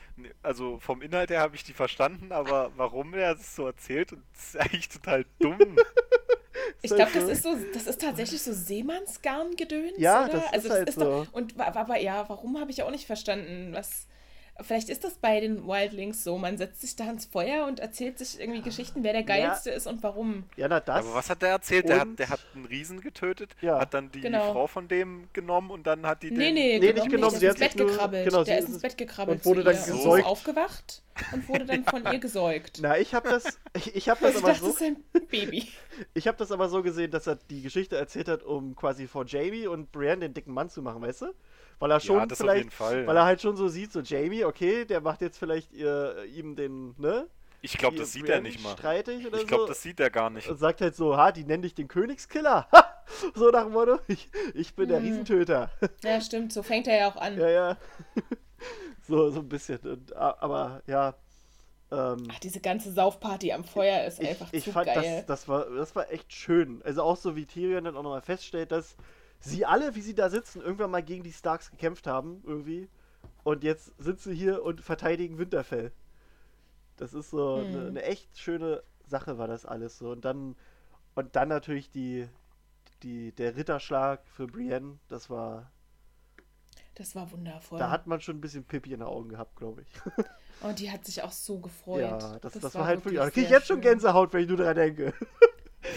also 0.44 0.80
vom 0.80 1.02
Inhalt 1.02 1.30
her 1.30 1.42
habe 1.42 1.56
ich 1.56 1.64
die 1.64 1.74
verstanden, 1.74 2.32
aber 2.32 2.72
warum 2.76 3.14
er 3.14 3.34
es 3.34 3.56
so 3.56 3.66
erzählt, 3.66 4.12
das 4.12 4.20
ist 4.48 4.58
eigentlich 4.58 4.90
total 4.90 5.26
dumm. 5.40 5.58
Ich 6.82 6.94
glaube, 6.94 7.12
das 7.14 7.24
ist 7.26 7.44
so, 7.44 7.56
das 7.74 7.88
ist 7.88 8.02
tatsächlich 8.02 8.42
so 8.42 8.54
Seemannsgarn-Gedöns, 8.54 9.94
Ja, 9.98 10.26
oder? 10.26 10.34
das 10.34 10.44
ist 10.44 10.54
also 10.54 10.70
halt 10.70 10.90
ist 10.90 10.96
so. 10.96 11.04
Doch, 11.04 11.34
und 11.34 11.60
aber 11.60 11.98
ja, 11.98 12.28
warum 12.28 12.60
habe 12.60 12.72
ich 12.72 12.84
auch 12.84 12.92
nicht 12.92 13.06
verstanden, 13.06 13.74
was. 13.74 14.08
Vielleicht 14.62 14.88
ist 14.88 15.04
das 15.04 15.16
bei 15.16 15.42
den 15.42 15.68
Wildlings 15.68 16.24
so, 16.24 16.38
man 16.38 16.58
setzt 16.58 16.80
sich 16.80 16.96
da 16.96 17.06
ans 17.08 17.26
Feuer 17.26 17.66
und 17.66 17.82
erzählt 17.82 18.18
sich 18.18 18.40
irgendwie 18.40 18.62
Geschichten, 18.62 19.04
wer 19.04 19.12
der 19.12 19.24
geilste 19.24 19.70
ist 19.70 19.86
und 19.86 20.02
warum. 20.02 20.46
ja, 20.56 20.70
na 20.70 20.80
das. 20.80 21.06
aber 21.06 21.14
was 21.16 21.30
hat 21.30 21.42
der 21.42 21.50
erzählt? 21.50 21.90
Der 21.90 22.00
hat, 22.00 22.08
der 22.18 22.30
hat 22.30 22.40
einen 22.56 22.64
Riesen 22.64 23.02
getötet, 23.02 23.54
Ja. 23.62 23.80
hat 23.82 23.94
dann 23.94 24.12
die 24.14 24.22
Genau. 24.22 24.54
Frau 24.54 24.68
von 24.68 24.88
dem 24.88 25.28
genommen 25.34 25.72
und 25.72 25.86
dann 25.86 26.06
hat 26.06 26.24
die 26.24 26.32
Nee, 26.32 26.38
den... 26.46 26.54
nee, 26.54 26.80
Nee, 26.80 26.94
nicht 26.94 27.10
genommen, 27.10 27.38
Der 27.38 27.40
sie 27.40 27.46
ist 27.48 27.56
hat 27.56 27.62
ins 27.62 27.74
Bett 27.74 27.76
nur- 27.82 27.88
gekrabbelt. 27.92 28.26
genau, 28.30 28.44
der 28.46 28.58
sie 28.58 28.64
ist 28.64 28.70
ins 28.74 28.82
Bett 28.82 28.98
gekrabbelt. 28.98 29.40
und 29.40 29.46
wurde 29.46 29.64
dann 29.66 29.76
ihr 29.76 29.82
und 29.82 29.98
gesäugt. 29.98 30.20
ist 30.20 30.26
aufgewacht 30.26 31.02
und 31.34 31.50
wurde 31.50 31.66
dann 31.66 31.84
von 31.84 32.04
ihr 32.14 32.20
gesäugt. 32.20 32.78
na, 32.82 32.98
ich 32.98 33.14
habe 33.14 33.28
das, 33.30 33.60
ich, 33.76 33.94
ich 33.94 34.08
habe 34.08 34.22
das 34.22 34.36
Also 34.36 34.40
ich 34.40 34.44
aber 34.46 34.54
dachte, 34.54 34.62
so, 34.66 34.72
das 34.72 34.82
ist 34.82 34.88
ein 35.18 35.28
Baby. 35.28 35.68
ich 36.14 36.28
habe 36.30 36.38
das 36.38 36.52
aber 36.54 36.70
so 36.70 36.82
gesehen, 36.82 37.12
dass 37.12 37.28
er 37.28 37.36
die 37.50 37.62
Geschichte 37.62 37.98
erzählt 37.98 38.30
hat, 38.30 38.42
um 38.44 38.74
quasi 38.74 39.08
vor 39.08 39.26
Jamie 39.26 39.68
und 39.68 39.92
Brienne 39.92 40.20
den 40.22 40.34
dicken 40.34 40.54
Mann 40.54 40.70
zu 40.70 40.82
machen, 40.82 41.02
weißt 41.02 41.24
du? 41.24 41.34
Weil 41.80 41.92
er 41.92 42.00
schon 42.00 42.18
ja, 42.18 42.26
das 42.26 42.40
auf 42.40 42.46
vielleicht 42.46 42.58
jeden 42.66 42.72
Fall. 42.72 43.06
Weil 43.08 43.18
er 43.18 43.26
halt 43.26 43.42
schon 43.42 43.56
so 43.58 43.68
sieht, 43.68 43.92
so 43.92 44.00
Jamie, 44.02 44.46
okay, 44.46 44.86
der 44.86 45.02
macht 45.02 45.22
jetzt 45.22 45.38
vielleicht 45.38 45.72
ihr, 45.74 46.24
ihm 46.34 46.56
den, 46.56 46.96
ne? 46.98 47.28
ich 47.62 47.78
glaube, 47.78 47.98
das 47.98 48.12
sieht 48.14 48.30
er 48.30 48.42
nicht 48.42 48.62
mal. 48.64 48.74
Streitig 48.74 49.26
oder 49.26 49.40
Ich 49.40 49.48
glaube, 49.48 49.64
so. 49.64 49.68
das 49.70 49.82
sieht 49.82 50.00
er 50.00 50.10
gar 50.10 50.30
nicht. 50.30 50.48
und 50.48 50.58
sagt 50.58 50.82
halt 50.82 50.96
so, 50.96 51.18
ha, 51.18 51.32
die 51.32 51.44
nennen 51.44 51.64
dich 51.64 51.74
den 51.74 51.88
Königskiller. 51.88 52.68
Ha! 52.72 52.92
so 53.36 53.50
nach 53.50 53.64
dem 53.64 53.74
Motto, 53.74 54.00
ich, 54.08 54.30
ich 54.54 54.76
bin 54.76 54.90
der 54.90 55.00
Hm. 55.00 55.06
Riesentöter. 55.06 55.72
Ja, 56.04 56.22
stimmt, 56.22 56.54
so 56.54 56.64
fängt 56.64 56.88
er 56.88 56.98
ja 56.98 57.08
auch 57.10 57.16
an. 57.18 57.38
ja, 57.38 57.50
ja. 57.50 57.78
so, 59.08 59.30
so 59.32 59.40
ein 59.40 59.50
bisschen. 59.50 59.80
Und, 59.80 60.16
aber 60.16 60.82
ja. 60.88 61.16
Ähm, 61.92 62.24
Ach, 62.32 62.40
diese 62.40 62.60
ganze 62.62 62.92
Saufparty 62.92 63.52
am 63.52 63.64
Feuer 63.64 64.06
ist 64.06 64.20
ich, 64.20 64.30
einfach 64.30 64.48
ich 64.52 64.64
zu 64.64 64.72
fand, 64.72 64.88
geil. 64.88 65.24
das, 65.28 65.42
das, 65.42 65.48
war, 65.48 65.66
das 65.70 65.96
war 65.96 66.12
echt 66.12 66.34
schön. 66.34 66.82
Also 66.84 67.04
auch 67.04 67.18
so 67.18 67.36
wie 67.36 67.46
Tyrion 67.46 67.84
dann 67.84 67.96
auch 67.96 68.04
nochmal 68.04 68.22
feststellt, 68.22 68.72
dass 68.72 68.96
sie 69.46 69.66
alle, 69.66 69.96
wie 69.96 70.02
sie 70.02 70.16
da 70.16 70.30
sitzen, 70.30 70.62
irgendwann 70.62 70.92
mal 70.92 71.04
gegen 71.04 71.24
die 71.24 71.34
Starks 71.34 71.72
gekämpft 71.72 72.08
haben, 72.08 72.42
irgendwie. 72.46 72.90
Und 73.44 73.64
jetzt 73.64 73.94
sitzen 73.98 74.32
sie 74.32 74.38
hier 74.38 74.64
und 74.64 74.82
verteidigen 74.82 75.38
Winterfell. 75.38 75.92
Das 76.98 77.14
ist 77.14 77.30
so 77.30 77.56
eine, 77.56 77.78
Mhm. 77.78 77.88
eine 77.88 78.04
echt 78.04 78.38
schöne 78.38 78.84
Sache, 79.08 79.38
war 79.38 79.48
das 79.48 79.66
alles 79.66 79.98
so. 79.98 80.12
Und 80.12 80.26
dann, 80.26 80.56
und 81.14 81.36
dann 81.36 81.50
natürlich 81.50 81.92
die, 81.92 82.28
die, 83.04 83.32
der 83.34 83.56
Ritterschlag 83.56 84.26
für 84.28 84.48
Brienne, 84.48 84.98
das 85.08 85.30
war. 85.30 85.72
Das 86.96 87.14
war 87.14 87.30
wundervoll. 87.32 87.78
Da 87.78 87.90
hat 87.90 88.08
man 88.08 88.22
schon 88.22 88.38
ein 88.38 88.42
bisschen 88.42 88.64
Pipi 88.64 88.94
in 88.94 89.00
den 89.00 89.08
Augen 89.08 89.28
gehabt, 89.30 89.58
glaube 89.58 89.82
ich. 89.82 89.88
Und 90.62 90.80
die 90.80 90.90
hat 90.90 91.04
sich 91.06 91.22
auch 91.22 91.32
so 91.32 91.60
gefreut. 91.60 92.02
Ja, 92.02 92.40
das, 92.40 92.54
das, 92.54 92.74
war 92.74 92.86
halt 92.86 93.04
wirklich. 93.04 93.16
wirklich 93.16 93.20
Da 93.20 93.30
kriege 93.30 93.46
ich 93.48 93.52
jetzt 93.52 93.68
schon 93.68 93.78
schön. 93.78 93.92
Gänsehaut, 93.92 94.32
wenn 94.34 94.44
ich 94.44 94.48
nur 94.48 94.58
dran 94.58 94.76
denke. 94.76 95.14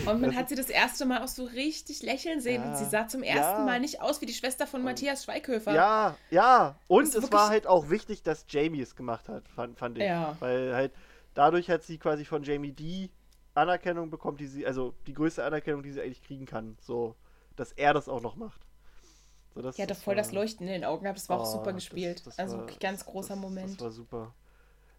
Und 0.06 0.20
man 0.20 0.34
hat 0.36 0.48
sie 0.48 0.54
das 0.54 0.68
erste 0.70 1.04
Mal 1.06 1.22
auch 1.22 1.28
so 1.28 1.44
richtig 1.44 2.02
lächeln 2.02 2.40
sehen. 2.40 2.62
Ja, 2.62 2.70
Und 2.70 2.76
sie 2.76 2.84
sah 2.84 3.06
zum 3.08 3.22
ersten 3.22 3.60
ja. 3.60 3.64
Mal 3.64 3.80
nicht 3.80 4.00
aus 4.00 4.20
wie 4.20 4.26
die 4.26 4.32
Schwester 4.34 4.66
von 4.66 4.82
Matthias 4.82 5.24
Schweighöfer. 5.24 5.74
Ja, 5.74 6.16
ja. 6.30 6.78
Und 6.88 7.14
Das 7.14 7.24
es 7.24 7.32
war 7.32 7.48
halt 7.48 7.66
auch 7.66 7.90
wichtig, 7.90 8.22
dass 8.22 8.44
Jamie 8.48 8.80
es 8.80 8.96
gemacht 8.96 9.28
hat, 9.28 9.48
fand, 9.48 9.78
fand 9.78 9.98
ich. 9.98 10.04
Ja. 10.04 10.36
Weil 10.40 10.74
halt 10.74 10.92
dadurch 11.34 11.68
hat 11.70 11.82
sie 11.82 11.98
quasi 11.98 12.24
von 12.24 12.42
Jamie 12.42 12.72
die 12.72 13.10
Anerkennung 13.54 14.10
bekommen, 14.10 14.36
die 14.36 14.46
sie, 14.46 14.66
also 14.66 14.94
die 15.06 15.14
größte 15.14 15.44
Anerkennung, 15.44 15.82
die 15.82 15.92
sie 15.92 16.00
eigentlich 16.00 16.22
kriegen 16.22 16.46
kann. 16.46 16.76
So, 16.80 17.16
dass 17.56 17.72
er 17.72 17.92
das 17.94 18.08
auch 18.08 18.20
noch 18.22 18.36
macht. 18.36 18.60
So, 19.54 19.62
das, 19.62 19.76
hatte 19.78 19.88
das 19.88 20.02
voll 20.02 20.14
war- 20.14 20.22
das 20.22 20.32
Leuchten 20.32 20.66
in 20.66 20.72
den 20.72 20.84
Augen 20.84 21.02
gehabt. 21.02 21.18
Das 21.18 21.28
war 21.28 21.40
auch 21.40 21.48
Oh, 21.48 21.52
super 21.58 21.72
das- 21.72 21.76
gespielt. 21.76 22.24
das 22.26 22.38
also 22.38 22.58
war- 22.58 22.66
ganz 22.80 23.04
großer 23.04 23.34
das, 23.34 23.38
Moment. 23.42 23.70
Das 23.72 23.80
war 23.80 23.90
super. 23.90 24.34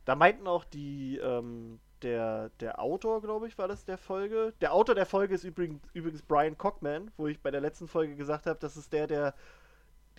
Da 0.05 0.15
meinten 0.15 0.47
auch 0.47 0.65
die, 0.65 1.17
ähm, 1.17 1.79
der, 2.03 2.49
der 2.59 2.79
Autor, 2.79 3.21
glaube 3.21 3.47
ich, 3.47 3.57
war 3.57 3.67
das 3.67 3.85
der 3.85 3.97
Folge. 3.97 4.53
Der 4.61 4.73
Autor 4.73 4.95
der 4.95 5.05
Folge 5.05 5.35
ist 5.35 5.43
übrigens, 5.43 5.81
übrigens 5.93 6.21
Brian 6.21 6.57
Cockman, 6.57 7.11
wo 7.17 7.27
ich 7.27 7.41
bei 7.41 7.51
der 7.51 7.61
letzten 7.61 7.87
Folge 7.87 8.15
gesagt 8.15 8.45
habe, 8.45 8.59
das 8.59 8.77
ist 8.77 8.93
der, 8.93 9.07
der 9.07 9.33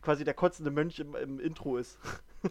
quasi 0.02 0.24
der 0.24 0.34
kotzende 0.34 0.70
Mönch 0.70 0.98
im, 0.98 1.14
im 1.14 1.40
Intro 1.40 1.76
ist. 1.76 1.98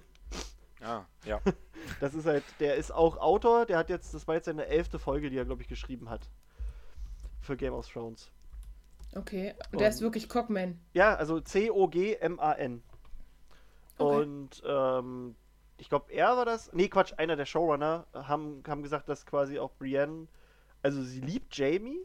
Ah, 0.82 1.04
ja. 1.26 1.42
Das 2.00 2.14
ist 2.14 2.26
halt, 2.26 2.44
der 2.60 2.76
ist 2.76 2.92
auch 2.92 3.18
Autor, 3.18 3.66
der 3.66 3.78
hat 3.78 3.90
jetzt, 3.90 4.14
das 4.14 4.28
war 4.28 4.36
jetzt 4.36 4.46
seine 4.46 4.68
elfte 4.68 5.00
Folge, 5.00 5.30
die 5.30 5.38
er, 5.38 5.46
glaube 5.46 5.62
ich, 5.62 5.68
geschrieben 5.68 6.10
hat. 6.10 6.30
Für 7.42 7.58
Game 7.58 7.74
of 7.74 7.88
Thrones. 7.88 8.32
Okay. 9.16 9.56
Und 9.72 9.82
der 9.82 9.90
ist 9.90 10.02
wirklich 10.02 10.30
Cockman. 10.30 10.80
Ja, 10.94 11.16
also 11.16 11.40
C-O-G-M-A-N. 11.40 12.84
Okay. 13.98 14.22
Und 14.22 14.64
ähm, 14.66 15.36
ich 15.80 15.90
glaube, 15.90 16.12
er 16.12 16.36
war 16.38 16.46
das. 16.46 16.72
Nee, 16.74 16.90
Quatsch, 16.90 17.14
einer 17.18 17.36
der 17.36 17.46
Showrunner 17.46 18.06
haben, 18.14 18.64
haben 18.68 18.84
gesagt, 18.84 19.10
dass 19.10 19.26
quasi 19.26 19.60
auch 19.60 19.72
Brienne, 19.80 20.28
also 20.84 21.02
sie 21.02 21.22
liebt 21.22 21.56
Jamie, 21.58 22.00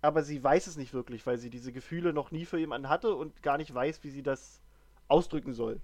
aber 0.00 0.22
sie 0.22 0.42
weiß 0.42 0.66
es 0.66 0.76
nicht 0.76 0.92
wirklich, 0.92 1.26
weil 1.26 1.38
sie 1.38 1.48
diese 1.50 1.72
Gefühle 1.72 2.12
noch 2.12 2.30
nie 2.30 2.44
für 2.44 2.58
jemanden 2.58 2.88
hatte 2.88 3.14
und 3.14 3.42
gar 3.42 3.58
nicht 3.58 3.72
weiß, 3.72 4.02
wie 4.04 4.10
sie 4.10 4.22
das 4.22 4.60
ausdrücken 5.08 5.54
soll. 5.54 5.80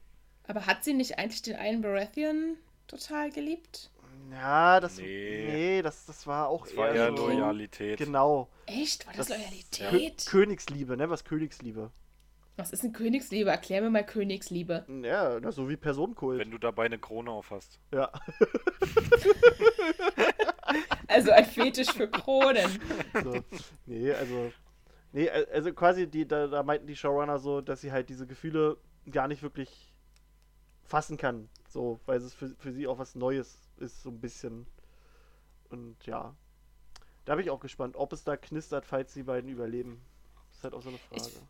Aber 0.46 0.66
hat 0.66 0.82
sie 0.84 0.94
nicht 0.94 1.18
eigentlich 1.18 1.42
den 1.42 1.56
einen 1.56 1.82
Baratheon 1.82 2.56
total 2.86 3.30
geliebt? 3.30 3.90
Ja, 4.30 4.80
das. 4.80 4.98
Nee. 4.98 5.48
Nee, 5.50 5.82
das, 5.82 6.06
das 6.06 6.26
war 6.26 6.48
auch 6.48 6.66
Das 6.66 6.76
war 6.76 6.90
eher 6.90 7.16
so. 7.16 7.28
Loyalität. 7.28 7.98
Genau. 7.98 8.48
Echt? 8.66 9.06
War 9.06 9.14
das, 9.14 9.28
Das- 9.28 9.38
Loyalität? 9.38 10.24
Kö 10.26 10.30
Königsliebe, 10.30 10.96
ne? 10.96 11.08
Was 11.08 11.24
Königsliebe? 11.24 11.90
Was 12.58 12.72
ist 12.72 12.82
denn 12.82 12.92
Königsliebe? 12.92 13.48
Erklär 13.50 13.80
mir 13.82 13.88
mal 13.90 14.04
Königsliebe. 14.04 14.84
Ja, 15.02 15.38
na, 15.40 15.52
so 15.52 15.68
wie 15.68 15.76
Personenkult. 15.76 16.40
Wenn 16.40 16.50
du 16.50 16.58
dabei 16.58 16.86
eine 16.86 16.98
Krone 16.98 17.30
auf 17.30 17.50
hast. 17.50 17.78
Ja. 17.92 18.10
Also 21.06 21.30
ein 21.30 21.44
Fetisch 21.46 21.90
für 21.92 22.08
Kronen. 22.08 22.68
So. 23.24 23.42
Nee, 23.86 24.12
also. 24.12 24.52
Nee, 25.12 25.30
al- 25.30 25.46
also 25.46 25.72
quasi, 25.72 26.06
die, 26.06 26.28
da, 26.28 26.46
da 26.46 26.62
meinten 26.62 26.86
die 26.86 26.94
Showrunner 26.96 27.38
so, 27.38 27.62
dass 27.62 27.80
sie 27.80 27.90
halt 27.90 28.10
diese 28.10 28.26
Gefühle 28.26 28.76
gar 29.10 29.26
nicht 29.26 29.42
wirklich 29.42 29.94
fassen 30.84 31.16
kann. 31.16 31.48
So, 31.70 31.98
weil 32.04 32.18
es 32.18 32.34
für, 32.34 32.50
für 32.58 32.72
sie 32.72 32.86
auch 32.86 32.98
was 32.98 33.14
Neues 33.14 33.58
ist, 33.78 34.02
so 34.02 34.10
ein 34.10 34.20
bisschen. 34.20 34.66
Und 35.70 35.96
ja. 36.06 36.34
Da 37.24 37.34
bin 37.34 37.44
ich 37.44 37.50
auch 37.50 37.60
gespannt, 37.60 37.96
ob 37.96 38.12
es 38.12 38.24
da 38.24 38.36
knistert, 38.36 38.84
falls 38.84 39.14
die 39.14 39.22
beiden 39.22 39.48
überleben. 39.50 40.02
Das 40.50 40.58
ist 40.58 40.64
halt 40.64 40.74
auch 40.74 40.82
so 40.82 40.90
eine 40.90 40.98
Frage. 40.98 41.22
Ich 41.26 41.40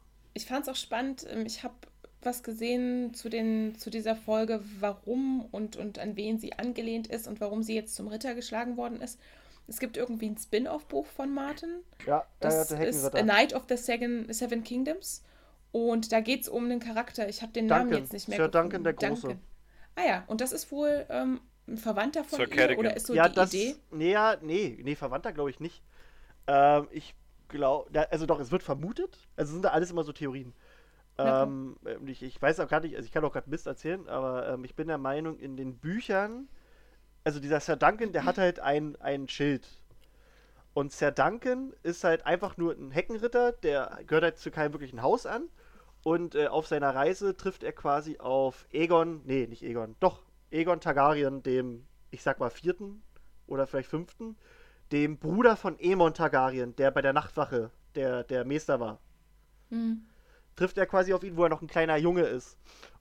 fand 0.47 0.63
es 0.63 0.69
auch 0.69 0.77
spannend. 0.77 1.27
ähm, 1.31 1.47
Ich 1.47 1.63
habe 1.65 1.75
was 2.23 2.43
gesehen 2.43 3.15
zu, 3.15 3.29
den, 3.29 3.77
zu 3.77 3.91
dieser 3.91 4.17
Folge, 4.17 4.61
warum 4.81 5.45
und, 5.53 5.77
und 5.77 5.99
an 6.01 6.17
wen 6.17 6.39
sie 6.39 6.53
angelehnt 6.55 7.07
ist 7.07 7.29
und 7.29 7.41
warum 7.41 7.63
sie 7.63 7.75
jetzt 7.75 7.95
zum 7.95 8.09
Ritter 8.09 8.35
geschlagen 8.35 8.77
worden 8.77 9.01
ist. 9.01 9.21
Es 9.69 9.79
gibt 9.79 9.97
irgendwie 9.97 10.27
ein 10.31 10.37
Spin-off-Buch 10.37 11.07
von 11.07 11.33
Martin. 11.33 11.69
ja, 12.07 12.25
Das 12.41 12.69
der 12.69 12.89
ist. 12.89 13.15
A 13.15 13.23
Night 13.23 13.55
of 13.55 13.65
the 13.69 13.77
Seven, 13.77 14.33
Seven 14.33 14.65
Kingdoms. 14.65 15.23
Und 15.71 16.11
da 16.11 16.21
geht 16.21 16.43
es 16.43 16.49
um 16.49 16.65
einen 16.65 16.81
Charakter. 16.81 17.29
Ich 17.29 17.43
habe 17.43 17.53
den 17.53 17.67
Namen 17.67 17.91
Duncan. 17.91 18.01
jetzt 18.03 18.13
nicht 18.13 18.29
mehr 18.29 18.39
Sir 18.39 18.49
gefunden. 18.49 18.83
Duncan 18.83 18.85
der 18.85 18.95
Große. 18.95 19.39
Ah 19.95 20.07
ja, 20.07 20.25
und 20.27 20.41
das 20.41 20.53
ist 20.53 20.73
wohl 20.73 21.07
ähm, 21.11 21.41
ein 21.69 21.77
Verwandter 21.77 22.25
von 22.25 22.39
Sir 22.39 22.49
ihr? 22.49 22.57
Cadogan. 22.57 22.79
Oder 22.79 22.97
ist 22.97 23.07
so 23.07 23.15
ja, 23.15 23.29
die 23.29 23.35
das. 23.35 23.53
Idee? 23.53 23.77
Nee, 23.91 24.13
ja, 24.13 24.37
nee, 24.41 24.79
nee, 24.83 24.95
Verwandter 24.97 25.33
glaube 25.33 25.51
ich 25.51 25.61
nicht. 25.61 25.83
Ähm, 26.47 26.89
ich 26.91 27.15
glaube, 27.49 27.91
also 28.11 28.27
doch, 28.27 28.41
es 28.41 28.51
wird 28.53 28.63
vermutet. 28.63 29.29
Also 29.37 29.53
sind 29.53 29.65
da 29.65 29.71
alles 29.71 29.91
immer 29.91 30.05
so 30.05 30.13
Theorien. 30.13 30.55
Ja, 31.23 31.43
Ähm, 31.45 31.79
ich, 32.07 32.23
ich 32.23 32.41
weiß 32.41 32.61
auch 32.61 32.69
gar 32.69 32.81
nicht, 32.81 32.97
also 32.97 33.07
ich 33.07 33.13
kann 33.13 33.25
auch 33.25 33.33
gerade 33.33 33.51
Mist 33.51 33.67
erzählen, 33.67 34.09
aber 34.09 34.49
ähm, 34.51 34.65
ich 34.65 34.77
bin 34.77 34.89
der 34.89 34.99
Meinung, 34.99 35.39
in 35.39 35.57
den 35.57 35.79
Büchern, 35.79 36.49
also 37.25 37.41
dieser 37.41 37.61
Sir 37.61 37.77
Duncan, 37.77 38.13
der 38.13 38.25
hat 38.27 38.39
halt 38.39 38.61
ein, 38.61 38.97
ein 39.01 39.29
Schild. 39.29 39.69
Und 40.75 40.93
Sir 40.93 41.11
Duncan 41.11 41.75
ist 41.83 42.05
halt 42.05 42.25
einfach 42.27 42.57
nur 42.57 42.73
ein 42.75 42.91
Heckenritter, 42.91 43.53
der 43.53 44.01
gehört 44.07 44.25
halt 44.25 44.39
zu 44.39 44.51
keinem 44.51 44.73
wirklichen 44.73 45.03
Haus 45.03 45.27
an. 45.27 45.49
Und 46.05 46.35
äh, 46.37 46.47
auf 46.49 46.67
seiner 46.67 46.95
Reise 46.95 47.37
trifft 47.37 47.65
er 47.65 47.73
quasi 47.73 48.19
auf 48.19 48.67
Aegon, 48.73 49.23
nee, 49.25 49.47
nicht 49.47 49.63
Aegon, 49.65 49.97
doch, 50.01 50.23
Aegon 50.53 50.81
Targaryen, 50.81 51.43
dem, 51.43 51.87
ich 52.11 52.23
sag 52.23 52.39
mal, 52.41 52.51
vierten 52.51 53.03
oder 53.47 53.67
vielleicht 53.67 53.91
fünften, 53.91 54.37
dem 54.93 55.19
Bruder 55.19 55.57
von 55.57 55.77
Aemon 55.81 56.15
Targaryen, 56.15 56.75
der 56.77 56.91
bei 56.91 57.03
der 57.03 57.13
Nachtwache 57.13 57.71
der, 57.95 58.25
der 58.25 58.45
Meister 58.45 58.81
war 58.81 59.01
Hm. 59.71 60.03
trifft 60.57 60.79
er 60.79 60.87
quasi 60.87 61.13
auf 61.13 61.23
ihn, 61.23 61.37
wo 61.37 61.45
er 61.45 61.49
noch 61.49 61.63
ein 61.63 61.69
kleiner 61.69 61.97
Junge 61.97 62.23
ist. 62.23 62.57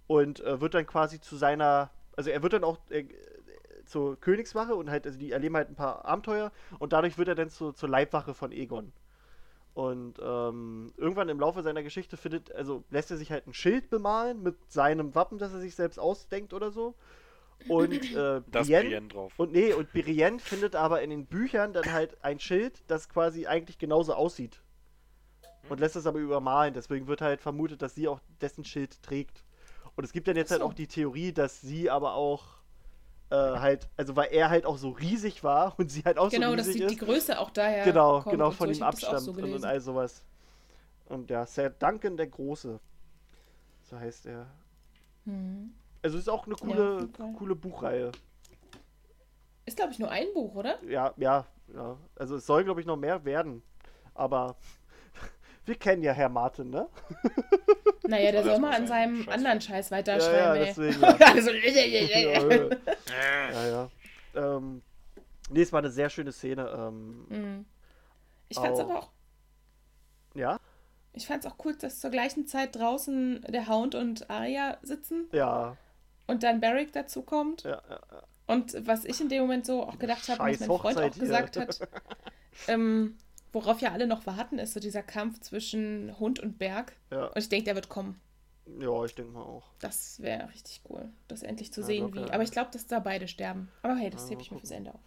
Und 0.06 0.40
äh, 0.42 0.62
wird 0.62 0.74
dann 0.74 0.86
quasi 0.86 1.20
zu 1.20 1.36
seiner, 1.36 1.90
also 2.16 2.30
er 2.30 2.42
wird 2.44 2.54
dann 2.54 2.64
auch 2.64 2.78
äh, 2.90 3.06
zur 3.86 4.20
Königswache 4.20 4.76
und 4.76 4.90
halt, 4.90 5.06
also 5.06 5.18
die 5.18 5.32
erleben 5.32 5.56
halt 5.56 5.70
ein 5.70 5.76
paar 5.76 6.06
Abenteuer 6.06 6.52
und 6.80 6.94
dadurch 6.94 7.18
wird 7.18 7.30
er 7.30 7.36
dann 7.36 7.50
zu, 7.50 7.72
zur 7.72 7.90
Leibwache 7.90 8.34
von 8.34 8.52
Egon. 8.52 8.94
Und 9.74 10.20
ähm, 10.22 10.92
irgendwann 10.98 11.30
im 11.30 11.40
Laufe 11.40 11.62
seiner 11.62 11.84
Geschichte 11.84 12.18
findet, 12.18 12.52
also 12.54 12.84
lässt 12.90 13.12
er 13.12 13.18
sich 13.18 13.32
halt 13.32 13.46
ein 13.48 13.54
Schild 13.54 13.90
bemalen 13.90 14.42
mit 14.42 14.56
seinem 14.72 15.14
Wappen, 15.14 15.38
das 15.38 15.54
er 15.54 15.60
sich 15.60 15.76
selbst 15.76 16.00
ausdenkt 16.00 16.54
oder 16.54 16.72
so. 16.72 16.96
Und 17.68 17.92
äh, 17.94 18.42
Da 18.52 18.60
ist 18.62 18.68
Brienne- 18.68 18.90
Brienne 18.90 19.08
drauf. 19.08 19.34
und 19.38 19.52
nee, 19.52 19.74
und 19.74 19.92
Brienne 19.92 20.40
findet 20.40 20.76
aber 20.76 21.02
in 21.02 21.10
den 21.10 21.26
Büchern 21.26 21.74
dann 21.74 21.92
halt 21.92 22.24
ein 22.24 22.40
Schild, 22.40 22.82
das 22.88 23.10
quasi 23.10 23.46
eigentlich 23.48 23.78
genauso 23.78 24.14
aussieht. 24.14 24.62
Und 25.70 25.80
lässt 25.82 25.96
es 25.98 26.06
aber 26.08 26.20
übermalen. 26.20 26.74
Deswegen 26.74 27.08
wird 27.08 27.20
halt 27.22 27.42
vermutet, 27.42 27.82
dass 27.82 27.94
sie 27.94 28.08
auch 28.08 28.22
dessen 28.40 28.64
Schild 28.64 29.02
trägt. 29.04 29.44
Und 29.98 30.04
es 30.06 30.14
gibt 30.14 30.28
dann 30.30 30.38
jetzt 30.38 30.52
halt 30.52 30.62
so. 30.62 30.68
auch 30.68 30.74
die 30.74 30.88
Theorie, 30.88 31.34
dass 31.34 31.60
sie 31.60 31.90
aber 31.90 32.14
auch 32.14 32.46
äh, 33.32 33.36
halt, 33.36 33.90
also 33.98 34.16
weil 34.16 34.30
er 34.32 34.50
halt 34.50 34.66
auch 34.66 34.78
so 34.78 34.92
riesig 34.92 35.44
war 35.44 35.74
und 35.78 35.92
sie 35.92 36.04
halt 36.06 36.18
auch 36.18 36.30
Genau, 36.30 36.52
so 36.52 36.56
dass 36.56 36.68
riesig 36.68 36.82
die, 36.84 36.88
die 36.88 36.94
ist. 36.94 37.00
Größe 37.02 37.38
auch 37.40 37.50
daher 37.50 37.84
genau, 37.84 38.22
kommt 38.22 38.32
genau 38.32 38.52
von 38.52 38.68
so. 38.74 38.74
Ihm 38.76 38.80
das 38.80 38.88
abstammt 38.88 39.20
so 39.22 39.32
und, 39.32 39.44
und 39.56 39.66
all 39.66 39.82
sowas. 39.82 40.24
Und 41.10 41.30
ja, 41.30 41.46
Sir 41.46 41.70
Duncan 41.72 42.16
der 42.16 42.28
Große. 42.28 42.80
So 43.90 44.00
heißt 44.00 44.28
er. 44.28 44.48
Hm. 45.26 45.74
Also 46.08 46.20
ist 46.20 46.30
auch 46.30 46.46
eine 46.46 46.56
coole, 46.56 47.10
Fall. 47.18 47.34
coole 47.38 47.54
Buchreihe. 47.54 48.14
Ist, 49.66 49.76
glaube 49.76 49.92
ich, 49.92 50.00
nur 50.00 50.10
ein 50.10 50.28
Buch, 50.34 50.56
oder? 50.56 50.82
Ja, 50.86 51.14
ja, 51.18 51.46
ja. 51.74 51.98
Also 52.16 52.38
es 52.38 52.46
soll, 52.46 52.64
glaube 52.64 52.80
ich, 52.80 52.88
noch 52.88 52.96
mehr 52.96 53.26
werden. 53.26 53.62
Aber 54.14 54.56
wir 55.66 55.76
kennen 55.76 56.04
ja 56.04 56.14
Herr 56.14 56.30
Martin, 56.30 56.70
ne? 56.70 56.88
Naja, 58.08 58.32
der 58.32 58.44
Soll 58.44 58.54
soll 58.54 58.62
mal 58.62 58.74
an 58.74 58.88
seinem 58.88 59.24
Scheiß 59.24 59.34
anderen 59.34 59.60
Scheiß 59.60 59.90
ja, 59.90 59.98
weiterschreiben, 59.98 60.62
ey. 60.62 60.66
deswegen. 60.66 61.02
Ja. 61.20 61.34
Also, 61.34 61.52
ja, 61.52 63.52
ja. 63.52 63.68
ja. 63.68 63.90
Ähm, 64.34 64.82
nee, 65.50 65.62
es 65.62 65.74
war 65.74 65.80
eine 65.80 65.92
sehr 65.92 66.10
schöne 66.10 66.32
Szene. 66.32 66.70
Ähm, 66.70 67.26
Hm. 67.28 67.66
Ich 68.48 68.58
fand's 68.58 68.80
Au. 68.80 68.84
aber 68.84 69.00
auch, 69.00 69.10
ja, 70.36 70.58
ich 71.12 71.28
fand's 71.28 71.46
auch 71.46 71.56
cool, 71.66 71.76
dass 71.76 72.00
zur 72.00 72.12
gleichen 72.12 72.48
Zeit 72.48 72.76
draußen 72.76 73.42
der 73.50 73.68
Hound 73.68 73.94
und 73.96 74.30
Arya 74.30 74.78
sitzen 74.84 75.28
ja, 75.34 75.76
und 76.28 76.44
dann 76.44 76.60
Barrick 76.62 76.94
dazukommt. 76.94 77.64
ja, 77.64 77.82
ja. 77.90 78.00
ja. 78.12 78.24
Und 78.46 78.88
was 78.88 79.04
ich 79.04 79.20
in 79.20 79.28
dem 79.28 79.42
Moment 79.42 79.66
so 79.66 79.84
auch 79.84 80.00
gedacht 80.00 80.30
habe, 80.30 80.40
was 80.40 80.60
mein 80.60 80.68
Freund 80.68 80.84
Hochzeit 80.84 81.12
auch 81.12 81.16
hier. 81.16 81.22
gesagt 81.24 81.58
hat, 81.58 81.80
ähm, 82.70 83.18
worauf 83.52 83.82
ja 83.82 83.92
alle 83.92 84.08
noch 84.08 84.26
warten, 84.26 84.58
ist 84.60 84.74
so 84.74 84.80
dieser 84.80 85.04
Kampf 85.04 85.40
zwischen 85.42 86.18
Hund 86.20 86.40
und 86.40 86.58
Berg. 86.58 86.94
ja. 87.12 87.26
Und 87.26 87.38
ich 87.38 87.50
denke, 87.50 87.66
der 87.66 87.76
wird 87.76 87.90
kommen. 87.90 88.22
Ja, 88.80 89.04
ich 89.06 89.16
denke 89.16 89.32
mal 89.32 89.42
auch. 89.44 89.64
Das 89.80 90.22
wäre 90.22 90.50
richtig 90.50 90.82
cool, 90.90 91.10
das 91.28 91.42
endlich 91.44 91.72
zu 91.74 91.82
Ja, 91.82 91.88
sehen, 91.88 92.04
locker. 92.06 92.28
wie. 92.28 92.32
Aber 92.32 92.44
ich 92.44 92.52
glaube, 92.52 92.70
dass 92.72 92.86
da 92.88 93.00
beide 93.00 93.28
sterben. 93.28 93.70
Aber 93.82 93.96
hey, 93.96 94.10
das 94.10 94.24
Ja, 94.24 94.30
hebe 94.32 94.42
ich 94.42 94.52
mir 94.52 94.60
fürs. 94.60 94.72
Ende 94.72 94.94
auf. 94.94 95.00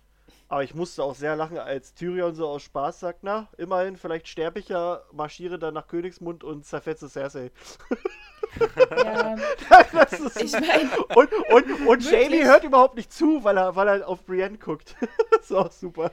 Aber 0.51 0.65
ich 0.65 0.75
musste 0.75 1.05
auch 1.05 1.15
sehr 1.15 1.37
lachen, 1.37 1.59
als 1.59 1.95
Tyrion 1.95 2.35
so 2.35 2.49
aus 2.49 2.63
Spaß 2.65 2.99
sagt, 2.99 3.21
na, 3.23 3.47
immerhin, 3.57 3.97
vielleicht 3.97 4.27
sterbe 4.27 4.59
ich 4.59 4.69
ja, 4.69 5.01
marschiere 5.13 5.61
dann 5.61 5.75
nach 5.75 5.87
Königsmund 5.87 6.43
und 6.43 6.67
zerfetze 6.67 7.09
Cersei. 7.09 7.53
Ja, 8.91 9.37
das 9.93 10.13
ist 10.19 10.43
ich 10.43 10.53
meine, 10.53 10.91
Und, 11.15 11.33
und, 11.53 11.87
und? 11.87 12.11
Jamie 12.11 12.43
hört 12.43 12.65
überhaupt 12.65 12.97
nicht 12.97 13.13
zu, 13.13 13.45
weil 13.45 13.59
er, 13.59 13.77
weil 13.77 13.87
er 13.87 14.09
auf 14.09 14.25
Brienne 14.27 14.59
guckt. 14.59 14.97
das 15.31 15.43
ist 15.43 15.53
auch 15.53 15.71
super. 15.71 16.11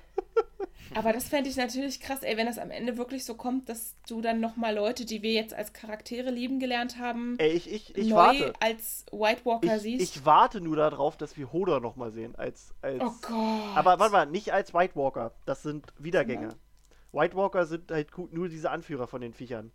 Aber 0.95 1.13
das 1.13 1.27
fände 1.27 1.49
ich 1.49 1.55
natürlich 1.55 1.99
krass, 1.99 2.23
ey, 2.23 2.37
wenn 2.37 2.45
das 2.47 2.57
am 2.57 2.71
Ende 2.71 2.97
wirklich 2.97 3.25
so 3.25 3.35
kommt, 3.35 3.69
dass 3.69 3.95
du 4.07 4.21
dann 4.21 4.39
nochmal 4.39 4.75
Leute, 4.75 5.05
die 5.05 5.21
wir 5.21 5.31
jetzt 5.33 5.53
als 5.53 5.73
Charaktere 5.73 6.29
lieben 6.31 6.59
gelernt 6.59 6.97
haben, 6.99 7.35
Ey, 7.39 7.51
ich, 7.51 7.71
ich, 7.71 7.95
ich 7.97 8.07
neu 8.09 8.15
warte. 8.15 8.53
als 8.59 9.05
White 9.11 9.45
Walker 9.45 9.75
Ich, 9.75 9.81
siehst. 9.81 10.01
ich 10.17 10.25
warte 10.25 10.61
nur 10.61 10.75
darauf, 10.75 11.17
dass 11.17 11.37
wir 11.37 11.51
Hodor 11.51 11.79
nochmal 11.79 12.11
sehen. 12.11 12.35
Als, 12.35 12.73
als, 12.81 13.01
oh 13.01 13.11
Gott. 13.21 13.75
aber 13.77 13.99
warte 13.99 14.11
mal, 14.13 14.25
nicht 14.25 14.51
als 14.53 14.73
White 14.73 14.95
Walker. 14.95 15.33
Das 15.45 15.63
sind 15.63 15.85
Wiedergänger. 15.99 16.49
Ja. 16.49 16.55
White 17.13 17.35
Walker 17.37 17.65
sind 17.65 17.89
halt 17.89 18.11
gut, 18.11 18.33
nur 18.33 18.49
diese 18.49 18.69
Anführer 18.69 19.07
von 19.07 19.21
den 19.21 19.33
Viechern. 19.33 19.71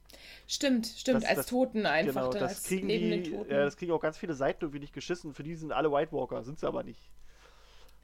Stimmt, 0.47 0.87
stimmt, 0.87 1.23
Das- 1.23 1.29
als 1.31 1.37
das- 1.39 1.47
Toten 1.47 1.87
einfach, 1.87 2.31
genau, 2.31 2.41
das 2.47 2.63
kriegen 2.63 2.89
die, 2.89 3.23
Toten. 3.31 3.51
ja, 3.51 3.65
das 3.65 3.77
kriegen 3.77 3.91
auch 3.93 4.01
ganz 4.01 4.19
viele 4.19 4.35
Seiten 4.35 4.65
irgendwie 4.65 4.81
nicht 4.81 4.93
geschissen. 4.93 5.33
Für 5.35 5.43
die 5.43 5.55
sind 5.55 5.73
alle 5.73 5.91
White 5.91 6.13
Walker, 6.13 6.43
sind 6.45 6.59
sie 6.61 6.67
aber 6.67 6.83
nicht. 6.85 7.11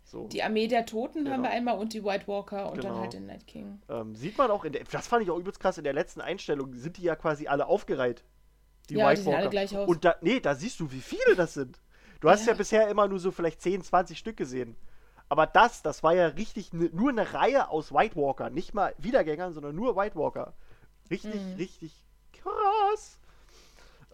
So. 0.09 0.27
Die 0.29 0.43
Armee 0.43 0.69
der 0.69 0.87
Toten 0.87 1.27
haben 1.27 1.37
Genau. 1.37 1.43
wir 1.43 1.51
einmal 1.51 1.79
und 1.79 1.93
die 1.93 2.03
White 2.03 2.27
Walker 2.29 2.71
und 2.71 2.79
Genau. 2.79 2.95
dann 2.95 3.01
halt 3.03 3.13
den 3.13 3.27
Night 3.27 3.47
King. 3.47 3.79
Ähm, 3.91 4.15
sieht 4.15 4.39
man 4.39 4.51
auch 4.51 4.65
in 4.65 4.73
der, 4.73 4.85
das 4.85 5.07
fand 5.07 5.23
ich 5.23 5.31
auch 5.31 5.37
übelst 5.39 5.61
krass, 5.61 5.77
in 5.77 5.85
der 5.85 5.93
letzten 5.93 6.23
Einstellung 6.23 6.73
sind 6.75 6.97
die 6.97 7.03
ja 7.03 7.15
quasi 7.15 7.47
alle 7.47 7.67
aufgereiht. 7.67 8.25
Die 8.89 8.97
Ja, 8.97 9.07
White 9.07 9.19
die 9.19 9.25
sehen 9.25 9.33
alle 9.35 9.43
Walker. 9.45 9.51
gleich 9.51 9.77
aus. 9.77 9.87
Und 9.89 10.05
da, 10.07 10.17
nee, 10.23 10.41
da 10.41 10.55
siehst 10.55 10.81
du, 10.81 10.91
wie 10.91 11.03
viele 11.03 11.37
das 11.37 11.53
sind. 11.53 11.79
Du 12.21 12.31
hast 12.31 12.47
ja, 12.47 12.53
Ja. 12.55 12.57
bisher 12.57 12.89
immer 12.89 13.07
nur 13.07 13.19
so 13.19 13.31
vielleicht 13.33 13.61
10, 13.61 13.83
20 13.83 14.19
Stück 14.19 14.39
gesehen. 14.39 14.77
Aber 15.29 15.47
das, 15.47 15.83
das 15.83 16.03
war 16.03 16.15
ja 16.15 16.29
richtig 16.29 16.73
ne, 16.73 16.89
nur 16.95 17.11
eine 17.11 17.35
Reihe 17.35 17.69
aus 17.69 17.93
White 17.93 18.17
Walker. 18.17 18.49
Nicht 18.49 18.73
mal 18.73 18.95
Wiedergängern, 18.97 19.53
sondern 19.53 19.77
nur 19.77 19.95
White 19.95 20.17
Walker. 20.17 20.55
Richtig, 21.11 21.35
Mhm. 21.35 21.55
richtig 21.59 22.03
krass. 22.33 23.19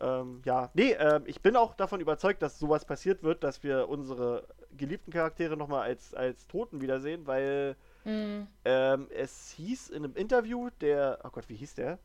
Ähm, 0.01 0.42
ja, 0.45 0.70
nee, 0.74 0.90
ähm, 0.92 1.22
ich 1.26 1.40
bin 1.40 1.55
auch 1.57 1.74
davon 1.74 2.01
überzeugt, 2.01 2.42
dass 2.42 2.59
sowas 2.59 2.84
passiert 2.84 3.22
wird, 3.22 3.45
dass 3.45 3.62
wir 3.62 3.88
unsere 3.88 4.49
geliebten 4.77 5.12
Charaktere 5.12 5.57
nochmal 5.57 5.83
als, 5.83 6.14
als 6.14 6.47
Toten 6.47 6.81
wiedersehen, 6.81 7.27
weil 7.27 7.77
Mhm. 8.05 8.47
ähm, 8.66 9.09
es 9.11 9.51
hieß 9.53 9.89
in 9.89 10.05
einem 10.05 10.14
Interview, 10.14 10.68
der, 10.81 11.20
oh 11.25 11.31
Gott, 11.31 11.49
wie 11.49 11.57
hieß 11.57 11.75
der? 11.75 11.99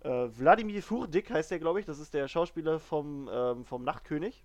Äh, 0.00 0.08
Wladimir 0.08 0.82
Furdik 0.82 1.30
heißt 1.30 1.50
der, 1.50 1.58
glaube 1.58 1.80
ich, 1.80 1.86
das 1.86 1.98
ist 1.98 2.12
der 2.12 2.28
Schauspieler 2.28 2.78
vom, 2.78 3.30
ähm, 3.32 3.64
vom 3.64 3.82
Nachtkönig. 3.82 4.44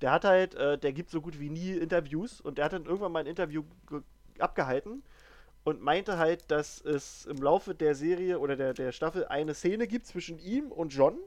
Der 0.00 0.10
hat 0.10 0.24
halt, 0.24 0.54
äh, 0.54 0.78
der 0.78 0.92
gibt 0.92 1.10
so 1.10 1.20
gut 1.20 1.38
wie 1.38 1.50
nie 1.50 1.72
Interviews 1.72 2.40
und 2.40 2.58
der 2.58 2.64
hat 2.64 2.72
dann 2.72 2.86
irgendwann 2.86 3.12
mal 3.12 3.20
ein 3.20 3.26
Interview 3.26 3.62
ge- 3.88 4.02
abgehalten 4.38 5.02
und 5.62 5.82
meinte 5.82 6.18
halt, 6.18 6.50
dass 6.50 6.80
es 6.80 7.26
im 7.26 7.36
Laufe 7.36 7.74
der 7.74 7.94
Serie 7.94 8.38
oder 8.38 8.56
der, 8.56 8.72
der 8.74 8.92
Staffel 8.92 9.26
eine 9.26 9.54
Szene 9.54 9.86
gibt 9.86 10.06
zwischen 10.06 10.38
ihm 10.38 10.72
und 10.72 10.92
John. 10.94 11.18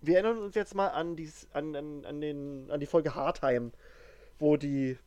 Wir 0.00 0.16
erinnern 0.18 0.38
uns 0.38 0.54
jetzt 0.54 0.74
mal 0.74 0.88
an 0.88 1.16
die, 1.16 1.30
an, 1.52 1.76
an, 1.76 2.04
an, 2.06 2.20
den, 2.20 2.70
an 2.70 2.80
die 2.80 2.86
Folge 2.86 3.14
Hartheim, 3.14 3.72
wo 4.38 4.56
die 4.56 4.98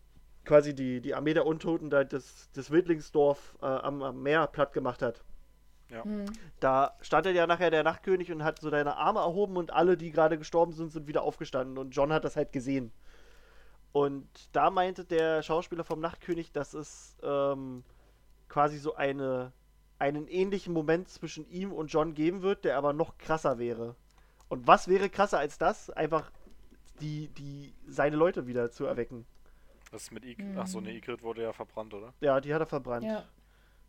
quasi 0.45 0.73
die, 0.73 1.01
die 1.01 1.13
Armee 1.13 1.33
der 1.33 1.45
Untoten 1.45 1.89
da 1.89 2.03
das, 2.03 2.49
das 2.53 2.71
Wildlingsdorf 2.71 3.55
äh, 3.61 3.65
am, 3.65 4.01
am 4.01 4.23
Meer 4.23 4.47
platt 4.47 4.73
gemacht 4.73 5.01
hat. 5.01 5.23
Mhm. 6.03 6.25
Da 6.59 6.95
stand 7.01 7.25
ja 7.25 7.47
nachher 7.47 7.71
der 7.71 7.83
Nachtkönig 7.83 8.31
und 8.31 8.43
hat 8.43 8.59
so 8.59 8.69
seine 8.69 8.97
Arme 8.97 9.19
erhoben 9.19 9.57
und 9.57 9.71
alle, 9.71 9.97
die 9.97 10.11
gerade 10.11 10.37
gestorben 10.37 10.71
sind, 10.73 10.91
sind 10.91 11.07
wieder 11.07 11.23
aufgestanden 11.23 11.77
und 11.77 11.91
John 11.91 12.13
hat 12.13 12.23
das 12.23 12.35
halt 12.35 12.51
gesehen. 12.51 12.91
Und 13.91 14.27
da 14.51 14.69
meinte 14.69 15.03
der 15.03 15.41
Schauspieler 15.41 15.83
vom 15.83 15.99
Nachtkönig, 15.99 16.51
dass 16.51 16.73
es 16.75 17.17
ähm, 17.23 17.83
quasi 18.47 18.77
so 18.77 18.95
eine, 18.95 19.51
einen 19.97 20.27
ähnlichen 20.27 20.73
Moment 20.73 21.09
zwischen 21.09 21.49
ihm 21.49 21.71
und 21.71 21.87
John 21.87 22.13
geben 22.13 22.43
wird, 22.43 22.65
der 22.65 22.77
aber 22.77 22.93
noch 22.93 23.17
krasser 23.17 23.57
wäre. 23.57 23.95
Und 24.47 24.67
was 24.67 24.87
wäre 24.87 25.09
krasser 25.09 25.39
als 25.39 25.57
das? 25.57 25.89
Einfach 25.89 26.31
die, 27.01 27.27
die, 27.29 27.73
seine 27.87 28.15
Leute 28.15 28.47
wieder 28.47 28.71
zu 28.71 28.85
erwecken. 28.85 29.25
Was 29.91 30.03
ist 30.03 30.11
mit 30.11 30.23
Ygritte? 30.25 30.59
Ach 30.59 30.67
so, 30.67 30.79
ne, 30.81 30.93
Ygritte 30.93 31.23
wurde 31.23 31.41
ja 31.43 31.53
verbrannt, 31.53 31.93
oder? 31.93 32.13
Ja, 32.21 32.39
die 32.39 32.53
hat 32.53 32.61
er 32.61 32.67
verbrannt. 32.67 33.05
Ja. 33.05 33.25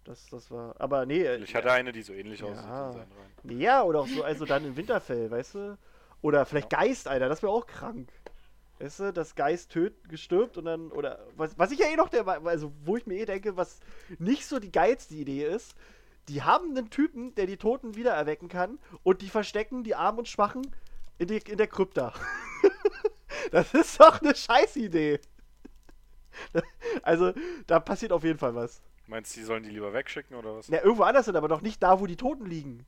Das, 0.04 0.26
das 0.28 0.50
war. 0.50 0.74
Aber 0.78 1.04
nee. 1.04 1.22
äh, 1.22 1.42
Ich 1.42 1.54
hatte 1.54 1.70
eine, 1.72 1.92
die 1.92 2.02
so 2.02 2.14
ähnlich 2.14 2.40
Ja. 2.40 2.46
aussieht 2.46 2.64
in 2.64 2.92
seinen 2.92 3.12
Reihen. 3.12 3.60
Ja, 3.60 3.82
oder 3.82 4.00
auch 4.00 4.06
so, 4.06 4.22
also 4.24 4.46
dann 4.46 4.64
in 4.64 4.76
Winterfell, 4.76 5.30
weißt 5.30 5.54
du? 5.56 5.78
Oder 6.22 6.46
vielleicht 6.46 6.70
Geist, 6.70 7.06
Alter, 7.06 7.28
das 7.28 7.42
wäre 7.42 7.52
auch 7.52 7.66
krank. 7.66 8.08
Weißt 8.78 9.00
du, 9.00 9.12
dass 9.12 9.34
Geist 9.34 9.72
töt, 9.72 10.08
gestirbt 10.08 10.56
und 10.56 10.64
dann, 10.64 10.90
oder, 10.90 11.26
was, 11.36 11.58
was 11.58 11.70
ich 11.70 11.78
ja 11.78 11.86
eh 11.86 11.96
noch, 11.96 12.08
der, 12.08 12.26
also 12.26 12.72
wo 12.82 12.96
ich 12.96 13.06
mir 13.06 13.16
eh 13.20 13.26
denke, 13.26 13.56
was 13.56 13.80
nicht 14.18 14.46
so 14.46 14.58
die 14.58 14.72
geilste 14.72 15.14
Idee 15.14 15.44
ist, 15.44 15.74
die 16.28 16.42
haben 16.42 16.70
einen 16.70 16.88
Typen, 16.88 17.34
der 17.34 17.44
die 17.46 17.58
Toten 17.58 17.94
wiedererwecken 17.94 18.48
kann 18.48 18.78
und 19.02 19.20
die 19.20 19.28
verstecken 19.28 19.84
die 19.84 19.94
Armen 19.94 20.20
und 20.20 20.28
Schwachen 20.28 20.66
in, 21.20 21.28
die, 21.28 21.36
in 21.36 21.58
der 21.58 21.66
Krypta. 21.66 22.12
das 23.52 23.74
ist 23.74 24.00
doch 24.00 24.20
eine 24.20 24.34
Scheißidee. 24.34 25.20
also, 27.02 27.32
da 27.66 27.78
passiert 27.78 28.12
auf 28.12 28.24
jeden 28.24 28.38
Fall 28.38 28.54
was. 28.54 28.80
Meinst 29.06 29.36
du, 29.36 29.40
die 29.40 29.46
sollen 29.46 29.62
die 29.62 29.70
lieber 29.70 29.92
wegschicken 29.92 30.36
oder 30.36 30.56
was? 30.56 30.68
Ja, 30.68 30.82
irgendwo 30.82 31.02
anders 31.02 31.26
sind, 31.26 31.36
aber 31.36 31.48
doch 31.48 31.60
nicht 31.60 31.82
da, 31.82 32.00
wo 32.00 32.06
die 32.06 32.16
Toten 32.16 32.46
liegen. 32.46 32.86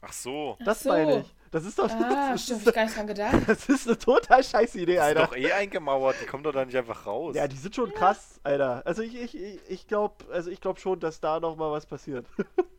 Ach 0.00 0.12
so. 0.12 0.56
Das 0.64 0.82
so. 0.82 0.88
meine 0.88 1.20
ich. 1.20 1.34
Das 1.52 1.64
ist 1.64 1.78
doch. 1.78 1.88
Ah, 1.88 2.32
das, 2.32 2.42
stimmt, 2.42 2.60
hab 2.60 2.66
ist, 2.66 2.68
ich 2.68 2.74
gar 2.74 2.84
nicht 2.84 2.96
dran 2.96 3.06
gedacht. 3.06 3.34
das 3.46 3.68
ist 3.68 3.86
eine 3.86 3.96
total 3.96 4.42
scheiße 4.42 4.78
Idee, 4.78 4.92
Die 4.92 4.96
ist 4.98 5.02
Alter. 5.02 5.26
doch 5.26 5.36
eh 5.36 5.52
eingemauert, 5.52 6.16
die 6.20 6.26
kommen 6.26 6.42
doch 6.42 6.52
da 6.52 6.64
nicht 6.64 6.76
einfach 6.76 7.06
raus. 7.06 7.36
Ja, 7.36 7.46
die 7.46 7.56
sind 7.56 7.74
schon 7.76 7.92
krass, 7.92 8.40
Alter. 8.42 8.82
Also 8.84 9.02
ich, 9.02 9.14
ich, 9.14 9.36
ich, 9.36 9.60
ich 9.68 9.86
glaube, 9.86 10.24
also 10.32 10.50
ich 10.50 10.60
glaube 10.60 10.80
schon, 10.80 10.98
dass 10.98 11.20
da 11.20 11.38
noch 11.38 11.56
mal 11.56 11.70
was 11.70 11.86
passiert. 11.86 12.26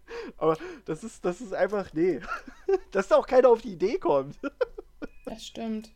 aber 0.37 0.57
das 0.85 1.03
ist, 1.03 1.23
das 1.23 1.41
ist 1.41 1.53
einfach, 1.53 1.93
nee. 1.93 2.19
dass 2.91 3.07
da 3.07 3.15
auch 3.15 3.27
keiner 3.27 3.49
auf 3.49 3.61
die 3.61 3.73
Idee 3.73 3.97
kommt. 3.97 4.37
Das 5.25 5.45
stimmt. 5.45 5.93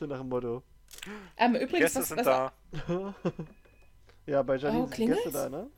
so 0.00 0.04
nach 0.04 0.18
dem 0.18 0.28
Motto. 0.28 0.64
Ähm, 1.36 1.52
die 1.52 1.60
übrigens, 1.60 1.94
Gäste 1.94 2.00
was, 2.00 2.08
sind 2.08 2.18
was 2.18 2.24
da. 2.24 2.52
Ja, 4.26 4.42
bei 4.42 4.56
Janine 4.56 4.82
Oh, 4.82 4.86
sind 4.92 5.06
Gäste 5.06 5.30
da, 5.30 5.48
ne? 5.48 5.70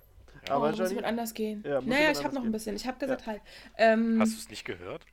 Ja. 0.48 0.54
Aber 0.54 0.72
oh, 0.72 0.76
muss 0.76 0.92
mit 0.92 1.04
anders 1.04 1.34
gehen. 1.34 1.62
Ja, 1.66 1.82
naja, 1.82 2.10
ich 2.10 2.24
habe 2.24 2.34
noch 2.34 2.42
ein 2.42 2.52
bisschen. 2.52 2.74
Ich 2.76 2.86
habe 2.86 2.98
gesagt 2.98 3.26
halt. 3.26 3.42
Ähm, 3.76 4.18
Hast 4.18 4.32
du 4.32 4.38
es 4.38 4.48
nicht 4.48 4.64
gehört? 4.64 5.04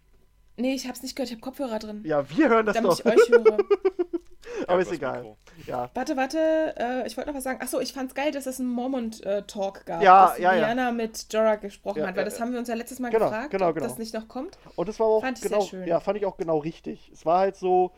Nee, 0.57 0.73
ich 0.73 0.85
habe 0.85 0.93
es 0.93 1.01
nicht 1.03 1.15
gehört. 1.15 1.29
Ich 1.29 1.35
habe 1.35 1.41
Kopfhörer 1.41 1.79
drin. 1.79 2.01
Ja, 2.05 2.29
wir 2.29 2.49
hören 2.49 2.65
das 2.65 2.75
damit 2.75 2.91
doch. 2.91 2.99
ich 2.99 3.05
euch 3.05 3.29
höre. 3.29 3.57
aber 4.67 4.77
Ja, 4.77 4.79
ist 4.79 4.91
egal. 4.91 5.35
Ja. 5.65 5.89
Warte, 5.93 6.17
warte, 6.17 6.73
äh, 6.77 7.07
ich 7.07 7.15
wollte 7.17 7.29
noch 7.29 7.37
was 7.37 7.43
sagen. 7.43 7.61
Achso, 7.61 7.79
ich 7.79 7.93
fand's 7.93 8.13
geil, 8.15 8.31
dass 8.31 8.45
es 8.45 8.59
einen 8.59 8.69
Mormont-Talk 8.69 9.85
gab. 9.85 10.01
Ja, 10.01 10.27
dass 10.27 10.39
ja, 10.39 10.53
ja. 10.53 10.59
Diana 10.65 10.91
mit 10.91 11.27
Jorah 11.31 11.55
gesprochen 11.55 11.99
Ja, 11.99 12.07
hat, 12.07 12.15
weil 12.15 12.21
ja, 12.21 12.25
das 12.25 12.35
ja. 12.37 12.41
haben 12.45 12.51
wir 12.53 12.59
uns 12.59 12.67
ja 12.67 12.75
letztes 12.75 12.99
Mal 12.99 13.11
Genau, 13.11 13.25
gefragt, 13.25 13.51
genau, 13.51 13.69
ob 13.69 13.75
genau. 13.75 13.87
das 13.87 13.97
nicht 13.97 14.13
noch 14.13 14.27
kommt. 14.27 14.57
Und 14.75 14.89
es 14.89 14.99
war 14.99 15.07
auch 15.07 15.21
Fand 15.21 15.37
ich 15.37 15.43
sehr 15.43 15.51
genau, 15.51 15.63
schön. 15.65 15.87
ja, 15.87 15.99
fand 15.99 16.17
ich 16.17 16.25
auch 16.25 16.37
genau 16.37 16.57
richtig. 16.59 17.11
Es 17.13 17.25
war 17.25 17.39
halt 17.39 17.55
so, 17.55 17.91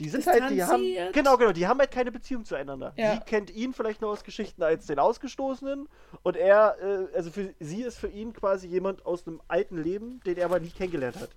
die 0.00 0.08
sind 0.08 0.26
halt, 0.26 0.50
die 0.50 0.62
haben, 0.62 0.82
genau, 1.12 1.36
genau, 1.36 1.52
die 1.52 1.66
haben 1.66 1.80
halt 1.80 1.90
keine 1.90 2.12
Beziehung 2.12 2.44
zueinander. 2.44 2.92
Ja. 2.96 3.14
Sie 3.14 3.20
kennt 3.20 3.50
ihn 3.50 3.72
vielleicht 3.74 4.00
nur 4.00 4.10
aus 4.10 4.22
Geschichten 4.22 4.62
als 4.62 4.86
den 4.86 4.98
Ausgestoßenen 4.98 5.88
und 6.22 6.36
er, 6.36 6.76
äh, 6.80 7.16
also 7.16 7.30
für 7.30 7.52
sie 7.58 7.82
ist 7.82 7.98
für 7.98 8.08
ihn 8.08 8.32
quasi 8.32 8.68
jemand 8.68 9.04
aus 9.06 9.26
einem 9.26 9.40
alten 9.48 9.76
Leben, 9.82 10.20
den 10.24 10.36
er 10.36 10.44
aber 10.46 10.60
nie 10.60 10.70
kennengelernt 10.70 11.16
hat. 11.20 11.30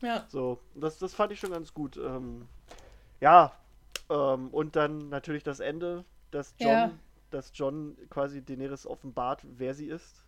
Ja. 0.00 0.26
So, 0.28 0.58
das, 0.74 0.98
das 0.98 1.14
fand 1.14 1.32
ich 1.32 1.40
schon 1.40 1.50
ganz 1.50 1.74
gut. 1.74 1.96
Ähm, 1.96 2.46
ja, 3.20 3.52
ähm, 4.10 4.48
und 4.48 4.76
dann 4.76 5.08
natürlich 5.08 5.42
das 5.42 5.60
Ende, 5.60 6.04
dass 6.30 6.54
John, 6.58 6.70
Ja. 6.70 6.90
dass 7.30 7.50
John 7.54 7.96
quasi 8.10 8.42
Daenerys 8.42 8.86
offenbart, 8.86 9.42
wer 9.44 9.74
sie 9.74 9.86
ist. 9.86 10.24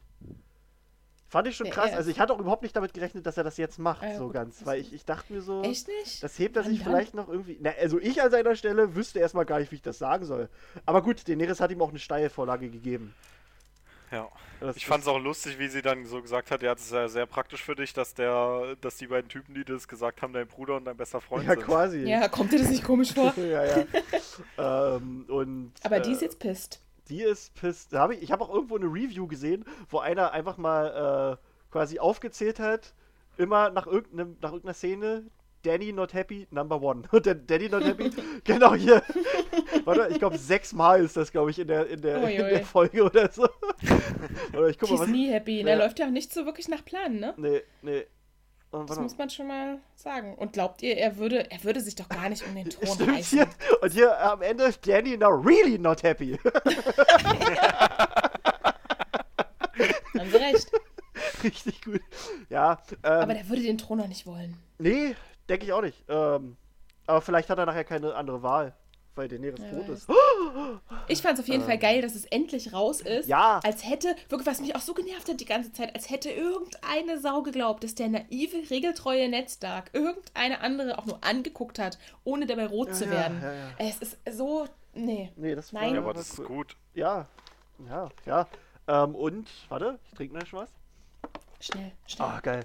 Fand 1.29 1.47
ich 1.47 1.57
schon 1.57 1.69
Ja, 1.69 1.73
krass. 1.73 1.93
Also 1.93 2.11
ich 2.11 2.19
hatte 2.19 2.33
auch 2.33 2.41
überhaupt 2.41 2.63
nicht 2.63 2.75
damit 2.75 2.93
gerechnet, 2.93 3.25
dass 3.25 3.37
er 3.37 3.45
das 3.45 3.57
jetzt 3.57 3.79
macht, 3.79 4.03
ja, 4.03 4.17
so 4.17 4.25
gut, 4.25 4.33
ganz. 4.33 4.67
Weil 4.67 4.81
ich, 4.81 4.93
ich 4.93 5.05
dachte 5.05 5.33
mir 5.33 5.41
so, 5.43 5.63
Echt 5.63 5.87
nicht? 5.87 6.21
das 6.25 6.37
hebt 6.41 6.57
er 6.57 6.65
sich 6.65 6.83
vielleicht 6.83 7.15
noch 7.15 7.29
irgendwie. 7.29 7.57
Na, 7.61 7.71
also 7.81 8.01
ich 8.01 8.21
an 8.21 8.33
seiner 8.33 8.57
Stelle 8.57 8.97
wüsste 8.97 9.21
erstmal 9.21 9.45
gar 9.45 9.61
nicht, 9.61 9.71
wie 9.71 9.77
ich 9.77 9.83
das 9.83 9.99
sagen 9.99 10.25
soll. 10.25 10.49
Aber 10.87 11.03
gut, 11.03 11.29
Daenerys 11.29 11.61
hat 11.61 11.71
ihm 11.71 11.81
auch 11.83 11.91
eine 11.91 12.01
Steilvorlage 12.01 12.69
gegeben. 12.69 13.15
Ja. 14.11 14.29
Das, 14.61 14.77
Ich 14.77 14.87
fand 14.87 15.03
es 15.03 15.09
auch 15.09 15.19
lustig, 15.19 15.59
wie 15.59 15.69
sie 15.69 15.83
dann 15.83 16.05
so 16.05 16.21
gesagt 16.21 16.51
hat, 16.51 16.63
ja, 16.63 16.75
das 16.75 16.85
ist 16.85 16.93
ja 16.93 17.09
sehr 17.09 17.27
praktisch 17.27 17.63
für 17.63 17.75
dich, 17.77 17.93
dass 17.93 18.15
der, 18.15 18.77
dass 18.81 18.97
die 18.97 19.07
beiden 19.07 19.29
Typen, 19.29 19.55
die 19.55 19.65
das 19.65 19.89
gesagt 19.89 20.21
haben, 20.23 20.33
dein 20.33 20.47
Bruder 20.49 20.77
und 20.77 20.85
dein 20.85 20.97
bester 20.97 21.21
Freund 21.21 21.47
Ja, 21.47 21.55
sind. 21.55 21.65
quasi. 21.65 21.99
Ja, 22.01 22.29
kommt 22.29 22.53
dir 22.53 22.59
das 22.59 22.71
nicht 22.71 22.85
komisch 22.85 23.15
vor? 23.15 23.33
ja, 23.37 23.65
ja. 23.65 23.85
ähm, 24.97 25.25
und, 25.29 25.73
Aber 25.83 26.01
die 26.01 26.11
äh, 26.11 26.13
ist 26.15 26.23
jetzt 26.23 26.39
pisst. 26.39 26.83
Die 27.09 27.23
ist 27.23 27.55
pissed. 27.55 27.93
Da 27.93 28.01
hab 28.03 28.11
ich 28.13 28.23
ich 28.23 28.33
habe 28.33 28.45
auch 28.45 28.53
irgendwo 28.53 28.77
eine 28.77 28.87
Review 28.87 29.27
gesehen, 29.27 29.65
wo 29.89 29.99
einer 29.99 30.33
einfach 30.33 30.57
mal 30.59 31.39
äh, 31.41 31.73
quasi 31.73 31.99
aufgezählt 31.99 32.59
hat, 32.59 32.95
immer 33.37 33.71
nach, 33.71 33.87
irgendeinem, 33.87 34.37
nach 34.41 34.51
irgendeiner 34.51 34.75
Szene, 34.75 35.25
Danny 35.63 35.93
not 35.93 36.13
happy, 36.15 36.47
number 36.51 36.81
one. 36.81 37.03
Und 37.13 37.27
der 37.27 37.35
Danny 37.35 37.69
not 37.69 37.85
happy, 37.85 38.11
genau 38.45 38.75
hier. 38.75 39.03
Warte, 39.85 40.09
ich 40.11 40.19
glaube 40.19 40.39
sechsmal 40.39 41.05
ist 41.05 41.17
das, 41.17 41.31
glaube 41.31 41.51
ich, 41.51 41.59
in 41.59 41.69
der, 41.69 41.87
in, 41.89 42.01
der, 42.01 42.23
in 42.29 42.49
der 42.49 42.65
Folge 42.65 43.05
oder 43.05 43.31
so. 43.31 43.45
oder 44.53 44.69
ich 44.69 44.79
guck 44.79 44.91
mal, 44.91 44.95
ist 44.97 45.01
was. 45.03 45.09
nie 45.09 45.31
happy. 45.31 45.59
Ja. 45.59 45.65
Der 45.67 45.77
läuft 45.77 45.99
ja 45.99 46.07
auch 46.07 46.11
nicht 46.11 46.33
so 46.33 46.47
wirklich 46.47 46.69
nach 46.69 46.85
Plan, 46.85 47.17
ne? 47.17 47.35
Nee, 47.37 47.63
nee. 47.83 48.05
Und, 48.71 48.89
Das 48.89 49.01
muss 49.01 49.19
man 49.19 49.29
schon 49.29 49.49
mal 49.49 49.81
sagen. 49.97 50.37
Und 50.37 50.53
glaubt 50.53 50.81
ihr, 50.83 50.97
er 50.97 51.17
würde, 51.17 51.51
er 51.51 51.65
würde 51.65 51.81
sich 51.81 51.97
doch 51.97 52.09
gar 52.09 52.29
nicht 52.29 52.47
um 52.47 52.55
den 52.55 52.71
Thron 52.71 52.95
Stimmt 52.95 53.11
reißen? 53.11 53.39
hier. 53.39 53.49
Und 53.83 53.93
hier 53.93 54.21
am 54.21 54.43
Ende 54.43 54.73
Danny 54.87 55.17
now 55.17 55.31
really 55.31 55.77
not 55.77 56.05
happy. 56.05 56.39
Haben 60.17 60.31
sie 60.31 60.37
recht. 60.37 60.71
Richtig 61.43 61.83
gut. 61.83 62.01
Ja, 62.49 62.81
ähm, 63.03 63.13
Aber 63.13 63.35
der 63.35 63.49
würde 63.49 63.63
den 63.63 63.79
Thron 63.79 63.99
noch 63.99 64.09
nicht 64.09 64.27
wollen. 64.27 64.57
Nee, 64.79 65.15
denke 65.51 65.67
ich 65.67 65.73
auch 65.73 65.83
nicht. 65.83 66.03
Ähm, 66.09 66.57
aber 67.07 67.21
vielleicht 67.21 67.51
hat 67.51 67.59
er 67.59 67.67
nachher 67.67 67.85
keine 67.85 68.15
andere 68.15 68.43
Wahl, 68.43 68.73
weil 69.17 69.29
Daenerys 69.29 69.61
Wer 69.61 69.73
tot 69.73 69.89
weiß. 69.89 69.99
ist. 69.99 70.09
Ich 71.09 71.23
fand 71.23 71.35
es 71.35 71.41
auf 71.41 71.49
jeden 71.49 71.65
Fall 71.65 71.79
geil, 71.79 72.03
dass 72.03 72.15
es 72.15 72.25
endlich 72.27 72.73
raus 72.73 73.01
ist. 73.01 73.25
Ähm. 73.25 73.31
Ja. 73.31 73.61
Als 73.65 73.89
hätte, 73.89 74.15
wirklich, 74.29 74.47
was 74.47 74.61
mich 74.61 74.77
auch 74.77 74.81
so 74.81 74.95
genervt 74.95 75.29
hat 75.29 75.41
die 75.41 75.45
ganze 75.45 75.73
Zeit, 75.73 75.95
als 75.95 76.09
hätte 76.09 76.31
irgendeine 76.31 77.21
Sau 77.21 77.43
geglaubt, 77.43 77.83
dass 77.83 77.95
der 77.97 78.09
naive, 78.09 78.71
regeltreue 78.71 79.29
Ned 79.29 79.51
Stark 79.51 79.91
irgendeine 79.93 80.61
andere 80.61 80.99
auch 80.99 81.07
nur 81.07 81.23
angeguckt 81.25 81.79
hat, 81.79 81.99
ohne 82.25 82.47
dabei 82.47 82.67
rot 82.67 82.89
Ja, 82.89 82.95
zu 82.95 83.05
ja, 83.07 83.11
werden. 83.11 83.41
ja, 83.43 83.53
ja. 83.53 83.71
Es 83.79 83.99
ist 83.99 84.19
so. 84.31 84.67
Nee. 84.95 85.33
Nee, 85.37 85.55
das 85.55 85.73
Nein. 85.73 85.95
Ja, 85.95 86.01
aber 86.01 86.15
das 86.15 86.31
ist 86.31 86.45
gut. 86.45 86.77
Ja, 86.95 87.27
ja, 87.89 88.09
ja. 88.27 88.47
Ähm, 88.87 89.15
und, 89.15 89.49
warte, 89.69 89.99
ich 90.07 90.15
trinke 90.15 90.37
noch 90.39 90.53
was. 90.53 90.71
Schnell, 91.61 91.93
schnell. 92.07 92.29
Ah, 92.29 92.41
geil. 92.41 92.65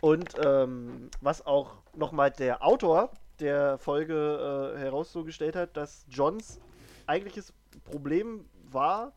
Und 0.00 0.34
ähm, 0.44 1.10
was 1.20 1.44
auch 1.44 1.78
nochmal 1.94 2.30
der 2.30 2.64
Autor 2.64 3.10
der 3.40 3.78
Folge 3.78 4.74
äh, 4.74 4.78
heraus 4.78 5.12
so 5.12 5.24
gestellt 5.24 5.56
hat, 5.56 5.76
dass 5.76 6.06
Johns 6.08 6.60
eigentliches 7.06 7.52
Problem 7.84 8.44
war, 8.70 9.12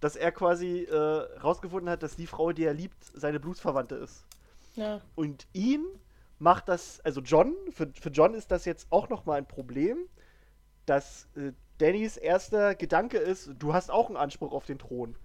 dass 0.00 0.16
er 0.16 0.32
quasi 0.32 0.82
äh, 0.84 0.96
rausgefunden 1.40 1.90
hat, 1.90 2.02
dass 2.02 2.16
die 2.16 2.26
Frau, 2.26 2.52
die 2.52 2.64
er 2.64 2.74
liebt, 2.74 3.02
seine 3.14 3.40
Blutsverwandte 3.40 3.96
ist. 3.96 4.24
Ja. 4.74 5.00
Und 5.14 5.46
ihn 5.52 5.84
macht 6.38 6.68
das, 6.68 7.00
also 7.00 7.20
John, 7.20 7.54
für, 7.70 7.90
für 8.00 8.10
John 8.10 8.34
ist 8.34 8.50
das 8.50 8.64
jetzt 8.64 8.86
auch 8.90 9.08
nochmal 9.08 9.38
ein 9.38 9.46
Problem, 9.46 9.98
dass 10.84 11.28
äh, 11.36 11.52
Dannys 11.78 12.16
erster 12.16 12.74
Gedanke 12.74 13.18
ist, 13.18 13.50
du 13.58 13.74
hast 13.74 13.90
auch 13.90 14.08
einen 14.08 14.16
Anspruch 14.16 14.52
auf 14.52 14.64
den 14.64 14.78
Thron. 14.78 15.16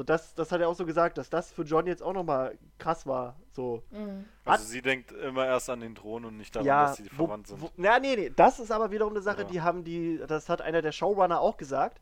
So, 0.00 0.04
das, 0.04 0.34
das 0.34 0.50
hat 0.50 0.62
er 0.62 0.68
auch 0.70 0.74
so 0.74 0.86
gesagt, 0.86 1.18
dass 1.18 1.28
das 1.28 1.52
für 1.52 1.60
John 1.62 1.86
jetzt 1.86 2.02
auch 2.02 2.14
nochmal 2.14 2.56
krass 2.78 3.06
war. 3.06 3.36
So. 3.52 3.82
Mhm. 3.90 4.24
Also 4.46 4.64
sie 4.64 4.80
denkt 4.80 5.12
immer 5.12 5.44
erst 5.44 5.68
an 5.68 5.80
den 5.80 5.94
Thron 5.94 6.24
und 6.24 6.38
nicht 6.38 6.56
daran, 6.56 6.66
ja, 6.66 6.86
dass 6.86 6.96
sie 6.96 7.04
verwandt 7.10 7.48
sind. 7.48 7.60
wo, 7.60 7.68
na, 7.76 7.98
nee, 7.98 8.16
nee, 8.16 8.32
das 8.34 8.60
ist 8.60 8.70
aber 8.72 8.90
wiederum 8.92 9.12
eine 9.12 9.20
Sache, 9.20 9.42
Ja. 9.42 9.48
die 9.48 9.60
haben 9.60 9.84
die, 9.84 10.18
das 10.26 10.48
hat 10.48 10.62
einer 10.62 10.80
der 10.80 10.92
Showrunner 10.92 11.38
auch 11.38 11.58
gesagt, 11.58 12.00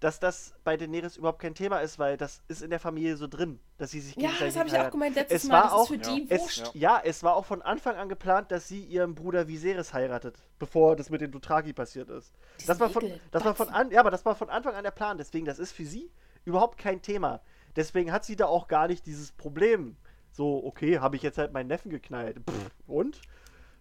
dass 0.00 0.20
das 0.20 0.54
bei 0.64 0.78
Daenerys 0.78 1.18
überhaupt 1.18 1.38
kein 1.38 1.54
Thema 1.54 1.80
ist, 1.80 1.98
weil 1.98 2.16
das 2.16 2.40
ist 2.48 2.62
in 2.62 2.70
der 2.70 2.80
Familie 2.80 3.18
so 3.18 3.26
drin, 3.28 3.60
dass 3.76 3.90
sie 3.90 4.00
sich 4.00 4.16
Ja, 4.16 4.22
gegenseitig 4.30 4.54
das 4.54 4.56
habe 4.60 4.68
ich 4.70 4.78
auch 4.78 4.90
gemeint 4.90 5.14
letztes 5.14 5.42
Es 5.44 5.48
Mal. 5.50 5.54
war 5.56 5.62
Das 5.64 5.72
auch- 5.74 5.82
ist 5.82 5.88
für 5.88 5.98
die 5.98 6.24
Ja. 6.24 6.40
wurscht. 6.40 6.58
Es, 6.62 6.70
ja. 6.72 7.00
es 7.04 7.22
war 7.22 7.36
auch 7.36 7.44
von 7.44 7.60
Anfang 7.60 7.96
an 7.96 8.08
geplant, 8.08 8.50
dass 8.52 8.68
sie 8.68 8.82
ihren 8.82 9.14
Bruder 9.14 9.48
Viserys 9.48 9.92
heiratet, 9.92 10.36
bevor 10.58 10.96
das 10.96 11.10
mit 11.10 11.20
den 11.20 11.30
Dothraki 11.30 11.74
passiert 11.74 12.08
ist. 12.08 12.32
Das 12.66 12.80
war 12.80 12.88
von, 12.88 13.04
das 13.32 13.44
war 13.44 13.54
von 13.54 13.68
an, 13.68 13.90
ja, 13.90 14.00
aber 14.00 14.10
das 14.10 14.24
war 14.24 14.34
von 14.34 14.48
Anfang 14.48 14.74
an 14.74 14.84
der 14.84 14.92
Plan. 14.92 15.18
Deswegen, 15.18 15.44
das 15.44 15.58
ist 15.58 15.72
für 15.72 15.84
sie 15.84 16.10
überhaupt 16.44 16.78
kein 16.78 17.02
Thema. 17.02 17.40
Deswegen 17.76 18.12
hat 18.12 18.24
sie 18.24 18.36
da 18.36 18.46
auch 18.46 18.68
gar 18.68 18.86
nicht 18.88 19.06
dieses 19.06 19.32
Problem. 19.32 19.96
So, 20.30 20.64
okay, 20.64 20.98
habe 20.98 21.16
ich 21.16 21.22
jetzt 21.22 21.38
halt 21.38 21.52
meinen 21.52 21.68
Neffen 21.68 21.90
geknallt. 21.90 22.38
Pff, 22.48 22.70
und? 22.86 23.20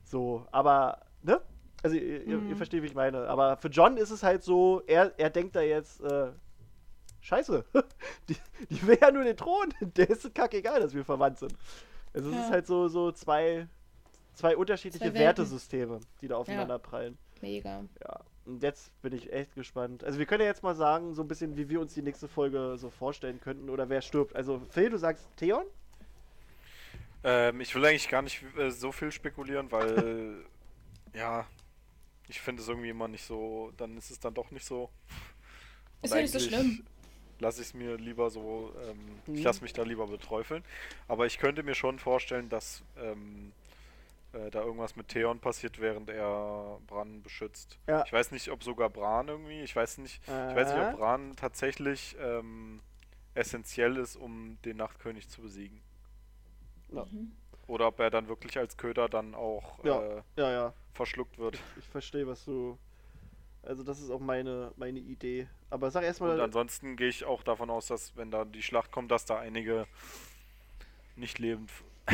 So, 0.04 0.46
aber, 0.52 1.02
ne? 1.22 1.42
Also, 1.84 1.96
ihr, 1.98 2.38
Mhm. 2.40 2.50
ihr 2.50 2.56
versteht, 2.56 2.82
wie 2.84 2.88
ich 2.88 2.96
meine. 2.96 3.28
Aber 3.28 3.58
für 3.58 3.68
John 3.70 3.98
ist 3.98 4.10
es 4.12 4.24
halt 4.24 4.44
so, 4.44 4.82
er, 4.88 5.14
er 5.18 5.30
denkt 5.30 5.56
da 5.56 5.62
jetzt, 5.62 6.02
äh, 6.02 6.32
Scheiße, 7.22 7.64
die, 8.30 8.36
die 8.70 8.86
will 8.88 8.98
ja 9.02 9.12
nur 9.12 9.24
den 9.24 9.38
Thron. 9.38 9.74
Der 9.96 10.10
ist 10.10 10.34
kackegal, 10.36 10.80
dass 10.82 10.94
wir 10.94 11.06
verwandt 11.06 11.40
sind. 11.40 11.54
Also, 12.14 12.30
es 12.30 12.36
Ja. 12.36 12.42
ist 12.42 12.52
halt 12.52 12.68
so, 12.68 12.88
so 12.88 13.12
zwei, 13.12 13.68
zwei 14.34 14.56
unterschiedliche 14.58 15.12
Zwei. 15.12 15.20
Wertesysteme, 15.20 16.00
die 16.22 16.28
da 16.28 16.36
aufeinander 16.38 16.80
prallen. 16.80 17.18
Mega. 17.42 17.84
Ja, 18.04 18.20
und 18.46 18.62
jetzt 18.64 18.92
bin 19.02 19.14
ich 19.14 19.32
echt 19.34 19.56
gespannt. 19.56 20.04
Also 20.04 20.20
wir 20.20 20.26
können 20.26 20.42
ja 20.42 20.48
jetzt 20.48 20.64
mal 20.64 20.76
sagen, 20.76 21.14
so 21.14 21.22
ein 21.24 21.28
bisschen, 21.28 21.56
wie 21.58 21.70
wir 21.70 21.80
uns 21.82 21.94
die 21.94 22.02
nächste 22.02 22.28
Folge 22.28 22.76
so 22.78 22.90
vorstellen 22.90 23.40
könnten 23.40 23.70
oder 23.70 23.90
wer 23.90 24.02
stirbt. 24.02 24.36
Also 24.36 24.62
Phil, 24.70 24.90
du 24.90 24.98
sagst 24.98 25.30
Theon? 25.38 25.66
Ähm, 27.24 27.62
ich 27.62 27.74
will 27.74 27.86
eigentlich 27.86 28.10
gar 28.10 28.22
nicht 28.22 28.44
äh, 28.58 28.70
so 28.72 28.92
viel 28.92 29.12
spekulieren, 29.12 29.72
weil 29.72 30.46
ja, 31.14 31.48
ich 32.28 32.42
finde 32.42 32.62
es 32.62 32.68
irgendwie 32.68 32.90
immer 32.90 33.08
nicht 33.08 33.26
so, 33.26 33.72
dann 33.78 33.98
ist 33.98 34.12
es 34.12 34.20
dann 34.20 34.34
doch 34.34 34.52
nicht 34.52 34.66
so. 34.66 34.90
Ist 36.02 36.12
Und 36.12 36.18
ja 36.18 36.22
nicht 36.22 36.32
so 36.32 36.40
schlimm. 36.40 36.84
Lasse 37.40 37.62
ich 37.62 37.70
es 37.70 37.74
mir 37.74 37.98
lieber 37.98 38.30
so, 38.30 38.74
ähm, 38.88 39.20
ich 39.34 39.42
Mhm. 39.42 39.44
lasse 39.44 39.62
mich 39.64 39.74
da 39.74 39.84
lieber 39.84 40.08
beträufeln. 40.08 40.64
Aber 41.08 41.26
ich 41.26 41.40
könnte 41.40 41.64
mir 41.64 41.76
schon 41.76 42.00
vorstellen, 42.00 42.48
dass 42.50 42.84
ähm, 42.98 43.52
äh, 44.34 44.50
da 44.52 44.62
irgendwas 44.62 44.96
mit 44.96 45.08
Theon 45.10 45.40
passiert, 45.40 45.80
während 45.80 46.10
er 46.10 46.80
Bran 46.88 47.22
beschützt. 47.22 47.78
Ja. 47.88 48.04
Ich 48.06 48.14
weiß 48.14 48.32
nicht, 48.32 48.50
ob 48.50 48.64
sogar 48.64 48.90
Bran 48.90 49.28
irgendwie, 49.28 49.62
ich 49.62 49.76
weiß 49.76 50.00
nicht, 50.00 50.22
ich 50.24 50.28
weiß 50.30 50.74
nicht, 50.74 50.78
Äh? 50.84 50.92
ob 50.94 50.98
Bran 51.00 51.36
tatsächlich 51.36 52.16
ähm, 52.20 52.82
essentiell 53.36 53.98
ist, 53.98 54.16
um 54.16 54.58
den 54.66 54.78
Nachtkönig 54.78 55.30
zu 55.30 55.42
besiegen. 55.42 55.82
Ja. 56.90 57.06
Mhm. 57.06 57.32
Oder 57.68 57.88
ob 57.88 58.00
er 58.00 58.10
dann 58.10 58.28
wirklich 58.28 58.58
als 58.58 58.76
Köder 58.78 59.08
dann 59.08 59.34
auch 59.36 59.84
Ja. 59.84 60.02
äh, 60.02 60.22
Ja, 60.36 60.52
ja. 60.52 60.74
verschluckt 60.94 61.38
wird. 61.38 61.56
Ich, 61.56 61.62
ich 61.84 61.90
verstehe, 61.90 62.28
was 62.28 62.44
du 62.46 62.78
Also 63.64 63.84
das 63.84 64.02
ist 64.02 64.10
auch 64.12 64.20
meine, 64.20 64.74
meine 64.76 65.00
Idee. 65.00 65.48
Aber 65.70 65.90
sag 65.90 66.02
Und 66.02 66.08
erstmal. 66.08 66.42
ansonsten 66.42 66.98
gehe 66.98 67.08
ich 67.08 67.24
auch 67.24 67.42
davon 67.44 67.70
aus, 67.70 67.88
dass 67.88 68.16
wenn 68.18 68.30
da 68.30 68.44
die 68.46 68.62
Schlacht 68.62 68.92
kommt, 68.92 69.10
dass 69.10 69.26
da 69.26 69.40
einige 69.40 69.88
nicht 71.16 71.40
lebend. 71.40 71.72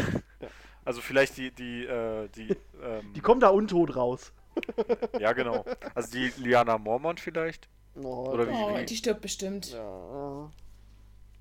Also 0.89 1.01
vielleicht 1.01 1.37
die, 1.37 1.51
die, 1.51 1.85
äh, 1.85 2.27
die, 2.29 2.49
ähm, 2.81 3.13
Die 3.13 3.21
kommen 3.21 3.39
da 3.39 3.49
untot 3.49 3.95
raus. 3.95 4.33
ja 5.19 5.33
genau. 5.33 5.63
Also 5.93 6.09
die 6.11 6.33
Liana 6.41 6.79
Mormont 6.79 7.19
vielleicht. 7.19 7.69
Oh, 7.93 8.31
Oder 8.31 8.47
wie- 8.47 8.51
Oh, 8.55 8.75
wie- 8.75 8.85
die 8.87 8.95
stirbt 8.95 9.21
bestimmt. 9.21 9.71
Ja, 9.71 10.49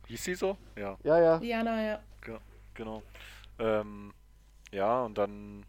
Hieß 0.07 0.23
sie 0.23 0.35
so? 0.35 0.59
Ja, 0.77 0.99
ja. 1.03 1.19
ja. 1.19 1.37
Liana, 1.39 1.83
ja. 1.83 2.01
genau. 2.75 3.03
Ähm, 3.59 4.13
ja, 4.71 5.05
und 5.05 5.17
dann, 5.17 5.65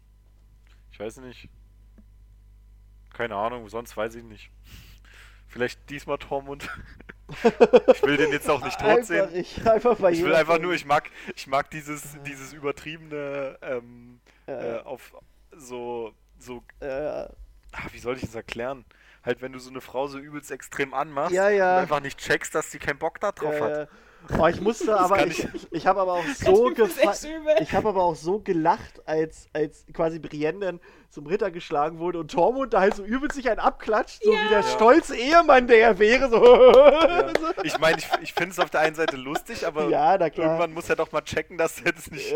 ich 0.92 1.00
weiß 1.00 1.16
nicht. 1.22 1.48
Keine 3.14 3.34
Ahnung, 3.34 3.66
sonst 3.70 3.96
weiß 3.96 4.14
ich 4.16 4.24
nicht. 4.24 4.50
Vielleicht 5.48 5.88
diesmal 5.88 6.18
Tormund. 6.18 6.68
ich 7.94 8.02
will 8.02 8.16
den 8.16 8.32
jetzt 8.32 8.48
auch 8.48 8.64
nicht 8.64 8.78
tot 8.78 9.04
sehen. 9.04 9.28
ich, 9.34 9.66
einfach 9.66 9.96
bei 9.96 10.12
Ich 10.12 10.22
will 10.22 10.34
einfach 10.34 10.58
nur, 10.58 10.72
ich 10.74 10.84
mag, 10.84 11.10
ich 11.34 11.46
mag 11.46 11.70
dieses, 11.70 12.02
dieses 12.26 12.52
übertriebene, 12.52 13.58
ähm, 13.62 14.20
äh, 14.46 14.76
Ja, 14.76 14.82
auf 14.82 15.12
so, 15.56 16.12
so, 16.38 16.62
ja, 16.80 17.28
ah, 17.72 17.86
wie 17.92 17.98
soll 17.98 18.16
ich 18.16 18.22
das 18.22 18.34
erklären? 18.34 18.84
Halt, 19.24 19.42
wenn 19.42 19.52
du 19.52 19.58
so 19.58 19.70
eine 19.70 19.80
Frau 19.80 20.06
so 20.06 20.18
übelst 20.18 20.50
extrem 20.50 20.94
anmachst 20.94 21.32
Ja, 21.34 21.50
ja. 21.50 21.74
und 21.74 21.82
einfach 21.82 22.00
nicht 22.00 22.18
checkst, 22.18 22.54
dass 22.54 22.70
sie 22.70 22.78
keinen 22.78 22.98
Bock 22.98 23.20
da 23.20 23.32
drauf 23.32 23.60
hat. 23.60 23.88
Oh, 24.38 24.46
ich 24.46 24.60
musste 24.60 24.96
aber, 24.98 25.16
kann 25.16 25.30
ich, 25.30 25.46
ich 25.70 25.86
habe 25.86 26.00
aber 26.00 26.12
auch 26.14 26.24
so 26.38 26.68
übel. 26.70 26.88
Ich 27.60 27.72
habe 27.74 27.88
aber 27.88 28.02
auch 28.04 28.14
so 28.14 28.38
gelacht, 28.40 29.02
als, 29.06 29.48
als 29.52 29.84
quasi 29.92 30.18
Brienne 30.18 30.58
dann 30.60 30.80
zum 31.10 31.26
Ritter 31.26 31.50
geschlagen 31.50 31.98
wurde 31.98 32.20
und 32.20 32.30
Tormund 32.30 32.72
da 32.72 32.80
halt 32.80 32.94
so 32.94 33.02
übelst 33.04 33.34
sich 33.36 33.50
einen 33.50 33.58
abklatscht, 33.58 34.22
so 34.22 34.32
Ja. 34.32 34.38
wie 34.44 34.48
der 34.48 34.60
Ja. 34.60 34.66
stolze 34.66 35.16
Ehemann, 35.16 35.66
der 35.66 35.78
er 35.80 35.98
wäre. 35.98 36.28
So. 36.30 36.44
Ja. 36.44 37.32
Ich 37.64 37.78
meine, 37.80 37.98
ich, 37.98 38.08
ich 38.22 38.32
finde 38.32 38.50
es 38.52 38.60
auf 38.60 38.70
der 38.70 38.80
einen 38.80 38.94
Seite 38.94 39.16
lustig, 39.16 39.66
aber 39.66 39.88
irgendwann 40.44 40.72
muss 40.72 40.88
er 40.88 40.96
doch 40.96 41.10
mal 41.10 41.22
checken, 41.22 41.58
dass 41.58 41.80
er 41.80 41.92
das 41.92 42.10
nicht. 42.10 42.30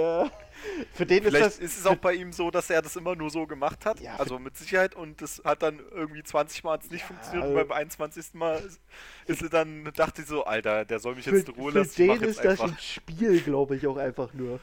Ja. 0.79 0.85
Für 0.93 1.07
den 1.07 1.19
ist 1.23 1.29
Vielleicht 1.29 1.45
das. 1.47 1.59
ist 1.59 1.79
es 1.79 1.87
auch 1.87 1.97
bei 1.97 2.15
ihm 2.15 2.33
so, 2.33 2.51
dass 2.51 2.71
er 2.71 2.83
das 2.83 2.97
immer 2.97 3.15
nur 3.17 3.31
so 3.31 3.47
gemacht 3.47 3.85
hat. 3.87 4.01
Ja, 4.01 4.17
also 4.17 4.39
mit 4.39 4.57
Sicherheit. 4.57 4.95
Und 4.95 5.21
das 5.23 5.43
hat 5.45 5.63
dann 5.63 5.81
irgendwie 5.93 6.23
20 6.23 6.65
Mal 6.65 6.75
hat's 6.75 6.91
nicht 6.91 7.05
funktioniert. 7.05 7.45
Und 7.45 7.57
also- 7.57 7.69
beim 7.69 7.77
21. 7.77 8.35
Mal 8.35 8.57
ist, 8.61 8.81
ist 9.27 9.43
er 9.43 9.49
dann, 9.49 9.85
dachte 9.95 10.23
ich 10.23 10.29
so, 10.29 10.45
Alter, 10.45 10.85
der 10.85 10.99
soll 10.99 11.15
mich 11.15 11.25
Für, 11.25 11.37
jetzt 11.37 11.49
in 11.49 11.55
Ruhe 11.55 11.73
für 11.73 11.79
lassen. 11.79 12.03
Ich 12.03 12.09
mach 12.09 12.15
den 12.19 12.23
jetzt 12.29 12.37
ist 12.39 12.45
das 12.45 12.61
einfach. 12.61 12.77
ein 12.77 12.79
Spiel, 12.81 13.41
glaube 13.41 13.77
ich, 13.77 13.87
auch 13.87 13.97
einfach 13.97 14.33
nur. 14.35 14.61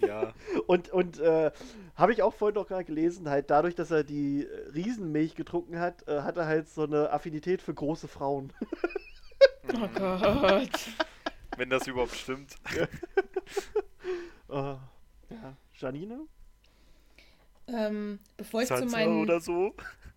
Ja. 0.00 0.32
Und, 0.66 0.90
und 0.90 1.20
äh, 1.20 1.50
habe 1.94 2.12
ich 2.12 2.22
auch 2.22 2.34
vorhin 2.34 2.54
noch 2.54 2.66
gerade 2.66 2.84
gelesen, 2.84 3.28
halt 3.28 3.50
dadurch, 3.50 3.74
dass 3.74 3.90
er 3.90 4.04
die 4.04 4.46
Riesenmilch 4.74 5.34
getrunken 5.34 5.78
hat, 5.78 6.06
äh, 6.08 6.22
hat 6.22 6.36
er 6.36 6.46
halt 6.46 6.68
so 6.68 6.82
eine 6.84 7.10
Affinität 7.12 7.62
für 7.62 7.72
große 7.74 8.08
Frauen. 8.08 8.52
Oh 9.72 9.88
Gott. 9.94 10.70
Wenn 11.56 11.70
das 11.70 11.86
überhaupt 11.86 12.14
stimmt. 12.14 12.54
Äh, 14.48 14.74
ja. 15.30 15.56
Janine? 15.74 16.20
Ähm, 17.68 18.18
bevor 18.36 18.62
ich 18.62 18.68
zu 18.68 18.86
meinen, 18.86 19.40
so. 19.40 19.74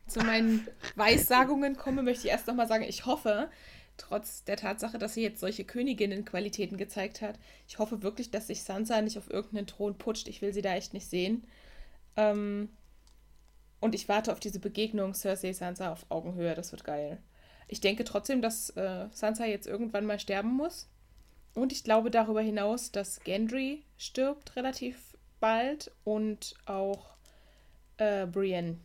zu 0.07 0.19
meinen 0.19 0.68
Weissagungen 0.95 1.76
komme, 1.76 2.03
möchte 2.03 2.27
ich 2.27 2.31
erst 2.31 2.48
nochmal 2.48 2.68
sagen, 2.68 2.84
ich 2.84 3.06
hoffe, 3.06 3.49
trotz 3.98 4.44
der 4.44 4.57
Tatsache, 4.57 4.98
dass 4.98 5.15
sie 5.15 5.23
jetzt 5.23 5.40
solche 5.40 5.64
Königinnen-Qualitäten 5.65 6.77
gezeigt 6.77 7.22
hat, 7.22 7.40
ich 7.68 7.80
hoffe 7.80 8.03
wirklich, 8.03 8.31
dass 8.31 8.48
sich 8.48 8.64
Sansa 8.64 9.02
nicht 9.02 9.18
auf 9.18 9.30
irgendeinen 9.30 9.68
Thron 9.68 9.98
putscht. 9.98 10.27
Ich 10.27 10.41
will 10.41 10.53
sie 10.53 10.61
da 10.61 10.73
echt 10.76 10.94
nicht 10.94 11.10
sehen. 11.10 11.44
Ähm, 12.15 12.69
und 13.80 13.95
ich 13.95 14.10
warte 14.10 14.31
auf 14.31 14.40
diese 14.40 14.60
Begegnung 14.60 15.14
Cersei 15.14 15.53
Sansa 15.53 15.91
auf 15.91 16.06
Augenhöhe. 16.10 16.53
Das 16.53 16.72
wird 16.72 16.84
geil. 16.84 17.18
Ich 17.68 17.81
denke 17.81 18.03
trotzdem, 18.03 18.41
dass 18.41 18.72
äh, 18.72 19.07
Sansa 19.11 19.45
jetzt 19.45 19.68
irgendwann 19.68 20.06
mal 20.06 20.19
sterben 20.19 20.56
muss. 20.56 20.88
Und 21.56 21.72
ich 21.72 21.84
glaube 21.84 22.12
darüber 22.12 22.42
hinaus, 22.42 22.92
dass 22.92 23.22
Gendry 23.24 23.84
stirbt 23.98 24.56
relativ 24.56 25.18
bald 25.40 25.92
und 26.04 26.56
auch 26.66 27.16
äh, 27.98 28.26
Brienne. 28.26 28.78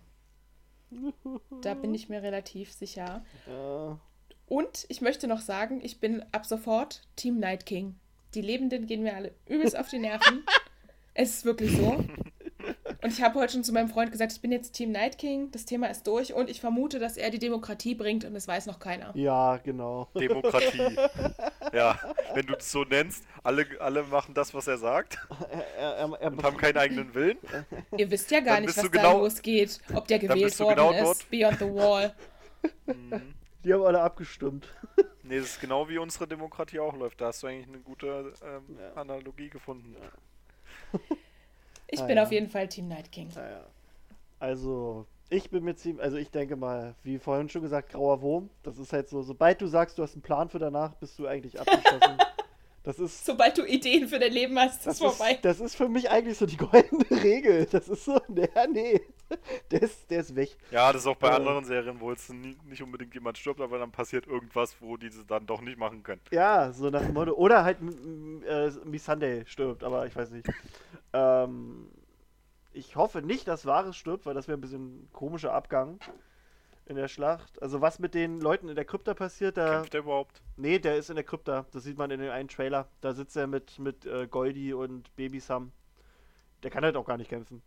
Da 1.63 1.75
bin 1.75 1.95
ich 1.95 2.09
mir 2.09 2.23
relativ 2.23 2.73
sicher. 2.73 3.25
Ja. 3.47 3.99
Und 4.47 4.87
ich 4.89 5.01
möchte 5.01 5.27
noch 5.27 5.41
sagen, 5.41 5.81
ich 5.83 6.01
bin 6.01 6.25
ab 6.33 6.47
sofort 6.47 7.03
Team 7.17 7.39
Night 7.39 7.67
King. 7.67 7.97
Die 8.35 8.43
Lebenden 8.43 8.87
gehen 8.87 9.03
mir 9.03 9.17
alle 9.17 9.33
übelst 9.47 9.77
auf 9.77 9.89
die 9.89 9.99
Nerven. 9.99 10.45
es 11.15 11.31
ist 11.31 11.45
wirklich 11.45 11.77
so. 11.77 12.05
Und 13.05 13.11
ich 13.13 13.21
habe 13.23 13.39
heute 13.39 13.53
schon 13.53 13.65
zu 13.65 13.75
meinem 13.75 13.91
Freund 13.91 14.11
gesagt, 14.13 14.33
ich 14.33 14.41
bin 14.41 14.51
jetzt 14.51 14.73
Team 14.73 14.91
Night 14.91 15.19
King, 15.19 15.51
das 15.51 15.67
Thema 15.67 15.89
ist 15.91 16.07
durch 16.07 16.33
und 16.33 16.49
ich 16.49 16.63
vermute, 16.63 16.99
dass 16.99 17.19
er 17.19 17.29
die 17.29 17.39
Demokratie 17.39 17.95
bringt 17.95 18.25
und 18.25 18.35
es 18.35 18.49
weiß 18.49 18.65
noch 18.65 18.79
keiner. 18.79 19.15
ja, 19.15 19.59
genau. 19.59 20.09
Demokratie. 20.19 20.97
ja, 21.75 21.99
wenn 22.33 22.47
du 22.47 22.55
das 22.55 22.73
so 22.73 22.85
nennst, 22.85 23.23
alle, 23.43 23.67
alle 23.79 24.05
machen 24.05 24.33
das, 24.33 24.55
was 24.55 24.69
er 24.69 24.79
sagt 24.79 25.19
Er, 25.79 25.97
er, 25.97 26.13
er, 26.19 26.33
und 26.33 26.43
haben 26.43 26.57
keinen 26.57 26.79
eigenen 26.79 27.13
Willen. 27.15 27.37
Ihr 27.95 28.11
wisst 28.11 28.31
ja 28.31 28.41
gar 28.41 28.55
Dann 28.55 28.65
nicht, 28.65 28.75
was 28.75 28.85
du 28.85 28.89
da 28.89 29.03
genau- 29.03 29.19
losgeht, 29.19 29.81
ob 29.93 30.09
der 30.09 30.19
gewählt 30.19 30.59
du 30.59 30.65
worden 30.65 30.77
genau 30.77 30.93
ist, 30.93 31.03
dort. 31.03 31.31
Beyond 31.31 31.59
the 31.59 31.75
Wall. 31.75 32.15
Die 33.65 33.75
haben 33.75 33.83
alle 33.83 34.01
abgestimmt. 34.01 34.67
Nee, 35.23 35.41
das 35.41 35.49
ist 35.49 35.61
genau 35.61 35.91
wie 35.91 35.99
unsere 35.99 36.27
Demokratie 36.27 36.81
auch 36.81 36.97
läuft. 36.97 37.21
Da 37.21 37.27
hast 37.27 37.43
du 37.43 37.49
eigentlich 37.49 37.69
eine 37.69 37.81
gute 37.81 38.33
ähm, 38.43 38.79
Ja. 38.81 38.95
Analogie 38.95 39.51
gefunden. 39.51 39.95
Ich 41.95 42.03
Ah, 42.03 42.07
bin 42.07 42.17
ja. 42.17 42.23
auf 42.25 42.33
jeden 42.33 42.49
Fall 42.49 42.69
Team 42.69 42.89
Night 42.89 43.11
King. 43.13 43.29
Naja. 43.35 43.65
Also, 44.39 45.07
ich 45.31 45.51
bin 45.51 45.65
mir 45.65 45.75
ziemlich, 45.75 46.03
also 46.05 46.17
ich 46.17 46.31
denke 46.31 46.57
mal, 46.57 46.95
wie 47.03 47.19
vorhin 47.19 47.49
schon 47.49 47.63
gesagt, 47.63 47.91
grauer 47.91 48.21
Wurm. 48.21 48.51
Das 48.63 48.79
ist 48.79 48.93
halt 48.93 49.09
so, 49.09 49.23
sobald 49.23 49.61
du 49.61 49.67
sagst, 49.67 49.97
du 49.99 50.03
hast 50.03 50.15
einen 50.15 50.23
Plan 50.23 50.49
für 50.49 50.59
danach, 50.59 50.95
bist 50.97 51.19
du 51.19 51.27
eigentlich 51.27 51.59
abgeschlossen. 51.59 52.19
Das 52.87 52.99
ist, 52.99 53.25
Sobald 53.25 53.57
du 53.57 53.65
Ideen 53.65 54.09
für 54.09 54.19
dein 54.19 54.31
Leben 54.33 54.59
hast, 54.59 54.81
ist 54.81 54.87
das 54.87 54.99
vorbei. 54.99 55.33
ist, 55.37 55.45
das 55.47 55.59
ist 55.59 55.75
für 55.75 55.89
mich 55.89 56.11
eigentlich 56.11 56.37
so 56.37 56.45
die 56.45 56.59
goldene 56.59 57.07
Regel. 57.23 57.65
Das 57.65 57.89
ist 57.89 58.05
so, 58.05 58.13
ja, 58.13 58.67
nee, 58.71 59.01
der 59.71 59.83
ist, 59.83 60.11
der 60.11 60.21
ist 60.21 60.35
weg. 60.37 60.57
Ja, 60.71 60.93
das 60.93 61.03
ist 61.03 61.07
auch 61.07 61.17
bei 61.17 61.29
Äh. 61.29 61.35
anderen 61.37 61.65
Serien, 61.65 61.99
wo 62.01 62.11
jetzt 62.11 62.33
nie, 62.33 62.57
nicht 62.65 62.83
unbedingt 62.83 63.15
jemand 63.15 63.39
stirbt, 63.39 63.61
aber 63.61 63.79
dann 63.79 63.91
passiert 63.93 64.27
irgendwas, 64.27 64.77
wo 64.81 64.97
diese 64.97 65.25
dann 65.25 65.47
doch 65.47 65.61
nicht 65.61 65.79
machen 65.79 66.03
können. 66.03 66.21
Ja, 66.31 66.73
so 66.73 66.91
nach 66.91 67.03
dem 67.03 67.15
Motto. 67.15 67.33
Oder 67.33 67.65
halt 67.65 67.79
äh, 67.81 68.71
Miss 68.85 69.05
Sunday 69.05 69.45
stirbt, 69.47 69.83
aber 69.85 70.07
ich 70.07 70.15
weiß 70.15 70.31
nicht. 70.31 70.47
Ähm, 71.13 71.89
ich 72.73 72.97
hoffe 72.97 73.23
nicht, 73.23 73.47
dass 73.49 73.67
Varys 73.67 73.97
stirbt, 73.97 74.27
weil 74.27 74.35
das 74.35 74.49
wäre 74.49 74.59
ein 74.59 74.61
bisschen 74.61 75.09
komischer 75.13 75.53
Abgang 75.53 75.99
in 76.87 76.97
der 76.97 77.09
Schlacht. 77.09 77.63
Also 77.63 77.81
was 77.81 77.99
mit 77.99 78.15
den 78.15 78.41
Leuten 78.41 78.69
in 78.69 78.75
der 78.75 78.85
Krypta 78.85 79.15
passiert, 79.15 79.57
da. 79.57 79.77
Kämpft 79.77 79.95
er 79.95 80.01
überhaupt? 80.01 80.43
Nee, 80.57 80.79
der 80.79 80.97
ist 80.97 81.09
in 81.09 81.15
der 81.17 81.25
Krypta. 81.25 81.65
Das 81.73 81.85
sieht 81.85 81.97
man 81.97 82.11
in 82.11 82.21
dem 82.21 82.31
einen 82.31 82.49
Trailer. 82.49 82.89
Da 83.01 83.15
sitzt 83.15 83.37
er 83.37 83.47
mit, 83.47 83.79
mit 83.79 84.05
äh, 84.07 84.27
Goldie 84.27 84.75
und 84.75 85.15
Baby 85.17 85.41
Sam. 85.41 85.73
Der 86.63 86.71
kann 86.71 86.85
halt 86.85 86.97
auch 86.97 87.07
gar 87.07 87.17
nicht 87.17 87.31
kämpfen. 87.31 87.63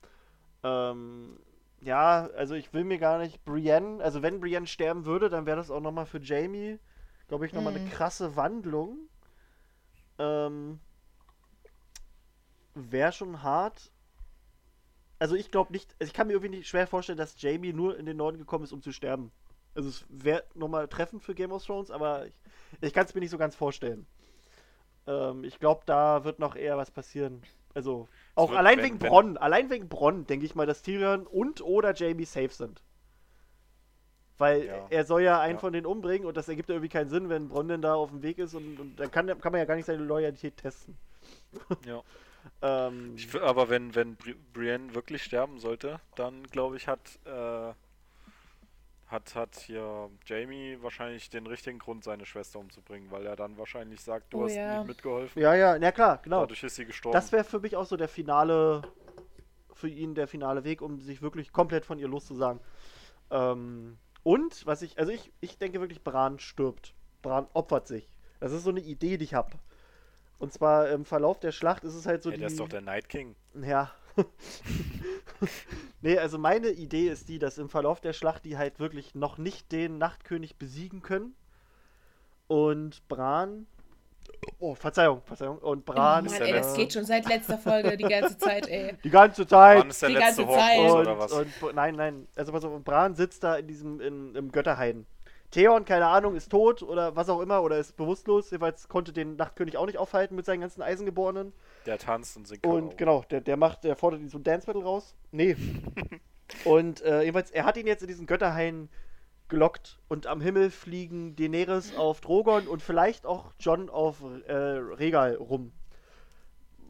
Ähm, 0.63 1.37
ja, 1.81 2.27
also 2.35 2.55
ich 2.55 2.73
will 2.73 2.83
mir 2.83 2.97
gar 2.99 3.17
nicht. 3.19 3.43
Brienne, 3.45 4.03
also 4.03 4.21
wenn 4.21 4.39
Brienne 4.39 4.67
sterben 4.67 5.05
würde, 5.05 5.29
dann 5.29 5.45
wäre 5.45 5.57
das 5.57 5.71
auch 5.71 5.81
nochmal 5.81 6.05
für 6.05 6.19
Jamie, 6.19 6.79
glaube 7.27 7.45
ich, 7.45 7.53
nochmal 7.53 7.71
eine 7.71 7.79
Mhm. 7.79 7.85
krasse 7.85 8.35
Wandlung. 8.35 9.09
Ähm, 10.19 10.79
wäre 12.75 13.11
schon 13.11 13.43
hart. 13.43 13.91
Also 15.19 15.35
ich 15.35 15.49
glaube 15.51 15.71
nicht, 15.73 15.95
also 15.99 16.09
ich 16.09 16.13
kann 16.13 16.27
mir 16.27 16.33
irgendwie 16.33 16.57
nicht 16.57 16.67
schwer 16.67 16.87
vorstellen, 16.87 17.17
dass 17.17 17.41
Jamie 17.41 17.73
nur 17.73 17.97
in 17.97 18.05
den 18.05 18.17
Norden 18.17 18.37
gekommen 18.37 18.63
ist, 18.63 18.71
um 18.71 18.81
zu 18.81 18.91
sterben. 18.91 19.31
Also 19.73 19.89
es 19.89 20.05
wäre 20.09 20.43
nochmal 20.53 20.87
treffend 20.87 21.23
für 21.23 21.35
Game 21.35 21.51
of 21.51 21.65
Thrones, 21.65 21.91
aber 21.91 22.25
ich, 22.27 22.33
ich 22.81 22.93
kann 22.93 23.05
es 23.05 23.13
mir 23.15 23.21
nicht 23.21 23.31
so 23.31 23.37
ganz 23.37 23.55
vorstellen. 23.55 24.07
Ähm, 25.07 25.43
ich 25.43 25.59
glaube, 25.59 25.81
da 25.85 26.23
wird 26.23 26.39
noch 26.39 26.55
eher 26.55 26.77
was 26.77 26.91
passieren. 26.91 27.41
Also 27.73 28.09
auch 28.37 28.49
wird, 28.49 28.59
allein 28.59 28.77
wenn- 28.77 28.85
wegen 28.85 29.01
wenn- 29.01 29.09
Bronn, 29.09 29.37
allein 29.37 29.69
wegen 29.69 29.89
Bronn 29.89 30.25
denke 30.25 30.45
ich 30.45 30.55
mal, 30.55 30.65
dass 30.65 30.81
Tyrion 30.81 31.25
und 31.27 31.61
oder 31.61 31.93
Jamie 31.93 32.25
safe 32.25 32.49
sind. 32.53 32.81
Weil 34.37 34.65
Ja. 34.65 34.85
er 34.89 35.05
soll 35.05 35.23
ja 35.23 35.39
einen 35.41 35.55
Ja. 35.55 35.59
von 35.59 35.73
denen 35.73 35.85
umbringen 35.87 36.27
und 36.27 36.37
das 36.37 36.47
ergibt 36.47 36.69
ja 36.69 36.75
irgendwie 36.75 36.89
keinen 36.89 37.09
Sinn, 37.09 37.27
wenn 37.29 37.49
Bronn 37.49 37.67
denn 37.67 37.81
da 37.81 37.95
auf 37.95 38.11
dem 38.11 38.21
Weg 38.21 38.37
ist 38.37 38.53
und, 38.53 38.79
und 38.79 38.95
dann 38.99 39.09
kann, 39.09 39.25
kann 39.41 39.51
man 39.51 39.59
ja 39.59 39.65
gar 39.65 39.75
nicht 39.75 39.85
seine 39.85 40.03
Loyalität 40.03 40.57
testen. 40.57 40.95
Ja. 41.85 42.01
Ähm, 42.61 43.15
Ich, 43.17 43.35
aber 43.41 43.67
wenn, 43.67 43.93
wenn 43.93 44.15
Bri 44.15 44.33
Brienne 44.53 44.95
wirklich 44.95 45.21
sterben 45.21 45.59
sollte, 45.59 45.99
dann 46.15 46.43
glaube 46.47 46.77
ich, 46.77 46.87
hat, 46.87 47.19
äh, 47.25 47.73
hat, 49.07 49.35
hat 49.35 49.55
hier 49.57 50.09
Jamie 50.25 50.77
wahrscheinlich 50.81 51.29
den 51.29 51.47
richtigen 51.47 51.79
Grund, 51.79 52.03
seine 52.03 52.25
Schwester 52.25 52.59
umzubringen, 52.59 53.09
weil 53.11 53.25
er 53.25 53.35
dann 53.35 53.57
wahrscheinlich 53.57 54.01
sagt, 54.01 54.33
du 54.33 54.41
Oh 54.41 54.45
hast 54.45 54.55
ja. 54.55 54.79
nicht 54.79 54.87
mitgeholfen. 54.89 55.41
ja, 55.41 55.55
ja, 55.55 55.77
na 55.79 55.91
klar, 55.91 56.19
genau. 56.21 56.41
Dadurch 56.41 56.63
ist 56.63 56.75
sie 56.75 56.85
gestorben. 56.85 57.13
Das 57.13 57.31
wäre 57.31 57.43
für 57.45 57.59
mich 57.59 57.75
auch 57.75 57.85
so 57.85 57.95
der 57.95 58.09
finale, 58.09 58.81
für 59.73 59.87
ihn 59.87 60.13
der 60.13 60.27
finale 60.27 60.63
Weg, 60.63 60.81
um 60.81 60.99
sich 60.99 61.21
wirklich 61.21 61.51
komplett 61.53 61.85
von 61.85 61.99
ihr 61.99 62.07
loszusagen. 62.07 62.59
Ähm, 63.31 63.97
und, 64.23 64.65
was 64.65 64.81
ich, 64.81 64.97
also 64.99 65.11
ich, 65.11 65.31
ich 65.39 65.57
denke 65.57 65.79
wirklich, 65.79 66.03
Bran 66.03 66.39
stirbt. 66.39 66.93
Bran 67.21 67.47
opfert 67.53 67.87
sich. 67.87 68.09
Das 68.41 68.51
ist 68.51 68.63
so 68.63 68.69
eine 68.71 68.81
Idee, 68.81 69.17
die 69.17 69.23
ich 69.25 69.33
habe. 69.33 69.51
Und 70.37 70.51
zwar 70.53 70.89
im 70.89 71.05
Verlauf 71.05 71.39
der 71.39 71.51
Schlacht 71.51 71.83
ist 71.83 71.95
es 71.95 72.05
halt 72.05 72.21
so 72.23 72.29
Ey, 72.29 72.35
die. 72.35 72.39
der 72.41 72.47
ist 72.49 72.59
doch 72.59 72.67
der 72.69 72.81
Night 72.81 73.09
King. 73.09 73.35
Ja. 73.61 73.89
nee, 76.01 76.17
also 76.17 76.37
meine 76.37 76.69
Idee 76.69 77.09
ist 77.09 77.29
die, 77.29 77.39
dass 77.39 77.57
im 77.57 77.69
Verlauf 77.69 78.01
der 78.01 78.13
Schlacht 78.13 78.45
die 78.45 78.57
halt 78.57 78.79
wirklich 78.79 79.15
noch 79.15 79.37
nicht 79.37 79.71
den 79.71 79.97
Nachtkönig 79.97 80.57
besiegen 80.57 81.01
können. 81.01 81.35
Und 82.47 83.07
Bran. 83.07 83.67
Oh, 84.59 84.75
Verzeihung, 84.75 85.21
Verzeihung. 85.23 85.57
Und 85.59 85.85
Bran. 85.85 86.27
Oh 86.27 86.31
Mann, 86.31 86.41
ey, 86.41 86.51
das 86.53 86.65
letzte. 86.67 86.79
geht 86.79 86.93
schon 86.93 87.05
seit 87.05 87.27
letzter 87.27 87.57
Folge 87.57 87.97
die 87.97 88.03
ganze 88.03 88.37
Zeit, 88.37 88.67
ey. 88.67 88.95
Die 89.03 89.09
ganze 89.09 89.47
Zeit. 89.47 89.85
Ist 89.85 90.01
der 90.01 90.09
Die 90.09 90.15
letzte 90.15 90.45
ganze 90.45 90.59
Zeit. 90.59 90.79
Und, 90.79 90.99
oder 90.99 91.19
was? 91.19 91.31
und 91.31 91.47
nein, 91.73 91.95
nein. 91.95 92.27
Also 92.35 92.51
pass 92.51 92.63
auf, 92.63 92.73
und 92.73 92.85
Bran 92.85 93.15
sitzt 93.15 93.43
da 93.43 93.55
in 93.55 93.67
diesem, 93.67 93.99
in, 93.99 94.35
im 94.35 94.51
Götterhain. 94.51 95.05
Theon, 95.51 95.85
keine 95.85 96.07
Ahnung, 96.07 96.35
ist 96.35 96.49
tot 96.51 96.83
oder 96.83 97.15
was 97.15 97.29
auch 97.29 97.39
immer 97.39 97.63
oder 97.63 97.77
ist 97.77 97.95
bewusstlos. 97.95 98.51
Jedenfalls 98.51 98.89
konnte 98.89 99.13
den 99.13 99.37
Nachtkönig 99.37 99.77
auch 99.77 99.85
nicht 99.85 99.97
aufhalten 99.97 100.35
mit 100.35 100.45
seinen 100.45 100.61
ganzen 100.61 100.81
Eisengeborenen. 100.81 101.53
Der 101.85 101.97
tanzt 101.97 102.35
und 102.35 102.47
singt 102.47 102.65
Und 102.65 102.71
Karaoke. 102.73 102.95
genau, 102.97 103.23
der, 103.29 103.41
der 103.41 103.55
macht, 103.55 103.83
der 103.85 103.95
fordert 103.95 104.19
ihn 104.19 104.29
so 104.29 104.37
ein 104.37 104.43
Dance 104.43 104.65
Battle 104.65 104.83
raus. 104.83 105.15
Nee. 105.31 105.55
und 106.65 107.01
äh, 107.01 107.21
jedenfalls, 107.21 107.51
er 107.51 107.65
hat 107.65 107.77
ihn 107.77 107.87
jetzt 107.87 108.01
in 108.01 108.07
diesen 108.07 108.27
Götterhain 108.27 108.89
gelockt 109.47 109.99
und 110.09 110.27
am 110.27 110.41
Himmel 110.41 110.69
fliegen 110.69 111.37
Daenerys 111.37 111.95
auf 111.95 112.19
Drogon 112.19 112.67
und 112.67 112.81
vielleicht 112.81 113.25
auch 113.25 113.53
John 113.59 113.89
auf 113.89 114.17
äh, 114.47 114.53
Regal 114.53 115.35
rum. 115.35 115.71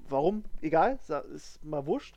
Warum? 0.10 0.46
Egal, 0.62 0.98
ist 1.34 1.64
mal 1.64 1.86
wurscht. 1.86 2.16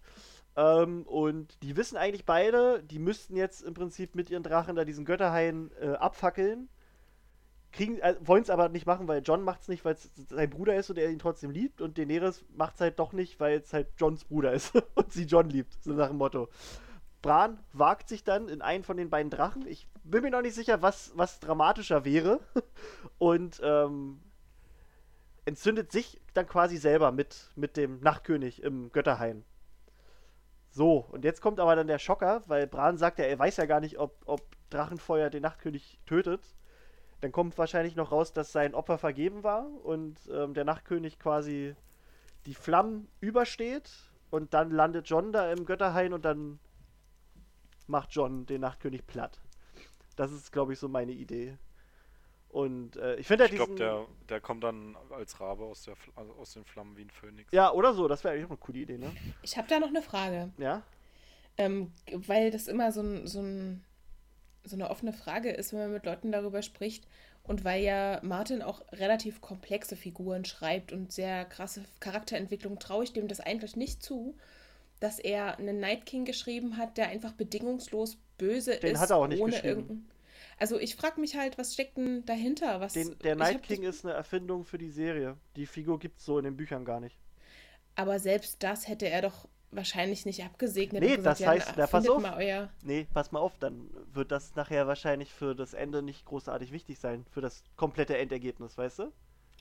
Ähm, 0.61 1.05
und 1.05 1.63
die 1.63 1.77
wissen 1.77 1.97
eigentlich 1.97 2.27
beide, 2.27 2.83
die 2.83 2.99
müssten 2.99 3.35
jetzt 3.35 3.63
im 3.63 3.73
Prinzip 3.73 4.15
mit 4.15 4.29
ihren 4.29 4.43
Drachen 4.43 4.77
da 4.77 4.85
diesen 4.85 5.07
Götterhain 5.07 5.71
äh, 5.81 5.93
abfackeln. 5.93 6.69
Äh, 7.79 8.17
wollen 8.21 8.43
es 8.43 8.51
aber 8.51 8.69
nicht 8.69 8.85
machen, 8.85 9.09
weil 9.09 9.23
John 9.25 9.43
macht 9.43 9.63
es 9.63 9.69
nicht, 9.69 9.87
weil 9.87 9.95
es 9.95 10.11
sein 10.29 10.51
Bruder 10.51 10.75
ist 10.75 10.91
und 10.91 10.99
er 10.99 11.09
ihn 11.11 11.19
trotzdem 11.19 11.51
liebt. 11.51 11.81
Und 11.81 11.97
Daenerys 11.97 12.45
macht 12.55 12.75
es 12.75 12.83
halt 12.83 12.99
doch 12.99 13.15
nicht, 13.15 13.41
weil 13.41 13.61
es 13.61 13.73
halt 13.73 13.89
Johns 13.97 14.25
Bruder 14.25 14.53
ist 14.53 14.75
und 14.95 15.11
sie 15.11 15.25
John 15.25 15.49
liebt. 15.49 15.83
So 15.83 15.93
nach 15.95 16.09
dem 16.09 16.19
Motto. 16.19 16.49
Bran 17.23 17.59
wagt 17.73 18.11
sich 18.11 18.23
dann 18.25 18.49
in 18.49 18.61
einen 18.61 18.85
von 18.85 18.99
den 18.99 19.09
beiden 19.09 19.31
Drachen. 19.31 19.67
Ich 19.67 19.89
bin 20.05 20.23
mir 20.23 20.31
noch 20.31 20.43
nicht 20.43 20.55
sicher, 20.55 20.83
was, 20.83 21.13
was 21.15 21.41
dramatischer 21.41 22.05
wäre. 22.05 22.41
Und 23.19 23.61
ähm, 23.63 24.21
entzündet 25.45 25.93
sich 25.93 26.21
dann 26.35 26.47
quasi 26.47 26.77
selber 26.77 27.13
mit, 27.13 27.51
mit 27.57 27.77
dem 27.77 28.01
Nachtkönig 28.01 28.63
im 28.63 28.91
Götterhain. 28.93 29.45
So, 30.71 31.07
und 31.11 31.25
jetzt 31.25 31.41
kommt 31.41 31.59
aber 31.59 31.75
dann 31.75 31.89
der 31.89 31.99
Schocker, 31.99 32.43
weil 32.47 32.67
Bran 32.67 32.97
sagt 32.97 33.19
ja, 33.19 33.25
er 33.25 33.39
weiß 33.39 33.57
ja 33.57 33.67
gar 33.67 33.81
nicht, 33.81 33.99
ob, 33.99 34.17
ob 34.25 34.43
Drachenfeuer 34.71 35.29
den 35.29 35.43
Nachtkönig 35.43 35.99
tötet. 36.07 36.43
Dann 37.21 37.33
kommt 37.33 37.59
wahrscheinlich 37.59 37.97
noch 37.97 38.13
raus, 38.13 38.33
dass 38.33 38.53
sein 38.53 38.75
Opfer 38.75 38.97
vergeben 38.97 39.43
war 39.43 39.67
und 39.85 40.17
ähm, 40.33 40.55
der 40.55 40.65
Nachtkönig 40.65 41.19
quasi 41.19 41.75
die 42.47 42.55
Flammen 42.55 43.09
übersteht 43.21 43.91
und 44.31 44.55
dann 44.55 44.71
landet 44.71 45.09
John 45.09 45.33
da 45.33 45.53
im 45.53 45.67
Götterhain 45.67 46.13
und 46.13 46.25
dann 46.25 46.61
macht 47.87 48.13
John 48.13 48.47
den 48.47 48.61
Nachtkönig 48.61 49.07
platt. 49.07 49.41
Das 50.17 50.33
ist, 50.33 50.53
glaube 50.53 50.73
ich, 50.73 50.79
so 50.79 50.89
meine 50.89 51.13
Idee. 51.13 51.59
Und 52.51 52.97
äh, 52.97 53.15
ich 53.17 53.29
finde 53.29 53.45
halt 53.45 53.53
Ich 53.53 53.59
glaube, 53.59 53.77
der, 53.77 54.07
der 54.29 54.41
kommt 54.41 54.65
dann 54.65 54.97
als 55.11 55.39
Rabe 55.39 55.65
aus, 55.65 55.85
der, 55.85 55.95
Fl- 55.95 56.39
aus 56.41 56.53
den 56.53 56.65
Flammen 56.65 56.97
wie 56.97 57.03
ein 57.03 57.11
Phönix. 57.11 57.53
Ja, 57.53 57.73
oder 57.73 57.95
so, 57.95 58.09
das 58.09 58.25
wäre 58.25 58.35
eigentlich 58.35 58.47
auch 58.47 58.51
eine 58.51 58.59
coole 58.59 58.79
Idee, 58.81 58.99
ne? 58.99 59.13
Ich 59.43 59.57
habe 59.57 59.69
da 59.69 59.79
noch 59.79 59.89
eine 59.89 60.03
Frage. 60.03 60.51
Ja? 60.59 60.83
Ähm, 61.57 61.93
weil 62.13 62.51
das 62.51 62.67
immer 62.67 62.91
so, 62.91 63.03
ein, 63.03 63.29
so, 63.29 63.41
ein, 63.41 63.85
so 64.65 64.75
eine 64.75 64.91
offene 64.91 65.13
Frage 65.13 65.51
ist, 65.51 65.73
wenn 65.73 65.79
man 65.81 65.93
mit 65.93 66.05
Leuten 66.07 66.33
darüber 66.33 66.63
spricht. 66.63 67.07
Und 67.45 67.65
weil 67.65 67.83
ja 67.83 68.19
Martin 68.23 68.63
auch 68.63 68.83
relativ 68.93 69.41
komplexe 69.41 69.97
Figuren 69.97 70.45
schreibt 70.45 70.93
und 70.93 71.13
sehr 71.13 71.45
krasse 71.45 71.85
Charakterentwicklung, 72.01 72.79
traue 72.79 73.05
ich 73.05 73.13
dem 73.13 73.29
das 73.29 73.41
eigentlich 73.41 73.77
nicht 73.77 74.03
zu, 74.03 74.37
dass 74.99 75.19
er 75.19 75.59
einen 75.59 75.81
Night 75.81 76.05
King 76.05 76.25
geschrieben 76.25 76.77
hat, 76.77 76.99
der 76.99 77.09
einfach 77.09 77.33
bedingungslos 77.33 78.19
böse 78.39 78.77
Den 78.79 78.95
ist. 78.95 79.01
hat 79.01 79.11
er 79.11 79.17
auch 79.17 79.27
nicht 79.27 79.41
ohne 79.41 79.53
geschrieben. 79.53 80.09
Also 80.61 80.79
ich 80.79 80.95
frage 80.95 81.19
mich 81.21 81.37
halt, 81.37 81.57
was 81.57 81.73
steckt 81.73 81.97
denn 81.97 82.25
dahinter? 82.27 82.81
Was, 82.81 82.93
Den, 82.93 83.19
der 83.21 83.35
Night 83.35 83.63
King 83.63 83.83
ist 83.83 84.05
eine 84.05 84.13
Erfindung 84.13 84.65
für 84.65 84.77
die 84.77 84.91
Serie. 84.91 85.39
Die 85.57 85.65
Figur 85.65 85.99
gibt's 85.99 86.25
so 86.25 86.37
in 86.39 86.45
den 86.45 86.57
Büchern 86.57 86.85
gar 86.85 87.01
nicht. 87.01 87.19
Aber 87.97 88.19
selbst 88.19 88.63
das 88.63 88.87
hätte 88.87 89.09
er 89.09 89.23
doch 89.23 89.49
wahrscheinlich 89.71 90.27
nicht 90.27 90.45
abgesegnet. 90.45 91.03
Nee, 91.03 91.17
gesagt, 91.17 91.27
das 91.27 91.39
ja, 91.39 91.49
heißt, 91.49 91.69
na, 91.69 91.75
na, 91.79 91.87
pass 91.87 92.07
auf. 92.07 92.21
mal 92.21 92.37
euer. 92.37 92.69
Nee, 92.83 93.07
pass 93.15 93.33
mal 93.33 93.41
auf, 93.41 93.57
dann 93.59 93.89
wird 94.13 94.31
das 94.33 94.55
nachher 94.55 94.87
wahrscheinlich 94.87 95.33
für 95.33 95.55
das 95.55 95.73
Ende 95.73 96.03
nicht 96.03 96.27
großartig 96.27 96.73
wichtig 96.73 96.99
sein. 96.99 97.25
Für 97.31 97.41
das 97.41 97.65
komplette 97.77 98.19
Endergebnis, 98.19 98.77
weißt 98.77 98.99
du? 98.99 99.13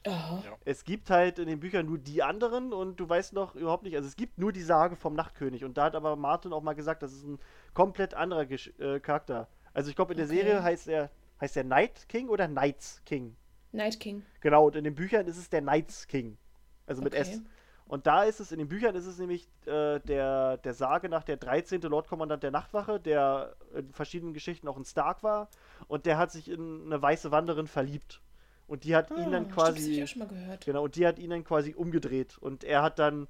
Oh. 0.05 0.09
Ja. 0.09 0.57
Es 0.65 0.83
gibt 0.83 1.09
halt 1.09 1.39
in 1.39 1.47
den 1.47 1.59
Büchern 1.59 1.85
nur 1.85 1.97
die 1.97 2.23
anderen 2.23 2.73
und 2.73 2.99
du 2.99 3.07
weißt 3.07 3.33
noch 3.33 3.55
überhaupt 3.55 3.83
nicht, 3.83 3.95
also 3.95 4.07
es 4.07 4.15
gibt 4.15 4.37
nur 4.37 4.53
die 4.53 4.61
Sage 4.61 4.95
vom 4.95 5.13
Nachtkönig 5.13 5.65
und 5.65 5.77
da 5.77 5.85
hat 5.85 5.95
aber 5.95 6.15
Martin 6.15 6.53
auch 6.53 6.61
mal 6.61 6.73
gesagt, 6.73 7.03
das 7.03 7.11
ist 7.11 7.25
ein 7.25 7.39
komplett 7.73 8.13
anderer 8.13 8.45
Gesch 8.45 8.71
äh, 8.79 9.01
Charakter. 9.01 9.49
Also 9.79 9.89
ich 9.91 9.95
glaube 9.95 10.11
in 10.11 10.17
der 10.17 10.25
Okay. 10.25 10.35
Serie 10.35 10.61
heißt 10.61 10.89
er 10.89 11.09
heißt 11.39 11.55
er 11.55 11.63
Night 11.63 12.09
King 12.09 12.27
oder 12.27 12.49
Knights 12.49 13.01
King. 13.05 13.37
Night 13.71 13.97
King. 13.97 14.23
Genau, 14.41 14.65
und 14.67 14.75
in 14.75 14.83
den 14.83 14.93
Büchern 14.93 15.25
ist 15.25 15.37
es 15.37 15.49
der 15.49 15.61
Knights 15.61 16.05
King. 16.07 16.37
Also 16.85 17.01
mit 17.01 17.13
Okay. 17.13 17.21
S. 17.21 17.41
Und 17.85 18.05
da 18.05 18.23
ist 18.23 18.41
es, 18.41 18.51
in 18.51 18.59
den 18.59 18.67
Büchern 18.67 18.93
ist 18.95 19.05
es 19.05 19.17
nämlich 19.19 19.47
äh, 19.65 19.99
der, 20.01 20.57
der 20.57 20.73
Sage 20.73 21.07
nach 21.07 21.23
der 21.23 21.37
13. 21.37 21.79
Lordkommandant 21.83 22.43
der 22.43 22.51
Nachtwache, 22.51 22.99
der 22.99 23.55
in 23.73 23.93
verschiedenen 23.93 24.33
Geschichten 24.33 24.67
auch 24.67 24.75
ein 24.75 24.83
Stark 24.83 25.23
war. 25.23 25.49
Und 25.87 26.05
der 26.05 26.17
hat 26.17 26.31
sich 26.31 26.49
in 26.51 26.83
eine 26.85 27.01
weiße 27.01 27.31
Wanderin 27.31 27.67
verliebt. 27.67 28.21
Und 28.67 28.83
die 28.83 28.95
hat 28.97 29.09
ihn 29.11 29.31
dann 29.31 29.45
Ah, 29.45 29.51
stimmt, 29.51 29.57
das 29.57 29.65
quasi. 29.75 29.91
ich 29.93 30.03
auch 30.03 30.07
schon 30.07 30.19
mal 30.19 30.27
gehört. 30.27 30.65
Genau, 30.65 30.83
und 30.83 30.95
die 30.97 31.07
hat 31.07 31.17
ihn 31.19 31.29
dann 31.29 31.43
quasi 31.45 31.73
umgedreht. 31.73 32.37
Und 32.37 32.63
er 32.65 32.81
hat 32.83 32.99
dann 32.99 33.27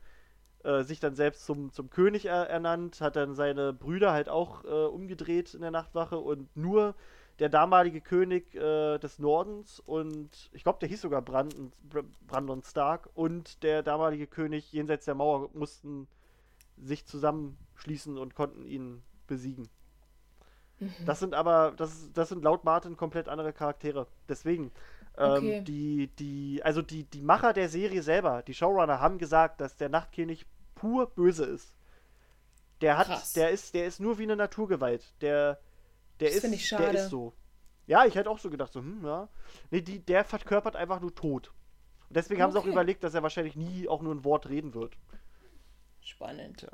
äh, 0.63 0.83
sich 0.83 0.99
dann 0.99 1.15
selbst 1.15 1.45
zum, 1.45 1.71
zum 1.71 1.89
König 1.89 2.25
er 2.25 2.49
ernannt, 2.49 3.01
hat 3.01 3.15
dann 3.15 3.35
seine 3.35 3.73
Brüder 3.73 4.11
halt 4.11 4.29
auch 4.29 4.63
äh, 4.63 4.67
umgedreht 4.67 5.53
in 5.53 5.61
der 5.61 5.71
Nachtwache 5.71 6.17
und 6.17 6.55
nur 6.55 6.95
der 7.39 7.49
damalige 7.49 8.01
König 8.01 8.53
äh, 8.55 8.97
des 8.97 9.19
Nordens 9.19 9.79
und 9.79 10.49
ich 10.51 10.63
glaube, 10.63 10.79
der 10.79 10.89
hieß 10.89 11.01
sogar 11.01 11.21
Brandon, 11.21 11.71
Br- 11.89 12.03
Brandon 12.27 12.61
Stark 12.63 13.09
und 13.13 13.63
der 13.63 13.81
damalige 13.81 14.27
König 14.27 14.71
jenseits 14.73 15.05
der 15.05 15.15
Mauer 15.15 15.49
mussten 15.53 16.07
sich 16.77 17.05
zusammenschließen 17.05 18.17
und 18.17 18.35
konnten 18.35 18.65
ihn 18.65 19.01
besiegen. 19.27 19.69
Mhm. 20.79 20.93
Das 21.05 21.19
sind 21.19 21.33
aber, 21.33 21.73
das, 21.77 22.11
das 22.13 22.29
sind 22.29 22.43
laut 22.43 22.63
Martin 22.63 22.97
komplett 22.97 23.29
andere 23.29 23.53
Charaktere. 23.53 24.07
Deswegen, 24.27 24.71
ähm, 25.19 25.35
Okay. 25.37 25.61
die, 25.63 26.07
die, 26.17 26.61
also 26.63 26.81
die, 26.81 27.03
die 27.03 27.21
Macher 27.21 27.53
der 27.53 27.69
Serie 27.69 28.01
selber, 28.03 28.41
die 28.43 28.53
Showrunner, 28.53 28.99
haben 28.99 29.17
gesagt, 29.19 29.61
dass 29.61 29.75
der 29.77 29.89
Nachtkönig 29.89 30.45
pur 30.75 31.07
böse 31.11 31.45
ist. 31.45 31.75
Der 32.81 32.97
hat, 32.97 33.07
Krass. 33.07 33.33
der 33.33 33.49
ist, 33.51 33.73
der 33.73 33.85
ist 33.85 33.99
nur 33.99 34.17
wie 34.17 34.23
eine 34.23 34.35
Naturgewalt. 34.37 35.13
Der, 35.21 35.59
der 36.19 36.29
Das 36.29 36.37
ist, 36.37 36.43
ich 36.45 36.69
der 36.69 36.77
schade. 36.79 36.97
ist 36.97 37.09
so. 37.09 37.33
Ja, 37.87 38.05
ich 38.05 38.15
hätte 38.15 38.29
auch 38.29 38.39
so 38.39 38.49
gedacht, 38.49 38.71
so, 38.71 38.79
hm, 38.79 39.03
ja. 39.05 39.27
Nee, 39.71 39.81
die, 39.81 39.99
der 39.99 40.23
verkörpert 40.23 40.75
einfach 40.75 40.99
nur 41.01 41.13
Tod. 41.13 41.51
Und 42.07 42.15
deswegen 42.15 42.41
haben 42.41 42.51
sie 42.51 42.57
auch 42.57 42.61
Okay. 42.63 42.69
überlegt, 42.69 43.03
dass 43.03 43.13
er 43.13 43.23
wahrscheinlich 43.23 43.55
nie 43.55 43.87
auch 43.89 44.01
nur 44.01 44.15
ein 44.15 44.23
Wort 44.23 44.47
reden 44.49 44.73
wird. 44.73 44.97
Spannend. 46.01 46.67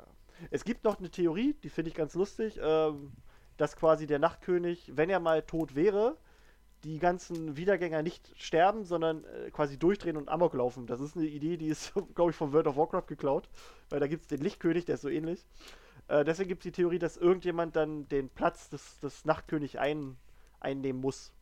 Es 0.50 0.64
gibt 0.64 0.84
noch 0.84 0.98
eine 0.98 1.10
Theorie, 1.10 1.54
die 1.62 1.70
finde 1.70 1.88
ich 1.90 1.94
ganz 1.96 2.14
lustig, 2.14 2.58
ähm, 2.62 3.12
dass 3.56 3.76
quasi 3.76 4.06
der 4.06 4.18
Nachtkönig, 4.18 4.92
wenn 4.94 5.10
er 5.10 5.20
mal 5.20 5.42
tot 5.42 5.74
wäre, 5.74 6.16
die 6.86 6.98
ganzen 6.98 7.56
Wiedergänger 7.56 8.02
nicht 8.02 8.32
sterben, 8.36 8.84
sondern 8.84 9.24
äh, 9.24 9.50
quasi 9.50 9.78
durchdrehen 9.78 10.16
und 10.16 10.28
Amok 10.28 10.54
laufen. 10.54 10.86
Das 10.86 11.00
ist 11.00 11.16
eine 11.16 11.26
Idee, 11.26 11.56
die 11.56 11.68
ist, 11.68 11.92
glaube 12.14 12.30
ich, 12.30 12.36
von 12.36 12.52
World 12.52 12.68
of 12.68 12.76
Warcraft 12.76 13.06
geklaut, 13.08 13.48
weil 13.90 14.00
da 14.00 14.06
gibt 14.06 14.22
es 14.22 14.28
den 14.28 14.40
Lichtkönig, 14.40 14.84
der 14.84 14.94
ist 14.96 15.02
so 15.02 15.08
ähnlich. 15.08 15.46
Äh, 16.08 16.24
deswegen 16.24 16.48
gibt 16.48 16.60
es 16.62 16.64
die 16.64 16.72
Theorie, 16.72 16.98
dass 16.98 17.16
irgendjemand 17.16 17.76
dann 17.76 18.08
den 18.08 18.28
Platz 18.30 18.68
des, 18.70 19.00
des 19.00 19.24
Nachtkönigs 19.24 19.76
ein, 19.76 20.16
einnehmen 20.60 21.00
muss. 21.00 21.32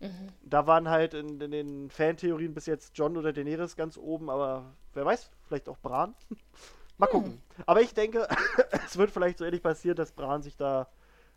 Mhm. 0.00 0.32
Da 0.42 0.66
waren 0.66 0.88
halt 0.88 1.14
in, 1.14 1.40
in 1.40 1.50
den 1.50 1.90
Fantheorien 1.90 2.54
bis 2.54 2.66
jetzt 2.66 2.96
John 2.96 3.16
oder 3.16 3.32
Daenerys 3.32 3.76
ganz 3.76 3.96
oben, 3.98 4.30
aber 4.30 4.74
wer 4.94 5.04
weiß, 5.04 5.30
vielleicht 5.42 5.68
auch 5.68 5.78
Bran. 5.78 6.14
Mal 6.98 7.08
Hm. 7.10 7.10
gucken. 7.10 7.42
Aber 7.66 7.80
ich 7.82 7.94
denke, 7.94 8.28
es 8.86 8.96
wird 8.98 9.10
vielleicht 9.10 9.38
so 9.38 9.44
ähnlich 9.44 9.62
passieren, 9.62 9.96
dass 9.96 10.12
Bran 10.12 10.42
sich 10.42 10.56
da 10.56 10.88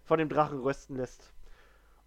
von 0.03 0.19
dem 0.19 0.30
Drachen 0.30 0.59
rösten 0.59 0.95
lässt. 0.97 1.34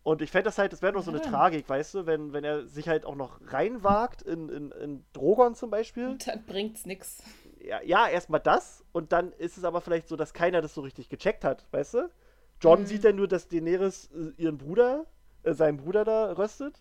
Und 0.06 0.22
ich 0.22 0.30
fände 0.30 0.44
das 0.44 0.56
halt, 0.56 0.72
das 0.72 0.82
wäre 0.82 0.92
noch 0.92 1.02
so 1.02 1.10
eine 1.10 1.18
Ja. 1.20 1.28
Tragik, 1.28 1.68
weißt 1.68 1.94
du, 1.94 2.06
wenn, 2.06 2.32
wenn 2.32 2.44
er 2.44 2.64
sich 2.68 2.88
halt 2.88 3.04
auch 3.04 3.16
noch 3.16 3.40
reinwagt 3.48 4.22
in, 4.22 4.48
in, 4.48 4.70
in 4.70 5.04
Drogon 5.12 5.56
zum 5.56 5.68
Beispiel. 5.68 6.06
Und 6.06 6.24
dann 6.28 6.46
bringt's 6.46 6.86
nix. 6.86 7.24
Ja, 7.58 7.82
ja 7.82 8.06
erstmal 8.06 8.38
das 8.38 8.84
und 8.92 9.10
dann 9.10 9.32
ist 9.32 9.58
es 9.58 9.64
aber 9.64 9.80
vielleicht 9.80 10.06
so, 10.06 10.14
dass 10.14 10.32
keiner 10.32 10.62
das 10.62 10.74
so 10.74 10.82
richtig 10.82 11.08
gecheckt 11.08 11.42
hat, 11.42 11.66
weißt 11.72 11.94
du? 11.94 12.10
John 12.60 12.82
Mhm. 12.82 12.86
sieht 12.86 13.04
dann 13.04 13.16
nur, 13.16 13.26
dass 13.26 13.48
Daenerys 13.48 14.08
äh, 14.14 14.40
ihren 14.40 14.58
Bruder, 14.58 15.06
äh, 15.42 15.54
seinen 15.54 15.78
Bruder 15.78 16.04
da 16.04 16.30
röstet. 16.34 16.80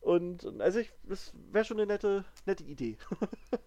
Und 0.00 0.44
also 0.60 0.80
ich, 0.80 0.92
das 1.04 1.32
wäre 1.52 1.64
schon 1.64 1.76
eine 1.78 1.86
nette, 1.86 2.24
nette 2.44 2.64
Idee. 2.64 2.98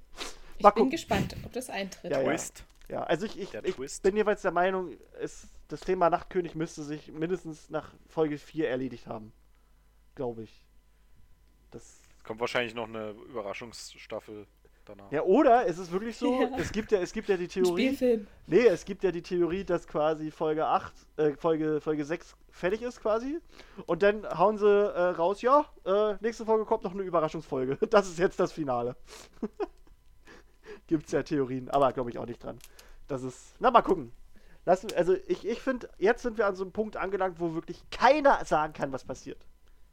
Ich 0.57 0.69
bin 0.69 0.89
gespannt, 0.91 1.35
ob 1.43 1.53
das 1.53 1.69
eintritt. 1.71 2.11
Ja, 2.11 2.19
ja. 2.19 2.27
Twist. 2.27 2.65
Ja, 2.87 3.03
also 3.03 3.25
ich, 3.25 3.39
ich, 3.39 3.53
ich 3.55 4.01
bin 4.01 4.15
jeweils 4.17 4.41
der 4.43 4.51
Meinung, 4.51 4.91
es, 5.19 5.47
das 5.71 5.81
Thema 5.81 6.09
Nachtkönig 6.09 6.55
müsste 6.55 6.83
sich 6.83 7.11
mindestens 7.11 7.69
nach 7.69 7.93
Folge 8.07 8.37
4 8.37 8.69
erledigt 8.69 9.07
haben. 9.07 9.31
Glaube 10.15 10.43
ich. 10.43 10.65
Das. 11.71 12.01
Kommt 12.23 12.39
wahrscheinlich 12.41 12.75
noch 12.75 12.87
eine 12.87 13.11
Überraschungsstaffel 13.11 14.45
danach. 14.85 15.11
Ja, 15.11 15.23
oder 15.23 15.65
es 15.67 15.77
ist 15.77 15.91
wirklich 15.91 16.17
so, 16.17 16.41
Ja. 16.41 16.57
es 16.57 16.71
gibt 16.71 16.91
ja, 16.91 16.99
es 16.99 17.13
gibt 17.13 17.29
ja 17.29 17.37
die 17.37 17.47
Theorie. 17.47 17.87
Spielfilm. 17.95 18.27
Nee, 18.47 18.65
es 18.67 18.83
gibt 18.83 19.03
ja 19.03 19.11
die 19.11 19.21
Theorie, 19.21 19.63
dass 19.63 19.87
quasi 19.87 20.29
Folge 20.29 20.65
8, 20.65 20.93
äh, 21.17 21.31
Folge, 21.37 21.79
Folge 21.79 22.03
6 22.03 22.35
fertig 22.49 22.81
ist 22.81 22.99
quasi. 23.01 23.39
Und 23.85 24.03
dann 24.03 24.27
hauen 24.37 24.57
sie 24.57 24.67
äh, 24.67 24.99
raus, 25.11 25.41
ja, 25.41 25.65
äh, 25.85 26.15
nächste 26.19 26.45
Folge 26.45 26.65
kommt 26.65 26.83
noch 26.83 26.93
eine 26.93 27.03
Überraschungsfolge. 27.03 27.77
Das 27.89 28.07
ist 28.09 28.19
jetzt 28.19 28.39
das 28.39 28.51
Finale. 28.51 28.95
Gibt's 30.87 31.11
ja 31.13 31.23
Theorien, 31.23 31.69
aber 31.69 31.93
glaube 31.93 32.09
ich 32.09 32.17
auch 32.17 32.25
nicht 32.25 32.43
dran. 32.43 32.59
Das 33.07 33.23
ist. 33.23 33.55
Na, 33.59 33.71
mal 33.71 33.81
gucken. 33.81 34.11
Lassen, 34.65 34.89
also 34.95 35.15
ich, 35.27 35.45
ich 35.45 35.59
finde, 35.61 35.89
jetzt 35.97 36.21
sind 36.21 36.37
wir 36.37 36.45
an 36.45 36.55
so 36.55 36.63
einem 36.63 36.71
Punkt 36.71 36.95
angelangt, 36.97 37.39
wo 37.39 37.53
wirklich 37.55 37.81
keiner 37.89 38.43
sagen 38.45 38.73
kann, 38.73 38.91
was 38.91 39.03
passiert. 39.03 39.45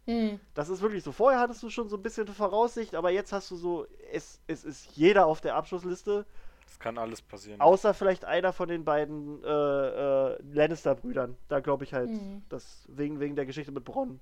Hm. 0.07 0.39
Das 0.55 0.69
ist 0.69 0.81
wirklich 0.83 1.03
so. 1.03 1.13
Vorher 1.13 1.41
hattest 1.41 1.63
du 1.63 1.71
schon 1.71 1.89
so 1.89 1.97
ein 1.97 2.03
bisschen 2.03 2.27
eine 2.27 2.35
Voraussicht, 2.35 2.95
aber 2.95 3.11
jetzt 3.11 3.33
hast 3.33 3.51
du 3.51 3.57
so, 3.57 3.87
es, 4.13 4.41
es 4.47 4.65
ist 4.65 4.97
jeder 4.97 5.27
auf 5.27 5.41
der 5.41 5.55
Abschlussliste. 5.55 6.27
Das 6.67 6.79
kann 6.79 6.99
alles 6.99 7.23
passieren. 7.23 7.61
Außer 7.61 7.95
vielleicht 7.95 8.27
einer 8.27 8.53
von 8.53 8.69
den 8.69 8.85
beiden 8.85 9.43
äh, 9.43 9.49
äh, 9.49 10.39
Lannister-Brüdern. 10.53 11.37
Da 11.49 11.61
glaube 11.61 11.85
ich 11.85 11.95
halt, 11.95 12.11
Mhm. 12.11 12.43
das 12.51 12.85
wegen, 12.89 13.21
wegen 13.21 13.37
der 13.37 13.47
Geschichte 13.47 13.73
mit 13.73 13.85
Bronn. 13.85 14.21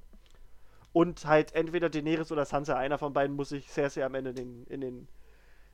Und 0.92 1.26
halt 1.26 1.54
entweder 1.54 1.90
Daenerys 1.90 2.30
oder 2.32 2.44
Sansa. 2.44 2.76
Einer 2.76 2.98
von 2.98 3.12
beiden 3.12 3.34
muss 3.36 3.48
sich 3.50 3.68
Cersei 3.70 4.04
am 4.04 4.14
Ende 4.14 4.32
den, 4.32 4.64
in, 4.68 4.80
den, 4.80 5.08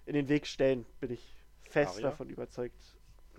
in 0.07 0.15
den 0.15 0.28
Weg 0.28 0.47
stellen. 0.47 0.85
Bin 0.99 1.11
ich 1.11 1.36
fest 1.69 1.97
Arya? 1.97 2.11
davon 2.11 2.28
überzeugt. 2.31 2.82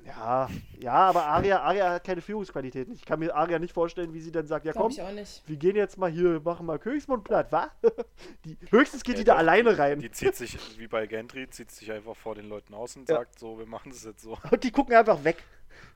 Ja, 0.06 0.50
ja, 0.80 0.94
aber 0.94 1.26
Arya, 1.26 1.62
Arya 1.62 1.92
hat 1.92 2.04
keine 2.04 2.22
Führungsqualitäten. 2.22 2.94
Ich 2.94 3.06
kann 3.06 3.20
mir 3.20 3.34
Arya 3.36 3.58
nicht 3.60 3.74
vorstellen, 3.74 4.14
wie 4.14 4.20
sie 4.20 4.32
dann 4.32 4.46
sagt, 4.48 4.66
ja 4.66 4.74
komm, 4.74 4.92
ich 4.92 5.02
auch 5.02 5.12
nicht. 5.12 5.42
wir 5.46 5.56
gehen 5.56 5.76
jetzt 5.76 5.98
mal 5.98 6.10
hier, 6.12 6.42
machen 6.44 6.66
mal 6.66 6.78
Königsmund 6.78 7.24
platt, 7.24 7.52
wa? 7.52 7.70
Die, 8.46 8.58
höchstens 8.70 9.04
geht 9.04 9.16
Ja, 9.16 9.20
die 9.20 9.24
da 9.26 9.36
alleine 9.36 9.78
rein. 9.78 10.00
Die 10.00 10.12
zieht 10.12 10.36
sich, 10.36 10.58
wie 10.78 10.88
bei 10.88 11.08
Gendry, 11.08 11.50
zieht 11.50 11.72
sich 11.72 11.92
einfach 11.92 12.16
vor 12.16 12.36
den 12.36 12.50
Leuten 12.50 12.74
aus 12.74 12.96
und 12.98 13.08
Ja. 13.10 13.18
sagt 13.18 13.40
so, 13.40 13.58
wir 13.58 13.66
machen 13.66 13.92
das 13.92 14.04
jetzt 14.04 14.22
so. 14.24 14.38
Und 14.52 14.64
die 14.64 14.72
gucken 14.72 14.94
einfach 14.96 15.24
weg. 15.24 15.38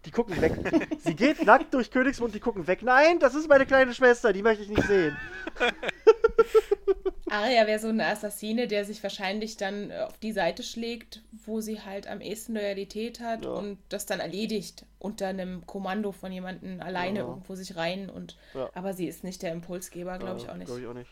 Die 0.06 0.12
gucken 0.12 0.40
weg. 0.42 0.54
Sie 1.00 1.16
geht 1.16 1.44
nackt 1.46 1.74
durch 1.74 1.92
Königsmund, 1.92 2.34
die 2.34 2.40
gucken 2.40 2.66
weg. 2.68 2.82
Nein, 2.84 3.20
das 3.20 3.36
ist 3.36 3.50
meine 3.50 3.66
kleine 3.66 3.94
Schwester, 3.94 4.32
die 4.32 4.42
möchte 4.42 4.64
ich 4.64 4.70
nicht 4.70 4.84
sehen. 4.84 5.18
Arya 7.30 7.68
wäre 7.68 7.80
so 7.80 7.90
eine 7.90 8.06
Assassine, 8.06 8.68
der 8.68 8.86
sich 8.86 9.04
wahrscheinlich 9.04 9.58
dann 9.58 9.92
äh, 9.92 10.00
auf 10.08 10.18
die 10.18 10.32
Seite 10.32 10.64
schlägt, 10.64 11.22
wo 11.46 11.60
sie 11.60 11.82
halt 11.82 12.08
am 12.08 12.22
ehesten 12.22 12.54
Loyalität 12.54 13.20
hat 13.20 13.44
Ja. 13.44 13.52
und 13.52 13.80
das 13.90 14.06
dann 14.06 14.20
erledigt 14.22 14.86
unter 15.00 15.28
einem 15.28 15.66
Kommando 15.68 16.14
von 16.14 16.32
jemandem 16.32 16.80
alleine 16.82 17.20
Ja. 17.20 17.26
irgendwo 17.28 17.56
sich 17.56 17.76
rein 17.76 18.10
und 18.10 18.38
Ja. 18.54 18.70
aber 18.74 18.94
sie 18.94 19.08
ist 19.08 19.24
nicht 19.26 19.42
der 19.42 19.52
Impulsgeber, 19.52 20.18
glaube 20.20 20.40
ich 20.40 20.50
auch 20.50 20.56
nicht. 20.56 20.68
Glaube 20.68 20.82
ich 20.82 20.88
auch 20.88 20.94
nicht. 20.94 21.10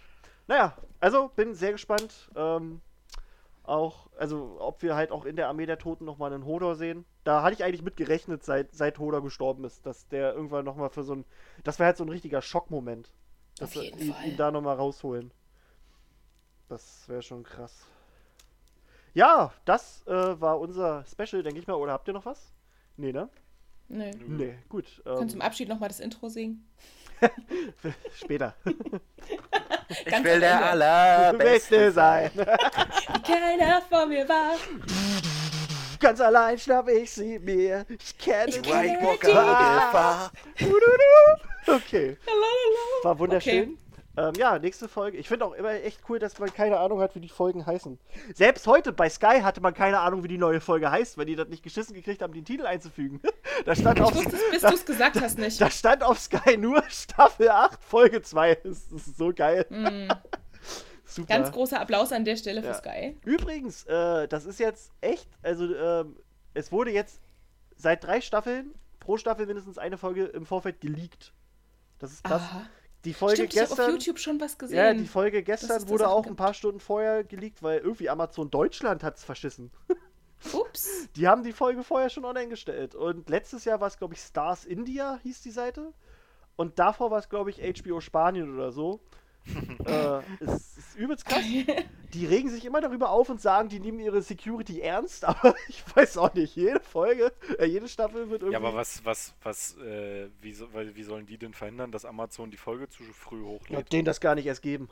Naja, 0.48 0.78
also 1.02 1.30
bin 1.36 1.54
sehr 1.54 1.74
gespannt. 1.74 2.14
Ähm, 2.36 2.80
auch, 3.64 4.08
also 4.18 4.58
ob 4.60 4.82
wir 4.84 4.96
halt 4.96 5.12
auch 5.12 5.26
in 5.26 5.36
der 5.36 5.50
Armee 5.50 5.66
der 5.66 5.80
Toten 5.80 6.06
nochmal 6.06 6.32
einen 6.34 6.46
Hodor 6.46 6.76
sehen. 6.76 7.04
Da 7.26 7.41
hatte 7.41 7.56
ich 7.56 7.64
eigentlich 7.64 7.81
mit 7.81 7.97
gerechnet, 7.97 8.43
seit, 8.43 8.73
seit 8.73 8.99
Hodor 8.99 9.23
gestorben 9.23 9.65
ist, 9.65 9.85
dass 9.85 10.07
der 10.07 10.34
irgendwann 10.34 10.64
nochmal 10.64 10.91
für 10.91 11.03
so 11.03 11.15
ein. 11.15 11.26
Das 11.64 11.80
wäre 11.80 11.88
halt 11.88 11.97
so 11.97 12.06
ein 12.06 12.10
richtiger 12.10 12.41
Schockmoment. 12.41 13.11
Dass 13.57 13.69
Auf 13.69 13.76
wir 13.76 13.84
jeden 13.84 13.99
ihn, 13.99 14.14
Fall. 14.14 14.27
ihn 14.27 14.38
da 14.38 14.52
nochmal 14.52 14.76
rausholen. 14.76 15.31
Das 16.69 17.10
wäre 17.10 17.23
schon 17.23 17.43
krass. 17.43 17.85
Ja, 19.15 19.52
das 19.65 20.06
äh, 20.06 20.39
war 20.39 20.60
unser 20.60 21.03
Special, 21.06 21.41
denke 21.41 21.60
ich 21.60 21.65
mal. 21.65 21.73
Oder 21.73 21.93
habt 21.93 22.07
ihr 22.07 22.14
noch 22.14 22.26
was? 22.26 22.53
Nee, 22.95 23.11
ne? 23.11 23.27
Nö. 23.88 24.11
Nee, 24.27 24.60
gut. 24.69 25.02
Können 25.03 25.23
Ähm, 25.23 25.30
zum 25.30 25.41
Abschied 25.41 25.68
nochmal 25.68 25.89
das 25.89 25.99
Intro 25.99 26.30
singen? 26.30 26.68
später. 28.14 28.56
Ganz 30.06 30.27
am 30.27 30.41
Ende. 30.81 31.38
Beste 31.38 31.91
sein. 31.91 32.30
Wie 32.35 33.22
keiner 33.22 33.81
vor 33.81 34.06
mir 34.06 34.30
war. 34.30 34.56
Ganz 35.99 36.22
allein 36.22 36.57
schnapp 36.57 36.89
ich 36.89 37.11
sie 37.11 37.39
mir. 37.39 37.85
Ich 37.89 38.17
kenne 38.17 38.49
Ich 38.49 38.61
die 38.61 39.17
Gefahr. 39.19 40.31
Dududu. 40.59 40.81
Okay. 41.67 42.17
War 43.03 43.17
wunderschön. 43.19 43.77
Ähm, 44.17 44.34
ja, 44.38 44.57
nächste 44.59 44.88
Folge. 44.88 45.17
Ich 45.17 45.27
finde 45.27 45.45
auch 45.45 45.53
immer 45.53 45.72
echt 45.72 45.99
cool, 46.07 46.19
dass 46.19 46.39
man 46.39 46.53
keine 46.53 46.80
Ahnung 46.80 47.01
hat, 47.01 47.15
wie 47.15 47.19
die 47.19 47.30
Folgen 47.30 47.65
heißen. 47.65 47.99
Selbst 48.34 48.65
heute 48.65 48.93
bei 48.93 49.09
Sky 49.09 49.41
hatte 49.41 49.59
man 49.59 49.73
keine 49.73 49.99
Ahnung, 49.99 50.23
wie 50.23 50.30
die 50.30 50.38
neue 50.38 50.61
Folge 50.61 50.89
heißt, 50.89 51.17
weil 51.17 51.26
die 51.26 51.35
das 51.35 51.49
nicht 51.49 51.63
geschissen 51.63 51.93
gekriegt 51.93 52.22
haben, 52.22 52.34
den 52.34 52.45
Titel 52.45 52.65
einzufügen. 52.65 53.22
Da 53.63 53.73
stand, 53.73 54.01
auf, 54.01 54.11
Ich 54.11 54.17
wusste 54.17 54.35
es, 54.35 54.51
bis 54.51 54.61
du 54.61 54.76
es 54.76 54.85
gesagt 54.85 55.22
hast, 55.22 55.38
nicht. 55.38 55.61
da 55.61 55.72
stand 55.72 56.03
auf 56.03 56.19
Sky 56.19 56.57
nur 56.57 56.84
Staffel 56.89 57.49
8, 57.49 57.81
Folge 57.84 58.22
2. 58.22 58.55
Das 58.63 58.80
ist 58.91 59.17
so 59.17 59.31
geil. 59.34 59.65
Mm. 59.69 60.09
Super. 61.16 61.28
Ganz 61.28 61.52
großer 61.52 61.80
Applaus 61.80 62.12
an 62.12 62.26
der 62.26 62.36
Stelle 62.36 62.62
für 62.62 62.68
Ja. 62.70 62.74
Sky. 62.74 63.18
Übrigens, 63.24 63.86
äh, 63.86 64.28
das 64.28 64.46
ist 64.46 64.60
jetzt 64.60 64.92
echt, 65.02 65.30
also 65.42 65.74
ähm, 65.74 66.18
es 66.54 66.72
wurde 66.72 66.92
jetzt 66.92 67.22
seit 67.78 68.04
drei 68.04 68.20
Staffeln, 68.22 68.74
pro 69.00 69.18
Staffel 69.18 69.46
mindestens 69.46 69.78
eine 69.78 69.98
Folge 69.98 70.26
im 70.26 70.46
Vorfeld 70.46 70.82
geleakt. 70.82 71.34
Das 72.00 72.12
ist 72.12 72.24
krass. 72.24 72.42
Aha. 72.42 72.66
Die 73.06 73.14
Folge 73.14 73.36
Stimmt, 73.36 73.54
ich 73.54 73.60
habe 73.60 73.72
auf 73.72 73.78
gestern, 73.78 73.92
YouTube 73.92 74.20
schon 74.20 74.42
was 74.42 74.58
gesehen. 74.58 74.78
ja, 74.78 74.94
die 74.94 75.08
Folge 75.08 75.44
gestern 75.44 75.88
wurde 75.88 76.10
auch 76.10 76.26
ein 76.26 76.36
paar 76.36 76.54
Stunden 76.56 76.80
vorher 76.80 77.24
geleakt, 77.24 77.62
weil 77.62 77.78
irgendwie 77.80 78.10
Amazon 78.10 78.50
Deutschland 78.50 79.04
hat 79.04 79.18
es 79.18 79.24
verschissen. 79.24 79.72
Ups. 80.54 81.08
Die 81.16 81.28
haben 81.28 81.44
die 81.44 81.54
Folge 81.54 81.84
vorher 81.84 82.10
schon 82.10 82.26
online 82.26 82.50
gestellt. 82.50 82.94
Und 82.96 83.30
letztes 83.30 83.64
Jahr 83.64 83.80
war 83.80 83.88
es, 83.88 83.98
glaube 83.98 84.16
ich, 84.16 84.20
Stars 84.22 84.66
India 84.66 85.20
hieß 85.24 85.42
die 85.42 85.52
Seite. 85.52 85.94
Und 86.56 86.80
davor 86.80 87.12
war 87.12 87.20
es, 87.20 87.30
glaube 87.30 87.52
ich, 87.52 87.62
HBO 87.82 88.02
Spanien 88.02 88.54
oder 88.54 88.72
so. 88.72 89.02
äh, 89.85 90.19
es 90.43 90.77
ist 90.77 90.95
übelst 90.95 91.26
krass. 91.26 91.43
Die 92.13 92.26
regen 92.26 92.49
sich 92.49 92.65
immer 92.65 92.81
darüber 92.81 93.09
auf 93.11 93.30
und 93.30 93.39
sagen, 93.41 93.69
die 93.69 93.80
nehmen 93.80 93.99
ihre 93.99 94.22
Security 94.22 94.81
ernst, 94.81 95.23
aber 95.26 95.53
ich 95.67 95.84
weiß 95.95 96.17
auch 96.17 96.34
nicht. 96.34 96.55
Jede 96.55 96.80
Folge, 96.80 97.31
äh, 97.59 97.65
jede 97.65 97.88
Staffel 97.88 98.30
wird 98.30 98.41
irgendwie. 98.41 98.53
Ja, 98.53 98.59
aber 98.59 98.73
was, 98.76 99.03
was, 99.05 99.34
was, 99.43 99.77
äh, 99.77 100.30
wie, 100.41 100.53
so, 100.53 100.73
weil, 100.73 100.95
wie 100.95 101.03
sollen 101.03 101.26
die 101.26 101.38
denn 101.38 101.53
verhindern, 101.53 101.91
dass 101.91 102.05
Amazon 102.05 102.49
die 102.51 102.57
Folge 102.57 102.89
zu 102.89 103.03
früh 103.03 103.43
hochlädt? 103.43 103.91
denen 103.91 104.05
das 104.05 104.19
gar 104.19 104.35
nicht 104.35 104.45
erst 104.47 104.61
geben. 104.61 104.89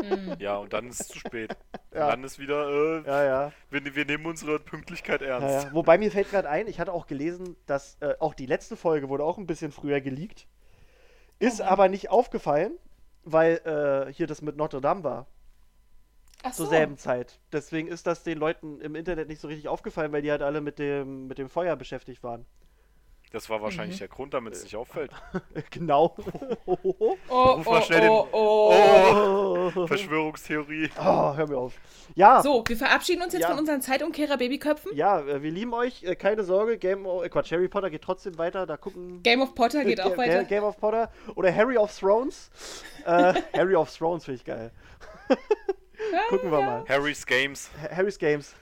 Hm. 0.00 0.36
Ja, 0.38 0.56
und 0.58 0.72
dann 0.72 0.88
ist 0.88 1.00
es 1.00 1.08
zu 1.08 1.18
spät. 1.18 1.56
Ja. 1.94 2.04
Und 2.06 2.10
dann 2.12 2.24
ist 2.24 2.38
wieder, 2.38 2.70
äh, 2.70 3.06
Ja, 3.06 3.24
ja. 3.24 3.52
wir, 3.68 3.94
wir 3.94 4.06
nehmen 4.06 4.24
unsere 4.24 4.58
Pünktlichkeit 4.58 5.20
ernst. 5.20 5.66
ja. 5.66 5.74
Wobei 5.74 5.98
mir 5.98 6.10
fällt 6.10 6.30
gerade 6.30 6.48
ein, 6.48 6.66
ich 6.66 6.80
hatte 6.80 6.90
auch 6.90 7.06
gelesen, 7.06 7.54
dass 7.66 7.98
äh, 8.00 8.14
auch 8.18 8.32
die 8.32 8.46
letzte 8.46 8.76
Folge 8.76 9.10
wurde 9.10 9.24
auch 9.24 9.36
ein 9.36 9.46
bisschen 9.46 9.72
früher 9.72 10.00
geleakt. 10.00 10.46
Ist 11.38 11.60
Oh. 11.60 11.64
aber 11.64 11.88
nicht 11.90 12.08
aufgefallen, 12.08 12.72
weil 13.24 13.60
äh, 13.64 14.12
hier 14.12 14.26
das 14.26 14.42
mit 14.42 14.56
Notre 14.56 14.80
Dame 14.80 15.04
war. 15.04 15.26
Ach 16.42 16.52
so. 16.52 16.64
zur 16.64 16.70
selben 16.70 16.96
Zeit. 16.96 17.38
Deswegen 17.52 17.88
ist 17.88 18.06
das 18.06 18.24
den 18.24 18.38
Leuten 18.38 18.80
im 18.80 18.96
Internet 18.96 19.28
nicht 19.28 19.40
so 19.40 19.48
richtig 19.48 19.68
aufgefallen, 19.68 20.12
weil 20.12 20.22
die 20.22 20.30
halt 20.30 20.42
alle 20.42 20.60
mit 20.60 20.78
dem, 20.78 21.28
mit 21.28 21.38
dem 21.38 21.48
Feuer 21.48 21.76
beschäftigt 21.76 22.22
waren. 22.22 22.44
Das 23.32 23.48
war 23.48 23.62
wahrscheinlich 23.62 23.96
Mhm. 23.96 24.00
der 24.00 24.08
Grund, 24.08 24.34
damit 24.34 24.52
es 24.52 24.62
nicht 24.62 24.76
auffällt. 24.76 25.10
genau. 25.70 26.14
oh, 26.66 26.76
Oh, 27.28 27.42
Ruf 27.52 27.64
mal 27.66 27.78
oh, 27.78 27.82
schnell 27.82 28.00
den- 28.02 28.10
oh, 28.10 28.28
oh. 28.32 29.72
oh, 29.74 29.86
Verschwörungstheorie. 29.86 30.90
hör 30.94 31.46
mir 31.48 31.56
auf. 31.56 31.72
Ja, 32.14 32.42
So, 32.42 32.62
wir 32.66 32.76
verabschieden 32.76 33.22
uns 33.22 33.32
jetzt 33.32 33.42
Ja. 33.42 33.48
von 33.48 33.58
unseren 33.58 33.80
Zeitumkehrer-Babyköpfen. 33.80 34.94
ja, 34.94 35.20
äh, 35.20 35.42
wir 35.42 35.50
lieben 35.50 35.72
euch. 35.72 36.02
Äh, 36.04 36.14
keine 36.14 36.44
Sorge, 36.44 36.76
Game 36.76 37.06
of, 37.06 37.24
äh, 37.24 37.28
Quatsch, 37.30 37.52
Harry 37.52 37.68
Potter 37.68 37.88
geht 37.88 38.02
trotzdem 38.02 38.36
weiter. 38.36 38.66
Da 38.66 38.76
gucken. 38.76 39.22
Game 39.22 39.40
of 39.40 39.54
Potter 39.54 39.84
geht 39.84 40.00
auch 40.02 40.16
weiter. 40.18 40.44
Game 40.44 40.64
of 40.64 40.76
Potter 40.76 41.10
oder 41.34 41.54
Harry 41.54 41.78
of 41.78 41.96
Thrones. 41.98 42.50
äh, 43.06 43.32
Harry 43.54 43.74
of 43.74 43.90
Thrones 43.96 44.24
finde 44.26 44.36
ich 44.36 44.44
geil. 44.44 44.70
Gucken 46.28 46.50
wir 46.50 46.60
mal. 46.60 46.84
Harry's 46.88 47.24
Games. 47.24 47.70
Ha- 47.80 47.96
Harry's 47.96 48.18
Games. 48.18 48.54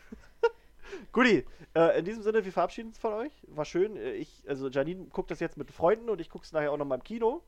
Guti, 1.13 1.45
äh, 1.75 1.99
in 1.99 2.05
diesem 2.05 2.23
Sinne, 2.23 2.45
wir 2.45 2.53
verabschieden 2.53 2.89
uns 2.89 2.99
von 2.99 3.13
euch. 3.13 3.33
War 3.49 3.65
schön. 3.65 3.97
Äh, 3.97 4.13
Ich, 4.15 4.45
also 4.49 4.69
Janine 4.69 5.07
guckt 5.07 5.31
das 5.31 5.41
jetzt 5.41 5.57
mit 5.57 5.71
Freunden 5.71 6.11
und 6.11 6.21
ich 6.21 6.31
gucke 6.31 6.45
es 6.45 6.53
nachher 6.53 6.73
auch 6.73 6.77
nochmal 6.79 6.99
im 6.99 7.05
Kino. 7.05 7.43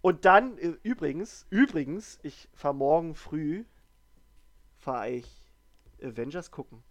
Und 0.00 0.24
dann, 0.24 0.58
äh, 0.58 0.74
übrigens, 0.82 1.46
übrigens, 1.50 2.18
ich 2.22 2.48
fahre 2.52 2.74
morgen 2.74 3.14
früh, 3.14 3.64
fahre 4.78 5.10
ich 5.10 5.26
Avengers 6.02 6.50
gucken. 6.50 6.82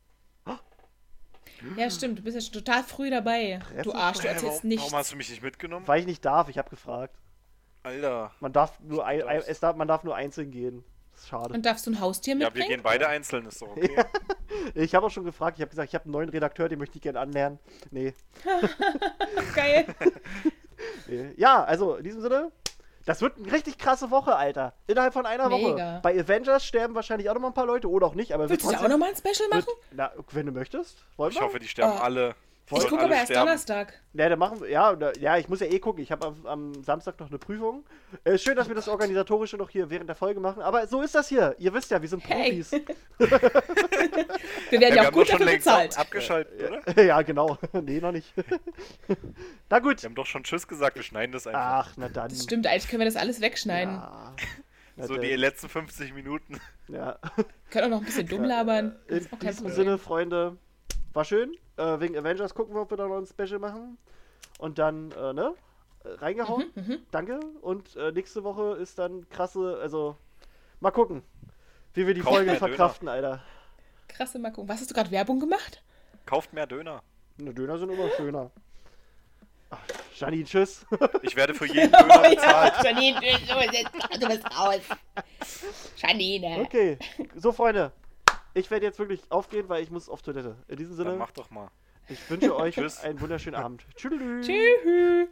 Ja, 1.76 1.90
stimmt, 1.90 2.20
du 2.20 2.24
bist 2.24 2.36
ja 2.36 2.42
schon 2.42 2.54
total 2.54 2.84
früh 2.84 3.10
dabei. 3.10 3.60
Du 3.84 3.94
Arsch, 3.94 4.20
du 4.20 4.28
erzählst 4.28 4.58
warum, 4.58 4.70
nichts. 4.70 4.86
warum 4.86 5.00
hast 5.00 5.12
du 5.12 5.16
mich 5.16 5.30
nicht 5.30 5.42
mitgenommen? 5.42 5.88
Weil 5.88 6.02
ich 6.02 6.06
nicht 6.06 6.24
darf, 6.24 6.50
ich 6.50 6.58
habe 6.58 6.70
gefragt. 6.70 7.16
Alter. 7.84 8.32
Man 8.40 8.54
darf 8.54 8.80
nur 8.80 9.06
ein, 9.06 9.22
es 9.22 9.60
darf, 9.60 9.76
man 9.76 9.88
darf 9.88 10.04
nur 10.04 10.16
einzeln 10.16 10.52
gehen. 10.52 10.84
Schade. 11.26 11.54
Und 11.54 11.66
darfst 11.66 11.86
du 11.88 11.92
ein 11.92 12.00
Haustier 12.00 12.34
Ja, 12.36 12.40
wir 12.40 12.46
mitbringen? 12.46 12.70
gehen 12.70 12.82
beide 12.84 13.08
einzeln, 13.08 13.46
ist 13.48 13.62
doch 13.62 13.70
okay. 13.70 13.96
Ich 14.76 14.94
habe 14.96 15.06
auch 15.06 15.10
schon 15.12 15.24
gefragt, 15.24 15.58
ich 15.58 15.62
habe 15.62 15.70
gesagt, 15.70 15.90
ich 15.90 15.96
habe 15.96 16.06
einen 16.06 16.14
neuen 16.14 16.30
Redakteur, 16.30 16.68
den 16.70 16.80
möchte 16.80 16.98
ich 16.98 17.02
gerne 17.02 17.20
anlernen. 17.20 17.60
Nee. 17.92 18.14
Geil. 19.56 19.86
Ja, 21.38 21.64
also 21.64 21.96
in 21.96 22.04
diesem 22.04 22.22
Sinne, 22.22 22.52
das 23.06 23.22
wird 23.22 23.38
eine 23.38 23.52
richtig 23.52 23.78
krasse 23.80 24.12
Woche, 24.12 24.36
Alter. 24.36 24.74
Innerhalb 24.86 25.14
von 25.14 25.26
einer 25.26 25.48
Mega. 25.50 25.68
Woche. 25.68 26.00
Bei 26.04 26.20
Avengers 26.20 26.66
sterben 26.66 26.94
wahrscheinlich 26.94 27.30
auch 27.30 27.34
noch 27.34 27.42
mal 27.42 27.48
ein 27.48 27.54
paar 27.54 27.66
Leute 27.66 27.90
oder 27.90 28.06
auch 28.06 28.14
nicht, 28.14 28.32
aber 28.34 28.48
Willst 28.50 28.64
du 28.66 28.70
wird 28.70 28.80
da 28.82 28.86
auch 28.86 28.90
nochmal 28.90 29.10
ein 29.10 29.16
Special 29.16 29.50
wird, 29.52 29.66
machen? 29.66 29.80
na, 29.92 30.12
wenn 30.34 30.46
du 30.46 30.52
möchtest. 30.52 31.04
Wollen 31.16 31.32
Ich 31.32 31.40
wir? 31.40 31.46
hoffe, 31.46 31.58
die 31.60 31.68
sterben 31.68 31.94
Oh. 31.98 32.04
alle. 32.04 32.36
Voll. 32.70 32.80
Ich 32.84 32.88
gucke 32.90 33.04
aber 33.04 33.14
erst 33.16 33.28
sterben. 33.28 33.46
Donnerstag. 33.46 33.94
Ja, 34.12 34.28
dann 34.28 34.38
machen 34.40 34.60
wir, 34.60 34.70
ja, 34.70 34.94
da- 34.94 35.14
ja, 35.20 35.38
ich 35.38 35.48
muss 35.48 35.62
ja 35.62 35.68
eh 35.68 35.80
gucken. 35.80 36.04
Ich 36.04 36.12
habe 36.12 36.28
am, 36.28 36.46
am 36.46 36.84
Samstag 36.84 37.18
noch 37.20 37.30
eine 37.30 37.38
Prüfung. 37.40 37.86
Äh, 38.26 38.38
schön, 38.38 38.58
dass 38.58 38.68
wir 38.68 38.76
das 38.76 38.90
Organisatorische 38.90 39.56
noch 39.56 39.70
hier 39.70 39.90
während 39.90 40.10
der 40.10 40.18
Folge 40.18 40.42
machen. 40.42 40.62
Aber 40.62 40.86
so 40.86 41.02
ist 41.02 41.16
das 41.16 41.30
hier. 41.30 41.56
Ihr 41.60 41.74
wisst 41.74 41.92
ja, 41.92 42.02
wir 42.02 42.10
sind 42.10 42.28
Hey. 42.28 42.62
Profis. 42.64 42.72
Wir 44.70 44.82
werden 44.82 44.82
Ja, 44.82 44.90
ja, 44.90 44.94
wir 44.96 45.02
auch 45.02 45.06
haben 45.06 45.14
gut 45.14 45.30
dafür 45.30 45.46
bezahlt. 45.46 45.98
abgeschaltet, 45.98 46.62
oder? 46.88 47.04
ja, 47.04 47.22
genau. 47.22 47.58
nee, 47.74 48.00
noch 48.02 48.12
nicht. 48.12 48.34
na 49.70 49.80
gut. 49.80 50.02
Wir 50.04 50.10
haben 50.10 50.16
doch 50.16 50.26
schon 50.26 50.44
Tschüss 50.44 50.68
gesagt, 50.68 50.96
wir 50.98 51.04
schneiden 51.04 51.32
das 51.32 51.48
einfach. 51.48 51.88
Ach, 51.88 51.94
na 51.96 52.10
dann. 52.10 52.30
Das 52.30 52.44
stimmt, 52.44 52.68
eigentlich 52.68 52.88
können 52.90 53.00
wir 53.00 53.06
das 53.06 53.16
alles 53.16 53.40
wegschneiden. 53.42 53.94
Ja. 53.96 54.36
So 55.08 55.16
die 55.18 55.36
letzten 55.36 55.70
50 55.70 56.14
Minuten. 56.14 56.60
ja. 56.90 57.18
Können 57.70 57.86
auch 57.86 57.90
noch 57.90 58.00
ein 58.00 58.06
bisschen 58.06 58.28
dumm 58.28 58.44
labern. 58.44 58.96
In 59.08 59.18
Ist 59.18 59.28
auch 59.32 59.40
kein 59.40 59.50
diesem 59.52 59.68
Problem. 59.68 59.76
Sinne, 59.86 59.98
Freunde, 59.98 60.58
war 61.18 61.26
schön. 61.26 61.58
Äh, 61.78 62.00
wegen 62.00 62.16
Avengers 62.16 62.54
gucken 62.54 62.76
wir, 62.76 62.82
ob 62.82 62.92
wir 62.92 62.98
da 62.98 63.08
noch 63.08 63.18
ein 63.18 63.26
Special 63.26 63.58
machen. 63.60 63.98
Und 64.60 64.78
dann, 64.78 65.12
äh, 65.12 65.34
ne? 65.34 65.54
Reingehauen. 66.06 66.72
Mhm, 66.76 67.00
Danke. 67.12 67.40
Und 67.62 67.96
äh, 67.98 68.12
nächste 68.12 68.44
Woche 68.44 68.78
ist 68.78 68.98
dann 69.00 69.28
krasse, 69.30 69.80
also 69.82 70.16
mal 70.80 70.92
gucken, 70.92 71.24
wie 71.96 72.06
wir 72.08 72.14
die 72.14 72.22
Kauft 72.22 72.36
Folge 72.36 72.52
mehr 72.52 72.60
Döner. 72.60 72.68
verkraften, 72.70 73.08
Alter. 73.10 73.42
Krasse 74.08 74.38
Markung. 74.40 74.70
Was 74.70 74.80
hast 74.80 74.92
du 74.92 74.94
gerade 74.94 75.10
Werbung 75.12 75.40
gemacht? 75.40 75.82
Kauft 76.28 76.54
mehr 76.54 76.68
Döner. 76.68 77.02
Ne, 77.38 77.54
Döner 77.54 77.78
sind 77.80 77.90
immer 77.90 78.10
schöner. 78.12 78.52
Ach, 79.72 79.80
Janine, 80.16 80.46
tschüss. 80.46 80.86
Ich 81.24 81.36
werde 81.36 81.54
für 81.56 81.66
jeden 81.66 81.92
Döner 81.92 82.20
bezahlt. 82.30 82.74
Janine, 82.84 83.20
du, 83.20 84.20
du 84.20 84.28
bist 84.28 84.46
raus. 84.58 84.82
Janine. 85.98 86.60
Okay, 86.62 86.98
so 87.36 87.52
Freunde. 87.52 87.92
Ich 88.58 88.72
werde 88.72 88.88
jetzt 88.88 88.98
wirklich 88.98 89.22
aufgehen, 89.30 89.70
weil 89.70 89.84
ich 89.84 89.92
muss 89.92 90.10
auf 90.10 90.24
Toilette. 90.24 90.56
In 90.68 90.78
diesem 90.78 90.98
Dann 90.98 91.06
Sinne, 91.06 91.18
mach 91.20 91.30
doch 91.30 91.52
mal. 91.52 91.70
ich 92.10 92.28
wünsche 92.28 92.56
euch 92.58 93.04
einen 93.04 93.22
wunderschönen 93.22 93.56
Abend. 93.56 93.86
Tschüss. 93.96 94.48
Tschüss. 94.48 95.30